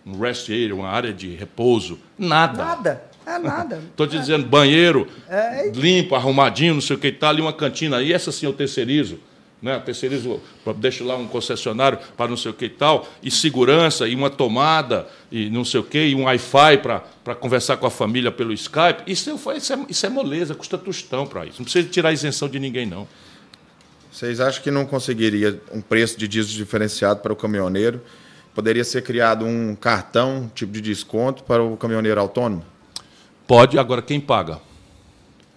um 0.06 0.18
rest 0.18 0.48
area, 0.48 0.74
uma 0.74 0.88
área 0.88 1.12
de 1.12 1.34
repouso? 1.34 1.98
Nada. 2.16 2.64
Nada. 2.64 3.04
É 3.26 3.38
nada. 3.38 3.82
Estou 3.90 4.06
te 4.06 4.16
é. 4.16 4.20
dizendo, 4.20 4.46
banheiro, 4.46 5.08
é. 5.28 5.70
limpo, 5.74 6.14
arrumadinho, 6.14 6.74
não 6.74 6.80
sei 6.80 6.96
o 6.96 6.98
que, 6.98 7.08
está 7.08 7.30
ali 7.30 7.40
uma 7.40 7.52
cantina 7.52 7.96
aí, 7.96 8.12
essa 8.12 8.30
sim 8.30 8.46
eu 8.46 8.52
terceirizo. 8.52 9.18
Né? 9.64 9.78
terceirizo, 9.78 10.42
deixo 10.76 11.02
lá 11.04 11.16
um 11.16 11.26
concessionário 11.26 11.98
para 12.18 12.28
não 12.28 12.36
sei 12.36 12.50
o 12.50 12.54
que 12.54 12.66
e 12.66 12.68
tal, 12.68 13.08
e 13.22 13.30
segurança, 13.30 14.06
e 14.06 14.14
uma 14.14 14.28
tomada, 14.28 15.08
e 15.32 15.48
não 15.48 15.64
sei 15.64 15.80
o 15.80 15.82
que, 15.82 15.98
e 15.98 16.14
um 16.14 16.24
Wi-Fi 16.24 16.78
para 16.78 17.34
conversar 17.34 17.78
com 17.78 17.86
a 17.86 17.90
família 17.90 18.30
pelo 18.30 18.52
Skype. 18.52 19.02
Isso, 19.06 19.30
é, 19.30 19.56
isso, 19.56 19.72
é, 19.72 19.78
isso 19.88 20.04
é 20.04 20.08
moleza, 20.10 20.54
custa 20.54 20.76
tostão 20.76 21.26
para 21.26 21.46
isso. 21.46 21.60
Não 21.60 21.64
precisa 21.64 21.88
tirar 21.88 22.10
a 22.10 22.12
isenção 22.12 22.46
de 22.46 22.60
ninguém, 22.60 22.84
não. 22.84 23.08
Vocês 24.12 24.38
acham 24.38 24.62
que 24.62 24.70
não 24.70 24.84
conseguiria 24.84 25.58
um 25.72 25.80
preço 25.80 26.18
de 26.18 26.28
diesel 26.28 26.54
diferenciado 26.54 27.20
para 27.20 27.32
o 27.32 27.36
caminhoneiro? 27.36 28.02
Poderia 28.54 28.84
ser 28.84 29.02
criado 29.02 29.46
um 29.46 29.74
cartão, 29.74 30.50
tipo 30.54 30.72
de 30.72 30.82
desconto, 30.82 31.42
para 31.42 31.62
o 31.62 31.74
caminhoneiro 31.78 32.20
autônomo? 32.20 32.62
Pode, 33.46 33.78
agora 33.78 34.02
quem 34.02 34.20
paga? 34.20 34.60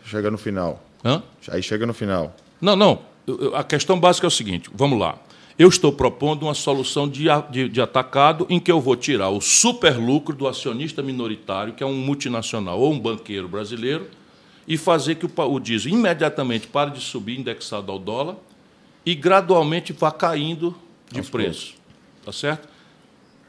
Chega 0.06 0.32
no 0.32 0.38
final. 0.38 0.82
Hã? 1.04 1.22
Aí 1.50 1.62
chega 1.62 1.86
no 1.86 1.94
final. 1.94 2.34
Não, 2.62 2.76
não. 2.76 3.17
A 3.54 3.64
questão 3.64 4.00
básica 4.00 4.26
é 4.26 4.30
o 4.30 4.32
seguinte: 4.32 4.70
vamos 4.74 4.98
lá. 5.00 5.18
Eu 5.60 5.68
estou 5.68 5.92
propondo 5.92 6.44
uma 6.44 6.54
solução 6.54 7.10
de, 7.10 7.26
de, 7.50 7.68
de, 7.68 7.82
atacado 7.82 8.46
em 8.48 8.60
que 8.60 8.72
eu 8.72 8.80
vou 8.80 8.96
tirar 8.96 9.30
o 9.30 9.42
superlucro 9.42 10.36
do 10.36 10.48
acionista 10.48 11.02
minoritário, 11.02 11.74
que 11.74 11.84
é 11.84 11.86
um 11.86 11.96
multinacional 11.96 12.80
ou 12.80 12.94
um 12.94 13.00
banqueiro 13.00 13.48
brasileiro, 13.48 14.08
e 14.68 14.78
fazer 14.78 15.16
que 15.16 15.26
o, 15.26 15.32
o 15.52 15.60
diesel 15.60 15.92
imediatamente 15.92 16.68
pare 16.68 16.92
de 16.92 17.02
subir 17.02 17.40
indexado 17.40 17.92
ao 17.92 17.98
dólar 17.98 18.36
e 19.04 19.16
gradualmente 19.16 19.94
vá 19.94 20.12
caindo 20.12 20.76
de 21.12 21.20
Aos 21.20 21.30
preço. 21.30 21.74
Poucos. 21.74 22.26
Tá 22.26 22.32
certo? 22.32 22.70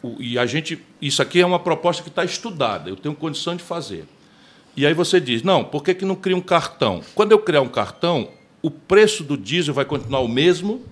O, 0.03 0.17
e 0.19 0.39
a 0.39 0.47
gente. 0.47 0.83
Isso 1.03 1.21
aqui 1.21 1.41
é 1.41 1.47
uma 1.47 1.59
proposta 1.59 2.03
que 2.03 2.09
está 2.09 2.25
estudada, 2.25 2.89
eu 2.89 2.97
tenho 2.97 3.15
condição 3.15 3.55
de 3.55 3.63
fazer. 3.63 4.07
E 4.75 4.87
aí 4.87 4.95
você 4.95 5.21
diz, 5.21 5.43
não, 5.43 5.63
por 5.63 5.83
que, 5.83 5.93
que 5.93 6.05
não 6.05 6.15
cria 6.15 6.37
um 6.37 6.41
cartão? 6.41 7.03
Quando 7.15 7.33
eu 7.33 7.39
criar 7.39 7.61
um 7.61 7.69
cartão, 7.69 8.29
o 8.63 8.71
preço 8.71 9.23
do 9.23 9.37
diesel 9.37 9.75
vai 9.75 9.85
continuar 9.85 10.21
o 10.21 10.29
mesmo, 10.29 10.83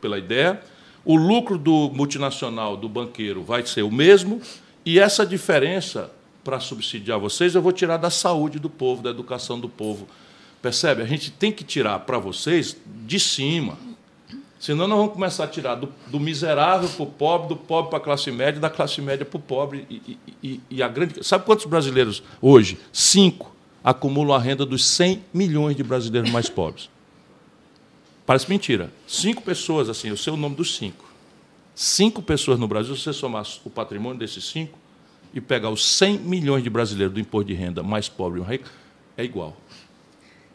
pela 0.00 0.18
ideia, 0.18 0.60
o 1.04 1.16
lucro 1.16 1.58
do 1.58 1.90
multinacional, 1.92 2.76
do 2.76 2.88
banqueiro, 2.88 3.42
vai 3.42 3.64
ser 3.66 3.82
o 3.82 3.90
mesmo, 3.90 4.40
e 4.84 4.98
essa 4.98 5.24
diferença, 5.26 6.10
para 6.42 6.58
subsidiar 6.58 7.18
vocês, 7.18 7.54
eu 7.54 7.62
vou 7.62 7.72
tirar 7.72 7.96
da 7.96 8.10
saúde 8.10 8.58
do 8.58 8.70
povo, 8.70 9.02
da 9.02 9.10
educação 9.10 9.60
do 9.60 9.68
povo. 9.68 10.08
Percebe? 10.60 11.02
A 11.02 11.06
gente 11.06 11.30
tem 11.30 11.52
que 11.52 11.64
tirar 11.64 12.00
para 12.00 12.18
vocês 12.18 12.76
de 12.86 13.18
cima. 13.20 13.76
Senão 14.58 14.86
nós 14.86 14.96
vamos 14.96 15.12
começar 15.12 15.44
a 15.44 15.48
tirar 15.48 15.74
do, 15.74 15.88
do 16.06 16.20
miserável 16.20 16.88
para 16.88 17.02
o 17.02 17.06
pobre, 17.06 17.48
do 17.48 17.56
pobre 17.56 17.90
para 17.90 17.98
a 17.98 18.02
classe 18.02 18.30
média, 18.30 18.60
da 18.60 18.70
classe 18.70 19.00
média 19.00 19.26
para 19.26 19.36
o 19.36 19.40
pobre. 19.40 19.86
E, 19.90 20.18
e, 20.42 20.60
e, 20.70 20.82
a 20.82 20.88
grande. 20.88 21.24
Sabe 21.24 21.44
quantos 21.44 21.66
brasileiros 21.66 22.22
hoje? 22.40 22.78
Cinco 22.92 23.51
acumulam 23.82 24.36
a 24.36 24.38
renda 24.38 24.64
dos 24.64 24.84
100 24.84 25.24
milhões 25.32 25.76
de 25.76 25.82
brasileiros 25.82 26.30
mais 26.30 26.48
pobres. 26.50 26.88
Parece 28.24 28.48
mentira. 28.48 28.92
Cinco 29.06 29.42
pessoas, 29.42 29.88
assim, 29.88 30.08
eu 30.08 30.16
sei 30.16 30.32
o 30.32 30.36
nome 30.36 30.54
dos 30.54 30.76
cinco. 30.76 31.04
Cinco 31.74 32.22
pessoas 32.22 32.58
no 32.58 32.68
Brasil, 32.68 32.94
se 32.94 33.02
você 33.02 33.12
somar 33.12 33.44
o 33.64 33.70
patrimônio 33.70 34.18
desses 34.18 34.44
cinco 34.44 34.78
e 35.34 35.40
pegar 35.40 35.70
os 35.70 35.84
100 35.96 36.18
milhões 36.18 36.62
de 36.62 36.70
brasileiros 36.70 37.14
do 37.14 37.20
imposto 37.20 37.48
de 37.48 37.54
renda 37.54 37.82
mais 37.82 38.08
pobre 38.08 38.40
e 38.40 38.44
rico, 38.44 38.68
é 39.16 39.24
igual. 39.24 39.56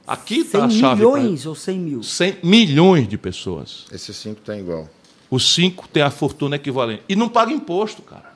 Aqui 0.05 0.39
está 0.39 0.65
a 0.65 0.69
chave. 0.69 1.03
milhões 1.03 1.41
pra... 1.41 1.49
ou 1.49 1.55
100 1.55 1.79
mil? 1.79 2.03
100 2.03 2.37
milhões 2.43 3.07
de 3.07 3.17
pessoas. 3.17 3.85
Esses 3.91 4.15
cinco 4.15 4.39
têm 4.41 4.59
igual. 4.59 4.89
Os 5.29 5.53
cinco 5.53 5.87
têm 5.87 6.03
a 6.03 6.09
fortuna 6.09 6.55
equivalente. 6.55 7.03
E 7.09 7.15
não 7.15 7.27
paga 7.27 7.51
imposto, 7.51 8.01
cara. 8.01 8.33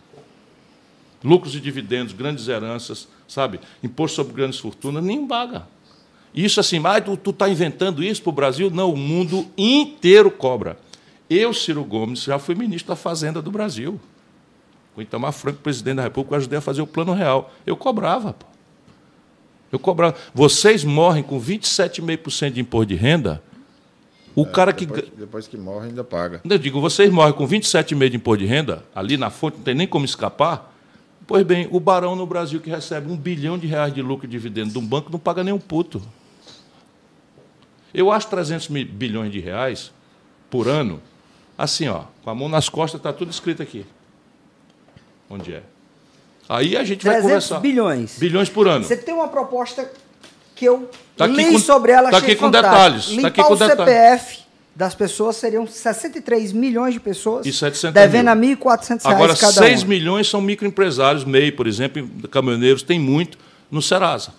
Lucros 1.23 1.55
e 1.55 1.59
dividendos, 1.59 2.13
grandes 2.13 2.47
heranças, 2.47 3.07
sabe? 3.31 3.61
Imposto 3.81 4.17
sobre 4.17 4.33
grandes 4.33 4.59
fortunas, 4.59 5.01
nem 5.01 5.25
paga. 5.25 5.65
Isso 6.35 6.59
assim, 6.59 6.79
mas 6.79 7.03
tu 7.23 7.29
está 7.29 7.47
inventando 7.47 8.03
isso 8.03 8.21
para 8.21 8.29
o 8.29 8.33
Brasil? 8.33 8.69
Não, 8.69 8.91
o 8.91 8.97
mundo 8.97 9.45
inteiro 9.57 10.29
cobra. 10.29 10.77
Eu, 11.29 11.53
Ciro 11.53 11.83
Gomes, 11.83 12.23
já 12.23 12.37
fui 12.37 12.55
ministro 12.55 12.89
da 12.89 12.95
Fazenda 12.95 13.41
do 13.41 13.49
Brasil. 13.49 13.99
Com 14.93 15.01
Itamar 15.01 15.31
Franco, 15.31 15.59
presidente 15.59 15.95
da 15.95 16.03
República, 16.03 16.35
eu 16.35 16.39
ajudei 16.39 16.59
a 16.59 16.61
fazer 16.61 16.81
o 16.81 16.87
plano 16.87 17.13
real. 17.13 17.53
Eu 17.65 17.77
cobrava, 17.77 18.33
pô. 18.33 18.45
Eu 19.71 19.79
cobrava. 19.79 20.15
Vocês 20.33 20.83
morrem 20.83 21.23
com 21.23 21.39
27,5% 21.39 22.51
de 22.51 22.59
imposto 22.59 22.87
de 22.87 22.95
renda. 22.95 23.41
O 24.35 24.43
é, 24.43 24.45
cara 24.45 24.73
que. 24.73 24.85
Depois, 24.85 25.11
depois, 25.17 25.47
que 25.47 25.57
morre, 25.57 25.87
ainda 25.87 26.03
paga. 26.03 26.41
Eu 26.43 26.57
digo, 26.57 26.81
vocês 26.81 27.09
morrem 27.09 27.33
com 27.33 27.47
27,5% 27.47 28.09
de 28.09 28.17
imposto 28.17 28.43
de 28.43 28.45
renda, 28.45 28.83
ali 28.93 29.15
na 29.15 29.29
fonte, 29.29 29.57
não 29.57 29.63
tem 29.63 29.73
nem 29.73 29.87
como 29.87 30.03
escapar. 30.03 30.70
Pois 31.31 31.45
bem, 31.45 31.65
o 31.71 31.79
barão 31.79 32.13
no 32.13 32.25
Brasil 32.25 32.59
que 32.59 32.69
recebe 32.69 33.09
um 33.09 33.15
bilhão 33.15 33.57
de 33.57 33.65
reais 33.65 33.93
de 33.93 34.01
lucro 34.01 34.25
e 34.25 34.29
dividendo 34.29 34.73
de 34.73 34.77
um 34.77 34.85
banco 34.85 35.09
não 35.09 35.17
paga 35.17 35.45
nem 35.45 35.53
um 35.53 35.57
puto. 35.57 36.01
Eu 37.93 38.11
acho 38.11 38.27
300 38.27 38.67
bilhões 38.67 39.31
de 39.31 39.39
reais 39.39 39.93
por 40.49 40.67
ano, 40.67 41.01
assim, 41.57 41.87
ó, 41.87 42.03
com 42.21 42.29
a 42.29 42.35
mão 42.35 42.49
nas 42.49 42.67
costas, 42.67 42.99
está 42.99 43.13
tudo 43.13 43.31
escrito 43.31 43.63
aqui. 43.63 43.85
Onde 45.29 45.53
é? 45.53 45.63
Aí 46.49 46.75
a 46.75 46.83
gente 46.83 47.05
vai 47.05 47.21
conversar. 47.21 47.61
bilhões. 47.61 48.19
Bilhões 48.19 48.49
por 48.49 48.67
ano. 48.67 48.83
Você 48.83 48.97
tem 48.97 49.13
uma 49.13 49.29
proposta 49.29 49.89
que 50.53 50.65
eu 50.65 50.91
tá 51.15 51.27
li 51.27 51.53
com, 51.53 51.59
sobre 51.59 51.93
ela, 51.93 52.11
tá 52.11 52.17
aqui 52.17 52.35
com 52.35 52.51
detalhes. 52.51 53.05
Limpar 53.05 53.21
tá 53.21 53.27
aqui 53.29 53.41
com 53.41 53.53
o 53.53 53.57
detalhes. 53.57 53.85
CPF 53.85 54.39
das 54.75 54.95
pessoas 54.95 55.35
seriam 55.35 55.67
63 55.67 56.53
milhões 56.53 56.93
de 56.93 56.99
pessoas 56.99 57.45
e 57.45 57.51
700 57.51 57.93
devendo 57.93 58.33
mil. 58.35 58.53
a 58.53 58.57
1.400 58.57 58.87
reais 58.87 59.05
Agora, 59.05 59.35
cada 59.35 59.51
6 59.53 59.83
milhões 59.83 60.29
são 60.29 60.41
microempresários, 60.41 61.25
MEI, 61.25 61.51
por 61.51 61.67
exemplo, 61.67 62.09
caminhoneiros, 62.29 62.81
tem 62.81 62.99
muito 62.99 63.37
no 63.69 63.81
Serasa. 63.81 64.33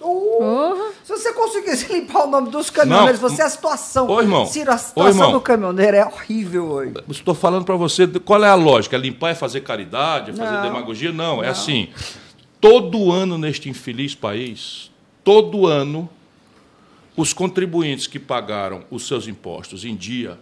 Uh, 0.00 0.92
Se 1.02 1.12
você 1.12 1.32
conseguisse 1.32 1.90
limpar 1.92 2.24
o 2.24 2.30
nome 2.30 2.50
dos 2.50 2.68
caminhoneiros, 2.70 3.20
não, 3.20 3.28
você 3.28 3.42
a 3.42 3.48
situação. 3.48 4.08
Ô, 4.08 4.20
irmão. 4.20 4.46
Ciro, 4.46 4.70
a 4.70 4.78
situação 4.78 5.04
ô, 5.04 5.08
irmão, 5.08 5.32
do 5.32 5.40
caminhoneiro 5.40 5.96
é 5.96 6.04
horrível 6.04 6.66
hoje. 6.66 6.94
Estou 7.08 7.34
falando 7.34 7.64
para 7.64 7.76
você 7.76 8.06
qual 8.06 8.44
é 8.44 8.48
a 8.48 8.54
lógica. 8.54 8.96
É 8.96 8.98
limpar 8.98 9.30
é 9.30 9.34
fazer 9.34 9.60
caridade, 9.60 10.30
é 10.30 10.34
fazer 10.34 10.56
não, 10.56 10.62
demagogia? 10.62 11.12
Não, 11.12 11.24
é 11.24 11.36
não, 11.36 11.44
é 11.44 11.48
assim. 11.48 11.88
Todo 12.60 13.10
ano 13.10 13.38
neste 13.38 13.68
infeliz 13.68 14.14
país, 14.14 14.90
todo 15.22 15.66
ano, 15.66 16.08
os 17.16 17.32
contribuintes 17.32 18.06
que 18.06 18.18
pagaram 18.18 18.84
os 18.90 19.06
seus 19.06 19.28
impostos 19.28 19.84
em 19.84 19.94
dia, 19.94 20.38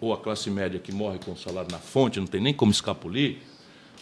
ou 0.00 0.12
a 0.12 0.18
classe 0.18 0.50
média 0.50 0.80
que 0.80 0.92
morre 0.92 1.18
com 1.18 1.32
o 1.32 1.36
salário 1.36 1.70
na 1.70 1.78
fonte, 1.78 2.20
não 2.20 2.26
tem 2.26 2.40
nem 2.40 2.54
como 2.54 2.72
escapulir, 2.72 3.38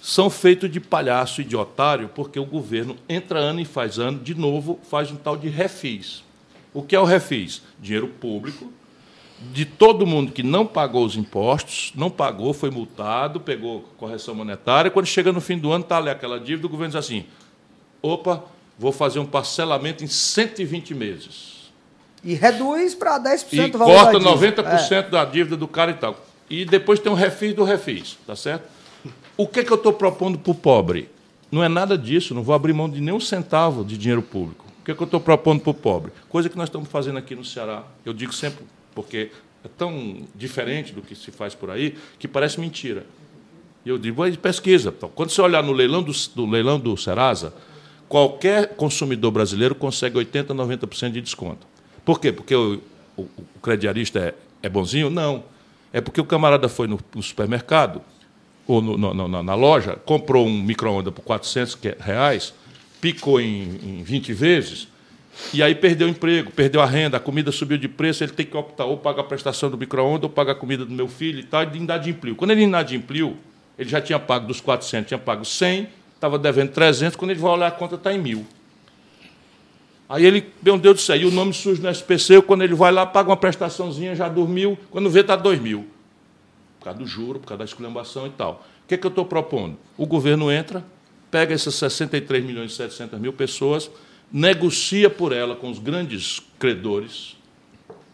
são 0.01 0.31
feitos 0.31 0.71
de 0.71 0.81
palhaço 0.81 1.43
e 1.43 1.45
de 1.45 1.57
otário, 1.57 2.09
porque 2.15 2.39
o 2.39 2.47
governo 2.47 2.97
entra 3.09 3.39
ano 3.39 3.61
e 3.61 3.65
faz 3.65 3.99
ano, 3.99 4.19
de 4.19 4.35
novo, 4.35 4.79
faz 4.83 5.11
um 5.11 5.17
tal 5.17 5.37
de 5.37 5.49
refis. 5.49 6.25
O 6.73 6.83
que 6.83 6.97
é 6.97 7.01
o 7.01 7.05
refis? 7.05 7.63
Dinheiro 7.79 8.09
público 8.09 8.73
de 9.53 9.65
todo 9.65 10.07
mundo 10.07 10.33
que 10.33 10.43
não 10.43 10.67
pagou 10.67 11.05
os 11.05 11.17
impostos, 11.17 11.93
não 11.95 12.11
pagou, 12.11 12.53
foi 12.53 12.71
multado, 12.71 13.41
pegou 13.41 13.81
correção 13.97 14.35
monetária. 14.35 14.91
Quando 14.91 15.07
chega 15.07 15.33
no 15.33 15.41
fim 15.41 15.59
do 15.59 15.73
ano, 15.73 15.83
está 15.83 15.97
ali 15.97 16.11
aquela 16.11 16.39
dívida, 16.39 16.67
o 16.67 16.71
governo 16.71 16.93
diz 16.93 16.97
assim: 16.97 17.25
opa, 18.03 18.45
vou 18.79 18.93
fazer 18.93 19.19
um 19.19 19.27
parcelamento 19.27 20.05
em 20.05 20.07
120 20.07 20.95
meses. 20.95 21.60
E 22.23 22.35
reduz 22.35 22.95
para 22.95 23.19
10% 23.19 23.53
e 23.53 23.71
valor 23.71 23.95
corta 23.95 24.19
da 24.19 24.31
90% 24.31 24.93
é. 24.93 25.03
da 25.03 25.25
dívida 25.25 25.57
do 25.57 25.67
cara 25.67 25.91
e 25.91 25.95
tal. 25.95 26.17
E 26.49 26.65
depois 26.65 26.99
tem 26.99 27.11
um 27.11 27.15
refis 27.15 27.55
do 27.55 27.65
refis, 27.65 28.19
tá 28.27 28.35
certo? 28.35 28.69
O 29.37 29.47
que, 29.47 29.61
é 29.61 29.65
que 29.65 29.73
eu 29.73 29.77
estou 29.77 29.93
propondo 29.93 30.39
para 30.39 30.51
o 30.51 30.55
pobre? 30.55 31.09
Não 31.51 31.65
é 31.65 31.69
nada 31.69 31.97
disso, 31.97 32.35
não 32.35 32.43
vou 32.43 32.55
abrir 32.55 32.73
mão 32.73 32.89
de 32.89 33.01
nenhum 33.01 33.21
centavo 33.21 33.85
de 33.85 33.97
dinheiro 33.97 34.23
público. 34.23 34.67
O 34.81 34.85
que, 34.85 34.91
é 34.91 34.95
que 34.95 35.03
eu 35.03 35.07
estou 35.07 35.21
propondo 35.21 35.61
para 35.61 35.71
o 35.71 35.75
pobre? 35.75 36.13
Coisa 36.29 36.49
que 36.49 36.57
nós 36.57 36.69
estamos 36.69 36.89
fazendo 36.89 37.19
aqui 37.19 37.35
no 37.35 37.45
Ceará. 37.45 37.85
Eu 38.05 38.13
digo 38.13 38.33
sempre, 38.33 38.65
porque 38.95 39.31
é 39.65 39.69
tão 39.69 40.23
diferente 40.35 40.93
do 40.93 41.03
que 41.03 41.15
se 41.15 41.31
faz 41.31 41.55
por 41.55 41.71
aí, 41.71 41.97
que 42.19 42.27
parece 42.27 42.61
mentira. 42.61 43.05
E 43.85 43.89
eu 43.89 43.99
digo, 43.99 44.23
pesquisa. 44.39 44.93
Então, 44.97 45.11
quando 45.15 45.31
você 45.31 45.41
olhar 45.41 45.63
no 45.63 45.73
leilão 45.73 46.03
do, 46.03 46.13
do 46.35 46.47
leilão 46.47 46.79
do 46.79 46.97
Serasa, 46.97 47.53
qualquer 48.09 48.75
consumidor 48.75 49.31
brasileiro 49.31 49.75
consegue 49.75 50.19
80%, 50.19 50.49
90% 50.49 51.11
de 51.13 51.21
desconto. 51.21 51.67
Por 52.05 52.21
quê? 52.21 52.33
Porque 52.33 52.55
o, 52.55 52.81
o, 53.17 53.23
o 53.23 53.61
crediarista 53.63 54.19
é, 54.19 54.35
é 54.63 54.69
bonzinho? 54.69 55.11
Não. 55.11 55.45
É 55.93 56.01
porque 56.01 56.21
o 56.21 56.25
camarada 56.25 56.69
foi 56.69 56.87
no, 56.87 56.99
no 57.15 57.23
supermercado, 57.23 58.01
ou 58.67 58.81
no, 58.81 58.97
no, 58.97 59.15
no, 59.15 59.43
na 59.43 59.55
loja, 59.55 59.97
comprou 60.05 60.47
um 60.47 60.63
micro-ondas 60.63 61.13
por 61.13 61.23
400 61.23 61.77
reais, 61.99 62.55
picou 63.01 63.41
em, 63.41 63.81
em 63.83 64.03
20 64.03 64.33
vezes, 64.33 64.89
e 65.53 65.63
aí 65.63 65.75
perdeu 65.75 66.07
o 66.07 66.11
emprego, 66.11 66.51
perdeu 66.53 66.81
a 66.81 66.87
renda, 66.87 67.17
a 67.17 67.21
comida 67.21 67.51
subiu 67.51 67.79
de 67.79 67.89
preço, 67.89 68.23
ele 68.23 68.33
tem 68.33 68.47
que 68.47 68.57
optar 68.57 68.85
ou 68.85 68.97
pagar 68.97 69.23
a 69.23 69.25
prestação 69.25 69.71
do 69.71 69.77
micro-ondas, 69.77 70.25
ou 70.25 70.31
pagar 70.31 70.53
a 70.53 70.55
comida 70.55 70.85
do 70.85 70.93
meu 70.93 71.09
filho 71.09 71.41
e 71.41 71.43
tal, 71.43 71.65
e 71.65 71.77
inadimpliu. 71.77 72.37
Quando 72.37 72.53
ele 72.53 72.63
inadimpliu, 72.63 73.37
ele 73.79 73.89
já 73.89 74.01
tinha 74.01 74.19
pago 74.19 74.47
dos 74.47 74.61
400, 74.61 75.09
tinha 75.09 75.19
pago 75.19 75.45
100, 75.45 75.89
estava 76.15 76.39
devendo 76.39 76.71
300, 76.71 77.17
quando 77.17 77.33
ele 77.33 77.41
vai 77.41 77.53
olhar 77.53 77.67
a 77.67 77.71
conta 77.71 77.97
está 77.97 78.13
em 78.13 78.19
mil. 78.19 78.47
Aí 80.11 80.27
ele, 80.27 80.53
meu 80.61 80.77
Deus 80.77 80.97
do 80.97 81.01
céu, 81.01 81.17
e 81.17 81.25
o 81.25 81.31
nome 81.31 81.55
surge 81.55 81.81
no 81.81 81.89
SPC, 81.89 82.43
quando 82.43 82.63
ele 82.63 82.75
vai 82.75 82.93
lá, 82.93 83.07
paga 83.07 83.31
uma 83.31 83.37
prestaçãozinha, 83.37 84.15
já 84.15 84.29
dormiu, 84.29 84.77
quando 84.91 85.09
vê 85.09 85.21
está 85.21 85.37
dois 85.37 85.59
mil 85.59 85.87
por 86.81 86.85
causa 86.85 86.99
do 86.99 87.07
juro, 87.07 87.39
por 87.39 87.47
causa 87.47 87.59
da 87.59 87.65
esculhambação 87.65 88.27
e 88.27 88.31
tal. 88.31 88.67
O 88.85 88.89
que, 88.89 88.95
é 88.95 88.97
que 88.99 89.07
eu 89.07 89.11
estou 89.11 89.25
propondo? 89.25 89.77
O 89.97 90.07
governo 90.07 90.51
entra, 90.51 90.83
pega 91.31 91.55
essas 91.55 91.75
63 91.75 92.43
milhões 92.43 92.73
e 92.73 92.75
700 92.75 93.21
mil 93.21 93.35
pessoas, 93.35 93.91
negocia 94.33 95.11
por 95.11 95.33
ela 95.33 95.55
com 95.55 95.71
os 95.71 95.79
grandes 95.79 96.41
credores, 96.59 97.37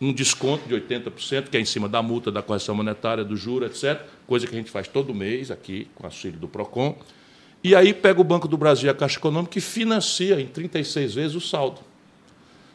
um 0.01 0.13
desconto 0.13 0.69
de 0.69 0.75
80%, 0.75 1.49
que 1.49 1.57
é 1.57 1.61
em 1.61 1.65
cima 1.65 1.89
da 1.89 2.03
multa, 2.03 2.31
da 2.31 2.43
correção 2.43 2.75
monetária, 2.75 3.25
do 3.25 3.37
juro, 3.37 3.65
etc., 3.65 4.03
coisa 4.27 4.47
que 4.47 4.55
a 4.55 4.59
gente 4.59 4.71
faz 4.71 4.89
todo 4.89 5.15
mês 5.15 5.51
aqui, 5.51 5.89
com 5.95 6.05
auxílio 6.05 6.39
do 6.39 6.49
PROCON. 6.49 6.99
E 7.65 7.75
aí 7.75 7.95
pega 7.95 8.21
o 8.21 8.25
Banco 8.25 8.47
do 8.47 8.57
Brasil 8.57 8.89
e 8.89 8.91
a 8.91 8.95
Caixa 8.95 9.19
Econômica 9.19 9.57
e 9.57 9.61
financia 9.61 10.41
em 10.41 10.47
36 10.47 11.15
vezes 11.15 11.37
o 11.37 11.41
saldo. 11.41 11.81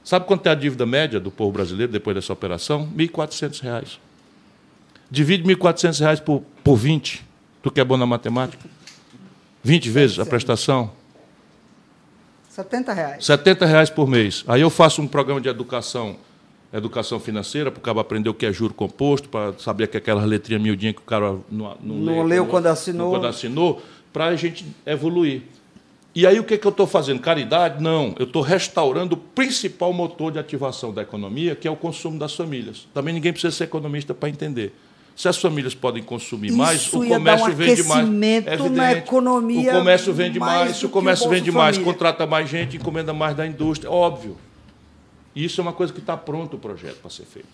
Sabe 0.03 0.25
quanto 0.25 0.47
é 0.47 0.49
a 0.49 0.55
dívida 0.55 0.85
média 0.85 1.19
do 1.19 1.29
povo 1.29 1.51
brasileiro 1.51 1.91
depois 1.91 2.15
dessa 2.15 2.33
operação? 2.33 2.89
R$ 2.97 3.07
1.400. 3.07 3.97
Divide 5.09 5.43
R$ 5.43 5.55
1.400 5.55 6.21
por, 6.21 6.43
por 6.63 6.75
20. 6.75 7.25
Tu 7.61 7.71
que 7.71 7.79
é 7.79 7.83
bom 7.83 7.97
na 7.97 8.05
matemática? 8.05 8.67
20 9.63 9.89
vezes 9.89 10.19
a 10.19 10.25
prestação? 10.25 10.91
70 12.49 12.93
reais. 12.93 13.25
70 13.25 13.65
reais 13.65 13.89
por 13.89 14.07
mês. 14.07 14.43
Aí 14.47 14.61
eu 14.61 14.69
faço 14.69 15.01
um 15.01 15.07
programa 15.07 15.39
de 15.39 15.47
educação, 15.47 16.17
educação 16.73 17.19
financeira, 17.19 17.71
para 17.71 17.79
o 17.79 17.81
cara 17.81 18.01
aprender 18.01 18.29
o 18.29 18.33
que 18.33 18.45
é 18.45 18.51
juro 18.51 18.73
composto, 18.73 19.29
para 19.29 19.53
saber 19.59 19.87
que 19.87 19.95
aquela 19.95 20.25
letrinha 20.25 20.59
miudinha 20.59 20.93
que 20.93 20.99
o 20.99 21.05
cara 21.05 21.37
não, 21.49 21.77
não, 21.81 21.95
não 21.95 22.23
leu 22.23 22.45
quando 22.47 22.67
assinou. 22.67 23.11
Quando 23.11 23.27
assinou, 23.27 23.81
para 24.11 24.25
a 24.25 24.35
gente 24.35 24.65
evoluir. 24.85 25.43
E 26.13 26.27
aí 26.27 26.39
o 26.39 26.43
que, 26.43 26.55
é 26.55 26.57
que 26.57 26.67
eu 26.67 26.71
estou 26.71 26.85
fazendo? 26.85 27.21
Caridade? 27.21 27.81
Não. 27.81 28.13
Eu 28.19 28.25
estou 28.25 28.41
restaurando 28.41 29.15
o 29.15 29.17
principal 29.17 29.93
motor 29.93 30.31
de 30.31 30.39
ativação 30.39 30.93
da 30.93 31.01
economia, 31.01 31.55
que 31.55 31.67
é 31.67 31.71
o 31.71 31.75
consumo 31.75 32.19
das 32.19 32.35
famílias. 32.35 32.87
Também 32.93 33.13
ninguém 33.13 33.31
precisa 33.31 33.55
ser 33.55 33.63
economista 33.63 34.13
para 34.13 34.27
entender. 34.27 34.73
Se 35.15 35.27
as 35.27 35.37
famílias 35.37 35.73
podem 35.73 36.03
consumir 36.03 36.47
Isso 36.47 36.57
mais, 36.57 36.93
o 36.93 37.05
comércio 37.05 37.47
um 37.47 37.55
vende 37.55 37.83
mais. 37.83 38.07
É 38.45 38.69
na 38.69 38.91
economia. 38.93 39.71
O 39.71 39.77
comércio 39.77 40.13
vende 40.13 40.39
mais, 40.39 40.59
mais 40.61 40.77
se 40.77 40.85
o 40.85 40.89
comércio 40.89 41.29
vende 41.29 41.51
mais, 41.51 41.77
contrata 41.77 42.25
mais 42.25 42.49
gente, 42.49 42.75
encomenda 42.75 43.13
mais 43.13 43.35
da 43.35 43.45
indústria. 43.45 43.89
Óbvio. 43.89 44.37
Isso 45.35 45.61
é 45.61 45.63
uma 45.63 45.73
coisa 45.73 45.93
que 45.93 45.99
está 45.99 46.17
pronto 46.17 46.57
o 46.57 46.59
projeto 46.59 46.97
para 46.97 47.09
ser 47.09 47.25
feito. 47.25 47.47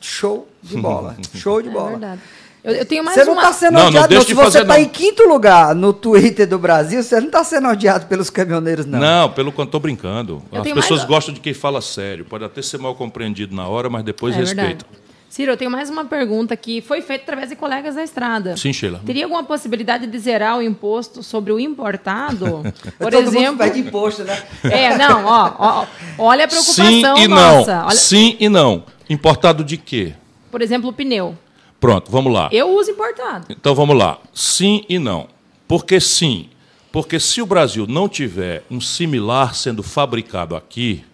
Show 0.00 0.48
de 0.62 0.76
bola. 0.76 1.16
Show 1.34 1.62
de 1.62 1.70
bola. 1.70 1.88
É 1.88 1.90
verdade. 1.90 2.22
Eu, 2.68 2.74
eu 2.74 2.84
tenho 2.84 3.02
mais 3.02 3.16
você 3.16 3.24
não 3.24 3.34
está 3.34 3.52
sendo 3.52 3.72
não, 3.72 3.88
odiado, 3.88 4.12
não, 4.12 4.20
não. 4.20 4.26
Se 4.26 4.34
você 4.34 4.60
está 4.60 4.78
em 4.78 4.88
quinto 4.88 5.26
lugar 5.26 5.74
no 5.74 5.92
Twitter 5.92 6.46
do 6.46 6.58
Brasil, 6.58 7.02
você 7.02 7.18
não 7.18 7.28
está 7.28 7.42
sendo 7.42 7.66
odiado 7.66 8.06
pelos 8.06 8.28
caminhoneiros, 8.28 8.84
não. 8.84 8.98
Não, 8.98 9.30
pelo 9.30 9.50
quanto 9.50 9.68
estou 9.68 9.80
brincando. 9.80 10.42
Eu 10.52 10.60
As 10.60 10.72
pessoas 10.72 11.00
mais... 11.00 11.08
gostam 11.08 11.34
de 11.34 11.40
quem 11.40 11.54
fala 11.54 11.80
sério. 11.80 12.26
Pode 12.26 12.44
até 12.44 12.60
ser 12.60 12.78
mal 12.78 12.94
compreendido 12.94 13.56
na 13.56 13.66
hora, 13.66 13.88
mas 13.88 14.04
depois 14.04 14.34
é 14.34 14.40
respeitam. 14.40 14.86
Ciro, 15.30 15.52
eu 15.52 15.56
tenho 15.56 15.70
mais 15.70 15.88
uma 15.88 16.04
pergunta 16.04 16.56
que 16.56 16.80
foi 16.80 17.02
feita 17.02 17.24
através 17.24 17.50
de 17.50 17.56
colegas 17.56 17.94
da 17.94 18.02
estrada. 18.02 18.56
Sim, 18.56 18.72
Sheila. 18.72 19.00
Teria 19.04 19.24
alguma 19.24 19.44
possibilidade 19.44 20.06
de 20.06 20.18
zerar 20.18 20.58
o 20.58 20.62
imposto 20.62 21.22
sobre 21.22 21.52
o 21.52 21.60
importado? 21.60 22.62
Por 22.98 23.12
Todo 23.12 23.28
exemplo. 23.28 23.64
Mundo 23.64 23.78
imposto, 23.78 24.24
né? 24.24 24.42
É, 24.64 24.96
não, 24.96 25.26
ó, 25.26 25.54
ó 25.58 25.86
olha 26.18 26.46
a 26.46 26.48
preocupação 26.48 27.16
Sim 27.16 27.22
e 27.22 27.28
nossa. 27.28 27.76
não. 27.76 27.86
Olha... 27.86 27.96
Sim 27.96 28.36
e 28.40 28.48
não. 28.48 28.84
Importado 29.08 29.62
de 29.62 29.76
quê? 29.76 30.14
Por 30.50 30.62
exemplo, 30.62 30.88
o 30.88 30.92
pneu. 30.92 31.36
Pronto, 31.80 32.10
vamos 32.10 32.32
lá. 32.32 32.48
Eu 32.52 32.70
uso 32.70 32.90
importado. 32.90 33.46
Então 33.48 33.74
vamos 33.74 33.96
lá. 33.96 34.18
Sim 34.32 34.84
e 34.88 34.98
não. 34.98 35.28
Por 35.66 35.84
que 35.84 36.00
sim? 36.00 36.48
Porque 36.90 37.20
se 37.20 37.40
o 37.40 37.46
Brasil 37.46 37.86
não 37.86 38.08
tiver 38.08 38.64
um 38.70 38.80
similar 38.80 39.54
sendo 39.54 39.82
fabricado 39.82 40.56
aqui, 40.56 41.04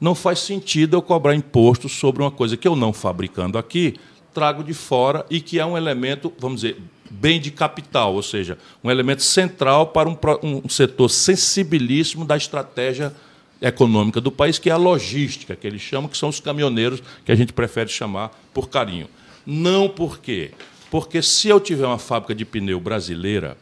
não 0.00 0.14
faz 0.14 0.40
sentido 0.40 0.96
eu 0.96 1.02
cobrar 1.02 1.34
imposto 1.34 1.88
sobre 1.88 2.22
uma 2.22 2.30
coisa 2.30 2.56
que 2.56 2.66
eu 2.66 2.74
não 2.74 2.92
fabricando 2.92 3.58
aqui, 3.58 3.96
trago 4.32 4.62
de 4.62 4.72
fora 4.72 5.26
e 5.28 5.40
que 5.40 5.58
é 5.58 5.66
um 5.66 5.76
elemento, 5.76 6.32
vamos 6.38 6.62
dizer, 6.62 6.80
bem 7.10 7.40
de 7.40 7.50
capital, 7.50 8.14
ou 8.14 8.22
seja, 8.22 8.58
um 8.82 8.90
elemento 8.90 9.22
central 9.22 9.88
para 9.88 10.08
um, 10.08 10.16
um 10.42 10.68
setor 10.68 11.08
sensibilíssimo 11.08 12.24
da 12.24 12.36
estratégia 12.36 13.12
econômica 13.60 14.20
do 14.20 14.30
país, 14.30 14.58
que 14.58 14.70
é 14.70 14.72
a 14.72 14.76
logística, 14.76 15.56
que 15.56 15.66
eles 15.66 15.82
chamam, 15.82 16.08
que 16.08 16.16
são 16.16 16.28
os 16.28 16.40
caminhoneiros, 16.40 17.02
que 17.24 17.32
a 17.32 17.34
gente 17.34 17.52
prefere 17.52 17.90
chamar 17.90 18.30
por 18.54 18.68
carinho. 18.68 19.08
Não 19.50 19.88
por 19.88 20.18
quê? 20.18 20.50
Porque 20.90 21.22
se 21.22 21.48
eu 21.48 21.58
tiver 21.58 21.86
uma 21.86 21.98
fábrica 21.98 22.34
de 22.34 22.44
pneu 22.44 22.78
brasileira, 22.78 23.56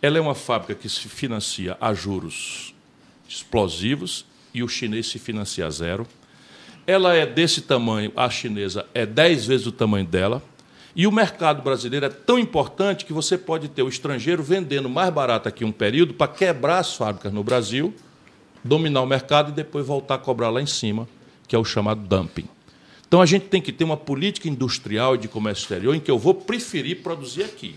ela 0.00 0.18
é 0.18 0.20
uma 0.20 0.36
fábrica 0.36 0.72
que 0.72 0.88
se 0.88 1.08
financia 1.08 1.76
a 1.80 1.92
juros 1.92 2.72
explosivos 3.28 4.24
e 4.54 4.62
o 4.62 4.68
chinês 4.68 5.08
se 5.08 5.18
financia 5.18 5.66
a 5.66 5.70
zero. 5.70 6.06
Ela 6.86 7.12
é 7.16 7.26
desse 7.26 7.62
tamanho, 7.62 8.12
a 8.14 8.30
chinesa 8.30 8.86
é 8.94 9.04
10 9.04 9.46
vezes 9.46 9.66
o 9.66 9.72
tamanho 9.72 10.06
dela. 10.06 10.40
E 10.94 11.08
o 11.08 11.12
mercado 11.12 11.60
brasileiro 11.60 12.06
é 12.06 12.10
tão 12.10 12.38
importante 12.38 13.04
que 13.04 13.12
você 13.12 13.36
pode 13.36 13.66
ter 13.66 13.82
o 13.82 13.88
estrangeiro 13.88 14.44
vendendo 14.44 14.88
mais 14.88 15.12
barato 15.12 15.48
aqui 15.48 15.64
um 15.64 15.72
período 15.72 16.14
para 16.14 16.30
quebrar 16.30 16.78
as 16.78 16.94
fábricas 16.94 17.32
no 17.32 17.42
Brasil, 17.42 17.92
dominar 18.62 19.02
o 19.02 19.06
mercado 19.06 19.50
e 19.50 19.54
depois 19.54 19.84
voltar 19.84 20.14
a 20.14 20.18
cobrar 20.18 20.50
lá 20.50 20.62
em 20.62 20.66
cima, 20.66 21.08
que 21.48 21.56
é 21.56 21.58
o 21.58 21.64
chamado 21.64 22.00
dumping. 22.00 22.48
Então 23.08 23.20
a 23.20 23.26
gente 23.26 23.46
tem 23.46 23.62
que 23.62 23.72
ter 23.72 23.84
uma 23.84 23.96
política 23.96 24.48
industrial 24.48 25.14
e 25.14 25.18
de 25.18 25.28
comércio 25.28 25.62
exterior 25.62 25.94
em 25.94 26.00
que 26.00 26.10
eu 26.10 26.18
vou 26.18 26.34
preferir 26.34 27.02
produzir 27.02 27.44
aqui. 27.44 27.76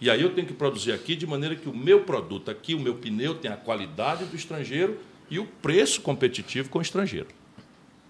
E 0.00 0.08
aí 0.08 0.22
eu 0.22 0.30
tenho 0.30 0.46
que 0.46 0.54
produzir 0.54 0.92
aqui 0.92 1.14
de 1.14 1.26
maneira 1.26 1.54
que 1.54 1.68
o 1.68 1.76
meu 1.76 2.00
produto 2.00 2.50
aqui, 2.50 2.74
o 2.74 2.80
meu 2.80 2.94
pneu, 2.94 3.34
tenha 3.34 3.54
a 3.54 3.56
qualidade 3.56 4.24
do 4.24 4.34
estrangeiro 4.34 4.98
e 5.30 5.38
o 5.38 5.44
preço 5.44 6.00
competitivo 6.00 6.70
com 6.70 6.78
o 6.78 6.82
estrangeiro. 6.82 7.28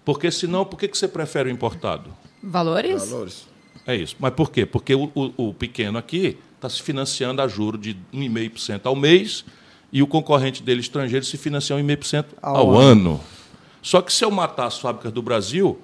Porque 0.05 0.31
senão, 0.31 0.65
por 0.65 0.79
que 0.79 0.87
você 0.87 1.07
prefere 1.07 1.49
o 1.49 1.51
importado? 1.51 2.09
Valores? 2.41 3.09
Valores. 3.09 3.47
É 3.85 3.95
isso. 3.95 4.15
Mas 4.19 4.33
por 4.33 4.51
quê? 4.51 4.65
Porque 4.65 4.95
o, 4.95 5.11
o, 5.13 5.49
o 5.49 5.53
pequeno 5.53 5.97
aqui 5.97 6.37
está 6.55 6.69
se 6.69 6.81
financiando 6.81 7.41
a 7.41 7.47
juro 7.47 7.77
de 7.77 7.95
1,5% 8.13 8.81
ao 8.85 8.95
mês 8.95 9.43
e 9.91 10.01
o 10.01 10.07
concorrente 10.07 10.63
dele 10.63 10.79
estrangeiro 10.79 11.25
se 11.25 11.37
financia 11.37 11.75
1,5% 11.75 12.25
ao, 12.41 12.55
ao 12.55 12.77
ano. 12.77 13.11
ano. 13.11 13.21
Só 13.81 14.01
que 14.01 14.13
se 14.13 14.23
eu 14.23 14.31
matar 14.31 14.67
as 14.67 14.79
fábricas 14.79 15.11
do 15.11 15.21
Brasil, 15.21 15.79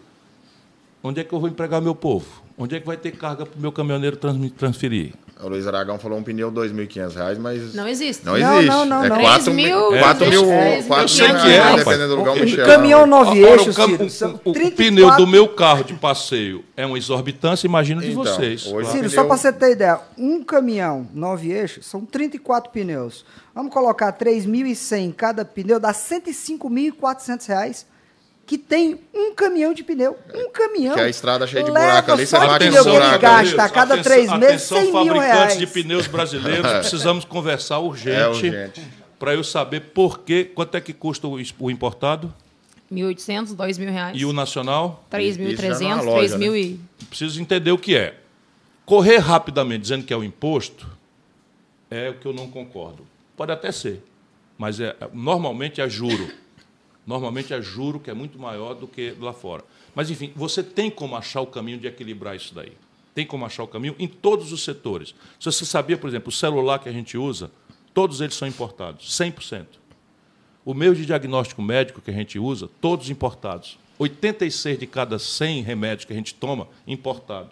Onde 1.07 1.21
é 1.21 1.23
que 1.23 1.33
eu 1.33 1.39
vou 1.39 1.47
empregar 1.47 1.81
meu 1.81 1.95
povo? 1.95 2.25
Onde 2.57 2.75
é 2.75 2.81
que 2.81 2.85
vai 2.85 2.97
ter 2.97 3.11
carga 3.11 3.45
para 3.45 3.57
o 3.57 3.61
meu 3.61 3.71
caminhoneiro 3.71 4.17
transferir? 4.57 5.13
O 5.41 5.47
Luiz 5.47 5.65
Aragão 5.65 5.97
falou 5.97 6.17
um 6.17 6.23
pneu 6.23 6.49
R$ 6.49 6.55
2.500, 6.55 7.37
mas. 7.37 7.73
Não 7.73 7.87
existe. 7.87 8.25
Não 8.25 8.35
existe. 8.35 8.65
Não, 8.65 8.83
não, 8.83 9.03
não. 9.03 9.15
É 9.15 9.21
4 9.21 9.53
mil. 9.53 9.89
4 9.99 10.27
mil. 10.27 10.51
É, 10.51 10.81
4 10.81 11.15
mil, 11.15 11.41
que 11.41 11.49
é, 11.49 11.75
dependendo 11.77 12.07
do 12.09 12.15
lugar 12.15 12.31
onde 12.31 12.49
chega. 12.49 12.65
caminhão 12.65 13.05
nove 13.05 13.39
eixos, 13.39 13.75
Ciro, 13.75 14.39
o, 14.43 14.49
o, 14.49 14.51
o 14.51 14.71
pneu 14.71 15.15
do 15.15 15.25
meu 15.25 15.47
carro 15.47 15.85
de 15.85 15.93
passeio 15.93 16.65
é 16.75 16.85
uma 16.85 16.97
exorbitância, 16.97 17.67
imagina 17.67 18.01
de 18.01 18.11
então, 18.11 18.23
vocês. 18.25 18.63
Ciro, 18.63 18.83
pneu... 18.83 19.09
só 19.09 19.23
para 19.23 19.37
você 19.37 19.53
ter 19.53 19.71
ideia, 19.71 20.01
um 20.17 20.43
caminhão 20.43 21.07
nove 21.13 21.51
eixos 21.51 21.85
são 21.85 22.03
34 22.03 22.69
pneus. 22.71 23.23
Vamos 23.55 23.71
colocar 23.71 24.11
3.100 24.11 25.13
cada 25.15 25.45
pneu, 25.45 25.79
dá 25.79 25.93
105.400 25.93 27.47
reais 27.47 27.85
que 28.47 28.57
tem 28.57 28.97
um 29.13 29.35
caminhão 29.35 29.73
de 29.73 29.83
pneu. 29.83 30.17
Um 30.33 30.49
caminhão. 30.49 30.95
Que 30.95 31.01
é 31.01 31.03
a 31.03 31.09
estrada 31.09 31.45
cheia 31.45 31.65
de 31.65 31.69
buraco 31.69 32.13
ali, 32.13 32.25
você 32.25 32.37
vai 32.37 32.57
pneu 32.57 32.81
que 32.81 32.89
ele 32.89 33.17
gasta 33.17 33.63
a 33.63 33.69
cada 33.69 33.93
atenção, 33.95 34.11
três 34.11 34.39
meses 34.39 34.61
100 34.61 34.91
mil 35.03 35.13
reais. 35.19 35.57
de 35.57 35.67
pneus 35.67 36.07
brasileiros, 36.07 36.71
precisamos 36.79 37.25
conversar 37.25 37.79
urgente, 37.79 38.15
é 38.15 38.27
urgente. 38.29 38.81
para 39.19 39.33
eu 39.33 39.43
saber 39.43 39.81
por 39.81 40.19
que, 40.19 40.45
quanto 40.45 40.75
é 40.75 40.81
que 40.81 40.93
custa 40.93 41.27
o 41.27 41.69
importado? 41.69 42.33
1.800, 42.89 43.53
2 43.53 43.77
mil 43.79 43.91
reais. 43.91 44.17
E 44.17 44.23
o 44.23 44.31
nacional? 44.31 45.05
3.300, 45.11 46.13
3 46.13 46.35
mil 46.37 46.53
né? 46.53 46.57
e... 46.57 46.79
Preciso 47.09 47.41
entender 47.41 47.71
o 47.71 47.77
que 47.77 47.97
é. 47.97 48.15
Correr 48.85 49.17
rapidamente 49.17 49.81
dizendo 49.81 50.05
que 50.05 50.13
é 50.13 50.17
o 50.17 50.23
imposto 50.23 50.87
é 51.91 52.11
o 52.11 52.13
que 52.13 52.25
eu 52.25 52.31
não 52.31 52.49
concordo. 52.49 53.05
Pode 53.35 53.51
até 53.51 53.73
ser, 53.73 54.01
mas 54.57 54.79
é, 54.79 54.95
normalmente 55.11 55.81
é 55.81 55.89
juro. 55.89 56.31
Normalmente 57.07 57.53
é 57.53 57.61
juro 57.61 58.01
que 58.01 58.11
é 58.11 58.13
muito 58.13 58.37
maior 58.37 58.73
do 58.73 58.85
que 58.85 59.15
lá 59.17 59.31
fora. 59.31 59.63
Mas, 59.95 60.11
enfim, 60.11 60.33
você 60.35 60.61
tem 60.61 60.91
como 60.91 61.15
achar 61.15 61.39
o 61.39 61.47
caminho 61.47 61.79
de 61.79 61.87
equilibrar 61.87 62.35
isso 62.35 62.53
daí. 62.53 62.73
Tem 63.15 63.25
como 63.25 63.45
achar 63.45 63.63
o 63.63 63.67
caminho 63.67 63.95
em 63.97 64.07
todos 64.07 64.51
os 64.51 64.61
setores. 64.61 65.15
Se 65.39 65.45
você 65.45 65.65
sabia, 65.65 65.97
por 65.97 66.09
exemplo, 66.09 66.27
o 66.27 66.33
celular 66.33 66.79
que 66.79 66.89
a 66.89 66.91
gente 66.91 67.17
usa, 67.17 67.49
todos 67.93 68.19
eles 68.19 68.35
são 68.35 68.45
importados, 68.45 69.09
100%. 69.09 69.65
O 70.65 70.73
meio 70.73 70.93
de 70.93 71.05
diagnóstico 71.05 71.61
médico 71.61 72.01
que 72.01 72.11
a 72.11 72.13
gente 72.13 72.37
usa, 72.37 72.69
todos 72.81 73.09
importados. 73.09 73.79
86 73.97 74.77
de 74.77 74.85
cada 74.85 75.17
100 75.17 75.63
remédios 75.63 76.03
que 76.03 76.11
a 76.11 76.15
gente 76.15 76.35
toma, 76.35 76.67
importado. 76.85 77.49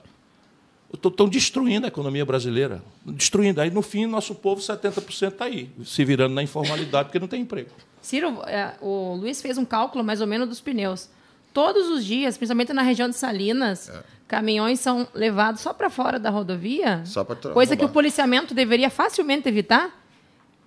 Estão 0.94 1.28
destruindo 1.30 1.86
a 1.86 1.88
economia 1.88 2.26
brasileira. 2.26 2.84
Destruindo. 3.06 3.62
Aí, 3.62 3.72
no 3.72 3.82
fim, 3.82 4.06
nosso 4.06 4.36
povo, 4.36 4.62
70% 4.62 5.32
está 5.32 5.46
aí, 5.46 5.70
se 5.84 6.04
virando 6.04 6.36
na 6.36 6.44
informalidade, 6.44 7.06
porque 7.08 7.20
não 7.20 7.28
tem 7.28 7.42
emprego. 7.42 7.72
Ciro, 8.06 8.42
é, 8.46 8.76
o 8.82 9.16
Luiz 9.16 9.42
fez 9.42 9.58
um 9.58 9.66
cálculo 9.66 10.04
mais 10.04 10.22
ou 10.22 10.28
menos 10.28 10.48
dos 10.48 10.62
pneus. 10.62 11.10
Todos 11.52 11.90
os 11.90 12.06
dias, 12.06 12.38
principalmente 12.38 12.72
na 12.72 12.82
região 12.82 13.10
de 13.10 13.16
Salinas, 13.16 13.90
é. 13.90 14.04
caminhões 14.28 14.80
são 14.80 15.08
levados 15.14 15.62
só 15.62 15.74
para 15.74 15.90
fora 15.90 16.20
da 16.20 16.30
rodovia, 16.30 17.04
coisa 17.54 17.76
que 17.76 17.84
o 17.84 17.90
policiamento 17.90 18.54
deveria 18.54 18.90
facilmente 18.90 19.50
evitar, 19.50 19.90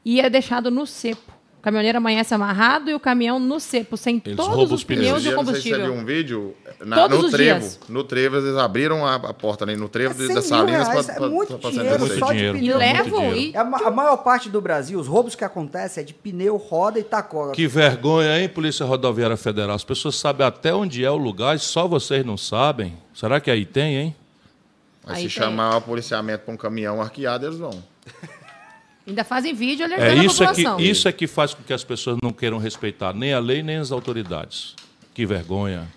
e 0.05 0.21
é 0.21 0.29
deixado 0.29 0.71
no 0.71 0.87
cepo. 0.87 1.38
O 1.59 1.61
caminhoneiro 1.61 1.99
amanhece 1.99 2.33
amarrado 2.33 2.89
e 2.89 2.95
o 2.95 3.01
caminhão 3.01 3.41
no 3.41 3.59
cepo, 3.59 3.97
sem 3.97 4.23
Eles 4.25 4.37
todos 4.37 4.71
os 4.71 4.85
pneus 4.85 5.25
e 5.25 5.29
o 5.31 5.35
combustível. 5.35 5.81
Você 5.81 5.85
viu 5.87 5.93
um 5.93 6.05
vídeo 6.05 6.55
na, 6.79 7.09
no 7.09 7.29
trevo. 7.29 7.61
Dias. 7.61 7.81
No 7.89 8.05
trevo, 8.05 8.37
eles 8.37 8.57
abriram 8.57 9.05
a, 9.05 9.17
a 9.17 9.35
porta 9.35 9.65
ali 9.65 9.77
no 9.77 9.89
trevo 9.89 10.23
é 10.23 10.35
da 10.35 10.41
Salinas 10.41 10.89
para 10.89 11.27
é 11.27 11.29
muito 11.29 11.59
pra, 11.59 11.71
dinheiro, 11.71 12.07
pra 12.07 12.19
só 12.19 12.33
dinheiro. 12.33 12.55
de 12.55 12.61
pneu. 12.61 12.77
E 12.77 12.79
levam 12.79 13.37
e... 13.37 13.57
A, 13.57 13.63
a, 13.63 13.91
maior 13.91 14.19
parte 14.19 14.49
do 14.49 14.61
Brasil, 14.61 15.01
os 15.01 15.09
roubos 15.09 15.35
que 15.35 15.43
acontecem 15.43 16.01
é 16.03 16.05
de 16.05 16.15
pneu, 16.15 16.57
roda 16.57 17.01
e 17.01 17.03
tacógrafo. 17.03 17.57
Que 17.57 17.67
vergonha, 17.67 18.41
hein, 18.41 18.49
Polícia 18.49 18.87
Rodoviária 18.87 19.37
Federal? 19.37 19.75
As 19.75 19.85
pessoas 19.85 20.15
sabem 20.15 20.47
até 20.47 20.73
onde 20.73 21.05
é 21.05 21.11
o 21.11 21.17
lugar 21.17 21.57
e 21.57 21.59
só 21.59 21.89
vocês 21.89 22.25
não 22.25 22.37
sabem. 22.37 22.97
Será 23.13 23.41
que 23.41 23.51
aí 23.51 23.67
tem, 23.67 23.97
hein? 23.97 24.17
Mas 25.05 25.17
aí 25.17 25.29
se 25.29 25.35
tem. 25.35 25.45
chamar 25.45 25.79
o 25.79 25.81
policiamento 25.81 26.45
para 26.45 26.55
um 26.55 26.57
caminhão 26.57 27.03
arqueado, 27.03 27.47
eles 27.47 27.59
vão. 27.59 27.83
Ainda 29.09 29.25
fazem 29.25 29.55
vídeo 29.55 29.87
alertando 29.87 30.21
é, 30.21 30.27
isso 30.27 30.45
a 30.45 30.49
população. 30.49 30.75
É 30.75 30.77
que, 30.77 30.91
isso 30.91 31.09
é 31.09 31.13
que 31.13 31.27
faz 31.27 31.55
com 31.55 31.63
que 31.63 31.73
as 31.73 31.83
pessoas 31.83 32.19
não 32.23 32.31
queiram 32.31 32.59
respeitar 32.59 33.15
nem 33.15 33.33
a 33.33 33.39
lei, 33.39 33.63
nem 33.63 33.79
as 33.79 33.91
autoridades. 33.91 34.77
Que 35.15 35.25
vergonha. 35.25 35.89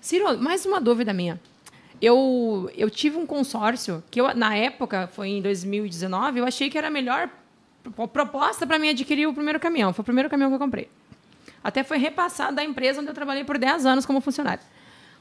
Ciro, 0.00 0.38
mais 0.38 0.64
uma 0.64 0.80
dúvida 0.80 1.12
minha. 1.12 1.40
Eu, 2.00 2.70
eu 2.76 2.88
tive 2.88 3.16
um 3.16 3.26
consórcio 3.26 4.04
que, 4.08 4.20
eu, 4.20 4.32
na 4.36 4.54
época, 4.54 5.08
foi 5.08 5.30
em 5.30 5.42
2019, 5.42 6.38
eu 6.38 6.46
achei 6.46 6.70
que 6.70 6.78
era 6.78 6.86
a 6.86 6.90
melhor 6.90 7.28
proposta 8.12 8.64
para 8.64 8.78
mim 8.78 8.90
adquirir 8.90 9.26
o 9.26 9.34
primeiro 9.34 9.58
caminhão. 9.58 9.92
Foi 9.92 10.02
o 10.02 10.04
primeiro 10.04 10.30
caminhão 10.30 10.50
que 10.50 10.54
eu 10.54 10.60
comprei. 10.60 10.88
Até 11.62 11.82
foi 11.82 11.98
repassado 11.98 12.54
da 12.54 12.62
empresa 12.62 13.00
onde 13.00 13.10
eu 13.10 13.14
trabalhei 13.14 13.42
por 13.42 13.58
10 13.58 13.84
anos 13.84 14.06
como 14.06 14.20
funcionário. 14.20 14.62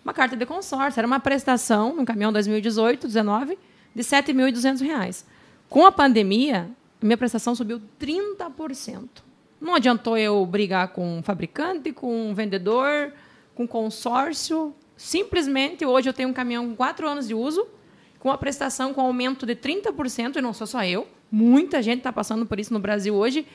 Uma 0.04 0.14
carta 0.14 0.36
de 0.36 0.46
consórcio, 0.46 1.00
era 1.00 1.08
uma 1.08 1.20
prestação, 1.20 1.96
no 1.96 2.06
caminhão 2.06 2.32
2018, 2.32 3.08
19, 3.08 3.58
de 3.96 4.02
R$ 4.02 4.04
7.200. 4.04 5.24
Com 5.70 5.86
a 5.86 5.92
pandemia, 5.92 6.70
minha 7.04 7.18
prestação 7.18 7.54
subiu 7.54 7.82
30%. 8.00 9.08
Não 9.60 9.76
adiantou 9.76 10.18
eu 10.18 10.46
brigar 10.46 10.90
com 10.90 11.20
um 11.20 11.24
fabricante, 11.24 11.92
com 11.92 12.30
um 12.30 12.34
vendedor, 12.34 13.14
com 13.56 13.68
consórcio. 13.68 14.76
Simplesmente, 14.98 15.86
hoje 15.86 16.10
eu 16.10 16.14
tenho 16.14 16.30
um 16.30 16.34
caminhão 16.34 16.68
com 16.68 16.76
quatro 16.76 17.08
anos 17.08 17.28
de 17.28 17.34
uso, 17.34 17.66
com 18.20 18.30
a 18.30 18.38
prestação 18.38 18.94
com 18.94 19.02
aumento 19.02 19.46
de 19.46 19.56
30%, 19.56 20.38
e 20.38 20.42
não 20.42 20.54
sou 20.54 20.68
só 20.68 20.84
eu. 20.84 21.08
Muita 21.32 21.82
gente 21.82 22.00
está 22.00 22.12
passando 22.12 22.46
por 22.46 22.60
isso 22.60 22.74
no 22.74 22.80
Brasil 22.80 23.16
hoje. 23.16 23.46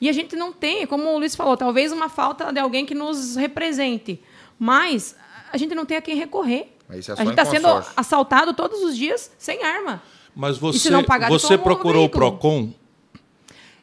E 0.00 0.08
a 0.08 0.12
gente 0.12 0.36
não 0.36 0.52
tem, 0.52 0.86
como 0.86 1.12
o 1.14 1.18
Luiz 1.18 1.34
falou, 1.34 1.56
talvez 1.56 1.92
uma 1.92 2.08
falta 2.08 2.52
de 2.52 2.60
alguém 2.60 2.86
que 2.86 2.94
nos 2.94 3.36
represente. 3.36 4.22
Mas 4.58 5.16
a 5.52 5.56
gente 5.56 5.74
não 5.74 5.84
tem 5.84 5.96
a 5.96 6.00
quem 6.00 6.14
recorrer. 6.14 6.72
É 6.88 6.94
a 6.94 7.24
gente 7.24 7.30
está 7.30 7.44
sendo 7.44 7.68
assaltado 7.96 8.54
todos 8.54 8.82
os 8.82 8.96
dias 8.96 9.30
sem 9.38 9.62
arma. 9.62 10.02
Mas 10.34 10.56
você, 10.56 10.90
você 11.28 11.58
procurou 11.58 12.06
o 12.06 12.08
PROCON 12.08 12.72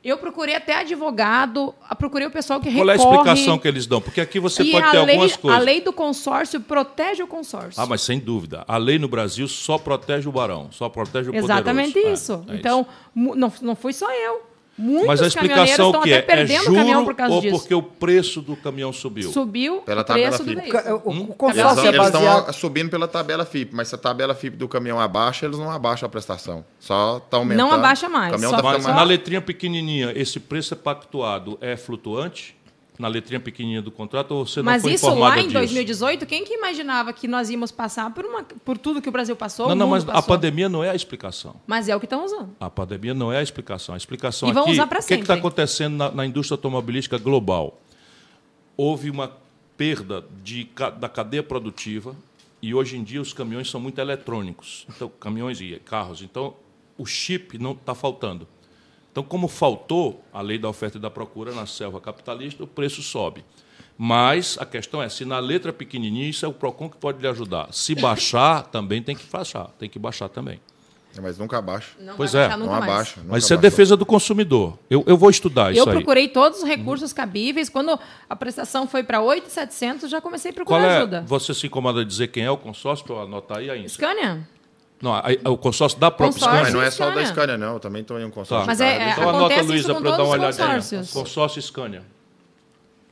eu 0.06 0.20
procurei 0.20 0.56
até 0.56 0.76
advogado, 0.76 1.74
procurei 1.98 2.28
o 2.28 2.32
pessoal 2.32 2.60
que 2.60 2.70
recorre. 2.70 2.86
Qual 2.86 2.90
é 2.90 2.94
a 2.94 2.96
explicação 2.96 3.58
que 3.58 3.68
eles 3.68 3.88
dão? 3.88 4.00
Porque 4.00 4.22
aqui 4.22 4.40
você 4.40 4.62
e 4.62 4.72
pode 4.72 4.92
ter 4.92 5.02
lei, 5.02 5.16
algumas 5.16 5.36
coisas. 5.36 5.60
A 5.60 5.64
lei 5.64 5.82
do 5.82 5.92
consórcio 5.92 6.62
protege 6.62 7.24
o 7.24 7.28
consórcio. 7.28 7.82
Ah, 7.82 7.88
mas 7.88 8.02
sem 8.02 8.20
dúvida. 8.20 8.64
A 8.68 8.78
lei 8.78 9.00
no 9.00 9.08
Brasil 9.08 9.48
só 9.48 9.80
protege 9.80 10.30
o 10.30 10.32
barão, 10.32 10.70
só 10.72 10.88
protege 10.90 11.32
o 11.32 11.36
Exatamente 11.36 11.94
poderoso. 11.94 12.14
isso. 12.14 12.46
É, 12.48 12.54
é 12.54 12.56
então, 12.58 12.82
isso. 12.82 13.36
Não, 13.36 13.52
não 13.64 13.76
fui 13.76 13.94
só 13.94 14.12
eu. 14.14 14.55
Muitos 14.78 15.08
Mas 15.08 15.22
a 15.22 15.28
explicação 15.28 16.02
que 16.02 16.12
é, 16.12 16.26
é 16.28 16.46
juro 16.46 17.16
ou 17.30 17.42
disso. 17.42 17.60
porque 17.60 17.74
o 17.74 17.82
preço 17.82 18.42
do 18.42 18.58
caminhão 18.58 18.92
subiu? 18.92 19.32
Subiu 19.32 19.78
pela 19.82 20.02
o 20.02 20.06
preço 20.06 20.44
do 20.44 20.54
veículo. 20.54 21.02
O, 21.06 21.10
o, 21.12 21.28
consórcio 21.28 21.86
eles, 21.86 21.96
é 21.96 22.04
eles 22.04 22.08
estão 22.08 22.54
subindo 22.54 22.90
pela 22.90 23.08
tabela 23.08 23.46
FIP, 23.46 23.74
mas 23.74 23.88
se 23.88 23.96
a 23.96 23.98
tabela 23.98 24.36
FIP 24.36 24.58
do 24.58 24.68
caminhão 24.68 25.00
abaixa, 25.00 25.46
eles 25.46 25.58
não 25.58 25.72
abaixam 25.72 26.08
a 26.08 26.10
prestação. 26.10 26.66
Só 26.78 27.18
está 27.18 27.38
aumentando. 27.38 27.58
Não 27.58 27.72
abaixa 27.72 28.10
mais. 28.10 28.42
Tá 28.42 28.62
mas 28.62 28.86
na 28.86 29.04
letrinha 29.04 29.42
pequenininha, 29.42 30.12
esse 30.14 30.42
preço 30.42 30.74
é 30.74 30.78
pactuado 30.78 31.58
é 31.62 31.78
flutuante? 31.78 32.56
Na 32.98 33.08
letrinha 33.08 33.40
pequenininha 33.40 33.82
do 33.82 33.92
contrato 33.92 34.32
ou 34.32 34.46
você 34.46 34.60
não 34.62 34.72
Mas 34.72 34.82
foi 34.82 34.94
isso 34.94 35.14
lá 35.14 35.40
em 35.40 35.50
2018, 35.50 36.26
quem 36.26 36.44
que 36.44 36.54
imaginava 36.54 37.12
que 37.12 37.28
nós 37.28 37.50
íamos 37.50 37.72
passar 37.72 38.14
por, 38.14 38.26
uma, 38.26 38.44
por 38.44 38.78
tudo 38.78 39.02
que 39.02 39.10
o 39.10 39.12
Brasil 39.12 39.36
passou? 39.36 39.70
Não, 39.70 39.76
não, 39.76 39.88
mas 39.90 40.04
passou. 40.04 40.20
a 40.20 40.24
pandemia 40.24 40.70
não 40.70 40.84
é 40.84 40.90
a 40.90 40.96
explicação. 40.96 41.56
Mas 41.68 41.90
é 41.90 41.96
o 41.96 42.00
que 42.00 42.06
estão 42.06 42.24
usando. 42.24 42.56
A 42.60 42.70
pandemia 42.70 43.14
não 43.14 43.32
é 43.32 43.40
a 43.40 43.44
explicação. 43.44 43.94
A 43.94 43.98
explicação 43.98 44.50
e 44.50 44.54
vão 44.54 44.64
aqui, 44.64 44.72
usar 44.72 44.88
para 44.88 45.02
sempre. 45.02 45.16
O 45.16 45.18
que 45.18 45.24
está 45.24 45.34
acontecendo 45.34 45.96
na, 45.96 46.12
na, 46.12 46.26
indústria 46.26 46.56
automobilística 46.56 47.18
global? 47.18 47.80
Houve 48.78 49.10
uma 49.10 49.32
perda 49.78 50.26
de, 50.44 50.70
da 51.00 51.10
cadeia 51.10 51.44
produtiva 51.44 52.16
e 52.62 52.74
hoje 52.74 52.98
em 52.98 53.04
dia 53.04 53.22
os 53.22 53.34
caminhões 53.34 53.70
são 53.70 53.80
muito 53.80 54.00
eletrônicos. 54.00 54.86
Então, 54.90 55.12
caminhões 55.20 55.60
e 55.60 55.80
carros. 55.84 56.22
Então, 56.22 56.56
o 56.98 57.06
chip 57.06 57.58
não 57.58 57.74
está 57.74 57.94
faltando. 57.94 58.48
Então, 59.16 59.24
como 59.24 59.48
faltou 59.48 60.22
a 60.34 60.42
lei 60.42 60.58
da 60.58 60.68
oferta 60.68 60.98
e 60.98 61.00
da 61.00 61.10
procura 61.10 61.54
na 61.54 61.66
selva 61.66 62.02
capitalista, 62.02 62.66
o 62.66 62.68
preço 62.68 63.02
sobe. 63.02 63.46
Mas 63.98 64.58
a 64.60 64.66
questão 64.66 65.02
é, 65.02 65.08
se 65.08 65.24
na 65.24 65.40
letra 65.40 65.72
pequenininha, 65.72 66.28
isso 66.28 66.46
é 66.46 66.50
o 66.50 66.52
PROCON 66.52 66.90
que 66.90 66.98
pode 66.98 67.22
lhe 67.22 67.28
ajudar. 67.30 67.70
Se 67.72 67.96
baixar, 67.96 68.64
também 68.68 69.02
tem 69.02 69.16
que 69.16 69.26
baixar, 69.32 69.70
tem 69.80 69.88
que 69.88 69.98
baixar 69.98 70.28
também. 70.28 70.60
É, 71.18 71.22
mas 71.22 71.38
nunca 71.38 71.58
abaixa. 71.58 71.92
Não 71.98 72.18
pois 72.18 72.36
é, 72.36 72.58
não 72.58 72.74
abaixa. 72.74 73.22
Mas 73.26 73.46
isso 73.46 73.54
é 73.54 73.58
defesa 73.58 73.96
do 73.96 74.06
consumidor. 74.06 74.78
Eu, 74.90 75.02
eu 75.08 75.16
vou 75.16 75.30
estudar 75.30 75.72
isso 75.72 75.80
Eu 75.80 75.88
procurei 75.88 76.24
aí. 76.24 76.30
todos 76.30 76.60
os 76.60 76.66
recursos 76.66 77.12
uhum. 77.12 77.16
cabíveis. 77.16 77.70
Quando 77.70 77.98
a 78.30 78.36
prestação 78.36 78.86
foi 78.86 79.02
para 79.02 79.22
8,700, 79.22 80.10
já 80.10 80.20
comecei 80.20 80.52
a 80.52 80.54
procurar 80.54 80.80
Qual 80.82 80.90
é, 80.90 80.98
ajuda. 80.98 81.22
Você 81.26 81.54
se 81.54 81.68
incomoda 81.68 82.04
de 82.04 82.12
dizer 82.12 82.28
quem 82.28 82.44
é 82.44 82.52
o 82.52 82.58
consórcio 82.58 83.06
para 83.06 83.16
eu 83.16 83.22
anotar 83.22 83.60
aí 83.60 83.70
ainda? 83.70 83.88
Scania. 83.88 84.46
Não, 85.02 85.14
a, 85.14 85.24
a, 85.44 85.50
o 85.50 85.58
consórcio 85.58 86.00
da 86.00 86.10
própria 86.10 86.40
consórcio 86.40 86.58
Scania. 86.58 86.74
Não 86.74 86.82
é 86.82 86.92
só 86.92 87.10
o 87.10 87.16
da 87.16 87.26
Scania, 87.26 87.58
não. 87.58 87.74
Eu 87.74 87.80
também 87.80 88.02
estou 88.02 88.20
em 88.20 88.26
um 88.26 88.32
consórcio. 88.32 88.66
Tá. 88.66 88.72
Mas 88.72 88.82
é, 88.82 88.98
é, 88.98 89.12
então 89.12 89.30
anota, 89.30 89.62
Luísa, 89.62 89.94
para 89.94 90.10
eu 90.10 90.18
dar 90.18 90.24
uma 90.24 90.34
olhadinha. 90.34 91.06
Consórcio 91.14 91.62
Scania. 91.62 92.04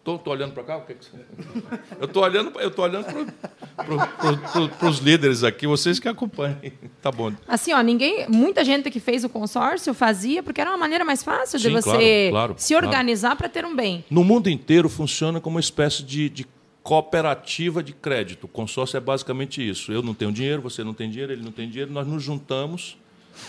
Estou 0.06 0.22
olhando 0.34 0.52
para 0.52 0.64
cá? 0.64 0.82
Que 0.82 0.96
que 0.96 1.08
eu 1.98 2.06
estou 2.06 2.24
olhando, 2.24 2.60
eu 2.60 2.70
tô 2.70 2.82
olhando 2.82 3.06
para 3.06 3.86
pro, 3.86 4.68
pro, 4.68 4.90
os 4.90 4.98
líderes 4.98 5.46
aqui, 5.46 5.66
vocês 5.66 5.98
que 5.98 6.10
acompanhem. 6.10 6.74
Tá 7.02 7.12
bom. 7.12 7.34
Assim, 7.48 7.74
ó, 7.74 7.82
ninguém, 7.82 8.26
muita 8.30 8.64
gente 8.64 8.90
que 8.90 9.00
fez 9.00 9.26
o 9.26 9.30
consórcio 9.30 9.94
fazia 9.94 10.42
porque 10.42 10.62
era 10.62 10.70
uma 10.70 10.78
maneira 10.78 11.04
mais 11.04 11.22
fácil 11.22 11.60
Sim, 11.60 11.68
de 11.68 11.74
você 11.74 12.30
claro, 12.30 12.32
claro, 12.32 12.56
se 12.58 12.74
organizar 12.76 13.30
claro. 13.30 13.38
para 13.40 13.50
ter 13.50 13.66
um 13.66 13.76
bem. 13.76 14.06
No 14.10 14.24
mundo 14.24 14.50
inteiro 14.50 14.88
funciona 14.88 15.42
como 15.42 15.56
uma 15.56 15.60
espécie 15.60 16.02
de, 16.02 16.30
de 16.30 16.48
cooperativa 16.84 17.82
de 17.82 17.94
crédito. 17.94 18.44
O 18.44 18.48
consórcio 18.48 18.98
é 18.98 19.00
basicamente 19.00 19.68
isso. 19.68 19.92
Eu 19.92 20.04
não 20.04 20.14
tenho 20.14 20.32
dinheiro, 20.32 20.62
você 20.62 20.84
não 20.84 20.94
tem 20.94 21.10
dinheiro, 21.10 21.32
ele 21.32 21.42
não 21.42 21.52
tem 21.52 21.70
dinheiro, 21.70 21.92
nós 21.92 22.06
nos 22.06 22.22
juntamos 22.22 22.98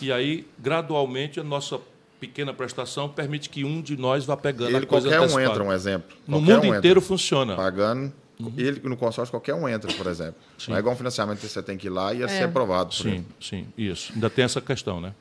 e 0.00 0.12
aí, 0.12 0.46
gradualmente, 0.58 1.38
a 1.38 1.44
nossa 1.44 1.80
pequena 2.18 2.54
prestação 2.54 3.08
permite 3.08 3.50
que 3.50 3.64
um 3.64 3.82
de 3.82 3.96
nós 3.96 4.24
vá 4.24 4.36
pegando 4.36 4.70
ele, 4.70 4.84
a 4.84 4.86
coisa 4.86 5.08
Qualquer 5.08 5.34
um 5.34 5.40
entra, 5.40 5.64
um 5.64 5.72
exemplo. 5.72 6.16
No 6.26 6.38
qualquer 6.38 6.54
mundo 6.54 6.64
um 6.64 6.78
inteiro 6.78 6.98
entra. 6.98 7.08
funciona. 7.08 7.56
Pagando. 7.56 8.12
Uhum. 8.40 8.52
Ele, 8.56 8.80
no 8.82 8.96
consórcio, 8.96 9.30
qualquer 9.30 9.54
um 9.54 9.68
entra, 9.68 9.92
por 9.92 10.06
exemplo. 10.06 10.34
Sim. 10.58 10.70
Não 10.70 10.76
é 10.76 10.80
igual 10.80 10.94
um 10.94 10.98
financiamento 10.98 11.38
que 11.38 11.46
você 11.46 11.62
tem 11.62 11.76
que 11.76 11.86
ir 11.86 11.90
lá 11.90 12.12
e 12.12 12.22
é. 12.22 12.28
ser 12.28 12.44
aprovado. 12.44 12.92
sim, 12.92 13.08
ele. 13.08 13.26
sim, 13.40 13.66
isso. 13.78 14.12
Ainda 14.12 14.28
tem 14.28 14.44
essa 14.44 14.60
questão, 14.60 15.00
né? 15.00 15.14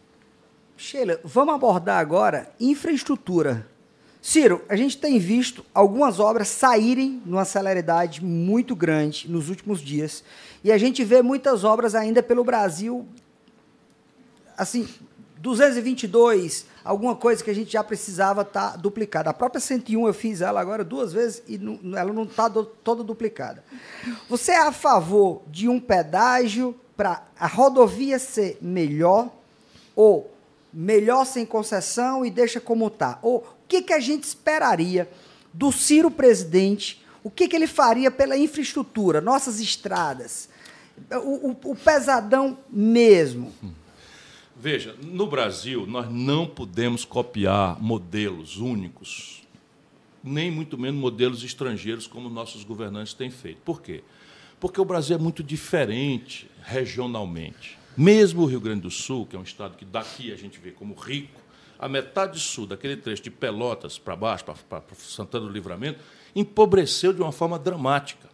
Sheila, 0.76 1.20
vamos 1.24 1.54
abordar 1.54 2.00
agora 2.00 2.50
infraestrutura. 2.60 3.68
Ciro, 4.26 4.64
a 4.70 4.78
gente 4.78 4.98
tem 4.98 5.20
visto 5.20 5.66
algumas 5.74 6.18
obras 6.18 6.48
saírem 6.48 7.22
numa 7.26 7.44
celeridade 7.44 8.24
muito 8.24 8.74
grande 8.74 9.30
nos 9.30 9.50
últimos 9.50 9.82
dias. 9.82 10.24
E 10.64 10.72
a 10.72 10.78
gente 10.78 11.04
vê 11.04 11.22
muitas 11.22 11.66
obras 11.66 11.94
ainda 11.94 12.24
pelo 12.24 12.42
Brasil, 12.42 13.06
assim, 14.58 14.88
222, 15.40 16.66
alguma 16.86 17.18
coisa 17.18 17.44
que 17.44 17.52
a 17.52 17.54
gente 17.54 17.74
já 17.74 17.84
precisava 17.84 18.44
estar 18.44 18.72
tá 18.72 18.78
duplicada. 18.78 19.30
A 19.30 19.34
própria 19.34 19.60
101 19.60 20.08
eu 20.08 20.14
fiz 20.14 20.40
ela 20.40 20.62
agora 20.62 20.86
duas 20.86 21.12
vezes 21.12 21.44
e 21.46 21.58
não, 21.58 21.98
ela 21.98 22.14
não 22.14 22.24
está 22.24 22.50
toda 22.50 23.04
duplicada. 23.04 23.62
Você 24.30 24.54
é 24.54 24.62
a 24.62 24.72
favor 24.72 25.42
de 25.48 25.68
um 25.68 25.82
pedágio 25.82 26.74
para 26.96 27.28
a 27.38 27.46
rodovia 27.46 28.18
ser 28.18 28.58
melhor 28.62 29.30
ou 29.94 30.34
melhor 30.74 31.26
sem 31.26 31.46
concessão 31.46 32.26
e 32.26 32.32
deixa 32.32 32.62
como 32.62 32.88
está? 32.88 33.20
Ou 33.22 33.46
que, 33.68 33.82
que 33.82 33.94
a 33.94 34.00
gente 34.00 34.24
esperaria 34.24 35.10
do 35.54 35.72
Ciro 35.72 36.10
presidente? 36.12 37.04
O 37.24 37.30
que, 37.30 37.48
que 37.48 37.56
ele 37.56 37.68
faria 37.68 38.12
pela 38.12 38.38
infraestrutura, 38.38 39.22
nossas 39.22 39.60
estradas? 39.60 40.50
O, 41.12 41.50
o, 41.50 41.72
o 41.72 41.76
pesadão 41.76 42.58
mesmo. 42.70 43.52
Veja, 44.56 44.96
no 45.02 45.28
Brasil, 45.28 45.86
nós 45.88 46.12
não 46.12 46.46
podemos 46.46 47.04
copiar 47.04 47.82
modelos 47.82 48.58
únicos, 48.58 49.42
nem 50.24 50.52
muito 50.52 50.78
menos 50.78 51.00
modelos 51.00 51.44
estrangeiros, 51.44 52.08
como 52.08 52.30
nossos 52.30 52.64
governantes 52.64 53.14
têm 53.14 53.30
feito. 53.30 53.60
Por 53.66 53.82
quê? 53.82 54.04
Porque 54.60 54.80
o 54.80 54.86
Brasil 54.86 55.18
é 55.18 55.20
muito 55.20 55.44
diferente 55.44 56.50
regionalmente. 56.62 57.78
Mesmo 57.98 58.44
o 58.44 58.46
Rio 58.46 58.62
Grande 58.62 58.82
do 58.82 58.92
Sul, 58.92 59.26
que 59.26 59.36
é 59.36 59.40
um 59.40 59.44
estado 59.44 59.76
que 59.76 59.84
daqui 59.84 60.32
a 60.32 60.36
gente 60.36 60.60
vê 60.60 60.72
como 60.72 60.94
rico, 60.94 61.43
a 61.84 61.90
metade 61.90 62.40
sul 62.40 62.66
daquele 62.66 62.96
trecho 62.96 63.24
de 63.24 63.30
Pelotas 63.30 64.00
para 64.00 64.16
baixo, 64.16 64.46
para 64.46 64.82
Santana 64.98 65.48
do 65.48 65.52
Livramento, 65.52 66.00
empobreceu 66.34 67.12
de 67.12 67.22
uma 67.22 67.34
forma 67.34 67.60
dramática. 67.60 68.30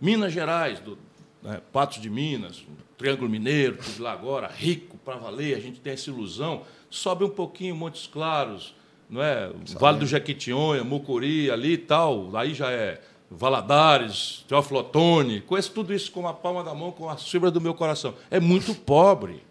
Minas 0.00 0.32
Gerais, 0.32 0.78
do, 0.78 0.96
né, 1.42 1.60
Patos 1.72 2.00
de 2.00 2.08
Minas, 2.08 2.62
Triângulo 2.96 3.28
Mineiro, 3.28 3.76
tudo 3.76 4.04
lá 4.04 4.12
agora, 4.12 4.46
rico 4.46 4.96
para 4.98 5.16
valer, 5.16 5.56
a 5.56 5.60
gente 5.60 5.80
tem 5.80 5.94
essa 5.94 6.10
ilusão. 6.10 6.62
Sobe 6.88 7.24
um 7.24 7.28
pouquinho 7.28 7.74
Montes 7.74 8.06
Claros, 8.06 8.72
não 9.10 9.20
é? 9.20 9.50
Vale 9.80 9.98
do 9.98 10.06
Jequitinhonha, 10.06 10.84
Mucuri, 10.84 11.50
ali 11.50 11.72
e 11.72 11.78
tal, 11.78 12.36
aí 12.36 12.54
já 12.54 12.70
é 12.70 13.00
Valadares, 13.28 14.44
Teófilo 14.46 14.78
Otoni, 14.78 15.40
conheço 15.40 15.72
tudo 15.72 15.92
isso 15.92 16.12
com 16.12 16.28
a 16.28 16.32
palma 16.32 16.62
da 16.62 16.72
mão, 16.72 16.92
com 16.92 17.10
a 17.10 17.16
fibra 17.16 17.50
do 17.50 17.60
meu 17.60 17.74
coração. 17.74 18.14
É 18.30 18.38
muito 18.38 18.76
pobre. 18.76 19.42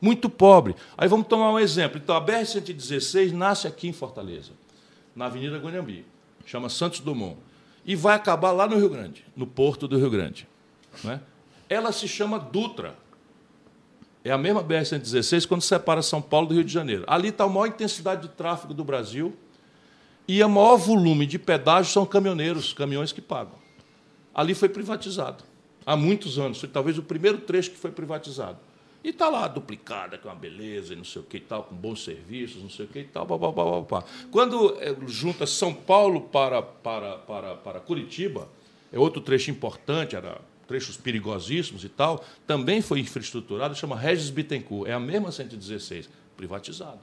Muito 0.00 0.28
pobre. 0.28 0.74
Aí 0.96 1.08
vamos 1.08 1.26
tomar 1.26 1.52
um 1.52 1.58
exemplo. 1.58 1.98
Então, 2.02 2.14
a 2.14 2.24
BR-116 2.24 3.32
nasce 3.32 3.66
aqui 3.66 3.88
em 3.88 3.92
Fortaleza, 3.92 4.52
na 5.14 5.26
Avenida 5.26 5.58
Guanhambi. 5.58 6.04
Chama 6.44 6.68
Santos 6.68 7.00
Dumont. 7.00 7.36
E 7.84 7.94
vai 7.94 8.16
acabar 8.16 8.52
lá 8.52 8.66
no 8.66 8.76
Rio 8.76 8.88
Grande, 8.88 9.24
no 9.36 9.46
porto 9.46 9.86
do 9.88 9.96
Rio 9.96 10.10
Grande. 10.10 10.48
É? 11.04 11.18
Ela 11.68 11.92
se 11.92 12.06
chama 12.06 12.38
Dutra. 12.38 12.96
É 14.24 14.32
a 14.32 14.38
mesma 14.38 14.62
BR-116 14.62 15.46
quando 15.46 15.62
separa 15.62 16.02
São 16.02 16.20
Paulo 16.20 16.48
do 16.48 16.54
Rio 16.54 16.64
de 16.64 16.72
Janeiro. 16.72 17.04
Ali 17.06 17.28
está 17.28 17.44
a 17.44 17.48
maior 17.48 17.66
intensidade 17.66 18.22
de 18.22 18.28
tráfego 18.28 18.74
do 18.74 18.82
Brasil 18.82 19.36
e 20.26 20.42
o 20.42 20.48
maior 20.48 20.76
volume 20.76 21.26
de 21.26 21.38
pedágio 21.38 21.92
são 21.92 22.04
caminhoneiros, 22.04 22.72
caminhões 22.72 23.12
que 23.12 23.20
pagam. 23.20 23.54
Ali 24.34 24.54
foi 24.54 24.68
privatizado. 24.68 25.44
Há 25.84 25.96
muitos 25.96 26.38
anos. 26.38 26.58
Foi 26.58 26.68
talvez 26.68 26.98
o 26.98 27.02
primeiro 27.02 27.38
trecho 27.38 27.70
que 27.70 27.76
foi 27.76 27.92
privatizado. 27.92 28.58
E 29.06 29.10
está 29.10 29.28
lá 29.28 29.46
duplicada, 29.46 30.18
com 30.18 30.28
uma 30.28 30.34
beleza 30.34 30.92
e 30.92 30.96
não 30.96 31.04
sei 31.04 31.22
o 31.22 31.24
que 31.24 31.36
e 31.36 31.40
tal, 31.40 31.62
com 31.62 31.76
bons 31.76 32.02
serviços, 32.02 32.60
não 32.60 32.68
sei 32.68 32.86
o 32.86 32.88
que 32.88 32.98
e 32.98 33.04
tal. 33.04 33.24
Quando 34.32 34.76
eh, 34.80 34.96
junta 35.06 35.46
São 35.46 35.72
Paulo 35.72 36.22
para, 36.22 36.60
para, 36.60 37.16
para, 37.18 37.54
para 37.54 37.78
Curitiba, 37.78 38.48
é 38.92 38.98
outro 38.98 39.20
trecho 39.20 39.48
importante, 39.48 40.16
era 40.16 40.40
trechos 40.66 40.96
perigosíssimos 40.96 41.84
e 41.84 41.88
tal, 41.88 42.24
também 42.48 42.82
foi 42.82 42.98
infraestruturado, 42.98 43.76
chama 43.76 43.96
Regis 43.96 44.28
Bittencourt, 44.28 44.90
é 44.90 44.92
a 44.92 44.98
mesma 44.98 45.30
116, 45.30 46.10
privatizado 46.36 46.98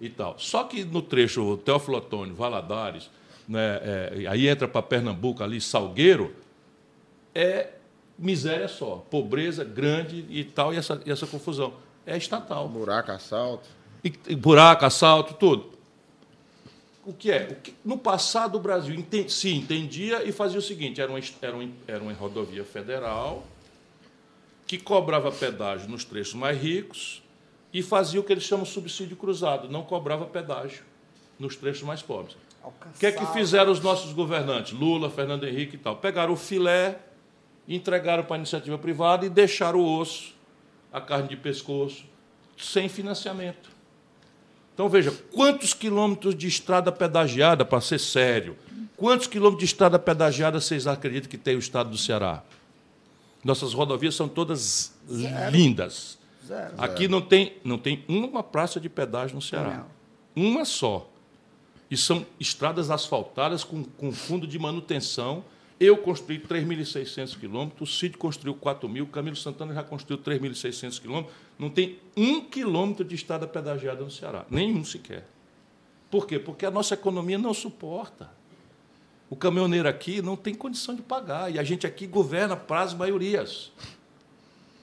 e 0.00 0.08
tal. 0.08 0.36
Só 0.36 0.64
que 0.64 0.82
no 0.82 1.00
trecho 1.00 1.58
Teófilo 1.58 1.98
Otônio, 1.98 2.34
Valadares, 2.34 3.08
né, 3.46 3.78
é, 3.84 4.26
aí 4.28 4.48
entra 4.48 4.66
para 4.66 4.82
Pernambuco, 4.82 5.44
ali, 5.44 5.60
Salgueiro, 5.60 6.34
é 7.32 7.74
miséria 8.20 8.68
só, 8.68 9.04
pobreza 9.10 9.64
grande 9.64 10.26
e 10.28 10.44
tal, 10.44 10.74
e 10.74 10.76
essa, 10.76 11.00
e 11.06 11.10
essa 11.10 11.26
confusão. 11.26 11.72
É 12.06 12.16
estatal. 12.16 12.68
Buraco, 12.68 13.10
assalto. 13.10 13.68
E, 14.04 14.12
e 14.28 14.36
buraco, 14.36 14.84
assalto, 14.84 15.34
tudo. 15.34 15.70
O 17.04 17.12
que 17.12 17.30
é? 17.30 17.48
O 17.50 17.54
que, 17.56 17.74
no 17.84 17.96
passado, 17.96 18.56
o 18.56 18.60
Brasil 18.60 19.04
se 19.28 19.52
entendia 19.52 20.22
e 20.22 20.32
fazia 20.32 20.58
o 20.58 20.62
seguinte: 20.62 21.00
era 21.00 21.10
uma, 21.10 21.20
era, 21.40 21.56
uma, 21.56 21.70
era 21.86 22.02
uma 22.02 22.12
rodovia 22.12 22.64
federal 22.64 23.44
que 24.66 24.78
cobrava 24.78 25.32
pedágio 25.32 25.88
nos 25.88 26.04
trechos 26.04 26.34
mais 26.34 26.60
ricos 26.60 27.22
e 27.72 27.82
fazia 27.82 28.20
o 28.20 28.22
que 28.22 28.32
eles 28.32 28.44
chamam 28.44 28.64
de 28.64 28.70
subsídio 28.70 29.16
cruzado, 29.16 29.68
não 29.68 29.82
cobrava 29.82 30.26
pedágio 30.26 30.84
nos 31.38 31.56
trechos 31.56 31.82
mais 31.82 32.02
pobres. 32.02 32.36
O 32.62 32.98
que 32.98 33.06
é 33.06 33.12
que 33.12 33.24
fizeram 33.26 33.72
os 33.72 33.80
nossos 33.80 34.12
governantes, 34.12 34.72
Lula, 34.72 35.08
Fernando 35.08 35.44
Henrique 35.44 35.76
e 35.76 35.78
tal? 35.78 35.96
Pegaram 35.96 36.34
o 36.34 36.36
filé, 36.36 37.00
entregaram 37.76 38.24
para 38.24 38.36
a 38.36 38.38
iniciativa 38.38 38.76
privada 38.76 39.24
e 39.24 39.28
deixaram 39.28 39.78
o 39.78 39.98
osso, 39.98 40.34
a 40.92 41.00
carne 41.00 41.28
de 41.28 41.36
pescoço, 41.36 42.04
sem 42.58 42.88
financiamento. 42.88 43.70
Então 44.74 44.88
veja, 44.88 45.12
quantos 45.32 45.74
quilômetros 45.74 46.34
de 46.34 46.48
estrada 46.48 46.90
pedagiada, 46.90 47.64
para 47.64 47.80
ser 47.80 47.98
sério, 47.98 48.56
quantos 48.96 49.26
quilômetros 49.26 49.60
de 49.60 49.66
estrada 49.66 49.98
pedagiada 49.98 50.60
vocês 50.60 50.86
acreditam 50.86 51.30
que 51.30 51.38
tem 51.38 51.54
o 51.54 51.58
estado 51.58 51.90
do 51.90 51.98
Ceará? 51.98 52.42
Nossas 53.44 53.72
rodovias 53.72 54.14
são 54.14 54.28
todas 54.28 54.92
Zero. 55.10 55.50
lindas. 55.50 56.18
Zero. 56.46 56.74
Aqui 56.76 57.08
não 57.08 57.20
tem, 57.20 57.54
não 57.64 57.78
tem 57.78 58.04
uma 58.08 58.42
praça 58.42 58.80
de 58.80 58.88
pedágio 58.88 59.34
no 59.34 59.42
Ceará. 59.42 59.86
Não. 60.34 60.50
Uma 60.50 60.64
só. 60.64 61.08
E 61.90 61.96
são 61.96 62.24
estradas 62.38 62.90
asfaltadas 62.90 63.64
com, 63.64 63.82
com 63.84 64.12
fundo 64.12 64.46
de 64.46 64.58
manutenção. 64.58 65.44
Eu 65.80 65.96
construí 65.96 66.38
3.600 66.38 67.38
quilômetros, 67.40 67.88
o 67.88 67.98
Cid 67.98 68.18
construiu 68.18 68.54
4.000, 68.54 69.10
Camilo 69.10 69.34
Santana 69.34 69.72
já 69.72 69.82
construiu 69.82 70.22
3.600 70.22 71.00
quilômetros. 71.00 71.34
Não 71.58 71.70
tem 71.70 71.98
um 72.14 72.42
quilômetro 72.42 73.02
de 73.02 73.14
estrada 73.14 73.46
pedagiada 73.46 74.04
no 74.04 74.10
Ceará, 74.10 74.44
nenhum 74.50 74.84
sequer. 74.84 75.26
Por 76.10 76.26
quê? 76.26 76.38
Porque 76.38 76.66
a 76.66 76.70
nossa 76.70 76.92
economia 76.92 77.38
não 77.38 77.54
suporta. 77.54 78.30
O 79.30 79.36
caminhoneiro 79.36 79.88
aqui 79.88 80.20
não 80.20 80.36
tem 80.36 80.54
condição 80.54 80.94
de 80.94 81.00
pagar, 81.00 81.50
e 81.50 81.58
a 81.58 81.62
gente 81.62 81.86
aqui 81.86 82.06
governa 82.06 82.56
para 82.56 82.82
as 82.82 82.92
maiorias. 82.92 83.72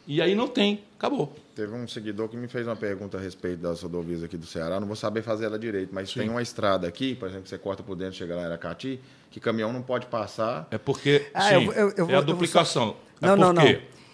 E 0.08 0.20
aí 0.20 0.34
não 0.34 0.48
tem, 0.48 0.84
acabou. 0.96 1.36
Teve 1.58 1.74
um 1.74 1.88
seguidor 1.88 2.30
que 2.30 2.38
me 2.38 2.48
fez 2.48 2.68
uma 2.68 2.76
pergunta 2.76 3.18
a 3.18 3.20
respeito 3.20 3.64
das 3.64 3.82
rodovias 3.82 4.22
aqui 4.22 4.38
do 4.38 4.46
Ceará. 4.46 4.80
Não 4.80 4.86
vou 4.86 4.96
saber 4.96 5.24
fazer 5.24 5.46
ela 5.46 5.58
direito, 5.58 5.90
mas 5.92 6.08
Sim. 6.08 6.20
tem 6.20 6.30
uma 6.30 6.40
estrada 6.40 6.88
aqui, 6.88 7.16
por 7.16 7.28
exemplo, 7.28 7.46
que 7.46 7.50
você 7.50 7.58
corta 7.58 7.82
por 7.82 7.96
dentro 7.96 8.14
e 8.14 8.18
chega 8.20 8.36
lá 8.36 8.44
em 8.44 8.46
Aracati, 8.46 9.02
que 9.32 9.40
caminhão 9.40 9.74
não 9.74 9.82
pode 9.82 10.06
passar. 10.06 10.68
É 10.70 10.78
porque. 10.78 11.26
Ah, 11.34 11.50
sim, 11.50 11.66
eu, 11.66 11.72
eu, 11.72 11.94
eu, 11.98 12.10
é 12.12 12.16
a 12.16 12.22
duplicação. 12.22 12.90
Só... 12.90 12.98
Não, 13.20 13.34
é 13.34 13.36
não, 13.36 13.54
não. 13.54 13.64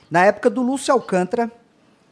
Na 0.09 0.23
época 0.23 0.49
do 0.49 0.61
Lúcio 0.61 0.93
Alcântara, 0.93 1.51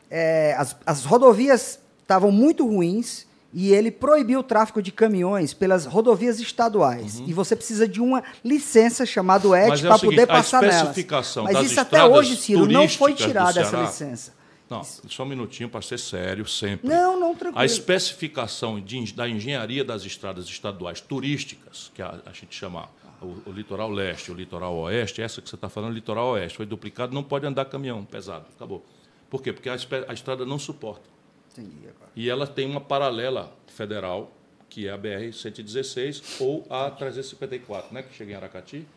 é, 0.10 0.53
as, 0.58 0.76
as 0.86 1.06
rodovias 1.06 1.80
estavam 2.02 2.30
muito 2.30 2.68
ruins 2.68 3.26
e 3.53 3.72
ele 3.72 3.90
proibiu 3.90 4.41
o 4.41 4.44
tráfego 4.44 4.82
de 4.82 4.91
caminhões 4.91 5.53
pelas 5.53 5.86
rodovias 5.86 6.41
estaduais. 6.41 7.20
Uhum. 7.20 7.30
E 7.30 7.34
você 7.34 7.56
precisa 7.56 7.88
de 7.88 8.02
uma 8.02 8.22
licença 8.44 9.06
chamada 9.06 9.48
ET 9.58 9.80
para 9.80 9.95
é 9.95 9.98
poder 9.98 10.28
passar 10.28 10.62
nelas. 10.62 10.94
Mas 11.41 11.72
isso 11.72 11.80
até 11.80 12.03
hoje, 12.03 12.36
Ciro, 12.36 12.66
não 12.66 12.90
foi 12.90 13.14
tirada 13.14 13.62
essa 13.62 13.78
licença. 13.82 14.40
Não, 14.72 14.84
só 14.84 15.23
um 15.23 15.26
minutinho 15.26 15.69
para 15.69 15.81
ser 15.81 15.99
sério 15.99 16.48
sempre. 16.48 16.88
Não, 16.88 17.19
não, 17.19 17.35
tranquilo. 17.35 17.61
A 17.61 17.65
especificação 17.65 18.80
de, 18.80 19.14
da 19.14 19.27
engenharia 19.27 19.84
das 19.84 20.06
estradas 20.06 20.45
estaduais 20.45 21.02
turísticas, 21.02 21.91
que 21.93 22.02
a, 22.02 22.22
a 22.26 22.31
gente 22.31 22.56
chama 22.56 22.88
o, 23.22 23.49
o, 23.49 23.52
litoral 23.52 23.91
leste, 23.91 24.31
o 24.31 24.34
litoral 24.34 24.73
oeste, 24.76 25.22
essa 25.22 25.41
que 25.41 25.49
você 25.49 25.56
está 25.56 25.68
falando, 25.68 25.93
litoral 25.93 26.30
oeste, 26.30 26.56
foi 26.56 26.65
duplicado, 26.65 27.14
não 27.14 27.22
pode 27.22 27.45
andar 27.45 27.65
caminhão 27.65 28.06
pesado. 28.06 28.45
Acabou. 28.56 28.81
Por 29.30 29.43
quê? 29.43 29.52
Porque 29.52 29.68
a, 29.68 29.73
a 30.07 30.14
estrada 30.14 30.45
não 30.45 30.57
suporta. 30.57 31.03
Entendi 31.52 31.89
agora. 31.89 32.10
E 32.15 32.30
ela 32.30 32.48
tem 32.48 32.65
uma 32.65 32.80
paralela 32.80 33.53
federal, 33.68 34.31
que 34.69 34.88
é 34.88 34.91
a 34.91 34.98
BR-116 34.98 36.39
ou 36.39 36.65
a 36.69 36.89
354, 36.89 37.93
né? 37.93 38.03
Que 38.03 38.15
chega 38.15 38.31
em 38.31 38.35
Aracati. 38.35 38.88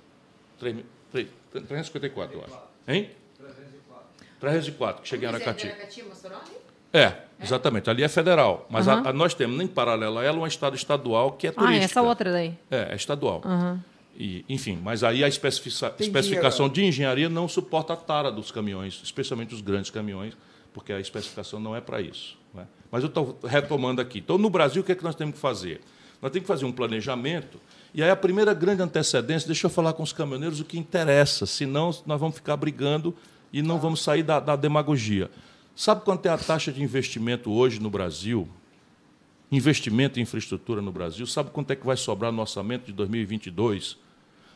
354, 0.61 2.39
eu 2.39 2.45
acho. 2.45 2.59
Hein? 2.87 3.11
304, 4.45 5.03
que 5.03 5.09
chega 5.09 5.25
em 5.25 5.29
Aracati. 5.29 5.67
Aracati 5.67 6.05
é, 6.95 7.13
exatamente. 7.43 7.91
Ali 7.91 8.05
é 8.05 8.09
federal. 8.09 8.69
Mas 8.71 8.87
uhum. 8.87 8.93
a, 8.93 9.09
a, 9.09 9.13
nós 9.13 9.35
temos, 9.35 9.61
em 9.61 9.67
paralelo 9.67 10.19
a 10.19 10.25
ela, 10.25 10.39
uma 10.39 10.47
estrada 10.47 10.77
estadual 10.77 11.33
que 11.33 11.49
é 11.49 11.51
turística. 11.51 11.81
Ah, 11.81 11.85
essa 11.85 12.03
outra 12.03 12.31
daí? 12.31 12.55
É, 12.71 12.93
é 12.93 12.95
estadual. 12.95 13.43
Uhum. 13.45 13.81
E, 14.17 14.45
enfim, 14.49 14.79
mas 14.81 15.03
aí 15.03 15.25
a 15.25 15.29
especificação 15.29 16.69
de 16.69 16.85
engenharia 16.85 17.29
não 17.29 17.49
suporta 17.49 17.95
a 17.95 17.97
tara 17.97 18.31
dos 18.31 18.53
caminhões, 18.53 19.01
especialmente 19.03 19.53
os 19.53 19.61
grandes 19.61 19.91
caminhões, 19.91 20.35
porque 20.73 20.93
a 20.93 21.01
especificação 21.01 21.59
não 21.59 21.75
é 21.75 21.81
para 21.81 22.01
isso. 22.01 22.39
Né? 22.55 22.65
Mas 22.93 23.03
eu 23.03 23.09
estou 23.09 23.41
retomando 23.43 24.01
aqui. 24.01 24.21
Então, 24.21 24.39
no 24.39 24.49
Brasil, 24.49 24.83
o 24.83 24.85
que 24.85 24.93
é 24.93 24.95
que 24.95 25.03
nós 25.03 25.17
temos 25.17 25.35
que 25.35 25.41
fazer? 25.41 25.81
Nós 26.23 26.31
temos 26.31 26.47
que 26.47 26.53
fazer 26.53 26.65
um 26.65 26.71
planejamento. 26.71 27.61
E 27.93 28.05
aí, 28.05 28.11
a 28.11 28.15
primeira 28.15 28.55
grande 28.55 28.83
antecedência, 28.83 29.49
deixa 29.49 29.67
eu 29.67 29.71
falar 29.71 29.95
com 29.95 30.05
os 30.05 30.13
caminhoneiros 30.13 30.61
o 30.61 30.65
que 30.65 30.79
interessa, 30.79 31.45
senão 31.45 31.87
nós 32.07 32.21
vamos 32.21 32.37
ficar 32.37 32.57
brigando 32.57 33.13
e 33.55 33.63
não 33.63 33.79
vamos 33.79 34.03
sair 34.03 34.23
da, 34.23 34.41
da 34.41 34.57
demagogia. 34.57 35.31
Sabe 35.75 36.05
quanto 36.05 36.27
é 36.27 36.29
a 36.29 36.37
taxa 36.37 36.73
de 36.73 36.83
investimento 36.83 37.51
hoje 37.51 37.81
no 37.81 37.89
Brasil? 37.89 38.49
Investimento 39.51 40.19
em 40.19 40.23
infraestrutura 40.23 40.83
no 40.83 40.93
Brasil. 40.93 41.27
Sabe 41.27 41.51
quanto 41.51 41.71
é 41.71 41.77
que 41.77 41.87
vai 41.87 41.97
sobrar 41.97 42.33
no 42.33 42.41
orçamento 42.41 42.87
de 42.87 42.93
2022? 42.93 43.97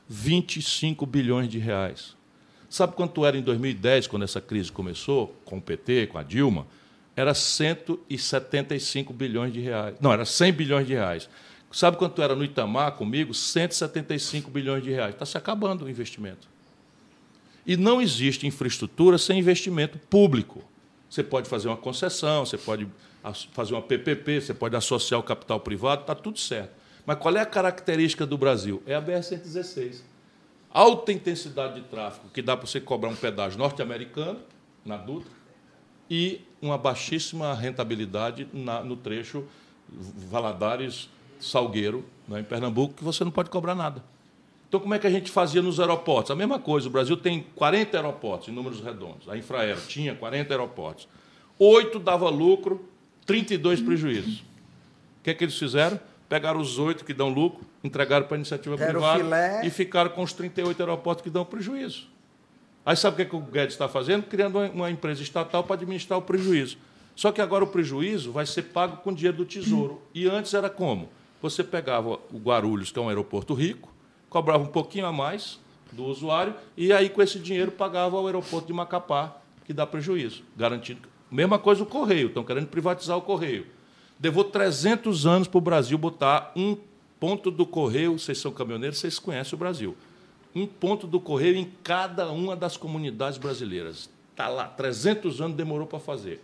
25 0.09 1.07
bilhões 1.07 1.49
de 1.49 1.59
reais. 1.59 2.17
Sabe 2.69 2.95
quanto 2.95 3.25
era 3.25 3.39
em 3.39 3.43
2010, 3.43 4.07
quando 4.07 4.25
essa 4.25 4.41
crise 4.41 4.71
começou, 4.71 5.35
com 5.45 5.59
o 5.59 5.63
PT, 5.63 6.09
com 6.09 6.19
a 6.19 6.23
Dilma? 6.23 6.67
era 7.19 7.35
175 7.35 9.13
bilhões 9.13 9.53
de 9.53 9.59
reais. 9.59 9.97
Não, 10.01 10.13
era 10.13 10.25
100 10.25 10.53
bilhões 10.53 10.87
de 10.87 10.93
reais. 10.93 11.29
Sabe 11.73 11.97
quanto 11.97 12.23
era 12.23 12.37
no 12.37 12.45
Itamar 12.45 12.93
comigo? 12.93 13.35
175 13.35 14.49
bilhões 14.49 14.85
de 14.85 14.93
reais. 14.93 15.15
Está 15.15 15.27
se 15.27 15.37
acabando 15.37 15.85
o 15.85 15.91
investimento. 15.91 16.49
E 17.69 17.77
não 17.77 18.01
existe 18.01 18.47
infraestrutura 18.47 19.19
sem 19.19 19.39
investimento 19.39 19.99
público. 19.99 20.65
Você 21.11 21.23
pode 21.23 21.51
fazer 21.51 21.69
uma 21.69 21.77
concessão, 21.77 22.47
você 22.47 22.57
pode 22.57 22.89
fazer 23.53 23.75
uma 23.75 23.83
PPP, 23.83 24.41
você 24.41 24.55
pode 24.55 24.75
associar 24.75 25.21
o 25.21 25.23
capital 25.23 25.61
privado, 25.61 26.01
está 26.01 26.15
tudo 26.15 26.39
certo. 26.39 26.73
Mas 27.05 27.19
qual 27.19 27.37
é 27.37 27.41
a 27.41 27.47
característica 27.47 28.25
do 28.25 28.39
Brasil? 28.39 28.83
É 28.87 28.95
a 28.95 29.03
BR-116. 29.03 30.01
Alta 30.71 31.13
intensidade 31.13 31.75
de 31.75 31.83
tráfego, 31.89 32.31
que 32.33 32.41
dá 32.41 32.57
para 32.57 32.67
você 32.67 32.81
cobrar 32.81 33.11
um 33.11 33.17
pedágio 33.17 33.59
norte-americano, 33.59 34.41
na 34.83 34.97
Dutra, 34.97 35.31
e 36.09 36.41
uma 36.63 36.79
baixíssima 36.79 37.53
rentabilidade 37.53 38.49
na, 38.51 38.83
no 38.83 38.97
trecho 38.97 39.45
Valadares-Salgueiro, 39.91 42.03
né, 42.27 42.41
em 42.41 42.45
Pernambuco, 42.45 42.95
que 42.95 43.05
você 43.05 43.23
não 43.25 43.31
pode 43.31 43.51
cobrar 43.51 43.75
nada. 43.75 44.03
Então, 44.69 44.79
como 44.79 44.95
é 44.95 44.99
que 44.99 45.07
a 45.07 45.11
gente 45.11 45.31
fazia 45.31 45.63
nos 45.63 45.81
aeroportos? 45.81 46.31
A 46.31 46.37
mesma 46.37 46.59
coisa, 46.59 46.89
o 46.89 46.91
Brasil 46.91 47.17
tem 47.17 47.47
40 47.55 47.97
aeroportos, 47.97 48.49
em 48.49 48.53
números 48.53 48.81
redondos. 48.81 49.29
A 49.29 49.37
Infraero 49.37 49.81
tinha 49.89 50.15
40 50.15 50.53
aeroportos. 50.53 51.09
Oito 51.59 51.99
dava 51.99 52.29
lucro, 52.29 52.87
32 53.25 53.81
prejuízos. 53.81 54.41
O 54.41 55.25
que 55.25 55.31
é 55.31 55.35
que 55.35 55.45
eles 55.45 55.59
fizeram? 55.59 55.99
pegaram 56.29 56.61
os 56.61 56.79
oito 56.79 57.05
que 57.05 57.15
dão 57.15 57.29
lucro, 57.29 57.67
entregaram 57.83 58.27
para 58.27 58.37
a 58.37 58.39
iniciativa 58.39 58.77
Deram 58.77 58.93
privada 58.93 59.25
filé. 59.25 59.67
e 59.67 59.71
ficaram 59.71 60.11
com 60.11 60.23
os 60.23 60.33
38 60.33 60.81
aeroportos 60.81 61.23
que 61.23 61.31
dão 61.31 61.45
prejuízo. 61.45 62.07
Aí 62.85 62.97
sabe 62.97 63.15
o 63.15 63.17
que, 63.17 63.23
é 63.23 63.25
que 63.25 63.37
o 63.37 63.41
Guedes 63.41 63.75
está 63.75 63.89
fazendo? 63.89 64.25
Criando 64.25 64.59
uma 64.59 64.91
empresa 64.91 65.23
estatal 65.23 65.65
para 65.65 65.75
administrar 65.75 66.19
o 66.19 66.23
prejuízo. 66.23 66.79
Só 67.15 67.33
que 67.33 67.41
agora 67.41 67.65
o 67.65 67.67
prejuízo 67.67 68.31
vai 68.31 68.47
ser 68.47 68.63
pago 68.65 68.99
com 68.99 69.13
dinheiro 69.13 69.37
do 69.39 69.45
Tesouro. 69.45 70.01
E 70.15 70.29
antes 70.29 70.55
era 70.55 70.71
como? 70.71 71.09
Você 71.43 71.65
pegava 71.65 72.19
o 72.33 72.39
Guarulhos, 72.39 72.91
que 72.91 72.99
é 72.99 73.03
um 73.03 73.09
aeroporto 73.09 73.55
rico, 73.55 73.93
cobrava 74.29 74.63
um 74.63 74.69
pouquinho 74.69 75.07
a 75.07 75.13
mais 75.13 75.59
do 75.93 76.05
usuário, 76.05 76.55
e 76.77 76.93
aí 76.93 77.09
com 77.09 77.23
esse 77.23 77.39
dinheiro 77.39 77.73
pagava 77.73 78.21
o 78.21 78.27
aeroporto 78.27 78.67
de 78.67 78.73
Macapá, 78.73 79.37
que 79.65 79.73
dá 79.73 79.87
prejuízo, 79.87 80.43
garantido. 80.57 81.09
Mesma 81.31 81.59
coisa 81.59 81.83
o 81.83 81.87
Correio, 81.87 82.29
estão 82.29 82.45
querendo 82.45 82.69
privatizar 82.69 83.17
o 83.17 83.23
Correio. 83.23 83.67
Levou 84.23 84.45
300 84.45 85.27
anos 85.27 85.49
para 85.49 85.59
o 85.59 85.61
Brasil 85.61 85.97
botar 85.97 86.53
um 86.57 86.77
ponto 87.21 87.51
do 87.51 87.67
Correio, 87.67 88.19
vocês 88.19 88.39
são 88.39 88.53
caminhoneiros, 88.53 88.99
vocês 88.99 89.19
conhecem 89.19 89.55
o 89.55 89.59
Brasil. 89.59 89.97
Um 90.55 90.67
ponto 90.67 91.07
do 91.07 91.21
Correio 91.21 91.57
em 91.57 91.71
cada 91.83 92.31
uma 92.31 92.57
das 92.57 92.77
comunidades 92.77 93.39
brasileiras. 93.39 94.11
Está 94.31 94.49
lá, 94.49 94.67
300 94.67 95.41
anos 95.41 95.57
demorou 95.57 95.87
para 95.87 95.99
fazer. 95.99 96.43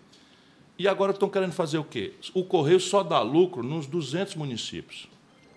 E 0.79 0.89
agora 0.89 1.13
estão 1.13 1.29
querendo 1.29 1.53
fazer 1.53 1.79
o 1.79 1.85
quê? 1.85 2.13
O 2.35 2.45
Correio 2.45 2.81
só 2.81 3.03
dá 3.03 3.21
lucro 3.21 3.63
nos 3.63 3.87
200 3.87 4.35
municípios. 4.35 5.09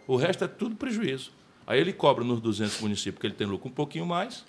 O 0.07 0.15
resto 0.15 0.43
é 0.43 0.47
tudo 0.47 0.75
prejuízo. 0.75 1.31
Aí 1.67 1.81
ele 1.81 1.91
cobra 1.91 2.23
nos 2.23 2.39
200 2.39 2.79
municípios, 2.79 3.15
porque 3.15 3.27
ele 3.27 3.35
tem 3.35 3.45
lucro 3.45 3.67
um 3.67 3.73
pouquinho 3.73 4.05
mais, 4.05 4.45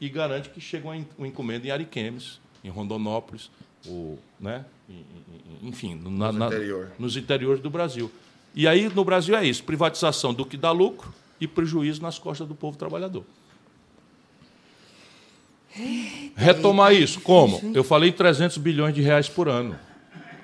e 0.00 0.08
garante 0.08 0.48
que 0.48 0.60
chega 0.60 0.88
uma 0.88 1.28
encomenda 1.28 1.66
em 1.66 1.70
Ariquemes, 1.70 2.40
em 2.64 2.70
Rondonópolis, 2.70 3.50
ou, 3.86 4.18
né? 4.40 4.64
enfim, 5.62 6.00
na, 6.02 6.32
na, 6.32 6.46
interior. 6.46 6.92
nos 6.98 7.16
interiores 7.16 7.60
do 7.62 7.68
Brasil. 7.68 8.10
E 8.54 8.66
aí, 8.66 8.88
no 8.88 9.04
Brasil, 9.04 9.36
é 9.36 9.46
isso: 9.46 9.62
privatização 9.64 10.32
do 10.32 10.44
que 10.44 10.56
dá 10.56 10.70
lucro 10.70 11.12
e 11.40 11.46
prejuízo 11.46 12.00
nas 12.02 12.18
costas 12.18 12.48
do 12.48 12.54
povo 12.54 12.76
trabalhador. 12.76 13.24
Retomar 16.36 16.92
isso, 16.92 17.20
como? 17.20 17.60
Eu 17.74 17.82
falei 17.82 18.12
300 18.12 18.58
bilhões 18.58 18.94
de 18.94 19.00
reais 19.00 19.28
por 19.28 19.48
ano. 19.48 19.78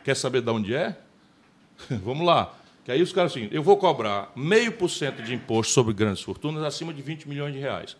Quer 0.02 0.16
saber 0.16 0.40
de 0.40 0.50
onde 0.50 0.74
é? 0.74 0.96
Vamos 2.02 2.26
lá. 2.26 2.57
Que 2.88 2.92
aí 2.92 3.02
os 3.02 3.12
caras 3.12 3.32
assim, 3.32 3.50
eu 3.52 3.62
vou 3.62 3.76
cobrar 3.76 4.32
meio 4.34 4.72
por 4.72 4.88
cento 4.88 5.22
de 5.22 5.34
imposto 5.34 5.74
sobre 5.74 5.92
grandes 5.92 6.22
fortunas 6.22 6.62
acima 6.62 6.90
de 6.94 7.02
20 7.02 7.28
milhões 7.28 7.52
de 7.52 7.58
reais. 7.58 7.94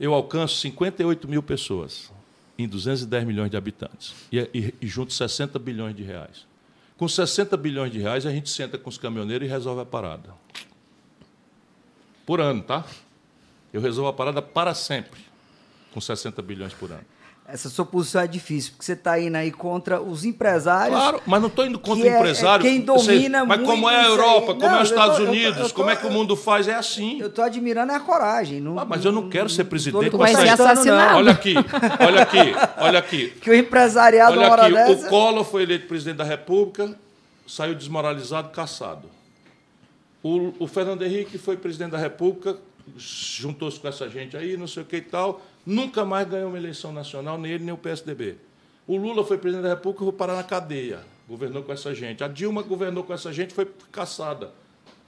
Eu 0.00 0.12
alcanço 0.12 0.56
58 0.56 1.28
mil 1.28 1.40
pessoas 1.40 2.10
em 2.58 2.66
210 2.66 3.24
milhões 3.24 3.52
de 3.52 3.56
habitantes 3.56 4.12
e, 4.32 4.40
e, 4.52 4.74
e 4.80 4.86
junto 4.88 5.12
60 5.12 5.60
bilhões 5.60 5.94
de 5.94 6.02
reais. 6.02 6.44
Com 6.96 7.06
60 7.06 7.56
bilhões 7.56 7.92
de 7.92 8.00
reais, 8.00 8.26
a 8.26 8.32
gente 8.32 8.50
senta 8.50 8.76
com 8.76 8.88
os 8.88 8.98
caminhoneiros 8.98 9.46
e 9.46 9.48
resolve 9.48 9.82
a 9.82 9.86
parada. 9.86 10.34
Por 12.26 12.40
ano, 12.40 12.64
tá? 12.64 12.84
Eu 13.72 13.80
resolvo 13.80 14.08
a 14.08 14.12
parada 14.12 14.42
para 14.42 14.74
sempre, 14.74 15.20
com 15.94 16.00
60 16.00 16.42
bilhões 16.42 16.74
por 16.74 16.90
ano 16.90 17.06
essa 17.52 17.68
sua 17.68 17.84
posição 17.84 18.20
é 18.20 18.26
difícil, 18.26 18.72
porque 18.72 18.84
você 18.84 18.92
está 18.92 19.18
indo 19.20 19.36
aí 19.36 19.50
contra 19.50 20.00
os 20.00 20.24
empresários. 20.24 20.96
Claro, 20.96 21.20
mas 21.26 21.40
não 21.40 21.48
estou 21.48 21.66
indo 21.66 21.78
contra 21.78 22.04
o 22.04 22.08
empresário. 22.08 22.64
É, 22.64 22.68
é 22.68 22.72
quem 22.72 22.80
domina 22.80 23.40
você, 23.40 23.46
Mas 23.46 23.62
como 23.62 23.90
é 23.90 23.96
a 23.96 24.04
Europa, 24.04 24.54
como 24.54 24.60
não, 24.60 24.78
é 24.78 24.82
os 24.82 24.90
Estados 24.90 25.16
tô, 25.16 25.24
Unidos, 25.24 25.46
eu 25.46 25.54
tô, 25.54 25.60
eu 25.60 25.68
tô, 25.68 25.74
como 25.74 25.90
é 25.90 25.96
que 25.96 26.06
o 26.06 26.10
mundo 26.10 26.36
faz, 26.36 26.68
é 26.68 26.74
assim. 26.74 27.20
Eu 27.20 27.26
estou 27.26 27.44
admirando 27.44 27.92
a 27.92 28.00
coragem. 28.00 28.60
Não, 28.60 28.78
ah, 28.78 28.84
mas 28.84 29.04
eu 29.04 29.12
não 29.12 29.28
quero 29.28 29.48
ser 29.48 29.64
presidente. 29.64 30.16
Vai 30.16 30.34
ser 30.34 30.48
assassinado. 30.48 31.16
Olha 31.16 31.32
aqui, 31.32 31.54
olha 32.00 32.22
aqui, 32.22 32.38
olha 32.78 32.98
aqui. 32.98 33.32
Que 33.40 33.50
o 33.50 33.54
empresariado 33.54 34.38
olha 34.38 34.54
aqui, 34.54 34.74
dessa... 34.74 35.06
O 35.06 35.10
Collor 35.10 35.44
foi 35.44 35.62
eleito 35.62 35.86
presidente 35.86 36.16
da 36.16 36.24
República, 36.24 36.94
saiu 37.46 37.74
desmoralizado, 37.74 38.50
caçado. 38.50 39.08
O, 40.22 40.52
o 40.58 40.66
Fernando 40.66 41.02
Henrique 41.02 41.38
foi 41.38 41.56
presidente 41.56 41.92
da 41.92 41.98
República, 41.98 42.56
juntou-se 42.96 43.78
com 43.78 43.88
essa 43.88 44.08
gente 44.08 44.36
aí, 44.36 44.56
não 44.56 44.66
sei 44.66 44.82
o 44.82 44.86
que 44.86 44.96
e 44.96 45.02
tal 45.02 45.40
Nunca 45.64 46.04
mais 46.04 46.26
ganhou 46.28 46.48
uma 46.48 46.58
eleição 46.58 46.92
nacional, 46.92 47.38
nem 47.38 47.52
ele 47.52 47.64
nem 47.64 47.74
o 47.74 47.78
PSDB. 47.78 48.36
O 48.86 48.96
Lula 48.96 49.24
foi 49.24 49.38
presidente 49.38 49.64
da 49.64 49.70
República 49.70 50.02
e 50.02 50.06
foi 50.06 50.14
parar 50.14 50.36
na 50.36 50.42
cadeia. 50.42 51.04
Governou 51.28 51.62
com 51.62 51.72
essa 51.72 51.94
gente. 51.94 52.24
A 52.24 52.28
Dilma 52.28 52.62
governou 52.62 53.04
com 53.04 53.12
essa 53.12 53.32
gente 53.32 53.54
foi 53.54 53.66
caçada. 53.92 54.52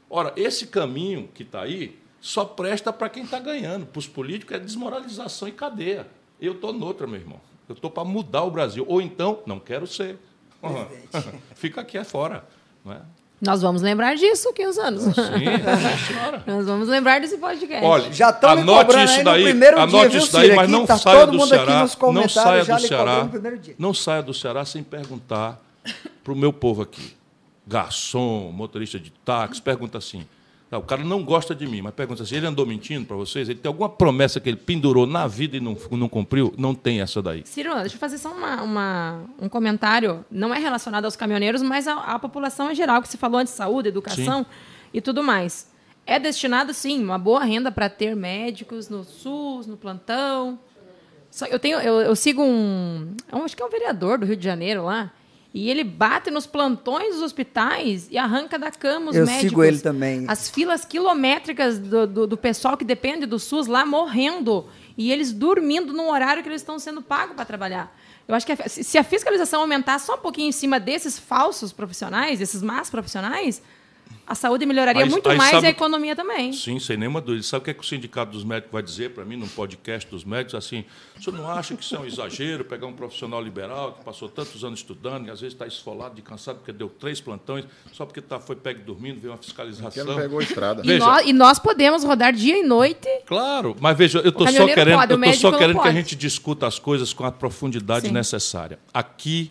Ora, 0.08 0.32
esse 0.36 0.66
caminho 0.66 1.28
que 1.34 1.42
está 1.42 1.62
aí 1.62 1.98
só 2.20 2.44
presta 2.44 2.92
para 2.92 3.08
quem 3.08 3.24
está 3.24 3.40
ganhando. 3.40 3.86
Para 3.86 3.98
os 3.98 4.06
políticos 4.06 4.54
é 4.54 4.60
desmoralização 4.60 5.48
e 5.48 5.52
cadeia. 5.52 6.06
Eu 6.40 6.52
estou 6.52 6.72
noutra, 6.72 7.06
meu 7.06 7.18
irmão. 7.18 7.40
Eu 7.68 7.74
estou 7.74 7.90
para 7.90 8.04
mudar 8.04 8.44
o 8.44 8.50
Brasil. 8.50 8.84
Ou 8.86 9.00
então, 9.00 9.42
não 9.46 9.58
quero 9.58 9.86
ser. 9.86 10.18
Fica 11.56 11.80
aqui 11.80 11.98
é 11.98 12.04
fora. 12.04 12.46
Não 12.84 12.92
é? 12.92 13.00
Nós 13.42 13.60
vamos 13.60 13.82
lembrar 13.82 14.14
disso 14.14 14.50
aqui 14.50 14.64
uns 14.64 14.78
anos. 14.78 15.02
Sim. 15.02 15.10
Nós 16.46 16.64
vamos 16.64 16.86
lembrar 16.86 17.20
desse 17.20 17.36
podcast. 17.36 17.84
Olha, 17.84 18.12
já 18.12 18.30
estão 18.30 18.50
anote 18.50 18.96
isso 19.02 19.24
daí, 19.24 19.50
anote 19.50 20.08
dia, 20.10 20.18
isso 20.20 20.32
daí, 20.32 20.54
mas 20.54 20.70
não 20.70 20.86
tá 20.86 20.96
saia 20.96 21.26
do 21.26 21.44
Ceará, 21.44 21.88
não 22.12 22.28
saia 22.28 22.64
do 22.64 22.78
Ceará, 22.78 23.28
não 23.76 23.94
saia 23.94 24.22
do 24.22 24.32
Ceará 24.32 24.64
sem 24.64 24.84
perguntar 24.84 25.60
para 26.22 26.32
o 26.32 26.36
meu 26.36 26.52
povo 26.52 26.82
aqui, 26.82 27.16
garçom, 27.66 28.52
motorista 28.52 28.96
de 29.00 29.10
táxi, 29.10 29.60
pergunta 29.60 29.98
assim: 29.98 30.24
O 30.78 30.82
cara 30.82 31.04
não 31.04 31.22
gosta 31.22 31.54
de 31.54 31.66
mim, 31.66 31.82
mas 31.82 31.92
pergunta 31.94 32.22
assim: 32.22 32.36
ele 32.36 32.46
andou 32.46 32.64
mentindo 32.64 33.04
para 33.04 33.16
vocês? 33.16 33.48
Ele 33.48 33.58
tem 33.58 33.68
alguma 33.68 33.88
promessa 33.88 34.40
que 34.40 34.48
ele 34.48 34.56
pendurou 34.56 35.06
na 35.06 35.26
vida 35.26 35.56
e 35.56 35.60
não, 35.60 35.76
não 35.90 36.08
cumpriu? 36.08 36.54
Não 36.56 36.74
tem 36.74 37.00
essa 37.00 37.20
daí. 37.20 37.42
Ciro, 37.44 37.74
deixa 37.80 37.96
eu 37.96 38.00
fazer 38.00 38.18
só 38.18 38.32
uma, 38.32 38.62
uma, 38.62 39.24
um 39.38 39.48
comentário. 39.48 40.24
Não 40.30 40.54
é 40.54 40.58
relacionado 40.58 41.04
aos 41.04 41.14
caminhoneiros, 41.14 41.62
mas 41.62 41.86
à, 41.86 41.94
à 41.94 42.18
população 42.18 42.70
em 42.70 42.74
geral, 42.74 43.02
que 43.02 43.08
se 43.08 43.18
falou 43.18 43.40
antes 43.40 43.52
de 43.52 43.56
saúde, 43.58 43.88
educação 43.88 44.44
sim. 44.44 44.50
e 44.94 45.00
tudo 45.00 45.22
mais. 45.22 45.70
É 46.06 46.18
destinado, 46.18 46.72
sim, 46.74 47.02
uma 47.02 47.18
boa 47.18 47.44
renda 47.44 47.70
para 47.70 47.88
ter 47.88 48.16
médicos 48.16 48.88
no 48.88 49.04
SUS, 49.04 49.66
no 49.66 49.76
plantão. 49.76 50.58
Só, 51.30 51.46
eu, 51.46 51.58
tenho, 51.58 51.78
eu, 51.80 52.00
eu 52.00 52.16
sigo 52.16 52.42
um. 52.42 53.14
Acho 53.30 53.56
que 53.56 53.62
é 53.62 53.66
um 53.66 53.70
vereador 53.70 54.18
do 54.18 54.26
Rio 54.26 54.36
de 54.36 54.44
Janeiro 54.44 54.84
lá 54.84 55.12
e 55.54 55.68
ele 55.68 55.84
bate 55.84 56.30
nos 56.30 56.46
plantões 56.46 57.14
dos 57.14 57.22
hospitais 57.22 58.08
e 58.10 58.16
arranca 58.16 58.58
da 58.58 58.70
cama 58.70 59.10
os 59.10 59.16
Eu 59.16 59.26
médicos. 59.26 59.44
Eu 59.44 59.50
sigo 59.50 59.64
ele 59.64 59.78
também. 59.78 60.24
As 60.26 60.48
filas 60.48 60.84
quilométricas 60.84 61.78
do, 61.78 62.06
do, 62.06 62.26
do, 62.26 62.36
pessoal 62.38 62.76
que 62.76 62.84
depende 62.84 63.26
do 63.26 63.38
SUS 63.38 63.66
lá 63.66 63.84
morrendo. 63.84 64.66
E 64.96 65.12
eles 65.12 65.30
dormindo 65.30 65.92
no 65.92 66.10
horário 66.10 66.42
que 66.42 66.48
eles 66.48 66.62
estão 66.62 66.78
sendo 66.78 67.02
pagos 67.02 67.36
para 67.36 67.44
trabalhar. 67.44 67.94
Eu 68.26 68.34
acho 68.34 68.46
que 68.46 68.52
a, 68.52 68.68
se 68.68 68.96
a 68.96 69.04
fiscalização 69.04 69.60
aumentar 69.60 69.98
só 69.98 70.14
um 70.14 70.18
pouquinho 70.18 70.48
em 70.48 70.52
cima 70.52 70.80
desses 70.80 71.18
falsos 71.18 71.70
profissionais, 71.70 72.38
desses 72.38 72.62
más 72.62 72.88
profissionais, 72.88 73.62
a 74.26 74.34
saúde 74.34 74.64
melhoraria 74.64 75.04
aí, 75.04 75.10
muito 75.10 75.28
aí 75.28 75.36
mais 75.36 75.50
sabe, 75.50 75.64
e 75.64 75.66
a 75.66 75.70
economia 75.70 76.16
também. 76.16 76.52
Sim, 76.52 76.78
sem 76.78 76.96
nenhuma 76.96 77.20
dúvida. 77.20 77.42
Sabe 77.42 77.62
o 77.62 77.64
que, 77.64 77.70
é 77.70 77.74
que 77.74 77.80
o 77.80 77.84
Sindicato 77.84 78.32
dos 78.32 78.44
Médicos 78.44 78.72
vai 78.72 78.82
dizer 78.82 79.10
para 79.10 79.24
mim 79.24 79.36
num 79.36 79.48
podcast 79.48 80.08
dos 80.10 80.24
médicos? 80.24 80.54
Assim, 80.54 80.84
o 81.18 81.22
senhor 81.22 81.36
não 81.36 81.50
acha 81.50 81.74
que 81.76 81.82
isso 81.82 81.94
é 81.94 81.98
um 81.98 82.04
exagero 82.04 82.64
pegar 82.64 82.86
um 82.86 82.92
profissional 82.92 83.42
liberal 83.42 83.92
que 83.92 84.04
passou 84.04 84.28
tantos 84.28 84.64
anos 84.64 84.80
estudando 84.80 85.26
e 85.26 85.30
às 85.30 85.40
vezes 85.40 85.54
está 85.54 85.66
esfolado 85.66 86.14
de 86.14 86.22
cansado 86.22 86.56
porque 86.56 86.72
deu 86.72 86.88
três 86.88 87.20
plantões, 87.20 87.64
só 87.92 88.06
porque 88.06 88.20
tá, 88.20 88.40
foi 88.40 88.56
pego 88.56 88.82
dormindo, 88.84 89.20
veio 89.20 89.32
uma 89.32 89.38
fiscalização. 89.38 90.04
Não 90.04 90.16
pegou 90.16 90.38
a 90.38 90.42
estrada. 90.42 90.82
E, 90.84 90.98
nós, 90.98 91.26
e 91.26 91.32
nós 91.32 91.58
podemos 91.58 92.04
rodar 92.04 92.32
dia 92.32 92.58
e 92.58 92.62
noite. 92.62 93.08
Claro, 93.26 93.76
mas 93.80 93.96
veja, 93.96 94.18
eu 94.20 94.30
estou 94.30 94.46
só 94.48 94.66
querendo, 94.66 94.96
pode, 94.96 95.12
eu 95.12 95.20
tô 95.20 95.32
só 95.34 95.58
querendo 95.58 95.80
que 95.80 95.88
a 95.88 95.92
gente 95.92 96.16
discuta 96.16 96.66
as 96.66 96.78
coisas 96.78 97.12
com 97.12 97.24
a 97.24 97.32
profundidade 97.32 98.06
Sim. 98.06 98.12
necessária. 98.12 98.78
Aqui, 98.92 99.50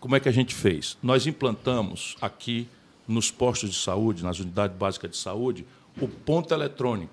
como 0.00 0.16
é 0.16 0.20
que 0.20 0.28
a 0.28 0.32
gente 0.32 0.54
fez? 0.54 0.96
Nós 1.02 1.26
implantamos 1.26 2.16
aqui 2.20 2.68
nos 3.06 3.30
postos 3.30 3.70
de 3.70 3.76
saúde, 3.76 4.22
nas 4.22 4.38
unidades 4.38 4.76
básicas 4.76 5.10
de 5.10 5.16
saúde, 5.16 5.66
o 6.00 6.08
ponto 6.08 6.52
eletrônico. 6.52 7.12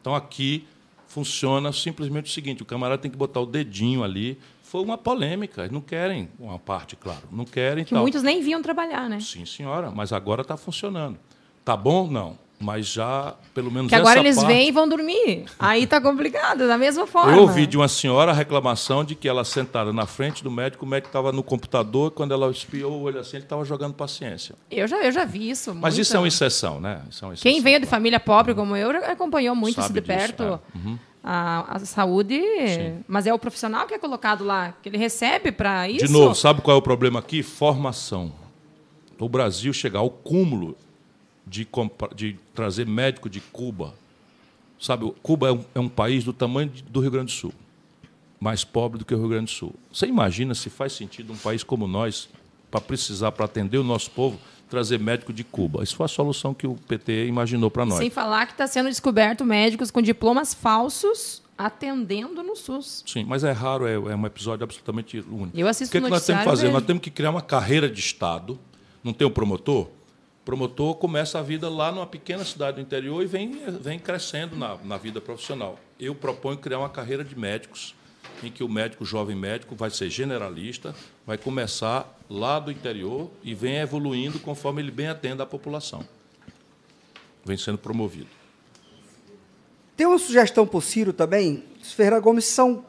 Então, 0.00 0.14
aqui 0.14 0.66
funciona 1.06 1.72
simplesmente 1.72 2.26
o 2.26 2.32
seguinte: 2.32 2.62
o 2.62 2.66
camarada 2.66 3.00
tem 3.00 3.10
que 3.10 3.16
botar 3.16 3.40
o 3.40 3.46
dedinho 3.46 4.02
ali. 4.02 4.38
Foi 4.62 4.82
uma 4.82 4.96
polêmica, 4.96 5.68
não 5.68 5.80
querem 5.80 6.28
uma 6.38 6.58
parte, 6.58 6.94
claro, 6.94 7.22
não 7.32 7.44
querem. 7.44 7.84
Que 7.84 7.90
tal. 7.90 8.02
muitos 8.02 8.22
nem 8.22 8.40
vinham 8.40 8.62
trabalhar, 8.62 9.08
né? 9.08 9.18
Sim, 9.18 9.44
senhora, 9.44 9.90
mas 9.90 10.12
agora 10.12 10.42
está 10.42 10.56
funcionando. 10.56 11.18
Tá 11.64 11.76
bom? 11.76 12.08
Não 12.08 12.38
mas 12.60 12.86
já 12.86 13.34
pelo 13.54 13.70
menos 13.70 13.88
que 13.88 13.94
agora 13.94 14.20
eles 14.20 14.36
parte... 14.36 14.48
vêm 14.48 14.68
e 14.68 14.70
vão 14.70 14.86
dormir. 14.86 15.46
Aí 15.58 15.84
está 15.84 15.98
complicado 15.98 16.68
da 16.68 16.76
mesma 16.76 17.06
forma. 17.06 17.32
eu 17.32 17.40
ouvi 17.40 17.66
de 17.66 17.78
uma 17.78 17.88
senhora 17.88 18.32
a 18.32 18.34
reclamação 18.34 19.02
de 19.02 19.14
que 19.14 19.26
ela 19.26 19.44
sentada 19.44 19.94
na 19.94 20.04
frente 20.04 20.44
do 20.44 20.50
médico 20.50 20.84
o 20.84 20.88
médico 20.88 21.08
estava 21.08 21.32
no 21.32 21.42
computador 21.42 22.10
quando 22.10 22.34
ela 22.34 22.50
espiou 22.50 22.92
o 22.92 23.02
olho 23.02 23.18
assim 23.18 23.38
ele 23.38 23.44
estava 23.44 23.64
jogando 23.64 23.94
paciência. 23.94 24.54
Eu 24.70 24.86
já 24.86 24.98
eu 25.02 25.10
já 25.10 25.24
vi 25.24 25.48
isso 25.48 25.74
mas 25.74 25.96
isso 25.96 26.14
é 26.14 26.18
uma 26.18 26.28
exceção 26.28 26.78
né? 26.78 26.90
É 26.90 27.24
uma 27.24 27.32
exceção, 27.32 27.50
quem 27.50 27.62
veio 27.62 27.80
de 27.80 27.86
família 27.86 28.20
pobre 28.20 28.54
como 28.54 28.76
eu 28.76 28.90
acompanhou 29.06 29.56
muito 29.56 29.80
isso 29.80 29.92
de 29.92 30.02
perto 30.02 30.42
é. 30.42 30.58
uhum. 30.76 30.98
a, 31.24 31.76
a, 31.76 31.78
saúde 31.78 32.42
Sim. 32.68 33.02
mas 33.08 33.26
é 33.26 33.32
o 33.32 33.38
profissional 33.38 33.86
que 33.86 33.94
é 33.94 33.98
colocado 33.98 34.44
lá 34.44 34.74
que 34.82 34.88
ele 34.90 34.98
recebe 34.98 35.50
para 35.50 35.88
isso? 35.88 36.06
de 36.06 36.12
novo 36.12 36.34
sabe 36.34 36.60
qual 36.60 36.76
é 36.76 36.78
o 36.78 36.82
problema 36.82 37.20
aqui? 37.20 37.42
Formação. 37.42 38.32
O 39.18 39.28
Brasil 39.28 39.72
chegar 39.72 40.00
ao 40.00 40.10
cúmulo 40.10 40.76
de, 41.46 41.66
de 42.14 42.36
trazer 42.54 42.86
médico 42.86 43.28
de 43.28 43.40
Cuba. 43.40 43.94
Sabe, 44.78 45.12
Cuba 45.22 45.48
é 45.48 45.52
um, 45.52 45.64
é 45.74 45.80
um 45.80 45.88
país 45.88 46.24
do 46.24 46.32
tamanho 46.32 46.70
do 46.88 47.00
Rio 47.00 47.10
Grande 47.10 47.26
do 47.26 47.38
Sul, 47.38 47.52
mais 48.38 48.64
pobre 48.64 48.98
do 48.98 49.04
que 49.04 49.14
o 49.14 49.18
Rio 49.18 49.28
Grande 49.28 49.46
do 49.46 49.50
Sul. 49.50 49.74
Você 49.92 50.06
imagina 50.06 50.54
se 50.54 50.70
faz 50.70 50.92
sentido 50.92 51.32
um 51.32 51.36
país 51.36 51.62
como 51.62 51.86
nós, 51.86 52.28
para 52.70 52.80
precisar, 52.80 53.32
para 53.32 53.44
atender 53.44 53.78
o 53.78 53.84
nosso 53.84 54.10
povo, 54.10 54.38
trazer 54.70 54.98
médico 54.98 55.32
de 55.32 55.44
Cuba. 55.44 55.82
Isso 55.82 55.96
foi 55.96 56.06
a 56.06 56.08
solução 56.08 56.54
que 56.54 56.66
o 56.66 56.74
PT 56.74 57.26
imaginou 57.26 57.70
para 57.70 57.84
nós. 57.84 57.98
Sem 57.98 58.08
falar 58.08 58.46
que 58.46 58.52
está 58.52 58.66
sendo 58.66 58.88
descoberto 58.88 59.44
médicos 59.44 59.90
com 59.90 60.00
diplomas 60.00 60.54
falsos 60.54 61.42
atendendo 61.58 62.42
no 62.42 62.56
SUS. 62.56 63.04
Sim, 63.06 63.24
mas 63.24 63.44
é 63.44 63.52
raro, 63.52 63.86
é, 63.86 63.92
é 63.92 64.16
um 64.16 64.24
episódio 64.24 64.64
absolutamente 64.64 65.18
único. 65.18 65.50
Eu 65.58 65.68
assisto 65.68 65.90
o 65.90 65.92
que, 65.92 65.98
é 65.98 66.00
que 66.00 66.08
nós 66.10 66.24
temos 66.24 66.42
que 66.42 66.48
fazer? 66.48 66.70
Nós 66.70 66.84
temos 66.84 67.02
que 67.02 67.10
criar 67.10 67.30
uma 67.30 67.42
carreira 67.42 67.90
de 67.90 68.00
Estado. 68.00 68.58
Não 69.04 69.12
tem 69.12 69.26
o 69.26 69.30
um 69.30 69.32
promotor? 69.32 69.88
Promotor 70.44 70.94
começa 70.94 71.38
a 71.38 71.42
vida 71.42 71.68
lá 71.68 71.92
numa 71.92 72.06
pequena 72.06 72.44
cidade 72.44 72.76
do 72.76 72.80
interior 72.80 73.22
e 73.22 73.26
vem, 73.26 73.60
vem 73.80 73.98
crescendo 73.98 74.56
na, 74.56 74.76
na 74.82 74.96
vida 74.96 75.20
profissional. 75.20 75.78
Eu 75.98 76.14
proponho 76.14 76.58
criar 76.58 76.78
uma 76.78 76.88
carreira 76.88 77.22
de 77.22 77.38
médicos, 77.38 77.94
em 78.42 78.50
que 78.50 78.64
o 78.64 78.68
médico, 78.68 79.04
o 79.04 79.06
jovem 79.06 79.36
médico, 79.36 79.76
vai 79.76 79.90
ser 79.90 80.08
generalista, 80.08 80.94
vai 81.26 81.36
começar 81.36 82.18
lá 82.28 82.58
do 82.58 82.72
interior 82.72 83.30
e 83.42 83.54
vem 83.54 83.76
evoluindo 83.76 84.38
conforme 84.38 84.80
ele 84.80 84.90
bem 84.90 85.08
atenda 85.08 85.42
a 85.42 85.46
população. 85.46 86.06
Vem 87.44 87.58
sendo 87.58 87.78
promovido. 87.78 88.28
Tem 89.94 90.06
uma 90.06 90.18
sugestão 90.18 90.66
para 90.66 90.78
o 90.78 90.80
Ciro 90.80 91.12
também. 91.12 91.62
Os 91.82 91.92
Ferreira 91.92 92.18
Gomes 92.18 92.46
são 92.46 92.86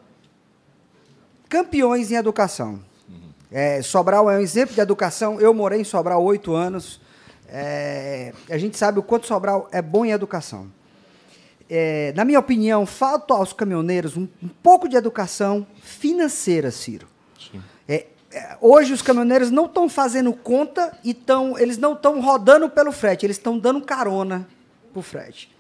campeões 1.49 2.10
em 2.10 2.15
educação. 2.15 2.82
Uhum. 3.10 3.30
É, 3.52 3.82
Sobral 3.82 4.32
é 4.32 4.38
um 4.38 4.40
exemplo 4.40 4.73
de 4.73 4.80
educação. 4.80 5.38
Eu 5.41 5.53
morei 5.53 5.82
em 5.82 5.84
Sobral 5.84 6.23
oito 6.23 6.53
anos. 6.53 7.01
É, 7.52 8.34
a 8.49 8.57
gente 8.57 8.78
sabe 8.78 8.98
o 8.98 9.03
quanto 9.03 9.28
Sobral 9.28 9.68
é 9.72 9.82
bom 9.82 10.06
em 10.06 10.11
educação. 10.11 10.72
É, 11.69 12.14
na 12.15 12.23
minha 12.23 12.40
opinião, 12.40 12.86
falta 12.86 13.34
aos 13.34 13.52
caminhoneiros 13.53 14.15
um, 14.15 14.28
um 14.41 14.48
pouco 14.48 14.88
de 14.88 14.95
educação 14.95 15.68
financeira, 15.82 16.72
Ciro. 16.72 17.07
É, 17.88 18.07
é, 18.32 18.57
hoje 18.61 18.94
os 18.94 19.02
caminhoneiros 19.02 19.52
não 19.52 19.65
estão 19.65 19.90
fazendo 19.90 20.32
conta 20.32 20.98
e 21.03 21.14
tão, 21.14 21.57
eles 21.60 21.78
não 21.78 21.94
estão 21.94 22.22
rodando 22.22 22.69
pelo 22.69 22.91
frete, 22.91 23.26
eles 23.26 23.38
estão 23.38 23.60
dando 23.60 23.82
carona 23.82 24.48
para 24.91 24.99
o 24.99 25.03
frete. 25.03 25.53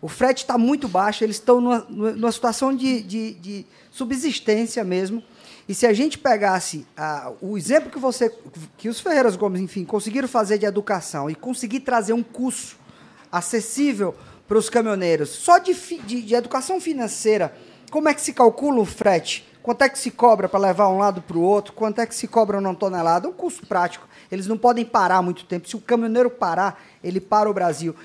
O 0.00 0.08
frete 0.08 0.42
está 0.42 0.58
muito 0.58 0.88
baixo, 0.88 1.24
eles 1.24 1.36
estão 1.36 1.60
numa, 1.60 1.86
numa 1.88 2.32
situação 2.32 2.74
de, 2.74 3.02
de, 3.02 3.34
de, 3.34 3.66
subsistência 3.90 4.82
mesmo. 4.84 5.22
E 5.68 5.74
se 5.74 5.86
a 5.86 5.92
gente 5.92 6.18
pegasse 6.18 6.86
ah, 6.96 7.32
o 7.40 7.56
exemplo 7.56 7.90
que 7.90 7.98
você, 7.98 8.30
que 8.76 8.88
os 8.88 9.00
Ferreiras 9.00 9.34
Gomes, 9.34 9.60
enfim, 9.60 9.84
conseguiram 9.84 10.28
fazer 10.28 10.58
de 10.58 10.66
educação 10.66 11.30
e 11.30 11.34
conseguir 11.34 11.80
trazer 11.80 12.12
um 12.12 12.22
curso 12.22 12.76
acessível 13.32 14.14
para 14.46 14.58
os 14.58 14.68
caminhoneiros, 14.68 15.30
só 15.30 15.58
de, 15.58 15.72
de, 15.72 16.22
de 16.22 16.34
educação 16.34 16.80
financeira, 16.80 17.56
como 17.90 18.08
é 18.08 18.14
que 18.14 18.20
se 18.20 18.32
calcula 18.32 18.80
o 18.80 18.84
frete? 18.84 19.46
Quanto 19.62 19.80
é 19.80 19.88
que 19.88 19.98
se 19.98 20.10
cobra 20.10 20.46
para 20.46 20.60
levar 20.60 20.88
um 20.90 20.98
lado 20.98 21.22
para 21.22 21.38
o 21.38 21.40
outro? 21.40 21.72
Quanto 21.72 21.98
é 21.98 22.04
que 22.04 22.14
se 22.14 22.28
cobra 22.28 22.58
uma 22.58 22.74
tonelada? 22.74 23.26
Um 23.26 23.32
custo 23.32 23.66
prático. 23.66 24.06
Eles 24.30 24.46
não 24.46 24.58
podem 24.58 24.84
parar 24.84 25.22
muito 25.22 25.46
tempo. 25.46 25.66
Se 25.66 25.74
o 25.74 25.80
caminhoneiro 25.80 26.28
parar, 26.28 26.82
ele 27.02 27.18
para 27.18 27.48
o 27.48 27.54
Brasil. 27.54 27.96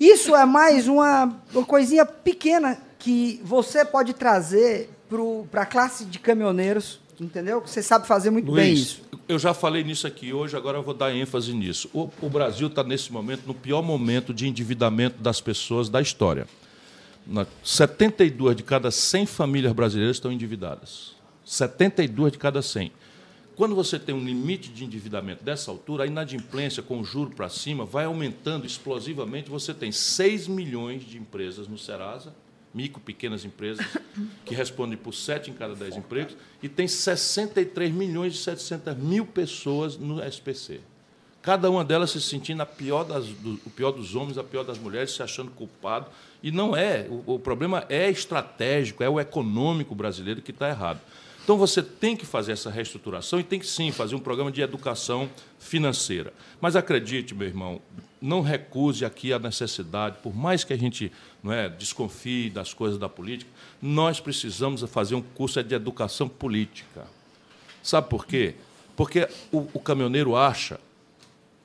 Isso 0.00 0.34
é 0.34 0.46
mais 0.46 0.88
uma, 0.88 1.38
uma 1.52 1.64
coisinha 1.66 2.06
pequena 2.06 2.78
que 2.98 3.38
você 3.44 3.84
pode 3.84 4.14
trazer 4.14 4.88
para 5.50 5.62
a 5.62 5.66
classe 5.66 6.04
de 6.04 6.18
caminhoneiros, 6.18 7.00
entendeu? 7.20 7.60
Você 7.60 7.82
sabe 7.82 8.06
fazer 8.06 8.30
muito 8.30 8.50
Luiz, 8.50 8.62
bem 8.62 8.74
isso. 8.74 9.02
Eu 9.28 9.38
já 9.38 9.54
falei 9.54 9.84
nisso 9.84 10.06
aqui 10.06 10.32
hoje, 10.32 10.56
agora 10.56 10.78
eu 10.78 10.82
vou 10.82 10.94
dar 10.94 11.14
ênfase 11.14 11.52
nisso. 11.52 11.88
O, 11.92 12.10
o 12.20 12.28
Brasil 12.28 12.66
está, 12.66 12.82
nesse 12.82 13.12
momento, 13.12 13.46
no 13.46 13.54
pior 13.54 13.82
momento 13.82 14.34
de 14.34 14.46
endividamento 14.46 15.22
das 15.22 15.40
pessoas 15.40 15.88
da 15.88 16.00
história. 16.00 16.46
72 17.62 18.56
de 18.56 18.62
cada 18.62 18.90
100 18.90 19.26
famílias 19.26 19.72
brasileiras 19.72 20.16
estão 20.16 20.30
endividadas. 20.30 21.14
72 21.44 22.32
de 22.32 22.38
cada 22.38 22.60
100. 22.60 22.92
Quando 23.56 23.74
você 23.74 23.98
tem 23.98 24.14
um 24.14 24.24
limite 24.24 24.68
de 24.70 24.84
endividamento 24.84 25.44
dessa 25.44 25.70
altura, 25.70 26.04
a 26.04 26.06
inadimplência 26.06 26.82
com 26.82 27.00
o 27.00 27.04
juro 27.04 27.30
para 27.30 27.48
cima 27.48 27.84
vai 27.84 28.04
aumentando 28.04 28.66
explosivamente. 28.66 29.48
Você 29.48 29.72
tem 29.72 29.92
6 29.92 30.48
milhões 30.48 31.04
de 31.04 31.16
empresas 31.18 31.68
no 31.68 31.78
Serasa, 31.78 32.34
micro, 32.74 33.00
pequenas 33.00 33.44
empresas, 33.44 33.86
que 34.44 34.54
respondem 34.54 34.98
por 34.98 35.14
7 35.14 35.50
em 35.50 35.54
cada 35.54 35.74
10 35.74 35.96
empregos, 35.96 36.36
e 36.62 36.68
tem 36.68 36.88
63 36.88 37.92
milhões 37.92 38.34
e 38.34 38.38
700 38.38 38.96
mil 38.96 39.24
pessoas 39.24 39.96
no 39.96 40.22
SPC. 40.22 40.80
Cada 41.40 41.70
uma 41.70 41.84
delas 41.84 42.10
se 42.10 42.20
sentindo 42.22 42.62
a 42.62 42.66
pior 42.66 43.04
das, 43.04 43.26
do, 43.26 43.60
o 43.66 43.70
pior 43.70 43.92
dos 43.92 44.14
homens, 44.16 44.38
a 44.38 44.42
pior 44.42 44.64
das 44.64 44.78
mulheres, 44.78 45.12
se 45.12 45.22
achando 45.22 45.50
culpado. 45.50 46.06
E 46.42 46.50
não 46.50 46.74
é. 46.74 47.06
O, 47.10 47.34
o 47.34 47.38
problema 47.38 47.84
é 47.90 48.08
estratégico, 48.08 49.02
é 49.02 49.08
o 49.10 49.20
econômico 49.20 49.94
brasileiro 49.94 50.40
que 50.40 50.52
está 50.52 50.70
errado. 50.70 51.00
Então 51.44 51.58
você 51.58 51.82
tem 51.82 52.16
que 52.16 52.24
fazer 52.24 52.52
essa 52.52 52.70
reestruturação 52.70 53.38
e 53.38 53.44
tem 53.44 53.58
que 53.58 53.66
sim 53.66 53.92
fazer 53.92 54.14
um 54.14 54.18
programa 54.18 54.50
de 54.50 54.62
educação 54.62 55.28
financeira. 55.58 56.32
Mas 56.58 56.74
acredite, 56.74 57.34
meu 57.34 57.46
irmão, 57.46 57.82
não 58.22 58.40
recuse 58.40 59.04
aqui 59.04 59.30
a 59.30 59.38
necessidade, 59.38 60.16
por 60.22 60.34
mais 60.34 60.64
que 60.64 60.72
a 60.72 60.78
gente 60.78 61.12
não 61.44 61.52
é, 61.52 61.68
desconfie 61.68 62.48
das 62.48 62.72
coisas 62.72 62.98
da 62.98 63.06
política, 63.06 63.50
nós 63.80 64.18
precisamos 64.18 64.80
fazer 64.90 65.14
um 65.14 65.20
curso 65.20 65.62
de 65.62 65.74
educação 65.74 66.26
política. 66.26 67.06
Sabe 67.82 68.08
por 68.08 68.26
quê? 68.26 68.54
Porque 68.96 69.28
o, 69.52 69.68
o 69.74 69.78
caminhoneiro 69.78 70.34
acha 70.34 70.80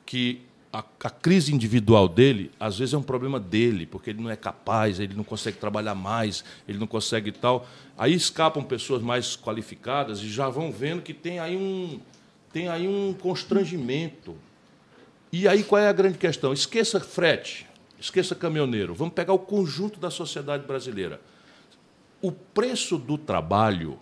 que 0.05 0.41
a, 0.73 0.79
a, 0.79 1.09
crise 1.09 1.55
individual 1.55 2.09
dele, 2.09 2.51
às 2.59 2.77
vezes, 2.77 2.93
é 2.93 2.97
um 2.97 3.03
problema 3.03 3.39
dele, 3.39 3.85
porque 3.85 4.09
ele 4.09 4.21
não 4.21 4.29
é 4.29 4.35
capaz, 4.35 4.99
ele 4.99 5.13
não 5.13 5.23
consegue 5.23 5.57
trabalhar 5.57 5.95
mais, 5.95 6.43
ele 6.67 6.77
não 6.77 6.87
consegue 6.87 7.31
tal. 7.31 7.65
Aí 7.97 8.13
escapam 8.13 8.61
pessoas 8.61 9.01
mais 9.01 9.37
qualificadas 9.37 10.19
e 10.19 10.29
já 10.29 10.49
vão 10.49 10.73
vendo 10.73 11.01
que 11.01 11.13
tem 11.13 11.39
aí 11.39 11.55
um, 11.55 12.01
tem 12.51 12.67
aí 12.67 12.85
um 12.85 13.13
constrangimento. 13.13 14.35
E 15.31 15.47
aí 15.47 15.63
qual 15.63 15.81
é 15.81 15.87
a 15.87 15.93
grande 15.93 16.17
questão? 16.17 16.51
Esqueça 16.51 16.99
frete, 16.99 17.68
esqueça 17.99 18.35
caminhoneiro. 18.35 18.93
Vamos 18.93 19.13
pegar 19.13 19.33
o 19.33 19.39
conjunto 19.39 19.99
da 19.99 20.09
sociedade 20.09 20.65
brasileira. 20.65 21.19
O 22.21 22.31
preço 22.31 22.97
do 22.97 23.17
trabalho 23.17 23.99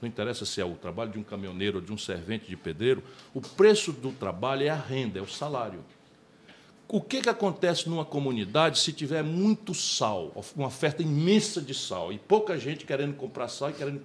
não 0.00 0.08
interessa 0.08 0.46
se 0.46 0.60
é 0.60 0.64
o 0.64 0.74
trabalho 0.74 1.12
de 1.12 1.18
um 1.18 1.22
caminhoneiro 1.22 1.78
ou 1.78 1.84
de 1.84 1.92
um 1.92 1.98
servente 1.98 2.48
de 2.48 2.56
pedreiro, 2.56 3.02
o 3.34 3.40
preço 3.40 3.92
do 3.92 4.12
trabalho 4.12 4.62
é 4.62 4.70
a 4.70 4.76
renda, 4.76 5.18
é 5.18 5.22
o 5.22 5.28
salário. 5.28 5.84
O 6.88 7.00
que, 7.00 7.20
que 7.20 7.28
acontece 7.28 7.88
numa 7.88 8.04
comunidade 8.04 8.78
se 8.78 8.92
tiver 8.92 9.22
muito 9.22 9.74
sal, 9.74 10.32
uma 10.56 10.66
oferta 10.66 11.02
imensa 11.02 11.60
de 11.60 11.74
sal, 11.74 12.12
e 12.12 12.18
pouca 12.18 12.58
gente 12.58 12.84
querendo 12.84 13.14
comprar 13.14 13.48
sal 13.48 13.70
e 13.70 13.74
querendo, 13.74 14.04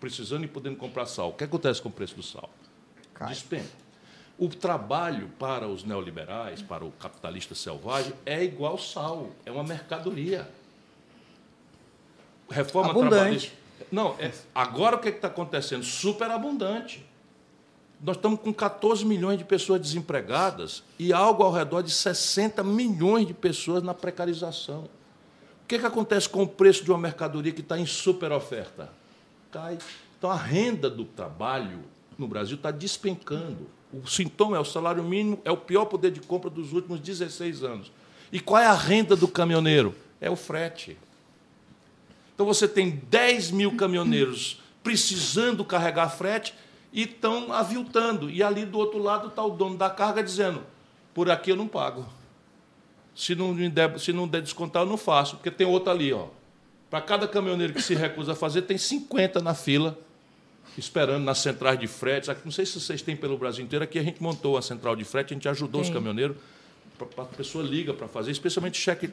precisando 0.00 0.44
e 0.44 0.48
podendo 0.48 0.76
comprar 0.76 1.06
sal? 1.06 1.30
O 1.30 1.32
que 1.34 1.44
acontece 1.44 1.82
com 1.82 1.88
o 1.88 1.92
preço 1.92 2.14
do 2.14 2.22
sal? 2.22 2.48
Cai. 3.12 3.28
Despenca. 3.28 3.85
O 4.38 4.48
trabalho 4.48 5.30
para 5.38 5.66
os 5.66 5.82
neoliberais, 5.82 6.60
para 6.60 6.84
o 6.84 6.90
capitalista 6.92 7.54
selvagem, 7.54 8.12
é 8.24 8.44
igual 8.44 8.78
sal, 8.78 9.30
é 9.46 9.50
uma 9.50 9.64
mercadoria. 9.64 10.48
Reforma 12.50 12.94
trabalhista 12.94 13.66
não, 13.90 14.16
é, 14.18 14.32
agora 14.54 14.96
o 14.96 14.98
que 14.98 15.08
é 15.08 15.10
está 15.10 15.28
acontecendo? 15.28 15.84
Superabundante. 15.84 17.04
Nós 18.00 18.16
estamos 18.16 18.40
com 18.40 18.52
14 18.52 19.04
milhões 19.04 19.38
de 19.38 19.44
pessoas 19.44 19.80
desempregadas 19.80 20.82
e 20.98 21.12
algo 21.12 21.42
ao 21.42 21.52
redor 21.52 21.82
de 21.82 21.90
60 21.90 22.62
milhões 22.62 23.26
de 23.26 23.32
pessoas 23.32 23.82
na 23.82 23.94
precarização. 23.94 24.84
O 25.64 25.66
que, 25.66 25.76
é 25.76 25.78
que 25.78 25.86
acontece 25.86 26.28
com 26.28 26.42
o 26.42 26.48
preço 26.48 26.84
de 26.84 26.90
uma 26.90 26.98
mercadoria 26.98 27.52
que 27.52 27.60
está 27.60 27.78
em 27.78 27.86
super 27.86 28.32
oferta? 28.32 28.90
Cai. 29.50 29.78
Então 30.18 30.30
a 30.30 30.36
renda 30.36 30.90
do 30.90 31.04
trabalho 31.04 31.80
no 32.18 32.28
Brasil 32.28 32.56
está 32.56 32.70
despencando. 32.70 33.66
O 33.92 34.06
sintoma 34.06 34.56
é 34.56 34.60
o 34.60 34.64
salário 34.64 35.02
mínimo, 35.02 35.40
é 35.44 35.50
o 35.50 35.56
pior 35.56 35.84
poder 35.86 36.10
de 36.10 36.20
compra 36.20 36.50
dos 36.50 36.72
últimos 36.72 37.00
16 37.00 37.62
anos. 37.62 37.92
E 38.32 38.40
qual 38.40 38.60
é 38.60 38.66
a 38.66 38.74
renda 38.74 39.14
do 39.14 39.28
caminhoneiro? 39.28 39.94
É 40.20 40.30
o 40.30 40.36
frete. 40.36 40.96
Então 42.34 42.44
você 42.44 42.66
tem 42.66 43.02
10 43.08 43.50
mil 43.50 43.76
caminhoneiros 43.76 44.60
precisando 44.82 45.64
carregar 45.64 46.10
frete 46.10 46.54
e 46.92 47.02
estão 47.02 47.52
aviltando. 47.52 48.30
E 48.30 48.42
ali 48.42 48.64
do 48.64 48.78
outro 48.78 48.98
lado 48.98 49.28
está 49.28 49.42
o 49.42 49.50
dono 49.50 49.76
da 49.76 49.88
carga 49.88 50.22
dizendo: 50.22 50.62
por 51.14 51.30
aqui 51.30 51.50
eu 51.50 51.56
não 51.56 51.66
pago. 51.66 52.06
Se 53.14 53.34
não, 53.34 53.54
me 53.54 53.68
der, 53.70 53.98
se 53.98 54.12
não 54.12 54.28
der 54.28 54.42
descontar, 54.42 54.82
eu 54.82 54.86
não 54.86 54.98
faço, 54.98 55.36
porque 55.36 55.50
tem 55.50 55.66
outro 55.66 55.90
ali. 55.90 56.12
Ó. 56.12 56.26
Para 56.90 57.00
cada 57.00 57.26
caminhoneiro 57.26 57.72
que 57.72 57.80
se 57.80 57.94
recusa 57.94 58.32
a 58.32 58.34
fazer, 58.34 58.62
tem 58.62 58.76
50 58.76 59.40
na 59.40 59.54
fila, 59.54 59.98
esperando 60.80 61.24
nas 61.24 61.38
centrais 61.38 61.78
de 61.78 61.86
frete. 61.86 62.28
Não 62.44 62.52
sei 62.52 62.66
se 62.66 62.78
vocês 62.78 63.02
têm 63.02 63.16
pelo 63.16 63.36
Brasil 63.36 63.64
inteiro, 63.64 63.84
aqui 63.84 63.98
a 63.98 64.02
gente 64.02 64.22
montou 64.22 64.56
a 64.56 64.62
central 64.62 64.94
de 64.96 65.04
frete, 65.04 65.32
a 65.32 65.36
gente 65.36 65.48
ajudou 65.48 65.82
Sim. 65.82 65.90
os 65.90 65.94
caminhoneiros 65.94 66.36
a 67.16 67.24
pessoa 67.24 67.62
liga 67.62 67.92
para 67.92 68.08
fazer, 68.08 68.30
especialmente 68.30 68.80
cheque 68.80 69.10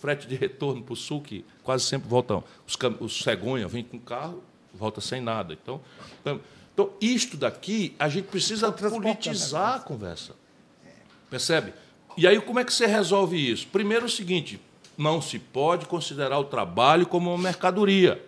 frete 0.00 0.26
de 0.28 0.36
retorno 0.36 0.82
para 0.82 0.92
o 0.92 0.96
sul, 0.96 1.20
que 1.20 1.44
quase 1.62 1.84
sempre 1.84 2.08
voltam. 2.08 2.44
Os, 2.66 2.76
os 3.00 3.22
cegonha 3.22 3.66
vêm 3.66 3.82
com 3.82 3.98
carro, 3.98 4.42
volta 4.72 5.00
sem 5.00 5.20
nada. 5.20 5.52
Então, 5.52 5.80
então, 6.20 6.40
então 6.72 6.90
isto 7.00 7.36
daqui, 7.36 7.94
a 7.98 8.08
gente 8.08 8.26
precisa 8.26 8.70
politizar 8.70 9.76
a 9.76 9.80
conversa. 9.80 10.34
Percebe? 11.28 11.74
E 12.16 12.26
aí, 12.26 12.40
como 12.40 12.58
é 12.58 12.64
que 12.64 12.72
você 12.72 12.86
resolve 12.86 13.36
isso? 13.36 13.66
Primeiro, 13.68 14.06
o 14.06 14.08
seguinte: 14.08 14.60
não 14.96 15.20
se 15.20 15.38
pode 15.38 15.86
considerar 15.86 16.38
o 16.38 16.44
trabalho 16.44 17.06
como 17.06 17.30
uma 17.30 17.42
mercadoria. 17.42 18.24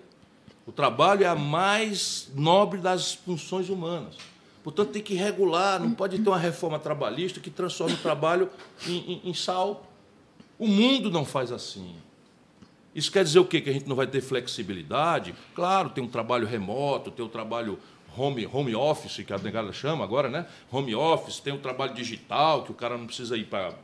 O 0.70 0.72
trabalho 0.72 1.24
é 1.24 1.26
a 1.26 1.34
mais 1.34 2.30
nobre 2.32 2.78
das 2.78 3.14
funções 3.14 3.68
humanas. 3.68 4.14
Portanto, 4.62 4.90
tem 4.90 5.02
que 5.02 5.14
regular, 5.14 5.80
não 5.80 5.90
pode 5.90 6.16
ter 6.16 6.30
uma 6.30 6.38
reforma 6.38 6.78
trabalhista 6.78 7.40
que 7.40 7.50
transforme 7.50 7.94
o 7.94 7.96
trabalho 7.96 8.48
em, 8.86 9.14
em, 9.14 9.30
em 9.30 9.34
sal. 9.34 9.84
O 10.56 10.68
mundo 10.68 11.10
não 11.10 11.24
faz 11.24 11.50
assim. 11.50 11.96
Isso 12.94 13.10
quer 13.10 13.24
dizer 13.24 13.40
o 13.40 13.44
quê? 13.44 13.60
Que 13.60 13.70
a 13.70 13.72
gente 13.72 13.88
não 13.88 13.96
vai 13.96 14.06
ter 14.06 14.20
flexibilidade? 14.20 15.34
Claro, 15.56 15.90
tem 15.90 16.04
um 16.04 16.08
trabalho 16.08 16.46
remoto, 16.46 17.10
tem 17.10 17.24
o 17.24 17.26
um 17.26 17.32
trabalho 17.32 17.76
home, 18.16 18.46
home 18.46 18.76
office, 18.76 19.24
que 19.26 19.32
a 19.32 19.38
negada 19.38 19.72
chama 19.72 20.04
agora, 20.04 20.28
né? 20.28 20.46
Home 20.70 20.94
office, 20.94 21.40
tem 21.40 21.52
o 21.52 21.58
trabalho 21.58 21.94
digital, 21.94 22.62
que 22.62 22.70
o 22.70 22.74
cara 22.74 22.96
não 22.96 23.06
precisa 23.06 23.36
ir 23.36 23.46
para. 23.46 23.74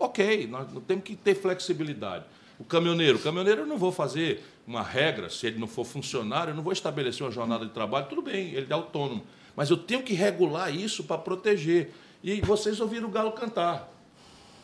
Ok, 0.00 0.48
nós 0.48 0.66
temos 0.84 1.04
que 1.04 1.14
ter 1.14 1.36
flexibilidade. 1.36 2.24
O 2.58 2.64
caminhoneiro, 2.64 3.18
o 3.18 3.22
caminhoneiro 3.22 3.60
eu 3.60 3.66
não 3.68 3.78
vou 3.78 3.92
fazer 3.92 4.42
uma 4.68 4.82
regra, 4.82 5.30
se 5.30 5.46
ele 5.46 5.58
não 5.58 5.66
for 5.66 5.84
funcionário, 5.84 6.50
eu 6.50 6.54
não 6.54 6.62
vou 6.62 6.74
estabelecer 6.74 7.24
uma 7.24 7.32
jornada 7.32 7.64
de 7.64 7.72
trabalho, 7.72 8.06
tudo 8.06 8.20
bem, 8.20 8.52
ele 8.52 8.66
é 8.68 8.74
autônomo. 8.74 9.24
Mas 9.56 9.70
eu 9.70 9.78
tenho 9.78 10.02
que 10.02 10.12
regular 10.12 10.72
isso 10.72 11.02
para 11.04 11.16
proteger. 11.16 11.90
E 12.22 12.42
vocês 12.42 12.78
ouviram 12.78 13.08
o 13.08 13.10
galo 13.10 13.32
cantar. 13.32 13.90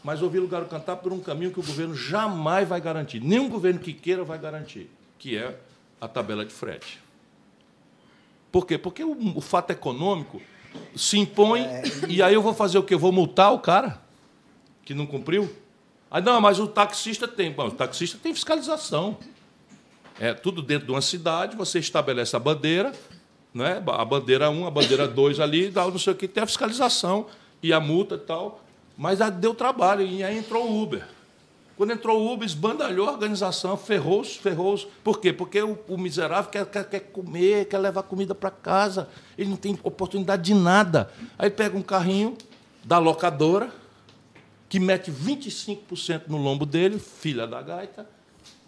Mas 0.04 0.20
ouviram 0.20 0.44
o 0.44 0.48
galo 0.48 0.66
cantar 0.66 0.96
por 0.96 1.10
um 1.10 1.20
caminho 1.20 1.50
que 1.50 1.58
o 1.58 1.62
governo 1.62 1.94
jamais 1.94 2.68
vai 2.68 2.82
garantir. 2.82 3.18
Nenhum 3.18 3.48
governo 3.48 3.80
que 3.80 3.94
queira 3.94 4.22
vai 4.22 4.38
garantir, 4.38 4.90
que 5.18 5.38
é 5.38 5.58
a 5.98 6.06
tabela 6.06 6.44
de 6.44 6.52
frete. 6.52 7.00
Por 8.52 8.66
quê? 8.66 8.76
Porque 8.76 9.02
o, 9.02 9.16
o 9.34 9.40
fato 9.40 9.70
econômico 9.70 10.40
se 10.94 11.18
impõe 11.18 11.62
é... 11.62 11.82
e 12.08 12.22
aí 12.22 12.34
eu 12.34 12.42
vou 12.42 12.52
fazer 12.52 12.76
o 12.76 12.82
quê? 12.82 12.92
Eu 12.92 12.98
vou 12.98 13.10
multar 13.10 13.54
o 13.54 13.58
cara 13.58 14.02
que 14.84 14.92
não 14.92 15.06
cumpriu? 15.06 15.50
Aí, 16.10 16.22
não, 16.22 16.40
mas 16.42 16.60
o 16.60 16.68
taxista 16.68 17.26
tem. 17.26 17.50
Bom, 17.50 17.68
o 17.68 17.70
taxista 17.70 18.18
tem 18.22 18.34
fiscalização. 18.34 19.16
É 20.18 20.32
tudo 20.32 20.62
dentro 20.62 20.86
de 20.86 20.92
uma 20.92 21.02
cidade, 21.02 21.56
você 21.56 21.78
estabelece 21.78 22.36
a 22.36 22.38
bandeira, 22.38 22.92
né? 23.52 23.82
a 23.86 24.04
bandeira 24.04 24.48
1, 24.48 24.66
a 24.66 24.70
bandeira 24.70 25.08
2 25.08 25.40
ali, 25.40 25.70
não 25.70 25.98
sei 25.98 26.12
o 26.12 26.16
que, 26.16 26.28
tem 26.28 26.42
a 26.42 26.46
fiscalização 26.46 27.26
e 27.62 27.72
a 27.72 27.80
multa 27.80 28.14
e 28.14 28.18
tal. 28.18 28.62
Mas 28.96 29.18
deu 29.40 29.54
trabalho, 29.54 30.02
e 30.02 30.22
aí 30.22 30.38
entrou 30.38 30.68
o 30.68 30.82
Uber. 30.82 31.04
Quando 31.76 31.92
entrou 31.92 32.20
o 32.20 32.32
Uber, 32.32 32.46
esbandalhou 32.46 33.08
a 33.08 33.12
organização, 33.12 33.76
ferrou-se, 33.76 34.38
ferrou-se. 34.38 34.86
Por 35.02 35.18
quê? 35.18 35.32
Porque 35.32 35.60
o, 35.60 35.76
o 35.88 35.98
miserável 35.98 36.48
quer, 36.48 36.64
quer, 36.66 36.88
quer, 36.88 37.00
comer, 37.00 37.64
quer 37.64 37.78
levar 37.78 38.04
comida 38.04 38.32
para 38.34 38.50
casa, 38.50 39.08
ele 39.36 39.50
não 39.50 39.56
tem 39.56 39.76
oportunidade 39.82 40.42
de 40.42 40.54
nada. 40.54 41.10
Aí 41.36 41.50
pega 41.50 41.76
um 41.76 41.82
carrinho 41.82 42.36
da 42.84 42.98
locadora, 42.98 43.72
que 44.68 44.78
mete 44.78 45.10
25% 45.10 46.28
no 46.28 46.36
lombo 46.36 46.64
dele, 46.64 47.00
filha 47.00 47.46
da 47.46 47.60
gaita, 47.60 48.08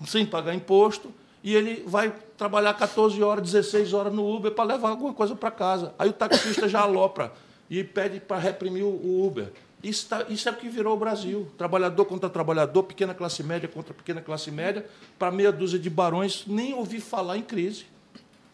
sem 0.05 0.27
pagar 0.27 0.55
imposto, 0.55 1.13
e 1.47 1.55
ele 1.55 1.85
vai 1.87 2.13
trabalhar 2.37 2.75
14 2.75 3.23
horas, 3.23 3.53
16 3.53 3.93
horas 3.93 4.13
no 4.13 4.29
Uber 4.29 4.51
para 4.51 4.65
levar 4.65 4.89
alguma 4.89 5.15
coisa 5.15 5.37
para 5.37 5.49
casa. 5.49 5.95
Aí 5.97 6.09
o 6.09 6.13
taxista 6.13 6.69
já 6.69 6.81
alopra 6.81 7.33
e 7.71 7.85
pede 7.85 8.19
para 8.19 8.37
reprimir 8.37 8.83
o 8.83 9.25
Uber. 9.25 9.53
Isso, 9.81 10.09
tá, 10.09 10.27
isso 10.29 10.49
é 10.49 10.51
o 10.51 10.57
que 10.57 10.69
virou 10.69 10.97
o 10.97 10.99
Brasil. 10.99 11.49
Trabalhador 11.57 12.05
contra 12.05 12.29
trabalhador, 12.29 12.83
pequena 12.83 13.15
classe 13.15 13.45
média 13.45 13.69
contra 13.69 13.95
pequena 13.95 14.21
classe 14.21 14.51
média, 14.51 14.85
para 15.17 15.31
meia 15.31 15.53
dúzia 15.53 15.79
de 15.79 15.89
barões 15.89 16.43
nem 16.49 16.75
ouvir 16.75 16.99
falar 16.99 17.37
em 17.37 17.43
crise. 17.43 17.87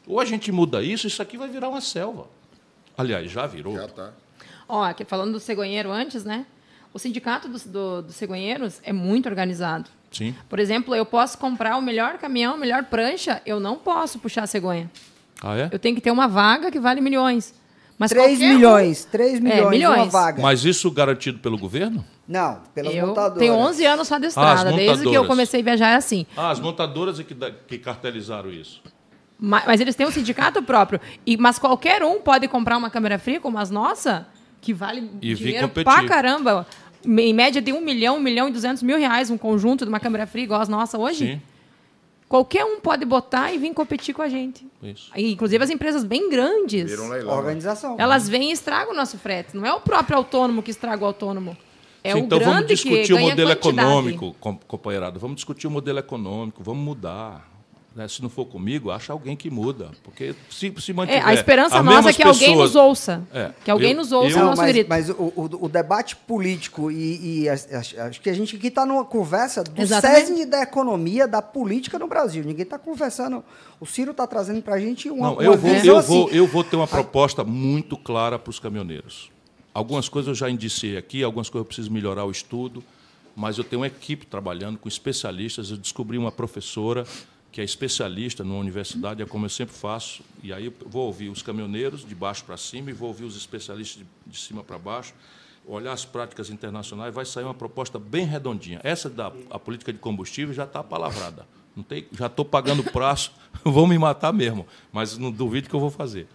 Ou 0.07 0.21
a 0.21 0.27
gente 0.27 0.53
muda 0.53 0.83
isso, 0.83 1.07
isso 1.07 1.23
aqui 1.23 1.39
vai 1.39 1.49
virar 1.49 1.71
uma 1.71 1.81
selva. 1.81 2.27
Aliás, 2.95 3.31
já 3.31 3.47
virou. 3.47 3.75
Já 3.75 3.87
está. 3.87 4.13
Ó, 4.69 4.83
aqui, 4.83 5.03
falando 5.07 5.33
do 5.33 5.41
cegonheiro 5.41 5.91
antes, 5.91 6.25
né? 6.25 6.45
O 6.93 6.99
sindicato 6.99 7.49
dos, 7.49 7.65
do, 7.65 8.03
dos 8.03 8.17
cegonheiros 8.17 8.83
é 8.85 8.93
muito 8.93 9.31
organizado. 9.31 9.89
Sim. 10.13 10.35
Por 10.49 10.59
exemplo, 10.59 10.95
eu 10.95 11.07
posso 11.07 11.39
comprar 11.39 11.77
o 11.77 11.83
melhor 11.83 12.19
caminhão, 12.19 12.55
a 12.55 12.57
melhor 12.57 12.85
prancha, 12.85 13.41
eu 13.45 13.59
não 13.59 13.77
posso 13.77 14.19
puxar 14.19 14.45
a 14.45 14.47
cegonha. 14.47 14.91
Ah, 15.43 15.57
é? 15.57 15.69
Eu 15.73 15.79
tenho 15.79 15.95
que 15.95 16.01
ter 16.01 16.11
uma 16.11 16.29
vaga 16.29 16.71
que 16.71 16.79
vale 16.79 17.01
milhões. 17.01 17.55
Mas 17.99 18.11
3 18.11 18.39
milhões, 18.39 19.07
um... 19.07 19.11
3 19.11 19.41
milhões, 19.41 19.61
é, 19.61 19.71
milhões. 19.71 19.97
uma 19.97 20.07
vaga. 20.07 20.43
Mas 20.43 20.65
isso 20.65 20.91
garantido 20.91 21.39
pelo 21.39 21.57
governo? 21.59 22.05
Não, 22.27 22.61
pelas 22.75 22.95
eu 22.95 23.07
montadoras. 23.07 23.39
Tenho 23.39 23.55
11 23.55 23.87
anos 23.87 24.09
só 24.09 24.19
de 24.19 24.27
estrada, 24.27 24.71
ah, 24.71 24.73
desde 24.73 25.09
que 25.09 25.15
eu 25.15 25.27
comecei 25.27 25.61
a 25.61 25.65
viajar 25.65 25.91
é 25.91 25.97
assim. 25.97 26.27
Ah, 26.37 26.51
as 26.51 26.61
montadoras 26.61 27.21
é 27.21 27.25
que, 27.25 27.35
que 27.67 27.79
cartelizaram 27.79 28.51
isso. 28.51 28.83
Mas, 29.39 29.65
mas, 29.67 29.81
eles 29.81 29.95
têm 29.95 30.07
um 30.07 30.11
sindicato 30.11 30.63
próprio. 30.63 31.01
E, 31.27 31.37
mas 31.37 31.59
qualquer 31.59 32.03
um 32.03 32.21
pode 32.21 32.47
comprar 32.47 32.77
uma 32.77 32.91
câmera 32.91 33.19
fria 33.19 33.41
como 33.41 33.59
as 33.59 33.71
nossas, 33.71 34.23
que 34.61 34.73
vale 34.73 35.11
e 35.21 35.35
dinheiro 35.35 35.69
pra 35.69 36.05
caramba 36.05 36.67
em 37.07 37.33
média 37.33 37.61
de 37.61 37.73
um 37.73 37.81
milhão, 37.81 38.17
um 38.17 38.21
milhão 38.21 38.49
e 38.49 38.53
duzentos 38.53 38.83
mil 38.83 38.99
reais 38.99 39.31
um 39.31 39.39
conjunto 39.39 39.85
de 39.85 39.89
uma 39.89 40.01
câmera 40.01 40.27
fria 40.27 40.45
igual 40.45 40.61
as 40.61 40.69
nossas 40.69 40.99
hoje. 40.99 41.35
Sim. 41.35 41.43
Qualquer 42.29 42.65
um 42.65 42.81
pode 42.81 43.05
botar 43.05 43.53
e 43.53 43.59
vir 43.59 43.75
competir 43.75 44.15
com 44.15 44.23
a 44.23 44.29
gente. 44.29 44.67
Isso. 44.83 45.11
inclusive 45.15 45.63
as 45.63 45.69
empresas 45.69 46.03
bem 46.03 46.31
grandes. 46.31 46.91
Viram 46.91 47.09
leilão. 47.09 47.37
Organização. 47.37 47.97
Elas 47.99 48.27
vêm 48.27 48.49
e 48.49 48.53
estragam 48.53 48.95
o 48.95 48.97
nosso 48.97 49.19
frete. 49.19 49.55
Não 49.55 49.67
é 49.67 49.73
o 49.75 49.81
próprio 49.81 50.17
autônomo 50.17 50.63
que 50.63 50.71
estraga 50.71 51.03
o 51.05 51.07
autônomo. 51.07 51.55
É 52.03 52.13
Sim, 52.13 52.23
o 52.23 52.25
então 52.25 52.39
grande 52.39 52.55
vamos 52.55 52.69
discutir 52.69 53.13
o 53.13 53.21
modelo 53.21 53.51
econômico, 53.51 54.35
companheirado. 54.67 55.21
Vamos 55.21 55.37
discutir 55.37 55.67
o 55.67 55.71
modelo 55.71 55.99
econômico, 55.99 56.63
vamos 56.65 56.83
mudar. 56.83 57.52
Né? 57.95 58.09
Se 58.09 58.23
não 58.23 58.31
for 58.31 58.47
comigo, 58.47 58.91
acha 58.91 59.13
alguém 59.13 59.37
que 59.37 59.51
muda. 59.51 59.91
Porque 60.03 60.35
se, 60.51 60.73
se 60.79 60.93
mantiver. 60.93 61.23
É, 61.23 61.25
a 61.25 61.35
esperança 61.35 61.83
nossa 61.83 62.09
é 62.09 62.13
que 62.13 62.19
pessoas... 62.19 62.41
alguém 62.41 62.57
nos 62.57 62.75
ouça. 62.75 63.23
É, 63.33 63.51
que 63.65 63.71
alguém 63.71 63.91
eu, 63.91 63.97
nos 63.97 64.13
ouça 64.13 64.39
eu, 64.39 64.43
o 64.43 64.47
nosso 64.47 64.63
mas, 64.63 64.73
grito. 64.73 64.89
Mas 64.89 65.11
o, 65.11 65.15
o, 65.15 65.49
o 65.63 65.69
debate 65.69 66.17
político 66.17 66.91
e, 66.91 67.43
e 67.43 67.49
acho 67.49 68.21
que 68.21 68.31
a 68.31 68.33
gente 68.33 68.57
aqui 68.57 68.69
está 68.69 68.87
numa 68.87 69.05
conversa 69.05 69.63
do 69.63 69.87
césar 69.87 70.47
da 70.47 70.63
economia, 70.63 71.29
da 71.29 71.43
política 71.43 71.99
no 71.99 72.07
Brasil. 72.07 72.43
Ninguém 72.45 72.63
está 72.63 72.79
conversando. 72.79 73.45
O 73.79 73.85
Ciro 73.87 74.13
está 74.13 74.27
trazendo 74.27 74.63
para 74.63 74.77
a 74.77 74.81
gente 74.81 75.11
uma, 75.11 75.33
não, 75.33 75.43
eu 75.43 75.57
vou, 75.57 75.71
eu 75.71 75.99
assim. 75.99 76.09
Vou, 76.09 76.31
eu 76.31 76.47
vou 76.47 76.65
ter 76.65 76.77
uma 76.77 76.87
proposta 76.87 77.45
muito 77.45 77.97
clara 77.97 78.39
para 78.39 78.51
os 78.51 78.59
caminhoneiros. 78.59 79.31
Algumas 79.75 80.09
coisas 80.09 80.29
eu 80.29 80.35
já 80.35 80.51
indiciei 80.51 80.97
aqui, 80.97 81.23
algumas 81.23 81.49
coisas 81.49 81.65
eu 81.65 81.67
preciso 81.67 81.91
melhorar 81.91 82.25
o 82.25 82.31
estudo, 82.31 82.85
mas 83.35 83.57
eu 83.57 83.65
tenho 83.65 83.81
uma 83.81 83.87
equipe 83.87 84.27
trabalhando 84.27 84.79
com 84.79 84.89
especialistas. 84.89 85.71
Eu 85.71 85.79
descobri 85.79 86.19
uma 86.19 86.31
professora 86.31 87.05
que 87.53 87.61
é 87.61 87.65
especialista 87.65 88.43
numa 88.43 88.59
universidade, 88.59 89.23
é 89.23 89.27
como 89.27 89.45
eu 89.45 89.51
sempre 89.51 89.75
faço, 89.75 90.25
e 90.43 90.55
aí 90.55 90.75
vou 90.87 91.07
ouvir 91.07 91.29
os 91.29 91.43
caminhoneiros 91.43 92.03
de 92.03 92.15
baixo 92.15 92.43
para 92.45 92.57
cima 92.57 92.89
e 92.89 92.95
vou 92.95 93.09
ouvir 93.09 93.25
os 93.25 93.37
especialistas 93.37 94.03
de, 94.03 94.07
de 94.27 94.39
cima 94.39 94.65
para 94.65 94.79
baixo, 94.79 95.13
olhar 95.67 95.93
as 95.93 96.03
práticas 96.03 96.49
internacionais, 96.49 97.15
vai 97.15 97.27
sair 97.27 97.45
uma 97.45 97.53
proposta 97.53 97.99
bem 97.99 98.25
redondinha. 98.25 98.81
Essa 98.83 99.11
da 99.11 99.31
a 99.51 99.59
política 99.59 99.93
de 99.93 99.99
combustível 99.99 100.55
já 100.55 100.65
está 100.65 100.83
palavrada. 100.83 101.47
Não 101.77 101.83
tem, 101.83 102.07
já 102.13 102.27
estou 102.27 102.45
pagando 102.45 102.83
prazo, 102.85 103.31
vão 103.63 103.87
me 103.87 103.99
matar 103.99 104.33
mesmo, 104.33 104.67
mas 104.91 105.19
não 105.19 105.31
duvido 105.31 105.69
que 105.69 105.75
eu 105.75 105.81
vou 105.81 105.91
fazer. 105.91 106.27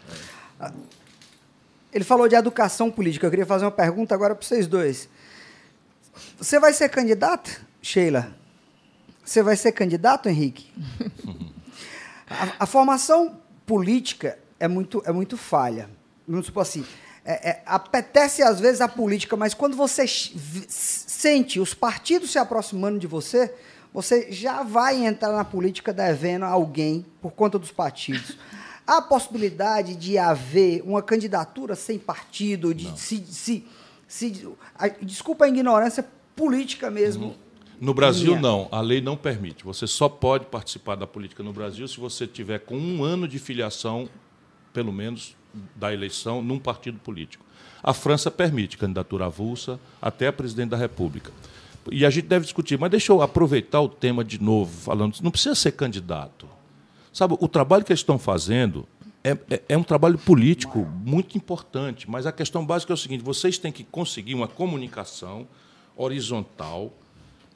Ele 1.91 2.03
falou 2.03 2.27
de 2.27 2.35
educação 2.35 2.91
política. 2.91 3.25
Eu 3.25 3.31
queria 3.31 3.45
fazer 3.45 3.65
uma 3.65 3.71
pergunta 3.71 4.13
agora 4.13 4.35
para 4.35 4.45
vocês 4.45 4.67
dois. 4.67 5.09
Você 6.37 6.59
vai 6.59 6.73
ser 6.73 6.89
candidato, 6.89 7.59
Sheila? 7.81 8.35
Você 9.27 9.43
vai 9.43 9.57
ser 9.57 9.73
candidato, 9.73 10.29
Henrique? 10.29 10.71
a, 12.31 12.63
a, 12.63 12.65
formação 12.65 13.41
política 13.65 14.39
é 14.57 14.69
muito, 14.69 15.03
é 15.05 15.11
muito 15.11 15.35
falha. 15.35 15.89
Vamos 16.25 16.45
supor 16.45 16.61
assim, 16.61 16.85
é, 17.25 17.49
é, 17.49 17.63
apetece 17.65 18.41
às 18.41 18.57
vezes 18.57 18.79
a 18.79 18.87
política, 18.87 19.35
mas 19.35 19.53
quando 19.53 19.75
você 19.75 20.05
sente 20.07 21.59
os 21.59 21.73
partidos 21.73 22.31
se 22.31 22.39
aproximando 22.39 22.97
de 22.97 23.05
você, 23.05 23.53
você 23.93 24.31
já 24.31 24.63
vai 24.63 25.05
entrar 25.05 25.33
na 25.33 25.43
política 25.43 25.91
devendo 25.91 26.45
a 26.45 26.49
alguém 26.49 27.05
por 27.21 27.33
conta 27.33 27.59
dos 27.59 27.71
partidos. 27.71 28.37
Há 28.87 28.99
a 28.99 29.01
possibilidade 29.01 29.97
de 29.97 30.17
haver 30.17 30.81
uma 30.85 31.03
candidatura 31.03 31.75
sem 31.75 31.99
partido, 31.99 32.73
de 32.73 32.97
se, 32.97 33.25
se, 33.25 33.67
se, 34.07 34.47
desculpa 35.01 35.43
a 35.43 35.49
ignorância 35.49 36.07
política 36.33 36.89
mesmo. 36.89 37.25
Uhum 37.25 37.46
no 37.79 37.93
Brasil, 37.93 38.39
não. 38.39 38.67
A 38.71 38.81
lei 38.81 39.01
não 39.01 39.15
permite. 39.15 39.63
Você 39.63 39.87
só 39.87 40.09
pode 40.09 40.45
participar 40.45 40.95
da 40.95 41.07
política 41.07 41.43
no 41.43 41.53
Brasil 41.53 41.87
se 41.87 41.99
você 41.99 42.25
tiver 42.25 42.59
com 42.59 42.77
um 42.77 43.03
ano 43.03 43.27
de 43.27 43.39
filiação, 43.39 44.09
pelo 44.73 44.91
menos, 44.91 45.35
da 45.75 45.93
eleição 45.93 46.41
num 46.41 46.59
partido 46.59 46.99
político. 46.99 47.45
A 47.81 47.93
França 47.93 48.29
permite 48.31 48.77
candidatura 48.77 49.25
avulsa 49.25 49.79
até 50.01 50.27
a 50.27 50.33
presidente 50.33 50.69
da 50.69 50.77
República. 50.77 51.31
E 51.91 52.05
a 52.05 52.09
gente 52.09 52.27
deve 52.27 52.43
discutir, 52.43 52.77
mas 52.77 52.91
deixa 52.91 53.11
eu 53.11 53.21
aproveitar 53.21 53.79
o 53.81 53.87
tema 53.87 54.23
de 54.23 54.41
novo, 54.41 54.71
falando, 54.71 55.15
não 55.21 55.31
precisa 55.31 55.55
ser 55.55 55.71
candidato. 55.71 56.47
Sabe, 57.13 57.35
o 57.39 57.47
trabalho 57.47 57.83
que 57.83 57.91
eles 57.91 58.01
estão 58.01 58.19
fazendo 58.19 58.87
é, 59.23 59.31
é, 59.49 59.61
é, 59.69 59.77
um 59.77 59.83
trabalho 59.83 60.17
político 60.17 60.79
muito 60.79 61.37
importante, 61.37 62.09
mas 62.09 62.25
a 62.25 62.31
questão 62.31 62.65
básica 62.65 62.93
é 62.93 62.95
o 62.95 62.97
seguinte: 62.97 63.23
vocês 63.23 63.57
têm 63.57 63.71
que 63.71 63.83
conseguir 63.83 64.35
uma 64.35 64.47
comunicação 64.47 65.47
horizontal 65.95 66.93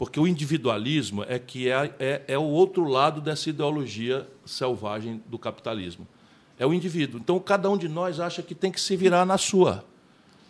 porque 0.01 0.19
o 0.19 0.25
individualismo 0.25 1.23
é 1.27 1.37
que 1.37 1.69
é, 1.69 1.93
é, 1.99 2.21
é, 2.29 2.35
o 2.35 2.41
outro 2.41 2.85
lado 2.85 3.21
dessa 3.21 3.51
ideologia 3.51 4.27
selvagem 4.43 5.21
do 5.27 5.37
capitalismo. 5.37 6.07
É 6.57 6.65
o 6.65 6.73
indivíduo. 6.73 7.19
Então, 7.19 7.39
cada 7.39 7.69
um 7.69 7.77
de 7.77 7.87
nós 7.87 8.19
acha 8.19 8.41
que 8.41 8.55
tem 8.55 8.71
que 8.71 8.81
se 8.81 8.95
virar 8.95 9.27
na 9.27 9.37
sua. 9.37 9.85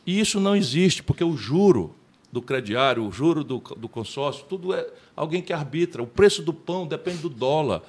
E 0.08 0.18
isso 0.22 0.40
não 0.40 0.56
existe, 0.56 1.04
porque 1.04 1.22
o 1.22 1.36
juro 1.36 1.94
do 2.32 2.42
crediário, 2.42 3.06
o 3.06 3.12
juro 3.12 3.44
do, 3.44 3.58
do 3.76 3.90
consórcio, 3.90 4.46
tudo 4.48 4.74
é 4.74 4.88
alguém 5.18 5.42
que 5.42 5.52
arbitra. 5.52 6.02
O 6.02 6.08
preço 6.08 6.42
do 6.42 6.54
pão 6.54 6.88
depende 6.88 7.18
do 7.18 7.28
dólar. 7.28 7.82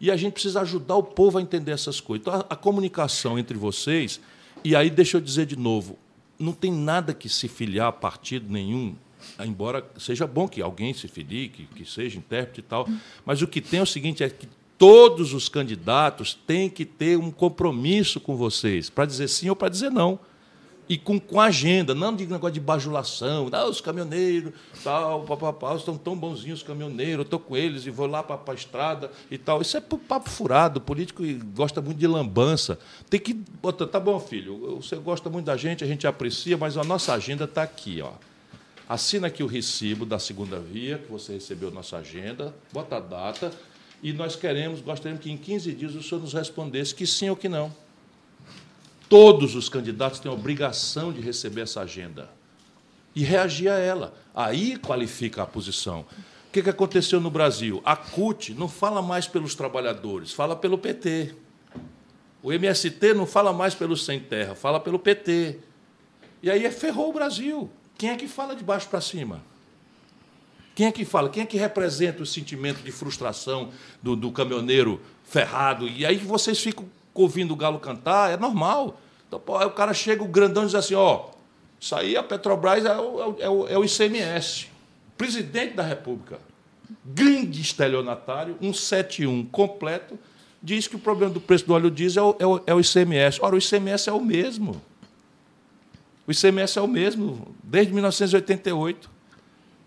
E 0.00 0.10
a 0.10 0.16
gente 0.16 0.32
precisa 0.32 0.62
ajudar 0.62 0.96
o 0.96 1.02
povo 1.02 1.36
a 1.36 1.42
entender 1.42 1.72
essas 1.72 2.00
coisas. 2.00 2.26
Então, 2.26 2.40
a, 2.40 2.54
a 2.54 2.56
comunicação 2.56 3.38
entre 3.38 3.58
vocês 3.58 4.18
E 4.64 4.74
aí, 4.74 4.88
deixa 4.88 5.18
eu 5.18 5.20
dizer 5.20 5.44
de 5.44 5.56
novo: 5.56 5.98
não 6.38 6.54
tem 6.54 6.72
nada 6.72 7.12
que 7.12 7.28
se 7.28 7.46
filiar 7.46 7.88
a 7.88 7.92
partido 7.92 8.50
nenhum, 8.50 8.96
embora 9.44 9.84
seja 9.98 10.26
bom 10.26 10.48
que 10.48 10.60
alguém 10.62 10.92
se 10.92 11.08
filie, 11.08 11.48
que, 11.48 11.64
que 11.66 11.84
seja 11.84 12.18
intérprete 12.18 12.60
e 12.60 12.62
tal, 12.62 12.88
mas 13.24 13.42
o 13.42 13.46
que 13.46 13.60
tem 13.60 13.80
é 13.80 13.82
o 13.82 13.86
seguinte: 13.86 14.22
é 14.22 14.30
que 14.30 14.48
todos 14.76 15.34
os 15.34 15.48
candidatos 15.48 16.34
têm 16.34 16.68
que 16.68 16.84
ter 16.84 17.18
um 17.18 17.30
compromisso 17.30 18.20
com 18.20 18.36
vocês, 18.36 18.88
para 18.90 19.06
dizer 19.06 19.28
sim 19.28 19.48
ou 19.48 19.56
para 19.56 19.68
dizer 19.68 19.90
não 19.90 20.18
e 20.90 20.98
com, 20.98 21.20
com 21.20 21.40
agenda, 21.40 21.94
não 21.94 22.16
de 22.16 22.26
negócio 22.26 22.54
de 22.54 22.58
bajulação, 22.58 23.48
ah, 23.52 23.64
os 23.64 23.80
caminhoneiros, 23.80 24.52
tal, 24.82 25.22
papapá, 25.22 25.76
estão 25.76 25.96
tão 25.96 26.16
bonzinhos 26.16 26.58
os 26.58 26.66
caminhoneiros, 26.66 27.24
estou 27.24 27.38
com 27.38 27.56
eles 27.56 27.86
e 27.86 27.90
vou 27.90 28.08
lá 28.08 28.24
para 28.24 28.40
a 28.44 28.54
estrada 28.54 29.08
e 29.30 29.38
tal. 29.38 29.62
Isso 29.62 29.76
é 29.76 29.80
papo 29.80 30.28
furado, 30.28 30.80
o 30.80 30.82
político 30.82 31.22
gosta 31.54 31.80
muito 31.80 31.96
de 31.96 32.08
lambança. 32.08 32.76
Tem 33.08 33.20
que 33.20 33.32
botar, 33.32 33.86
tá 33.86 34.00
bom, 34.00 34.18
filho, 34.18 34.80
você 34.82 34.96
gosta 34.96 35.30
muito 35.30 35.46
da 35.46 35.56
gente, 35.56 35.84
a 35.84 35.86
gente 35.86 36.08
aprecia, 36.08 36.58
mas 36.58 36.76
a 36.76 36.82
nossa 36.82 37.12
agenda 37.12 37.44
está 37.44 37.62
aqui, 37.62 38.02
ó. 38.02 38.10
Assina 38.90 39.28
aqui 39.28 39.40
o 39.40 39.46
recibo 39.46 40.04
da 40.04 40.18
segunda 40.18 40.58
via, 40.58 40.98
que 40.98 41.08
você 41.12 41.34
recebeu 41.34 41.70
nossa 41.70 41.98
agenda, 41.98 42.52
bota 42.72 42.96
a 42.96 43.00
data, 43.00 43.52
e 44.02 44.12
nós 44.12 44.34
queremos, 44.34 44.80
gostaríamos 44.80 45.22
que 45.22 45.30
em 45.30 45.36
15 45.36 45.72
dias 45.74 45.94
o 45.94 46.02
senhor 46.02 46.20
nos 46.20 46.32
respondesse 46.32 46.92
que 46.92 47.06
sim 47.06 47.30
ou 47.30 47.36
que 47.36 47.48
não. 47.48 47.72
Todos 49.08 49.54
os 49.54 49.68
candidatos 49.68 50.18
têm 50.18 50.28
a 50.28 50.34
obrigação 50.34 51.12
de 51.12 51.20
receber 51.20 51.60
essa 51.60 51.82
agenda 51.82 52.32
e 53.14 53.22
reagir 53.22 53.68
a 53.68 53.78
ela. 53.78 54.12
Aí 54.34 54.76
qualifica 54.76 55.44
a 55.44 55.46
posição. 55.46 56.04
O 56.48 56.50
que 56.50 56.68
aconteceu 56.68 57.20
no 57.20 57.30
Brasil? 57.30 57.80
A 57.84 57.94
CUT 57.94 58.54
não 58.54 58.66
fala 58.66 59.00
mais 59.00 59.28
pelos 59.28 59.54
trabalhadores, 59.54 60.32
fala 60.32 60.56
pelo 60.56 60.76
PT. 60.76 61.36
O 62.42 62.52
MST 62.52 63.14
não 63.14 63.24
fala 63.24 63.52
mais 63.52 63.72
pelo 63.72 63.96
Sem 63.96 64.18
Terra, 64.18 64.56
fala 64.56 64.80
pelo 64.80 64.98
PT. 64.98 65.60
E 66.42 66.50
aí 66.50 66.68
ferrou 66.72 67.10
o 67.10 67.12
Brasil. 67.12 67.70
Quem 68.00 68.08
é 68.08 68.16
que 68.16 68.26
fala 68.26 68.56
de 68.56 68.64
baixo 68.64 68.88
para 68.88 68.98
cima? 68.98 69.42
Quem 70.74 70.86
é 70.86 70.90
que 70.90 71.04
fala? 71.04 71.28
Quem 71.28 71.42
é 71.42 71.46
que 71.46 71.58
representa 71.58 72.22
o 72.22 72.26
sentimento 72.26 72.80
de 72.82 72.90
frustração 72.90 73.68
do, 74.02 74.16
do 74.16 74.32
caminhoneiro 74.32 75.02
ferrado? 75.22 75.86
E 75.86 76.06
aí 76.06 76.16
vocês 76.16 76.58
ficam 76.58 76.86
ouvindo 77.12 77.52
o 77.52 77.56
galo 77.56 77.78
cantar, 77.78 78.30
é 78.30 78.38
normal. 78.38 78.98
Então, 79.28 79.38
pô, 79.38 79.62
o 79.62 79.70
cara 79.72 79.92
chega, 79.92 80.22
o 80.22 80.26
grandão 80.26 80.64
diz 80.64 80.74
assim, 80.74 80.94
ó, 80.94 81.26
isso 81.78 81.94
aí 81.94 82.16
a 82.16 82.22
Petrobras 82.22 82.86
é 82.86 82.98
o, 82.98 83.36
é 83.38 83.50
o, 83.50 83.68
é 83.68 83.78
o 83.78 83.84
ICMS. 83.84 84.68
Presidente 85.18 85.74
da 85.74 85.82
República, 85.82 86.38
grande 87.04 87.60
estelionatário, 87.60 88.56
171 88.62 89.44
completo, 89.44 90.18
diz 90.62 90.88
que 90.88 90.96
o 90.96 90.98
problema 90.98 91.34
do 91.34 91.40
preço 91.42 91.66
do 91.66 91.74
óleo 91.74 91.90
diesel 91.90 92.34
é 92.38 92.46
o, 92.46 92.62
é 92.66 92.74
o 92.74 92.80
ICMS. 92.80 93.40
Ora, 93.42 93.56
o 93.56 93.58
ICMS 93.58 94.08
é 94.08 94.12
o 94.14 94.24
mesmo. 94.24 94.80
O 96.30 96.32
ICMS 96.32 96.78
é 96.78 96.80
o 96.80 96.86
mesmo, 96.86 97.56
desde 97.60 97.92
1988. 97.92 99.10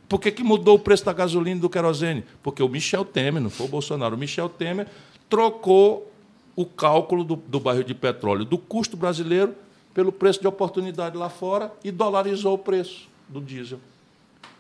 Por 0.10 0.20
que, 0.20 0.30
que 0.30 0.44
mudou 0.44 0.76
o 0.76 0.80
preço 0.80 1.06
da 1.06 1.14
gasolina 1.14 1.56
e 1.56 1.62
do 1.62 1.70
querosene? 1.70 2.26
Porque 2.44 2.62
o 2.62 2.68
Michel 2.68 3.06
Temer, 3.06 3.42
não 3.42 3.50
foi 3.50 3.66
o 3.66 3.70
Bolsonaro, 3.70 4.18
o 4.18 4.18
Michel 4.18 4.50
Temer 4.50 4.88
trocou 5.30 6.12
o 6.54 6.66
cálculo 6.66 7.24
do, 7.24 7.38
do 7.38 7.62
barril 7.62 7.84
de 7.84 7.94
petróleo 7.94 8.44
do 8.44 8.58
custo 8.58 8.98
brasileiro 8.98 9.56
pelo 9.94 10.12
preço 10.12 10.42
de 10.42 10.48
oportunidade 10.48 11.16
lá 11.16 11.30
fora 11.30 11.72
e 11.82 11.92
dolarizou 11.92 12.56
o 12.56 12.58
preço 12.58 13.08
do 13.30 13.40
diesel. 13.40 13.80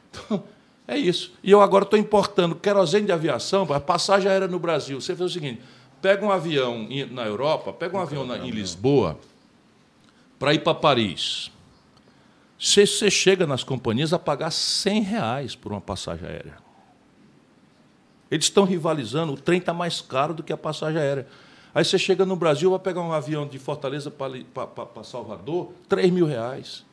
Então, 0.10 0.42
é 0.88 0.98
isso. 0.98 1.34
E 1.44 1.52
eu 1.52 1.60
agora 1.60 1.84
estou 1.84 2.00
importando 2.00 2.56
querosene 2.56 3.08
de 3.08 3.12
aviação, 3.12 3.68
a 3.74 3.80
passagem 3.82 4.32
aérea 4.32 4.48
no 4.48 4.58
Brasil. 4.58 5.02
Você 5.02 5.14
faz 5.18 5.32
o 5.32 5.34
seguinte: 5.34 5.60
pega 6.02 6.26
um 6.26 6.32
avião 6.32 6.88
na 7.12 7.26
Europa, 7.26 7.74
pega 7.74 7.98
um 7.98 8.00
avião 8.00 8.26
em 8.38 8.52
Lisboa 8.52 9.20
para 10.40 10.54
ir 10.54 10.60
para 10.60 10.74
Paris. 10.74 11.52
Você, 12.64 12.88
você 12.88 13.12
chega 13.12 13.46
nas 13.46 13.62
companhias 13.62 14.14
a 14.14 14.20
pagar 14.20 14.50
100 14.50 15.02
reais 15.02 15.54
por 15.54 15.74
uma 15.74 15.82
passagem 15.82 16.26
aérea. 16.26 16.56
Eles 18.32 18.46
estão 18.46 18.64
rivalizando, 18.64 19.34
o 19.34 19.38
trem 19.38 19.60
está 19.60 19.74
mais 19.74 20.00
caro 20.00 20.34
do 20.34 20.42
que 20.42 20.54
a 20.54 20.56
passagem 20.56 20.98
aérea. 20.98 21.28
Aí 21.76 21.84
você 21.84 22.00
chega 22.00 22.26
no 22.26 22.38
Brasil, 22.38 22.70
vai 22.70 22.80
pegar 22.80 23.02
um 23.02 23.12
avião 23.12 23.46
de 23.46 23.60
Fortaleza 23.60 24.10
para 24.10 25.04
Salvador, 25.04 25.74
3 25.90 26.10
mil 26.10 26.26
reais. 26.26 26.86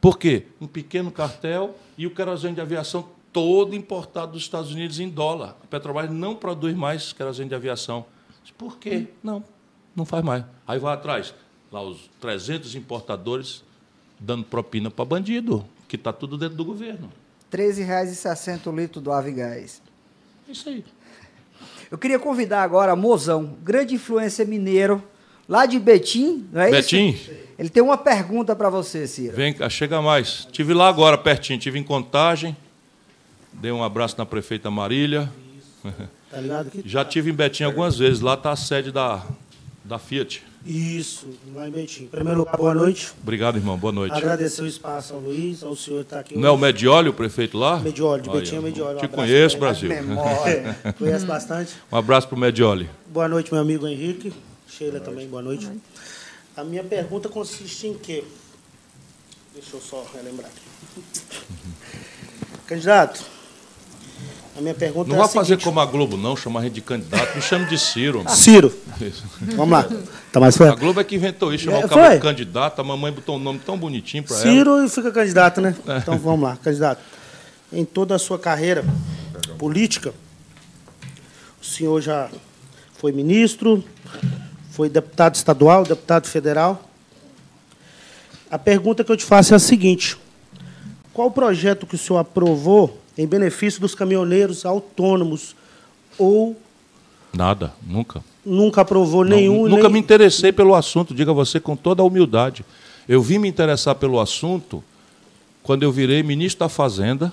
Por 0.00 0.16
quê? 0.16 0.46
Um 0.60 0.68
pequeno 0.68 1.10
cartel 1.10 1.76
e 1.98 2.06
o 2.06 2.14
querosene 2.14 2.54
de 2.54 2.60
aviação 2.60 3.08
todo 3.32 3.74
importado 3.74 4.32
dos 4.32 4.42
Estados 4.42 4.70
Unidos 4.70 5.00
em 5.00 5.08
dólar. 5.08 5.56
A 5.60 5.66
Petrobras 5.66 6.08
não 6.08 6.36
produz 6.36 6.76
mais 6.76 7.12
querosene 7.12 7.48
de 7.48 7.54
aviação. 7.56 8.06
Por 8.56 8.78
quê? 8.78 9.08
Não, 9.24 9.42
não 9.96 10.04
faz 10.04 10.22
mais. 10.22 10.44
Aí 10.68 10.78
vai 10.78 10.94
atrás, 10.94 11.34
lá 11.72 11.82
os 11.82 12.08
300 12.20 12.76
importadores 12.76 13.64
dando 14.22 14.44
propina 14.44 14.90
para 14.90 15.04
bandido, 15.04 15.64
que 15.88 15.96
está 15.96 16.12
tudo 16.12 16.38
dentro 16.38 16.56
do 16.56 16.64
governo. 16.64 17.10
R$ 17.52 17.58
13,60 17.58 18.66
o 18.66 18.76
litro 18.76 19.00
do 19.00 19.12
Avigás. 19.12 19.82
Isso 20.48 20.68
aí. 20.68 20.84
Eu 21.90 21.98
queria 21.98 22.18
convidar 22.18 22.62
agora 22.62 22.96
Mozão, 22.96 23.56
grande 23.62 23.94
influência 23.94 24.44
mineiro, 24.44 25.02
lá 25.48 25.66
de 25.66 25.78
Betim, 25.78 26.46
não 26.50 26.62
é 26.62 26.70
Betim. 26.70 27.10
isso? 27.10 27.28
Betim. 27.28 27.42
Ele 27.58 27.68
tem 27.68 27.82
uma 27.82 27.98
pergunta 27.98 28.56
para 28.56 28.70
você, 28.70 29.06
Ciro. 29.06 29.36
Vem 29.36 29.52
cá, 29.52 29.68
chega 29.68 30.00
mais. 30.00 30.48
Tive 30.50 30.72
lá 30.72 30.88
agora, 30.88 31.18
pertinho, 31.18 31.58
tive 31.58 31.78
em 31.78 31.84
Contagem. 31.84 32.56
Dei 33.52 33.70
um 33.70 33.84
abraço 33.84 34.16
na 34.16 34.24
prefeita 34.24 34.70
Marília. 34.70 35.30
Tá 36.30 36.64
Já 36.84 37.04
tive 37.04 37.30
em 37.30 37.34
Betim 37.34 37.64
algumas 37.64 37.98
vezes. 37.98 38.20
Lá 38.20 38.34
está 38.34 38.52
a 38.52 38.56
sede 38.56 38.90
da, 38.90 39.24
da 39.84 39.98
Fiat. 39.98 40.42
Isso, 40.64 41.26
em 41.46 41.70
Betim. 41.70 42.04
Em 42.04 42.06
primeiro 42.06 42.38
lugar, 42.38 42.56
boa 42.56 42.72
noite. 42.72 43.12
Obrigado, 43.20 43.56
irmão. 43.56 43.76
Boa 43.76 43.92
noite. 43.92 44.14
Agradecer 44.14 44.62
o 44.62 44.66
espaço 44.66 45.14
ao 45.14 45.20
Luiz, 45.20 45.62
ao 45.62 45.74
senhor 45.74 45.98
que 45.98 46.02
está 46.04 46.20
aqui. 46.20 46.34
Não 46.34 46.40
hoje. 46.40 46.48
é 46.48 46.50
o 46.52 46.58
Medioli, 46.58 47.08
o 47.08 47.12
prefeito 47.12 47.58
lá? 47.58 47.80
Medioli, 47.80 48.22
de 48.22 48.30
Betim 48.30 48.56
é 48.56 48.58
o 48.60 48.62
Medioli. 48.62 48.96
Um 48.96 49.00
Te 49.00 49.08
conheço, 49.08 49.58
Brasil. 49.58 49.90
É, 49.90 50.92
conheço 50.98 51.26
bastante. 51.26 51.74
Um 51.90 51.96
abraço 51.96 52.28
para 52.28 52.36
o 52.36 52.38
Medioli. 52.38 52.88
Boa 53.06 53.28
noite, 53.28 53.52
meu 53.52 53.60
amigo 53.60 53.88
Henrique. 53.88 54.32
Sheila 54.68 55.00
boa 55.00 55.04
também, 55.04 55.26
boa 55.26 55.42
noite. 55.42 55.64
boa 55.64 55.72
noite. 55.72 55.86
A 56.56 56.62
minha 56.62 56.84
pergunta 56.84 57.28
consiste 57.28 57.88
em 57.88 57.94
quê? 57.94 58.22
Deixa 59.52 59.76
eu 59.76 59.80
só 59.80 60.06
relembrar 60.14 60.48
aqui. 60.48 61.02
Candidato, 62.66 63.24
a 64.56 64.60
minha 64.60 64.74
pergunta 64.74 65.08
não 65.08 65.16
é 65.16 65.20
vai 65.20 65.28
fazer 65.28 65.58
como 65.60 65.80
a 65.80 65.86
Globo, 65.86 66.16
não, 66.16 66.36
chamar 66.36 66.60
a 66.60 66.62
gente 66.64 66.74
de 66.74 66.80
candidato, 66.82 67.34
me 67.34 67.40
chame 67.40 67.64
de 67.66 67.78
Ciro. 67.78 68.22
Ciro. 68.28 68.72
Isso. 69.00 69.24
Vamos 69.56 69.70
lá. 69.70 69.88
Tá 70.30 70.38
mais 70.38 70.56
perto? 70.56 70.72
A 70.72 70.76
Globo 70.76 71.00
é 71.00 71.04
que 71.04 71.14
inventou 71.14 71.54
isso, 71.54 71.64
chamar 71.64 71.80
é, 71.80 71.86
o 71.86 71.88
cara 71.88 72.14
de 72.16 72.22
candidato. 72.22 72.80
A 72.80 72.84
mamãe 72.84 73.10
botou 73.10 73.36
um 73.36 73.38
nome 73.38 73.60
tão 73.64 73.78
bonitinho 73.78 74.22
para 74.22 74.36
ela. 74.36 74.44
Ciro 74.44 74.84
e 74.84 74.88
fica 74.90 75.10
candidato, 75.10 75.60
né? 75.60 75.74
É. 75.86 75.98
Então 75.98 76.18
vamos 76.18 76.42
lá, 76.42 76.56
candidato. 76.56 77.00
Em 77.72 77.84
toda 77.84 78.14
a 78.14 78.18
sua 78.18 78.38
carreira 78.38 78.84
política, 79.58 80.12
o 81.60 81.64
senhor 81.64 82.00
já 82.02 82.28
foi 82.98 83.10
ministro, 83.10 83.82
foi 84.70 84.90
deputado 84.90 85.34
estadual, 85.34 85.84
deputado 85.84 86.26
federal. 86.26 86.88
A 88.50 88.58
pergunta 88.58 89.02
que 89.02 89.10
eu 89.10 89.16
te 89.16 89.24
faço 89.24 89.54
é 89.54 89.56
a 89.56 89.58
seguinte: 89.58 90.18
qual 91.12 91.28
o 91.28 91.30
projeto 91.30 91.86
que 91.86 91.94
o 91.94 91.98
senhor 91.98 92.18
aprovou 92.18 93.01
em 93.16 93.26
benefício 93.26 93.80
dos 93.80 93.94
caminhoneiros 93.94 94.64
autônomos 94.64 95.54
ou 96.18 96.56
nada, 97.32 97.72
nunca. 97.86 98.22
Nunca 98.44 98.80
aprovou 98.80 99.24
nenhum. 99.24 99.68
Nunca 99.68 99.84
nem... 99.84 99.92
me 99.92 99.98
interessei 99.98 100.52
pelo 100.52 100.74
assunto, 100.74 101.14
diga 101.14 101.32
você 101.32 101.60
com 101.60 101.76
toda 101.76 102.02
a 102.02 102.04
humildade. 102.04 102.64
Eu 103.08 103.22
vim 103.22 103.38
me 103.38 103.48
interessar 103.48 103.94
pelo 103.94 104.20
assunto 104.20 104.82
quando 105.62 105.82
eu 105.82 105.92
virei 105.92 106.22
ministro 106.22 106.60
da 106.60 106.68
Fazenda, 106.68 107.32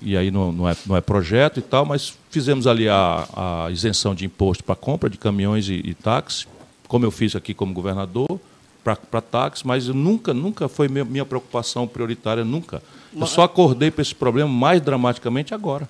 e 0.00 0.16
aí 0.16 0.30
não, 0.30 0.50
não, 0.50 0.68
é, 0.68 0.76
não 0.86 0.96
é 0.96 1.00
projeto 1.00 1.58
e 1.58 1.62
tal, 1.62 1.84
mas 1.84 2.14
fizemos 2.30 2.66
ali 2.66 2.88
a, 2.88 3.28
a 3.66 3.70
isenção 3.70 4.14
de 4.14 4.24
imposto 4.24 4.64
para 4.64 4.74
compra 4.74 5.08
de 5.08 5.18
caminhões 5.18 5.68
e, 5.68 5.74
e 5.74 5.94
táxis, 5.94 6.46
como 6.88 7.04
eu 7.04 7.10
fiz 7.10 7.36
aqui 7.36 7.54
como 7.54 7.72
governador, 7.72 8.40
para 8.84 9.20
táxis, 9.22 9.62
mas 9.62 9.88
nunca, 9.88 10.34
nunca 10.34 10.68
foi 10.68 10.88
minha 10.88 11.24
preocupação 11.24 11.88
prioritária, 11.88 12.44
nunca. 12.44 12.82
Eu 13.16 13.26
só 13.26 13.42
acordei 13.42 13.90
para 13.90 14.02
esse 14.02 14.14
problema 14.14 14.50
mais 14.50 14.80
dramaticamente 14.80 15.54
agora. 15.54 15.88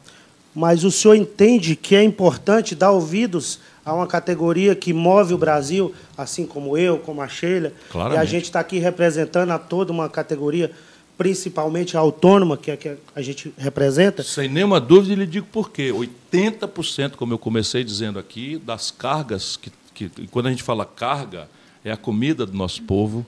Mas 0.54 0.84
o 0.84 0.90
senhor 0.90 1.16
entende 1.16 1.74
que 1.74 1.96
é 1.96 2.04
importante 2.04 2.76
dar 2.76 2.92
ouvidos 2.92 3.58
a 3.84 3.92
uma 3.92 4.06
categoria 4.06 4.76
que 4.76 4.92
move 4.92 5.34
o 5.34 5.38
Brasil, 5.38 5.92
assim 6.16 6.46
como 6.46 6.78
eu, 6.78 6.98
como 6.98 7.20
a 7.20 7.28
Sheila, 7.28 7.72
Claramente. 7.90 8.18
e 8.18 8.22
a 8.22 8.24
gente 8.24 8.44
está 8.44 8.60
aqui 8.60 8.78
representando 8.78 9.50
a 9.50 9.58
toda 9.58 9.92
uma 9.92 10.08
categoria, 10.08 10.70
principalmente 11.18 11.96
a 11.96 12.00
autônoma, 12.00 12.56
que 12.56 12.70
é 12.70 12.76
que 12.76 12.96
a 13.16 13.20
gente 13.20 13.52
representa? 13.58 14.22
Sem 14.22 14.48
nenhuma 14.48 14.80
dúvida, 14.80 15.12
e 15.12 15.16
lhe 15.16 15.26
digo 15.26 15.46
por 15.50 15.70
quê. 15.72 15.90
80%, 15.90 17.16
como 17.16 17.32
eu 17.32 17.38
comecei 17.38 17.82
dizendo 17.82 18.18
aqui, 18.18 18.56
das 18.56 18.92
cargas, 18.92 19.56
que, 19.56 19.72
que 19.92 20.28
quando 20.28 20.46
a 20.46 20.50
gente 20.50 20.62
fala 20.62 20.86
carga, 20.86 21.48
é 21.84 21.92
a 21.92 21.96
comida 21.96 22.46
do 22.46 22.56
nosso 22.56 22.82
povo, 22.82 23.26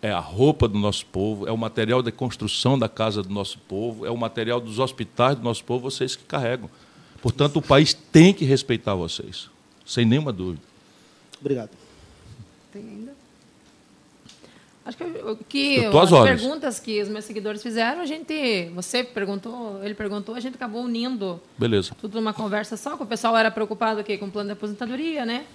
é 0.00 0.10
a 0.10 0.18
roupa 0.18 0.66
do 0.66 0.78
nosso 0.78 1.04
povo, 1.06 1.46
é 1.46 1.52
o 1.52 1.56
material 1.58 2.02
de 2.02 2.10
construção 2.10 2.78
da 2.78 2.88
casa 2.88 3.22
do 3.22 3.30
nosso 3.30 3.58
povo, 3.58 4.06
é 4.06 4.10
o 4.10 4.16
material 4.16 4.60
dos 4.60 4.78
hospitais 4.78 5.36
do 5.36 5.42
nosso 5.42 5.62
povo, 5.62 5.90
vocês 5.90 6.16
que 6.16 6.24
carregam. 6.24 6.70
Portanto, 7.20 7.56
o 7.58 7.62
país 7.62 7.94
tem 7.94 8.32
que 8.32 8.44
respeitar 8.44 8.94
vocês, 8.94 9.48
sem 9.86 10.04
nenhuma 10.04 10.32
dúvida. 10.32 10.62
Obrigado. 11.40 11.70
Tem 12.72 12.82
ainda? 12.82 13.22
Acho 14.84 14.98
que, 14.98 15.04
que 15.48 15.84
as 15.84 16.10
ordens. 16.10 16.40
perguntas 16.40 16.80
que 16.80 17.00
os 17.00 17.08
meus 17.08 17.24
seguidores 17.24 17.62
fizeram, 17.62 18.00
a 18.00 18.06
gente. 18.06 18.68
Você 18.74 19.04
perguntou, 19.04 19.80
ele 19.84 19.94
perguntou, 19.94 20.34
a 20.34 20.40
gente 20.40 20.56
acabou 20.56 20.82
unindo. 20.82 21.40
Beleza. 21.56 21.94
Tudo 22.00 22.16
numa 22.16 22.32
conversa 22.32 22.76
só, 22.76 22.96
que 22.96 23.02
o 23.04 23.06
pessoal 23.06 23.36
era 23.36 23.50
preocupado 23.50 24.00
aqui 24.00 24.18
com 24.18 24.26
o 24.26 24.30
plano 24.30 24.48
de 24.48 24.54
aposentadoria, 24.54 25.24
né? 25.24 25.46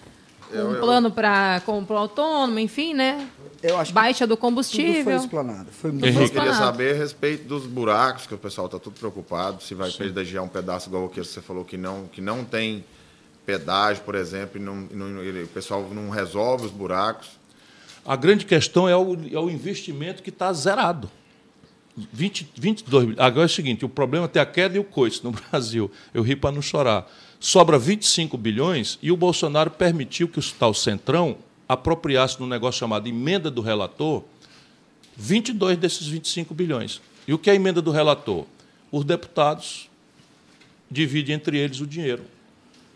Um 0.54 0.74
eu, 0.74 0.80
plano 0.80 1.12
para 1.12 1.62
comprar 1.66 1.98
autônomo, 1.98 2.60
enfim, 2.60 2.94
né? 2.94 3.28
Eu 3.62 3.78
acho 3.78 3.92
Baixa 3.92 4.28
do 4.28 4.38
combustível. 4.38 5.04
Tudo 5.04 5.04
foi 5.04 5.16
explanado. 5.16 5.72
Foi 5.72 5.92
muito 5.92 6.08
Eu 6.08 6.30
queria 6.30 6.54
saber 6.54 6.96
a 6.96 6.98
respeito 6.98 7.48
dos 7.48 7.66
buracos, 7.66 8.28
que 8.28 8.34
o 8.34 8.38
pessoal 8.38 8.68
está 8.68 8.80
tudo 8.80 8.98
preocupado, 9.00 9.62
se 9.64 9.74
vai 9.74 9.92
pedagiar 9.92 10.44
um 10.44 10.48
pedaço 10.48 10.90
igual 10.90 11.06
o 11.06 11.10
que 11.10 11.24
você 11.24 11.42
falou, 11.42 11.66
que 11.66 11.78
não, 11.78 12.06
que 12.08 12.22
não 12.22 12.44
tem 12.44 12.84
pedágio, 13.46 14.04
por 14.04 14.16
exemplo, 14.16 14.60
e, 14.60 14.64
não, 14.64 14.88
e 14.92 14.96
não, 14.96 15.44
o 15.44 15.48
pessoal 15.48 15.88
não 15.90 16.10
resolve 16.10 16.66
os 16.66 16.72
buracos. 16.72 17.30
A 18.06 18.16
grande 18.16 18.46
questão 18.46 18.88
é 18.88 18.96
o, 18.96 19.18
é 19.32 19.40
o 19.40 19.50
investimento 19.50 20.22
que 20.22 20.30
está 20.30 20.52
zerado. 20.54 21.10
20, 22.14 22.52
22 22.56 23.18
Agora 23.18 23.46
é 23.46 23.48
o 23.48 23.50
seguinte: 23.50 23.84
o 23.84 23.90
problema 23.90 24.28
tem 24.28 24.42
a 24.42 24.46
queda 24.46 24.78
e 24.78 24.80
o 24.80 24.84
coice 24.84 25.24
no 25.24 25.32
Brasil. 25.50 25.92
Eu 26.14 26.22
ri 26.22 26.36
para 26.36 26.52
não 26.52 26.62
chorar. 26.62 27.10
Sobra 27.40 27.78
25 27.78 28.38
bilhões 28.38 28.98
e 29.02 29.12
o 29.12 29.18
Bolsonaro 29.18 29.70
permitiu 29.70 30.28
que 30.28 30.40
o 30.40 30.44
tal 30.58 30.74
Centrão 30.74 31.38
apropriasse 31.68 32.40
num 32.40 32.48
negócio 32.48 32.80
chamado 32.80 33.08
emenda 33.08 33.52
do 33.52 33.62
relator 33.62 34.24
22 35.16 35.78
desses 35.78 36.08
25 36.08 36.54
bilhões. 36.54 37.02
E 37.28 37.34
o 37.34 37.38
que 37.38 37.50
é 37.50 37.54
a 37.54 37.56
emenda 37.56 37.82
do 37.82 37.92
relator? 37.92 38.46
Os 38.92 39.04
deputados 39.04 39.90
dividem 40.90 41.36
entre 41.36 41.58
eles 41.58 41.82
o 41.82 41.88
dinheiro. 41.88 42.24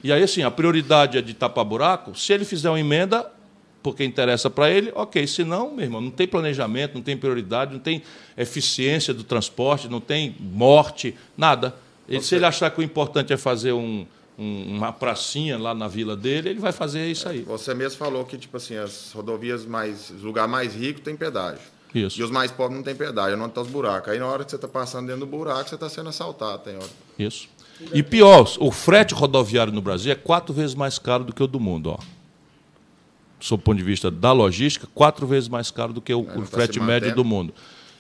E 0.04 0.12
aí, 0.12 0.24
assim, 0.24 0.42
a 0.42 0.50
prioridade 0.50 1.18
é 1.18 1.22
de 1.22 1.34
tapar 1.34 1.66
buraco. 1.66 2.18
Se 2.18 2.34
ele 2.34 2.46
fizer 2.46 2.70
uma 2.70 2.80
emenda, 2.80 3.30
porque 3.84 4.04
interessa 4.04 4.50
para 4.50 4.70
ele, 4.70 4.92
ok. 4.96 5.28
Se 5.28 5.44
não, 5.44 5.74
meu 5.74 5.86
irmão, 5.86 6.02
não 6.02 6.12
tem 6.12 6.28
planejamento, 6.28 6.96
não 6.96 7.02
tem 7.02 7.18
prioridade, 7.18 7.74
não 7.74 7.80
tem 7.80 8.02
eficiência 8.38 9.14
do 9.14 9.24
transporte, 9.24 9.88
não 9.88 10.00
tem 10.00 10.36
morte, 10.40 11.16
nada. 11.38 11.76
Ele, 12.08 12.22
se 12.22 12.36
ele 12.36 12.46
achar 12.46 12.70
que 12.72 12.80
o 12.80 12.84
importante 12.84 13.34
é 13.34 13.38
fazer 13.38 13.74
um, 13.74 14.06
um, 14.42 14.78
uma 14.78 14.92
pracinha 14.92 15.58
lá 15.58 15.74
na 15.74 15.88
vila 15.88 16.16
dele, 16.16 16.50
ele 16.50 16.60
vai 16.60 16.72
fazer 16.72 17.06
isso 17.10 17.28
aí. 17.30 17.42
Você 17.42 17.74
mesmo 17.74 17.98
falou 17.98 18.26
que, 18.26 18.38
tipo 18.38 18.58
assim, 18.58 18.76
as 18.76 19.12
rodovias 19.14 19.66
mais. 19.66 20.10
Os 20.10 20.22
lugares 20.22 20.50
mais 20.50 20.74
ricos 20.74 21.04
têm 21.04 21.16
pedágio. 21.16 21.62
Isso. 21.94 22.20
E 22.20 22.24
os 22.24 22.32
mais 22.32 22.52
pobres 22.52 22.78
não 22.78 22.84
têm 22.84 22.96
pedágio, 22.96 23.38
não 23.38 23.48
estão 23.48 23.64
os 23.64 23.70
buracos. 23.70 24.12
Aí 24.12 24.20
na 24.20 24.26
hora 24.26 24.44
que 24.46 24.50
você 24.50 24.56
está 24.56 24.68
passando 24.68 25.08
dentro 25.08 25.22
do 25.22 25.26
buraco, 25.28 25.70
você 25.70 25.76
está 25.76 25.90
sendo 25.90 26.10
assaltado, 26.10 26.60
tem 26.60 26.76
hora. 26.76 26.90
Isso. 27.20 27.50
E 27.94 28.02
pior, 28.02 28.50
o 28.60 28.72
frete 28.72 29.14
rodoviário 29.14 29.74
no 29.74 29.82
Brasil 29.82 30.12
é 30.12 30.16
quatro 30.16 30.54
vezes 30.54 30.76
mais 30.76 30.98
caro 30.98 31.24
do 31.24 31.34
que 31.34 31.44
o 31.44 31.48
do 31.48 31.60
mundo, 31.60 31.92
ó 31.92 32.00
sob 33.42 33.60
o 33.60 33.64
ponto 33.64 33.78
de 33.78 33.84
vista 33.84 34.10
da 34.10 34.32
logística, 34.32 34.88
quatro 34.94 35.26
vezes 35.26 35.50
mais 35.50 35.72
caro 35.72 35.92
do 35.92 36.00
que 36.00 36.14
o, 36.14 36.22
o 36.22 36.26
tá 36.26 36.46
frete 36.46 36.80
médio 36.80 37.14
do 37.14 37.26
mundo. 37.26 37.54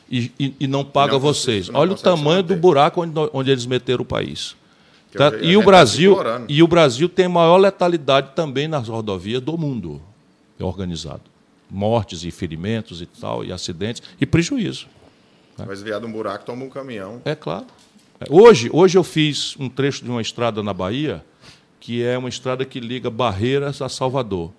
E, 0.10 0.32
e, 0.40 0.56
e 0.62 0.68
não 0.68 0.84
paga 0.84 1.14
não, 1.14 1.20
vocês. 1.20 1.70
Não 1.70 1.80
Olha 1.80 1.94
o 1.94 1.96
tamanho 1.96 2.44
do 2.44 2.56
buraco 2.56 3.02
onde, 3.02 3.14
onde 3.34 3.50
eles 3.50 3.66
meteram 3.66 4.04
o 4.04 4.06
país. 4.06 4.56
Tá? 5.14 5.36
E, 5.42 5.58
o 5.58 5.64
Brasil, 5.64 6.16
e 6.48 6.64
o 6.64 6.68
Brasil 6.68 7.10
tem 7.10 7.26
a 7.26 7.30
maior 7.30 7.58
letalidade 7.58 8.32
também 8.36 8.68
nas 8.68 8.88
rodovias 8.88 9.42
do 9.42 9.58
mundo. 9.58 10.02
É 10.60 10.64
organizado. 10.64 11.24
Mortes 11.70 12.24
e 12.24 12.32
ferimentos 12.32 13.02
e 13.02 13.06
tal, 13.06 13.44
e 13.44 13.52
acidentes, 13.52 14.02
e 14.20 14.26
prejuízo. 14.26 14.88
Tá? 15.58 15.66
Mas 15.68 15.82
viado 15.82 16.06
um 16.08 16.12
buraco, 16.12 16.46
toma 16.46 16.64
um 16.64 16.70
caminhão. 16.70 17.22
É 17.26 17.36
claro. 17.36 17.66
Hoje, 18.30 18.70
hoje 18.72 18.98
eu 18.98 19.04
fiz 19.04 19.56
um 19.60 19.68
trecho 19.68 20.04
de 20.04 20.10
uma 20.10 20.22
estrada 20.22 20.62
na 20.62 20.74
Bahia, 20.74 21.26
que 21.80 22.04
é 22.04 22.18
uma 22.18 22.30
estrada 22.30 22.64
que 22.64 22.80
liga 22.80 23.10
Barreiras 23.10 23.82
a 23.82 23.90
Salvador 23.90 24.52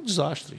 um 0.00 0.04
desastre. 0.04 0.58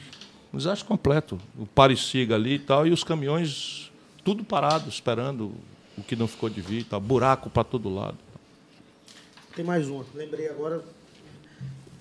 Um 0.54 0.58
desastre 0.58 0.88
completo. 0.88 1.40
O 1.58 1.66
pare-siga 1.66 2.36
ali 2.36 2.54
e 2.54 2.60
tal, 2.60 2.86
e 2.86 2.92
os 2.92 3.04
caminhões 3.04 3.92
tudo 4.24 4.44
parado, 4.44 4.88
esperando 4.88 5.52
o 5.98 6.04
que 6.04 6.16
não 6.16 6.28
ficou 6.28 6.50
de 6.50 6.62
vir, 6.62 6.86
tá? 6.86 7.00
buraco 7.00 7.50
para 7.50 7.64
todo 7.64 7.94
lado. 7.94 8.18
Tem 9.56 9.66
mais 9.66 9.90
uma, 9.90 10.06
lembrei 10.16 10.50
agora. 10.50 10.82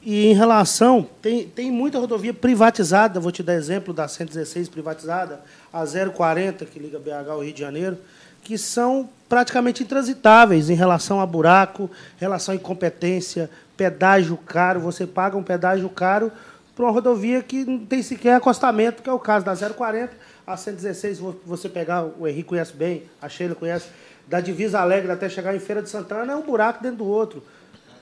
E 0.03 0.27
em 0.27 0.35
relação, 0.35 1.07
tem, 1.21 1.49
tem 1.49 1.71
muita 1.71 1.99
rodovia 1.99 2.33
privatizada, 2.33 3.19
vou 3.19 3.33
te 3.33 3.43
dar 3.43 3.55
exemplo 3.55 3.93
da 3.93 4.07
116 4.07 4.69
privatizada, 4.69 5.41
a 5.73 5.85
040, 5.85 6.65
que 6.65 6.79
liga 6.79 6.99
BH 6.99 7.31
ao 7.31 7.43
Rio 7.43 7.53
de 7.53 7.61
Janeiro, 7.61 7.99
que 8.43 8.57
são 8.57 9.11
praticamente 9.29 9.83
intransitáveis 9.83 10.71
em 10.71 10.75
relação 10.75 11.21
a 11.21 11.27
buraco, 11.27 11.91
relação 12.19 12.53
à 12.53 12.57
incompetência, 12.57 13.51
pedágio 13.77 14.37
caro, 14.37 14.81
você 14.81 15.07
paga 15.07 15.37
um 15.37 15.43
pedágio 15.43 15.89
caro 15.89 16.33
para 16.75 16.85
uma 16.85 16.93
rodovia 16.93 17.43
que 17.43 17.65
não 17.65 17.85
tem 17.85 18.03
sequer 18.03 18.37
acostamento, 18.37 19.03
que 19.03 19.11
é 19.11 19.13
o 19.13 19.19
caso 19.19 19.45
da 19.45 19.55
040, 19.55 20.13
a 20.47 20.57
116, 20.57 21.19
você 21.45 21.69
pegar, 21.69 22.05
o 22.05 22.27
Henrique 22.27 22.49
conhece 22.49 22.73
bem, 22.73 23.03
a 23.21 23.29
Sheila 23.29 23.55
conhece, 23.55 23.89
da 24.31 24.41
Divisa 24.41 24.79
Alegre 24.79 25.11
até 25.11 25.29
chegar 25.29 25.57
em 25.57 25.59
Feira 25.59 25.83
de 25.83 25.91
Santana, 25.91 26.33
é 26.33 26.37
um 26.37 26.43
buraco 26.43 26.81
dentro 26.81 26.99
do 26.99 27.07
outro. 27.07 27.43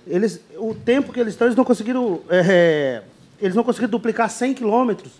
Eles, 0.06 0.40
o 0.56 0.74
tempo 0.74 1.10
que 1.10 1.18
eles 1.18 1.32
estão, 1.32 1.46
eles 1.46 1.56
não 1.56 1.64
conseguiram, 1.64 2.20
é, 2.28 3.02
eles 3.40 3.56
não 3.56 3.64
conseguiram 3.64 3.90
duplicar 3.90 4.28
100 4.28 4.54
quilômetros 4.54 5.10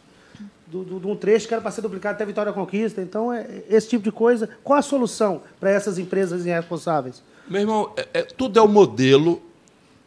de 0.71 1.07
um 1.07 1.17
trecho 1.17 1.49
que 1.49 1.55
era 1.55 1.63
para 1.63 1.71
ser 1.71 1.81
duplicado 1.81 2.17
até 2.17 2.27
Vitória 2.27 2.53
Conquista. 2.53 3.01
Então, 3.01 3.33
é, 3.33 3.63
esse 3.71 3.89
tipo 3.89 4.05
de 4.05 4.13
coisa. 4.13 4.51
Qual 4.63 4.79
a 4.79 4.83
solução 4.83 5.41
para 5.59 5.71
essas 5.71 5.99
empresas 5.99 6.45
irresponsáveis? 6.45 7.23
Meu 7.49 7.63
irmão, 7.63 7.91
é, 7.97 8.07
é, 8.13 8.23
tudo 8.23 8.59
é 8.59 8.63
o 8.63 8.69
modelo, 8.69 9.41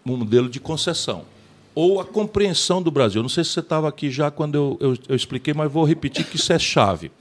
um 0.05 0.15
modelo 0.17 0.47
de 0.47 0.59
concessão 0.59 1.25
ou 1.73 1.99
a 1.99 2.05
compreensão 2.05 2.79
do 2.79 2.91
Brasil. 2.91 3.23
Não 3.23 3.29
sei 3.29 3.43
se 3.43 3.51
você 3.51 3.59
estava 3.61 3.89
aqui 3.89 4.11
já 4.11 4.29
quando 4.29 4.53
eu, 4.55 4.77
eu, 4.79 4.97
eu, 5.09 5.15
expliquei, 5.15 5.51
mas 5.51 5.71
vou 5.71 5.83
repetir 5.83 6.25
que 6.27 6.35
isso 6.35 6.53
é 6.53 6.59
chave. 6.59 7.11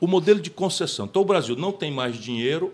O 0.00 0.06
modelo 0.06 0.38
de 0.38 0.50
concessão. 0.50 1.06
Então, 1.06 1.22
o 1.22 1.24
Brasil 1.24 1.56
não 1.56 1.72
tem 1.72 1.90
mais 1.90 2.16
dinheiro 2.16 2.72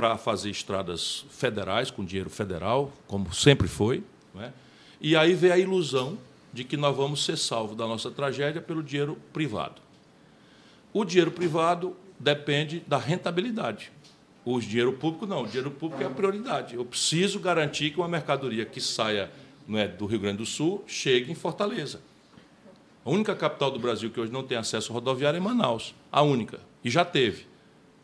para 0.00 0.16
fazer 0.16 0.48
estradas 0.48 1.26
federais, 1.28 1.90
com 1.90 2.02
dinheiro 2.02 2.30
federal, 2.30 2.90
como 3.06 3.34
sempre 3.34 3.68
foi. 3.68 4.02
É? 4.38 4.50
E 4.98 5.14
aí 5.14 5.34
vem 5.34 5.50
a 5.50 5.58
ilusão 5.58 6.16
de 6.50 6.64
que 6.64 6.74
nós 6.74 6.96
vamos 6.96 7.22
ser 7.22 7.36
salvos 7.36 7.76
da 7.76 7.86
nossa 7.86 8.10
tragédia 8.10 8.62
pelo 8.62 8.82
dinheiro 8.82 9.18
privado. 9.30 9.82
O 10.90 11.04
dinheiro 11.04 11.30
privado 11.30 11.94
depende 12.18 12.82
da 12.86 12.96
rentabilidade. 12.96 13.92
O 14.42 14.58
dinheiro 14.58 14.94
público 14.94 15.26
não, 15.26 15.42
o 15.42 15.46
dinheiro 15.46 15.70
público 15.70 16.02
é 16.02 16.06
a 16.06 16.10
prioridade. 16.10 16.76
Eu 16.76 16.84
preciso 16.86 17.38
garantir 17.38 17.90
que 17.90 17.98
uma 17.98 18.08
mercadoria 18.08 18.64
que 18.64 18.80
saia 18.80 19.30
não 19.68 19.78
é, 19.78 19.86
do 19.86 20.06
Rio 20.06 20.20
Grande 20.20 20.38
do 20.38 20.46
Sul 20.46 20.82
chegue 20.86 21.30
em 21.30 21.34
Fortaleza. 21.34 22.00
A 23.04 23.10
única 23.10 23.36
capital 23.36 23.70
do 23.70 23.78
Brasil 23.78 24.08
que 24.08 24.18
hoje 24.18 24.32
não 24.32 24.44
tem 24.44 24.56
acesso 24.56 24.94
rodoviário 24.94 25.36
é 25.36 25.40
Manaus. 25.40 25.94
A 26.10 26.22
única. 26.22 26.58
E 26.82 26.88
já 26.88 27.04
teve. 27.04 27.49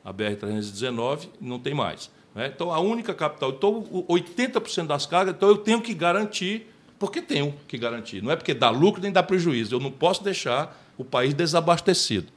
A 0.06 0.14
BR-319 0.14 1.28
não 1.40 1.58
tem 1.58 1.74
mais. 1.74 2.08
Né? 2.32 2.52
Então, 2.54 2.72
a 2.72 2.78
única 2.78 3.12
capital. 3.12 3.50
Então, 3.50 3.82
80% 4.08 4.86
das 4.86 5.04
cargas, 5.04 5.34
então 5.34 5.48
eu 5.48 5.58
tenho 5.58 5.82
que 5.82 5.92
garantir, 5.92 6.70
porque 6.96 7.20
tenho 7.20 7.52
que 7.66 7.76
garantir. 7.76 8.22
Não 8.22 8.30
é 8.30 8.36
porque 8.36 8.54
dá 8.54 8.70
lucro 8.70 9.02
nem 9.02 9.10
dá 9.10 9.20
prejuízo. 9.20 9.74
Eu 9.74 9.80
não 9.80 9.90
posso 9.90 10.22
deixar 10.22 10.80
o 10.96 11.04
país 11.04 11.34
desabastecido. 11.34 12.28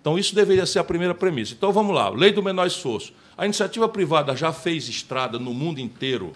Então, 0.00 0.16
isso 0.16 0.36
deveria 0.36 0.64
ser 0.64 0.78
a 0.78 0.84
primeira 0.84 1.12
premissa. 1.12 1.52
Então, 1.52 1.72
vamos 1.72 1.92
lá. 1.92 2.08
Lei 2.10 2.30
do 2.30 2.44
menor 2.44 2.68
esforço. 2.68 3.12
A 3.36 3.44
iniciativa 3.44 3.88
privada 3.88 4.36
já 4.36 4.52
fez 4.52 4.88
estrada 4.88 5.36
no 5.36 5.52
mundo 5.52 5.80
inteiro 5.80 6.32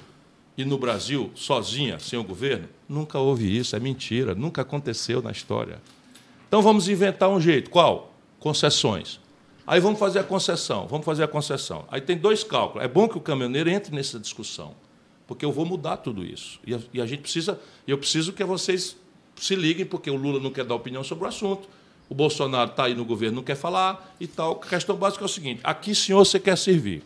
e 0.58 0.64
no 0.64 0.76
Brasil, 0.76 1.30
sozinha, 1.36 2.00
sem 2.00 2.18
o 2.18 2.24
governo? 2.24 2.68
Nunca 2.88 3.20
houve 3.20 3.56
isso, 3.56 3.76
é 3.76 3.80
mentira, 3.80 4.34
nunca 4.34 4.62
aconteceu 4.62 5.22
na 5.22 5.30
história. 5.30 5.80
Então 6.48 6.62
vamos 6.62 6.88
inventar 6.88 7.28
um 7.28 7.40
jeito. 7.40 7.70
Qual? 7.70 8.12
Concessões. 8.40 9.20
Aí 9.66 9.80
vamos 9.80 9.98
fazer 9.98 10.18
a 10.18 10.24
concessão, 10.24 10.86
vamos 10.86 11.06
fazer 11.06 11.22
a 11.22 11.28
concessão. 11.28 11.86
Aí 11.90 12.00
tem 12.00 12.16
dois 12.16 12.44
cálculos. 12.44 12.84
É 12.84 12.88
bom 12.88 13.08
que 13.08 13.16
o 13.16 13.20
caminhoneiro 13.20 13.70
entre 13.70 13.94
nessa 13.94 14.18
discussão, 14.18 14.74
porque 15.26 15.44
eu 15.44 15.50
vou 15.50 15.64
mudar 15.64 15.98
tudo 15.98 16.24
isso. 16.24 16.60
E 16.66 16.74
a, 16.74 16.78
e 16.92 17.00
a 17.00 17.06
gente 17.06 17.22
precisa, 17.22 17.58
eu 17.88 17.96
preciso 17.96 18.32
que 18.32 18.44
vocês 18.44 18.96
se 19.36 19.56
liguem, 19.56 19.86
porque 19.86 20.10
o 20.10 20.16
Lula 20.16 20.38
não 20.38 20.50
quer 20.50 20.64
dar 20.64 20.74
opinião 20.74 21.02
sobre 21.02 21.24
o 21.24 21.28
assunto, 21.28 21.68
o 22.08 22.14
Bolsonaro 22.14 22.70
está 22.70 22.84
aí 22.84 22.94
no 22.94 23.04
governo, 23.04 23.36
não 23.36 23.42
quer 23.42 23.56
falar 23.56 24.14
e 24.20 24.26
tal. 24.26 24.60
A 24.62 24.66
questão 24.66 24.94
básica 24.96 25.24
é 25.24 25.26
o 25.26 25.28
seguinte: 25.28 25.60
aqui, 25.64 25.94
senhor, 25.94 26.24
você 26.24 26.38
quer 26.38 26.56
servir. 26.58 27.02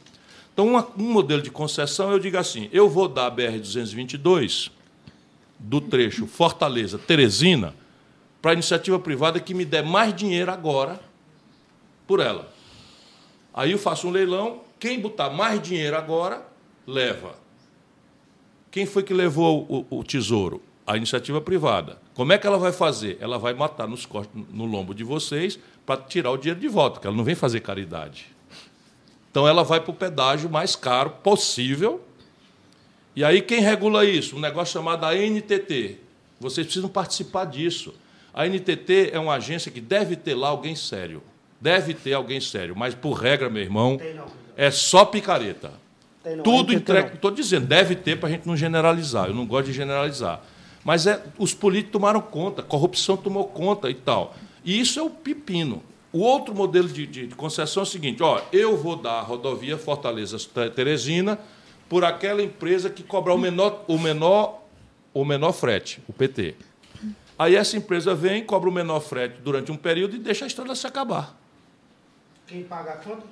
Então, 0.52 0.66
uma, 0.66 0.86
um 0.98 1.12
modelo 1.12 1.40
de 1.40 1.52
concessão, 1.52 2.10
eu 2.10 2.18
digo 2.18 2.36
assim: 2.36 2.68
eu 2.72 2.88
vou 2.88 3.08
dar 3.08 3.26
a 3.26 3.30
BR-222 3.30 4.72
do 5.58 5.80
trecho 5.80 6.26
Fortaleza-Teresina 6.26 7.74
para 8.42 8.50
a 8.50 8.54
iniciativa 8.54 8.98
privada 8.98 9.38
que 9.38 9.54
me 9.54 9.64
der 9.64 9.84
mais 9.84 10.14
dinheiro 10.14 10.50
agora 10.50 11.07
por 12.08 12.18
ela. 12.18 12.52
Aí 13.54 13.70
eu 13.70 13.78
faço 13.78 14.08
um 14.08 14.10
leilão, 14.10 14.62
quem 14.80 14.98
botar 14.98 15.30
mais 15.30 15.62
dinheiro 15.62 15.96
agora, 15.96 16.44
leva. 16.86 17.36
Quem 18.70 18.86
foi 18.86 19.02
que 19.02 19.14
levou 19.14 19.86
o, 19.90 19.98
o 19.98 20.02
tesouro? 20.02 20.62
A 20.86 20.96
iniciativa 20.96 21.40
privada. 21.40 21.98
Como 22.14 22.32
é 22.32 22.38
que 22.38 22.46
ela 22.46 22.58
vai 22.58 22.72
fazer? 22.72 23.18
Ela 23.20 23.38
vai 23.38 23.52
matar 23.52 23.86
nos, 23.86 24.08
no 24.50 24.64
lombo 24.64 24.94
de 24.94 25.04
vocês 25.04 25.58
para 25.84 26.00
tirar 26.00 26.30
o 26.30 26.38
dinheiro 26.38 26.58
de 26.58 26.68
volta, 26.68 26.94
porque 26.94 27.06
ela 27.06 27.16
não 27.16 27.24
vem 27.24 27.34
fazer 27.34 27.60
caridade. 27.60 28.26
Então 29.30 29.46
ela 29.46 29.62
vai 29.62 29.80
para 29.80 29.90
o 29.90 29.94
pedágio 29.94 30.48
mais 30.48 30.74
caro 30.74 31.10
possível. 31.22 32.02
E 33.14 33.22
aí 33.22 33.42
quem 33.42 33.60
regula 33.60 34.04
isso? 34.04 34.36
Um 34.36 34.40
negócio 34.40 34.72
chamado 34.72 35.04
ANTT. 35.04 35.98
Vocês 36.40 36.66
precisam 36.66 36.88
participar 36.88 37.44
disso. 37.44 37.94
A 38.32 38.46
NTT 38.46 39.10
é 39.12 39.18
uma 39.18 39.34
agência 39.34 39.70
que 39.70 39.80
deve 39.80 40.16
ter 40.16 40.34
lá 40.34 40.48
alguém 40.48 40.76
sério. 40.76 41.22
Deve 41.60 41.94
ter 41.94 42.12
alguém 42.12 42.40
sério, 42.40 42.74
mas 42.76 42.94
por 42.94 43.12
regra, 43.12 43.50
meu 43.50 43.62
irmão, 43.62 43.98
é 44.56 44.70
só 44.70 45.04
picareta. 45.04 45.72
Tudo 46.44 46.72
entregue. 46.72 47.14
Estou 47.14 47.30
dizendo, 47.30 47.66
deve 47.66 47.96
ter 47.96 48.18
para 48.18 48.28
a 48.28 48.32
gente 48.32 48.46
não 48.46 48.56
generalizar. 48.56 49.28
Eu 49.28 49.34
não 49.34 49.46
gosto 49.46 49.66
de 49.66 49.72
generalizar. 49.72 50.42
Mas 50.84 51.06
é, 51.06 51.22
os 51.38 51.54
políticos 51.54 51.92
tomaram 51.92 52.20
conta, 52.20 52.62
corrupção 52.62 53.16
tomou 53.16 53.44
conta 53.44 53.90
e 53.90 53.94
tal. 53.94 54.34
E 54.64 54.78
isso 54.78 54.98
é 54.98 55.02
o 55.02 55.10
pepino. 55.10 55.82
O 56.12 56.20
outro 56.20 56.54
modelo 56.54 56.88
de, 56.88 57.06
de, 57.06 57.26
de 57.26 57.34
concessão 57.34 57.82
é 57.82 57.84
o 57.84 57.86
seguinte: 57.86 58.22
ó, 58.22 58.40
eu 58.52 58.76
vou 58.76 58.96
dar 58.96 59.14
a 59.14 59.20
rodovia 59.20 59.76
Fortaleza-Teresina 59.76 61.38
por 61.88 62.04
aquela 62.04 62.42
empresa 62.42 62.88
que 62.88 63.02
cobrar 63.02 63.34
o 63.34 63.38
menor, 63.38 63.84
o 63.88 63.98
menor, 63.98 64.62
o 65.12 65.24
menor 65.24 65.52
frete, 65.52 66.00
o 66.08 66.12
PT. 66.12 66.54
Aí 67.38 67.54
essa 67.54 67.76
empresa 67.76 68.14
vem, 68.14 68.44
cobra 68.44 68.68
o 68.68 68.72
menor 68.72 69.00
frete 69.00 69.40
durante 69.42 69.70
um 69.70 69.76
período 69.76 70.16
e 70.16 70.18
deixa 70.18 70.44
a 70.44 70.48
estrada 70.48 70.74
se 70.74 70.86
acabar. 70.86 71.38
Quem 72.48 72.64
paga 72.64 72.92
a 72.92 72.96
conta? 72.96 73.22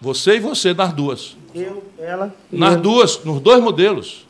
Você 0.00 0.36
e 0.36 0.40
você, 0.40 0.74
nas 0.74 0.92
duas. 0.92 1.36
Eu, 1.54 1.82
ela. 1.98 2.34
Nas 2.52 2.74
eu. 2.74 2.80
duas, 2.82 3.24
nos 3.24 3.40
dois 3.40 3.62
modelos. 3.62 4.26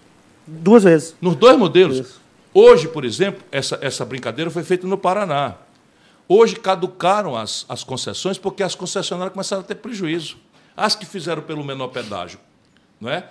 Duas 0.47 0.85
vezes. 0.85 1.16
Nos 1.20 1.35
dois 1.35 1.59
modelos. 1.59 1.98
Isso. 1.98 2.20
Hoje, 2.55 2.86
por 2.86 3.05
exemplo, 3.05 3.43
essa, 3.51 3.77
essa 3.82 4.05
brincadeira 4.05 4.51
foi 4.51 4.62
feita 4.62 4.86
no 4.86 4.97
Paraná. 4.97 5.56
Hoje 6.28 6.56
caducaram 6.56 7.36
as, 7.36 7.66
as 7.68 7.82
concessões 7.82 8.39
porque 8.39 8.62
as 8.62 8.74
concessionárias 8.74 9.32
começaram 9.32 9.62
a 9.62 9.64
ter 9.64 9.74
prejuízo. 9.74 10.36
As 10.77 10.94
que 10.94 11.05
fizeram 11.05 11.43
pelo 11.43 11.64
menor 11.64 11.89
pedágio, 11.89 12.39
não 13.01 13.10
é? 13.10 13.28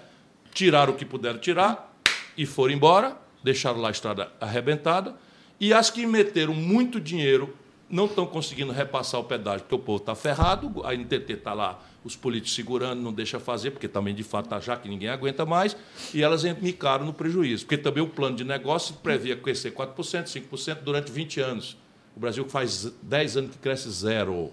tiraram 0.55 0.93
o 0.93 0.95
que 0.95 1.05
puderam 1.05 1.37
tirar 1.37 1.93
e 2.37 2.45
foram 2.45 2.73
embora, 2.73 3.15
deixaram 3.43 3.79
lá 3.79 3.89
a 3.89 3.91
estrada 3.91 4.31
arrebentada. 4.39 5.13
E 5.59 5.73
as 5.73 5.89
que 5.89 6.05
meteram 6.05 6.53
muito 6.53 6.99
dinheiro 6.99 7.55
não 7.89 8.05
estão 8.05 8.25
conseguindo 8.25 8.71
repassar 8.71 9.19
o 9.21 9.23
pedágio, 9.23 9.61
porque 9.61 9.75
o 9.75 9.79
povo 9.79 9.97
está 9.99 10.15
ferrado, 10.15 10.85
a 10.85 10.93
NTT 10.93 11.33
está 11.33 11.53
lá, 11.53 11.79
os 12.03 12.15
políticos 12.15 12.55
segurando, 12.55 13.01
não 13.01 13.13
deixa 13.13 13.39
fazer, 13.39 13.71
porque 13.71 13.87
também 13.87 14.13
de 14.13 14.23
fato 14.23 14.45
está 14.45 14.59
já 14.59 14.75
que 14.75 14.89
ninguém 14.89 15.09
aguenta 15.09 15.45
mais, 15.45 15.77
e 16.13 16.23
elas 16.23 16.43
micaram 16.43 17.05
no 17.05 17.13
prejuízo, 17.13 17.65
porque 17.65 17.77
também 17.77 18.03
o 18.03 18.07
plano 18.07 18.35
de 18.35 18.43
negócio 18.43 18.95
previa 18.95 19.35
crescer 19.35 19.71
4%, 19.71 20.25
5% 20.49 20.81
durante 20.83 21.11
20 21.11 21.39
anos. 21.39 21.77
O 22.15 22.19
Brasil 22.19 22.47
faz 22.47 22.91
10 23.01 23.37
anos 23.37 23.51
que 23.51 23.57
cresce 23.57 23.89
zero. 23.89 24.51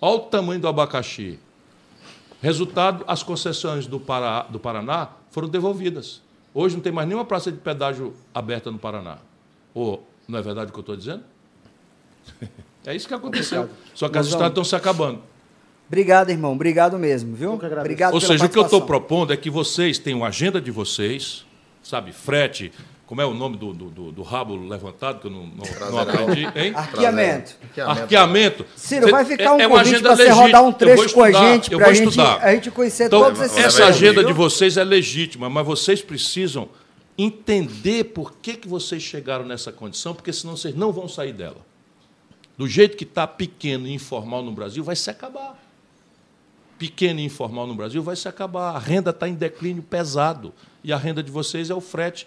Olha 0.00 0.16
o 0.16 0.20
tamanho 0.20 0.60
do 0.60 0.68
abacaxi. 0.68 1.38
Resultado, 2.40 3.04
as 3.08 3.22
concessões 3.22 3.86
do, 3.86 3.98
Pará, 3.98 4.42
do 4.42 4.60
Paraná 4.60 5.10
foram 5.30 5.48
devolvidas. 5.48 6.22
Hoje 6.54 6.76
não 6.76 6.82
tem 6.82 6.92
mais 6.92 7.08
nenhuma 7.08 7.24
praça 7.24 7.50
de 7.50 7.58
pedágio 7.58 8.14
aberta 8.32 8.70
no 8.70 8.78
Paraná. 8.78 9.18
Ou 9.74 10.06
não 10.28 10.38
é 10.38 10.42
verdade 10.42 10.70
o 10.70 10.72
que 10.72 10.78
eu 10.78 10.82
estou 10.82 10.96
dizendo? 10.96 11.24
É 12.86 12.94
isso 12.94 13.06
que 13.06 13.14
aconteceu. 13.14 13.68
Só 13.94 14.08
que 14.08 14.16
as 14.18 14.26
estradas 14.26 14.50
estão 14.50 14.64
se 14.64 14.74
acabando. 14.74 15.20
Obrigado, 15.86 16.30
irmão. 16.30 16.52
Obrigado 16.52 16.98
mesmo, 16.98 17.34
viu? 17.34 17.52
Obrigado 17.54 18.14
Ou 18.14 18.20
seja, 18.20 18.44
o 18.44 18.48
que 18.48 18.58
eu 18.58 18.62
estou 18.64 18.82
propondo 18.82 19.32
é 19.32 19.36
que 19.36 19.50
vocês 19.50 19.98
tenham 19.98 20.24
a 20.24 20.28
agenda 20.28 20.60
de 20.60 20.70
vocês, 20.70 21.44
sabe, 21.82 22.12
frete, 22.12 22.72
como 23.06 23.22
é 23.22 23.26
o 23.26 23.32
nome 23.32 23.56
do, 23.56 23.72
do, 23.72 23.86
do- 23.90 24.12
do 24.12 24.22
rabo 24.22 24.54
levantado, 24.54 25.20
que 25.20 25.26
eu 25.26 25.30
não, 25.30 25.46
não, 25.46 25.90
não 25.90 25.98
aprendi, 25.98 26.44
hein? 26.54 26.72
Arqueamento. 26.74 27.56
Arqueamento. 27.86 28.66
Ciro, 28.76 29.06
Cê- 29.06 29.10
vai 29.10 29.24
ficar 29.24 29.54
um 29.54 29.58
é- 29.58 29.62
é 29.62 29.66
uma 29.66 29.78
convite 29.78 29.94
agenda 29.94 30.08
para 30.16 30.24
você 30.26 30.30
rodar 30.30 30.62
um 30.64 30.72
trecho 30.72 31.14
com 31.14 31.22
a 31.22 31.30
estudar, 31.30 31.52
gente, 31.52 31.70
para 31.76 31.92
gente, 31.94 32.08
estudar. 32.08 32.38
a 32.42 32.54
gente 32.54 32.70
conhecer 32.70 33.04
Então, 33.04 33.22
todos 33.22 33.40
esses 33.40 33.56
essa 33.58 33.86
agenda 33.86 34.20
viu? 34.20 34.26
de 34.28 34.32
vocês 34.34 34.76
é 34.76 34.84
legítima, 34.84 35.48
mas 35.48 35.66
vocês 35.66 36.02
precisam 36.02 36.68
entender 37.16 38.04
por 38.04 38.34
que, 38.40 38.54
que 38.54 38.68
vocês 38.68 39.02
chegaram 39.02 39.44
nessa 39.44 39.72
condição, 39.72 40.14
porque 40.14 40.32
senão 40.32 40.56
vocês 40.56 40.74
não 40.74 40.92
vão 40.92 41.08
sair 41.08 41.32
dela. 41.32 41.66
Do 42.58 42.66
jeito 42.66 42.96
que 42.96 43.04
está 43.04 43.26
pequeno 43.26 43.86
e 43.86 43.94
informal 43.94 44.42
no 44.42 44.50
Brasil, 44.52 44.82
vai 44.82 44.96
se 44.96 45.08
acabar. 45.08 45.56
Pequeno 46.78 47.20
e 47.20 47.24
informal 47.24 47.66
no 47.66 47.74
Brasil 47.74 48.02
vai 48.02 48.16
se 48.16 48.28
acabar. 48.28 48.74
A 48.74 48.78
renda 48.78 49.10
está 49.10 49.28
em 49.28 49.34
declínio 49.34 49.82
pesado. 49.82 50.52
E 50.82 50.92
a 50.92 50.96
renda 50.96 51.22
de 51.22 51.30
vocês 51.30 51.70
é 51.70 51.74
o 51.74 51.80
frete. 51.80 52.26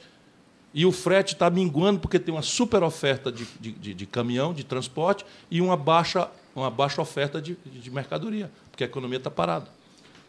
E 0.74 0.86
o 0.86 0.92
frete 0.92 1.34
está 1.34 1.50
minguando 1.50 2.00
porque 2.00 2.18
tem 2.18 2.34
uma 2.34 2.42
super 2.42 2.82
oferta 2.82 3.30
de, 3.32 3.46
de, 3.60 3.72
de- 3.74 3.94
de 3.94 4.06
caminhão, 4.06 4.54
de 4.54 4.64
transporte, 4.64 5.26
e 5.50 5.60
uma 5.60 5.76
baixa, 5.76 6.30
uma 6.56 6.70
baixa 6.72 7.02
oferta 7.02 7.42
de, 7.42 7.58
de 7.66 7.92
mercadoria, 7.92 8.50
porque 8.72 8.86
a 8.86 8.88
economia 8.88 9.18
está 9.18 9.30
parada. 9.30 9.68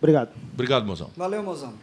Obrigado. 0.00 0.30
Obrigado, 0.52 0.84
mozão. 0.84 1.10
Valeu, 1.16 1.44
mozão. 1.44 1.74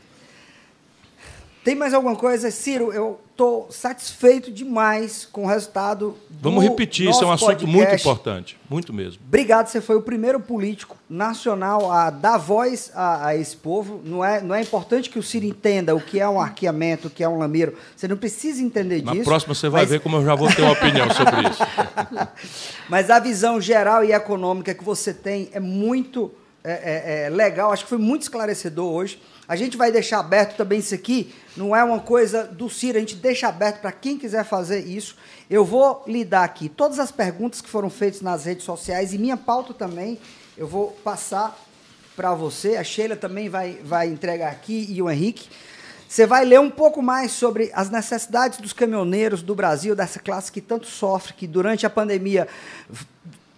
Tem 1.69 1.75
mais 1.75 1.93
alguma 1.93 2.15
coisa? 2.15 2.49
Ciro, 2.49 2.91
eu 2.91 3.19
estou 3.29 3.67
satisfeito 3.69 4.51
demais 4.51 5.29
com 5.31 5.43
o 5.43 5.45
resultado 5.45 6.17
do 6.27 6.49
Vamos 6.49 6.63
repetir, 6.63 7.07
isso 7.07 7.23
é 7.23 7.27
um 7.27 7.31
assunto 7.31 7.67
muito 7.67 7.85
podcast. 7.85 8.07
importante. 8.07 8.59
Muito 8.67 8.91
mesmo. 8.91 9.21
Obrigado, 9.27 9.67
você 9.67 9.79
foi 9.79 9.95
o 9.95 10.01
primeiro 10.01 10.39
político 10.39 10.97
nacional 11.07 11.91
a 11.91 12.09
dar 12.09 12.39
voz 12.39 12.89
a, 12.95 13.27
a 13.27 13.35
esse 13.35 13.55
povo. 13.55 14.01
Não 14.03 14.25
é, 14.25 14.41
não 14.41 14.55
é 14.55 14.61
importante 14.61 15.11
que 15.11 15.19
o 15.19 15.21
Ciro 15.21 15.45
entenda 15.45 15.95
o 15.95 16.01
que 16.01 16.19
é 16.19 16.27
um 16.27 16.41
arqueamento, 16.41 17.07
o 17.07 17.11
que 17.11 17.23
é 17.23 17.29
um 17.29 17.37
lameiro. 17.37 17.77
Você 17.95 18.07
não 18.07 18.17
precisa 18.17 18.63
entender 18.63 19.03
Na 19.03 19.11
disso. 19.11 19.25
próxima 19.25 19.53
você 19.53 19.69
vai 19.69 19.81
mas- 19.81 19.91
ver 19.91 19.99
como 19.99 20.15
eu 20.17 20.25
já 20.25 20.33
vou 20.33 20.47
ter 20.51 20.63
uma 20.63 20.71
opinião 20.71 21.07
sobre 21.11 21.49
isso. 21.49 21.61
Mas 22.89 23.11
a 23.11 23.19
visão 23.19 23.61
geral 23.61 24.03
e 24.03 24.11
econômica 24.11 24.73
que 24.73 24.83
você 24.83 25.13
tem 25.13 25.49
é 25.53 25.59
muito 25.59 26.31
é, 26.63 26.71
é, 26.71 27.25
é, 27.25 27.29
legal. 27.29 27.71
Acho 27.71 27.83
que 27.83 27.89
foi 27.89 27.99
muito 27.99 28.23
esclarecedor 28.23 28.91
hoje. 28.91 29.21
A 29.49 29.55
gente 29.55 29.75
vai 29.75 29.91
deixar 29.91 30.19
aberto 30.19 30.55
também 30.55 30.77
isso 30.77 30.93
aqui. 30.93 31.33
Não 31.57 31.75
é 31.75 31.83
uma 31.83 31.99
coisa 31.99 32.43
do 32.43 32.69
Ciro. 32.69 32.97
A 32.97 32.99
gente 32.99 33.15
deixa 33.15 33.47
aberto 33.47 33.81
para 33.81 33.91
quem 33.91 34.15
quiser 34.15 34.45
fazer 34.45 34.85
isso. 34.85 35.15
Eu 35.49 35.65
vou 35.65 36.03
lhe 36.05 36.23
dar 36.23 36.43
aqui 36.43 36.69
todas 36.69 36.99
as 36.99 37.11
perguntas 37.11 37.59
que 37.59 37.67
foram 37.67 37.89
feitas 37.89 38.21
nas 38.21 38.45
redes 38.45 38.63
sociais 38.63 39.11
e 39.11 39.17
minha 39.17 39.35
pauta 39.35 39.73
também. 39.73 40.19
Eu 40.55 40.67
vou 40.67 40.91
passar 41.03 41.59
para 42.15 42.35
você. 42.35 42.77
A 42.77 42.83
Sheila 42.83 43.15
também 43.15 43.49
vai, 43.49 43.79
vai 43.83 44.07
entregar 44.07 44.51
aqui 44.51 44.85
e 44.87 45.01
o 45.01 45.09
Henrique. 45.09 45.49
Você 46.07 46.27
vai 46.27 46.45
ler 46.45 46.59
um 46.59 46.69
pouco 46.69 47.01
mais 47.01 47.31
sobre 47.31 47.71
as 47.73 47.89
necessidades 47.89 48.59
dos 48.59 48.71
caminhoneiros 48.71 49.41
do 49.41 49.55
Brasil, 49.55 49.95
dessa 49.95 50.19
classe 50.19 50.51
que 50.51 50.61
tanto 50.61 50.85
sofre, 50.85 51.33
que 51.33 51.47
durante 51.47 51.87
a 51.87 51.89
pandemia 51.89 52.47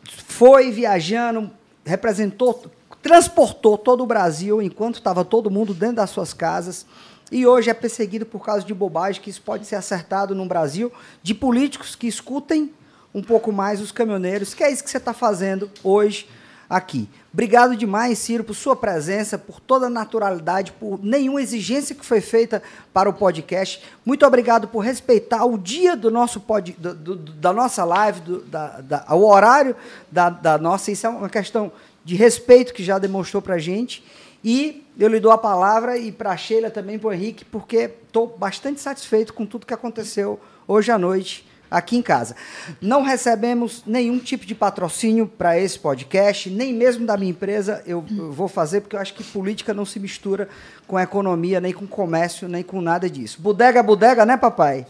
foi 0.05 0.71
viajando, 0.71 1.51
representou, 1.83 2.71
transportou 3.01 3.77
todo 3.77 4.03
o 4.03 4.05
Brasil 4.05 4.61
enquanto 4.61 4.95
estava 4.95 5.23
todo 5.25 5.49
mundo 5.49 5.73
dentro 5.73 5.97
das 5.97 6.09
suas 6.09 6.33
casas. 6.33 6.85
E 7.31 7.45
hoje 7.47 7.69
é 7.69 7.73
perseguido 7.73 8.25
por 8.25 8.43
causa 8.43 8.65
de 8.65 8.73
bobagem, 8.73 9.21
que 9.21 9.29
isso 9.29 9.41
pode 9.41 9.65
ser 9.65 9.75
acertado 9.75 10.35
no 10.35 10.45
Brasil, 10.45 10.91
de 11.23 11.33
políticos 11.33 11.95
que 11.95 12.07
escutem 12.07 12.73
um 13.13 13.21
pouco 13.21 13.51
mais 13.51 13.81
os 13.81 13.91
caminhoneiros, 13.91 14.53
que 14.53 14.63
é 14.63 14.71
isso 14.71 14.83
que 14.83 14.89
você 14.89 14.97
está 14.97 15.13
fazendo 15.13 15.69
hoje 15.83 16.27
aqui. 16.69 17.09
Obrigado 17.33 17.75
demais, 17.75 18.19
Ciro, 18.19 18.43
por 18.43 18.53
sua 18.53 18.75
presença, 18.75 19.37
por 19.37 19.59
toda 19.61 19.87
a 19.87 19.89
naturalidade, 19.89 20.71
por 20.73 20.99
nenhuma 21.03 21.41
exigência 21.41 21.95
que 21.95 22.05
foi 22.05 22.19
feita 22.21 22.61
para 22.93 23.09
o 23.09 23.13
podcast. 23.13 23.81
Muito 24.05 24.25
obrigado 24.25 24.67
por 24.67 24.79
respeitar 24.79 25.43
o 25.45 25.57
dia 25.57 25.95
do 25.95 26.11
nosso 26.11 26.39
pod, 26.41 26.73
do- 26.77 26.93
do- 26.93 27.15
da 27.15 27.51
nossa 27.53 27.83
live, 27.85 28.19
do, 28.21 28.41
da, 28.41 28.81
da- 28.81 29.05
o 29.09 29.25
horário 29.25 29.75
da, 30.11 30.29
da 30.29 30.57
nossa. 30.57 30.91
Isso 30.91 31.05
é 31.07 31.09
uma 31.09 31.29
questão 31.29 31.71
de 32.03 32.15
respeito 32.15 32.73
que 32.73 32.83
já 32.83 32.97
demonstrou 32.97 33.41
para 33.41 33.55
a 33.55 33.59
gente. 33.59 34.03
E 34.43 34.83
eu 34.97 35.07
lhe 35.07 35.19
dou 35.19 35.31
a 35.31 35.37
palavra 35.37 35.97
e 35.97 36.11
para 36.11 36.31
a 36.31 36.37
Sheila 36.37 36.69
também, 36.69 36.97
para 36.97 37.09
o 37.09 37.13
Henrique, 37.13 37.45
porque 37.45 37.91
estou 38.05 38.27
bastante 38.27 38.81
satisfeito 38.81 39.33
com 39.33 39.45
tudo 39.45 39.65
que 39.65 39.73
aconteceu 39.73 40.39
hoje 40.67 40.91
à 40.91 40.97
noite 40.97 41.47
aqui 41.71 41.95
em 41.95 42.01
casa. 42.01 42.35
Não 42.81 43.01
recebemos 43.01 43.83
nenhum 43.85 44.19
tipo 44.19 44.45
de 44.45 44.53
patrocínio 44.53 45.25
para 45.25 45.57
esse 45.57 45.79
podcast, 45.79 46.49
nem 46.49 46.73
mesmo 46.73 47.05
da 47.05 47.15
minha 47.15 47.31
empresa 47.31 47.81
eu, 47.85 48.01
vou 48.01 48.49
fazer, 48.49 48.81
porque 48.81 48.97
eu 48.97 48.99
acho 48.99 49.13
que 49.13 49.23
política 49.23 49.73
não 49.73 49.85
se 49.85 49.97
mistura 49.97 50.49
com 50.85 50.99
economia, 50.99 51.61
nem 51.61 51.71
com 51.71 51.87
comércio, 51.87 52.49
nem 52.49 52.61
com 52.61 52.81
nada 52.81 53.09
disso. 53.09 53.41
Bodega, 53.41 53.81
bodega, 53.81 54.25
né, 54.25 54.35
papai? 54.35 54.85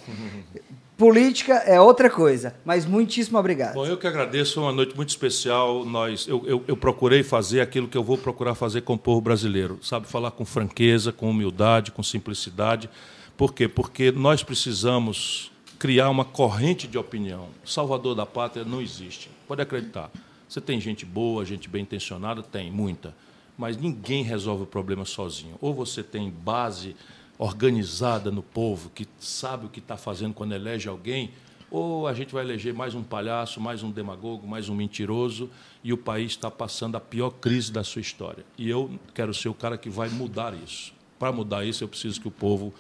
Política 1.02 1.56
é 1.66 1.82
outra 1.82 2.12
coisa, 2.12 2.54
mas 2.64 2.86
muitíssimo 2.86 3.36
obrigado. 3.40 3.74
Bom, 3.74 3.88
eu 3.88 3.98
que 3.98 4.06
agradeço, 4.06 4.54
foi 4.54 4.62
uma 4.62 4.72
noite 4.72 4.96
muito 4.96 5.10
especial. 5.10 5.84
Nós, 5.84 6.28
eu, 6.28 6.46
eu, 6.46 6.64
eu 6.68 6.78
procurei 6.78 7.24
fazer 7.24 7.60
aquilo 7.60 7.88
que 7.88 7.98
eu 7.98 8.04
vou 8.04 8.20
procurar 8.20 8.54
fazer 8.54 8.82
com 8.82 8.94
o 8.94 8.98
povo 9.00 9.20
brasileiro, 9.20 9.80
sabe? 9.82 10.06
Falar 10.06 10.30
com 10.30 10.46
franqueza, 10.46 11.12
com 11.12 11.28
humildade, 11.28 11.92
com 11.92 12.04
simplicidade. 12.04 12.88
Por 13.36 13.52
quê? 13.52 13.68
Porque 13.68 14.12
nós 14.12 14.44
precisamos 14.44 15.52
criar 15.80 16.08
uma 16.12 16.24
corrente 16.24 16.88
de 16.88 17.00
opinião. 17.00 17.48
Salvador 17.66 18.14
da 18.14 18.28
pátria 18.28 18.64
não 18.64 18.80
existe. 18.80 19.28
Pode 19.48 19.60
acreditar. 19.60 20.12
Você 20.48 20.62
tem 20.62 20.80
gente 20.80 21.04
boa, 21.04 21.44
gente 21.44 21.68
bem 21.68 21.82
intencionada? 21.82 22.44
Tem, 22.44 22.70
muita. 22.70 23.16
Mas 23.58 23.76
ninguém 23.76 24.22
resolve 24.22 24.66
o 24.66 24.68
problema 24.68 25.04
sozinho. 25.04 25.56
Ou 25.60 25.74
você 25.74 26.04
tem 26.04 26.30
base 26.30 26.96
organizada 27.42 28.30
no 28.30 28.44
povo, 28.44 28.92
que 28.92 29.08
sabe 29.20 29.66
o 29.66 29.70
que 29.70 29.80
está 29.80 29.98
fazendo 29.98 30.32
quando 30.32 30.54
elege 30.54 30.88
alguém, 30.88 31.32
ou 31.72 32.08
a 32.08 32.14
gente 32.14 32.32
vai 32.32 32.44
eleger 32.44 32.72
mais 32.72 32.94
um 32.94 33.02
palhaço, 33.02 33.60
mais 33.60 33.82
um 33.82 33.90
demagogo, 33.90 34.48
mais 34.48 34.70
um 34.70 34.76
mentiroso, 34.76 35.50
e 35.84 35.92
o 35.92 35.98
país 35.98 36.34
está 36.34 36.52
passando 36.52 36.98
a 36.98 37.00
pior 37.00 37.32
crise 37.32 37.72
da 37.72 37.84
sua 37.84 38.00
história. 38.00 38.46
E 38.60 38.70
eu 38.70 38.92
quero 39.16 39.34
ser 39.34 39.50
o 39.50 39.56
cara 39.56 39.76
que 39.76 39.90
vai 39.90 40.08
mudar 40.08 40.54
isso. 40.54 40.94
Para 41.18 41.32
mudar 41.32 41.66
isso, 41.66 41.84
eu 41.84 41.88
preciso 41.88 42.22
que 42.22 42.28
o 42.28 42.32
povo 42.32 42.72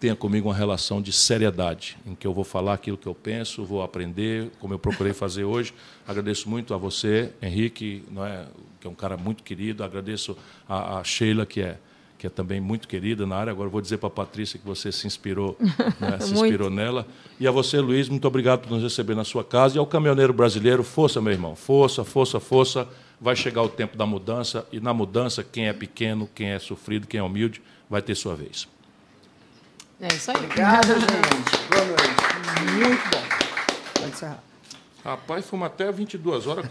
tenha 0.00 0.16
comigo 0.16 0.48
uma 0.48 0.54
relação 0.54 1.02
de 1.02 1.12
seriedade, 1.12 1.98
em 2.06 2.14
que 2.14 2.26
eu 2.26 2.32
vou 2.32 2.44
falar 2.44 2.72
aquilo 2.72 2.96
que 2.96 3.06
eu 3.06 3.14
penso, 3.14 3.66
vou 3.66 3.82
aprender, 3.82 4.50
como 4.58 4.72
eu 4.72 4.78
procurei 4.78 5.12
fazer 5.12 5.44
hoje. 5.44 5.74
Agradeço 6.08 6.48
muito 6.48 6.72
a 6.72 6.78
você, 6.78 7.34
Henrique, 7.42 8.02
é, 8.16 8.46
que 8.80 8.86
é 8.86 8.90
um 8.90 8.94
cara 8.94 9.18
muito 9.18 9.42
querido. 9.42 9.84
Agradeço 9.84 10.38
a, 10.66 11.00
a 11.00 11.04
Sheila, 11.04 11.44
que 11.44 11.60
é 11.60 11.78
que 12.18 12.26
é 12.26 12.30
também 12.30 12.60
muito 12.60 12.88
querida 12.88 13.26
na 13.26 13.36
área. 13.36 13.50
Agora 13.50 13.68
vou 13.68 13.80
dizer 13.80 13.98
para 13.98 14.08
a 14.08 14.10
Patrícia 14.10 14.58
que 14.58 14.66
você 14.66 14.90
se 14.90 15.06
inspirou, 15.06 15.56
né, 16.00 16.18
se 16.20 16.32
inspirou 16.32 16.70
nela. 16.70 17.06
E 17.38 17.46
a 17.46 17.50
você, 17.50 17.78
Luiz, 17.80 18.08
muito 18.08 18.26
obrigado 18.26 18.62
por 18.62 18.70
nos 18.70 18.82
receber 18.82 19.14
na 19.14 19.24
sua 19.24 19.44
casa. 19.44 19.76
E 19.76 19.78
ao 19.78 19.86
caminhoneiro 19.86 20.32
brasileiro, 20.32 20.82
força, 20.82 21.20
meu 21.20 21.32
irmão, 21.32 21.54
força, 21.54 22.04
força, 22.04 22.40
força. 22.40 22.88
Vai 23.20 23.34
chegar 23.34 23.62
o 23.62 23.68
tempo 23.68 23.96
da 23.96 24.04
mudança 24.04 24.66
e 24.70 24.78
na 24.78 24.92
mudança 24.92 25.42
quem 25.42 25.68
é 25.68 25.72
pequeno, 25.72 26.28
quem 26.34 26.48
é 26.48 26.58
sofrido, 26.58 27.06
quem 27.06 27.18
é 27.18 27.22
humilde, 27.22 27.62
vai 27.88 28.02
ter 28.02 28.14
sua 28.14 28.34
vez. 28.34 28.68
É 30.00 30.08
isso 30.08 30.30
aí. 30.30 30.36
Obrigado, 30.36 30.88
gente. 30.88 31.68
Boa 31.70 31.84
noite. 31.86 32.26
Muito 32.74 33.10
bom. 33.10 33.26
Pode 33.94 34.10
encerrar. 34.10 34.42
Rapaz, 35.02 35.46
fomos 35.46 35.66
até 35.66 35.90
22 35.90 36.46
horas. 36.46 36.66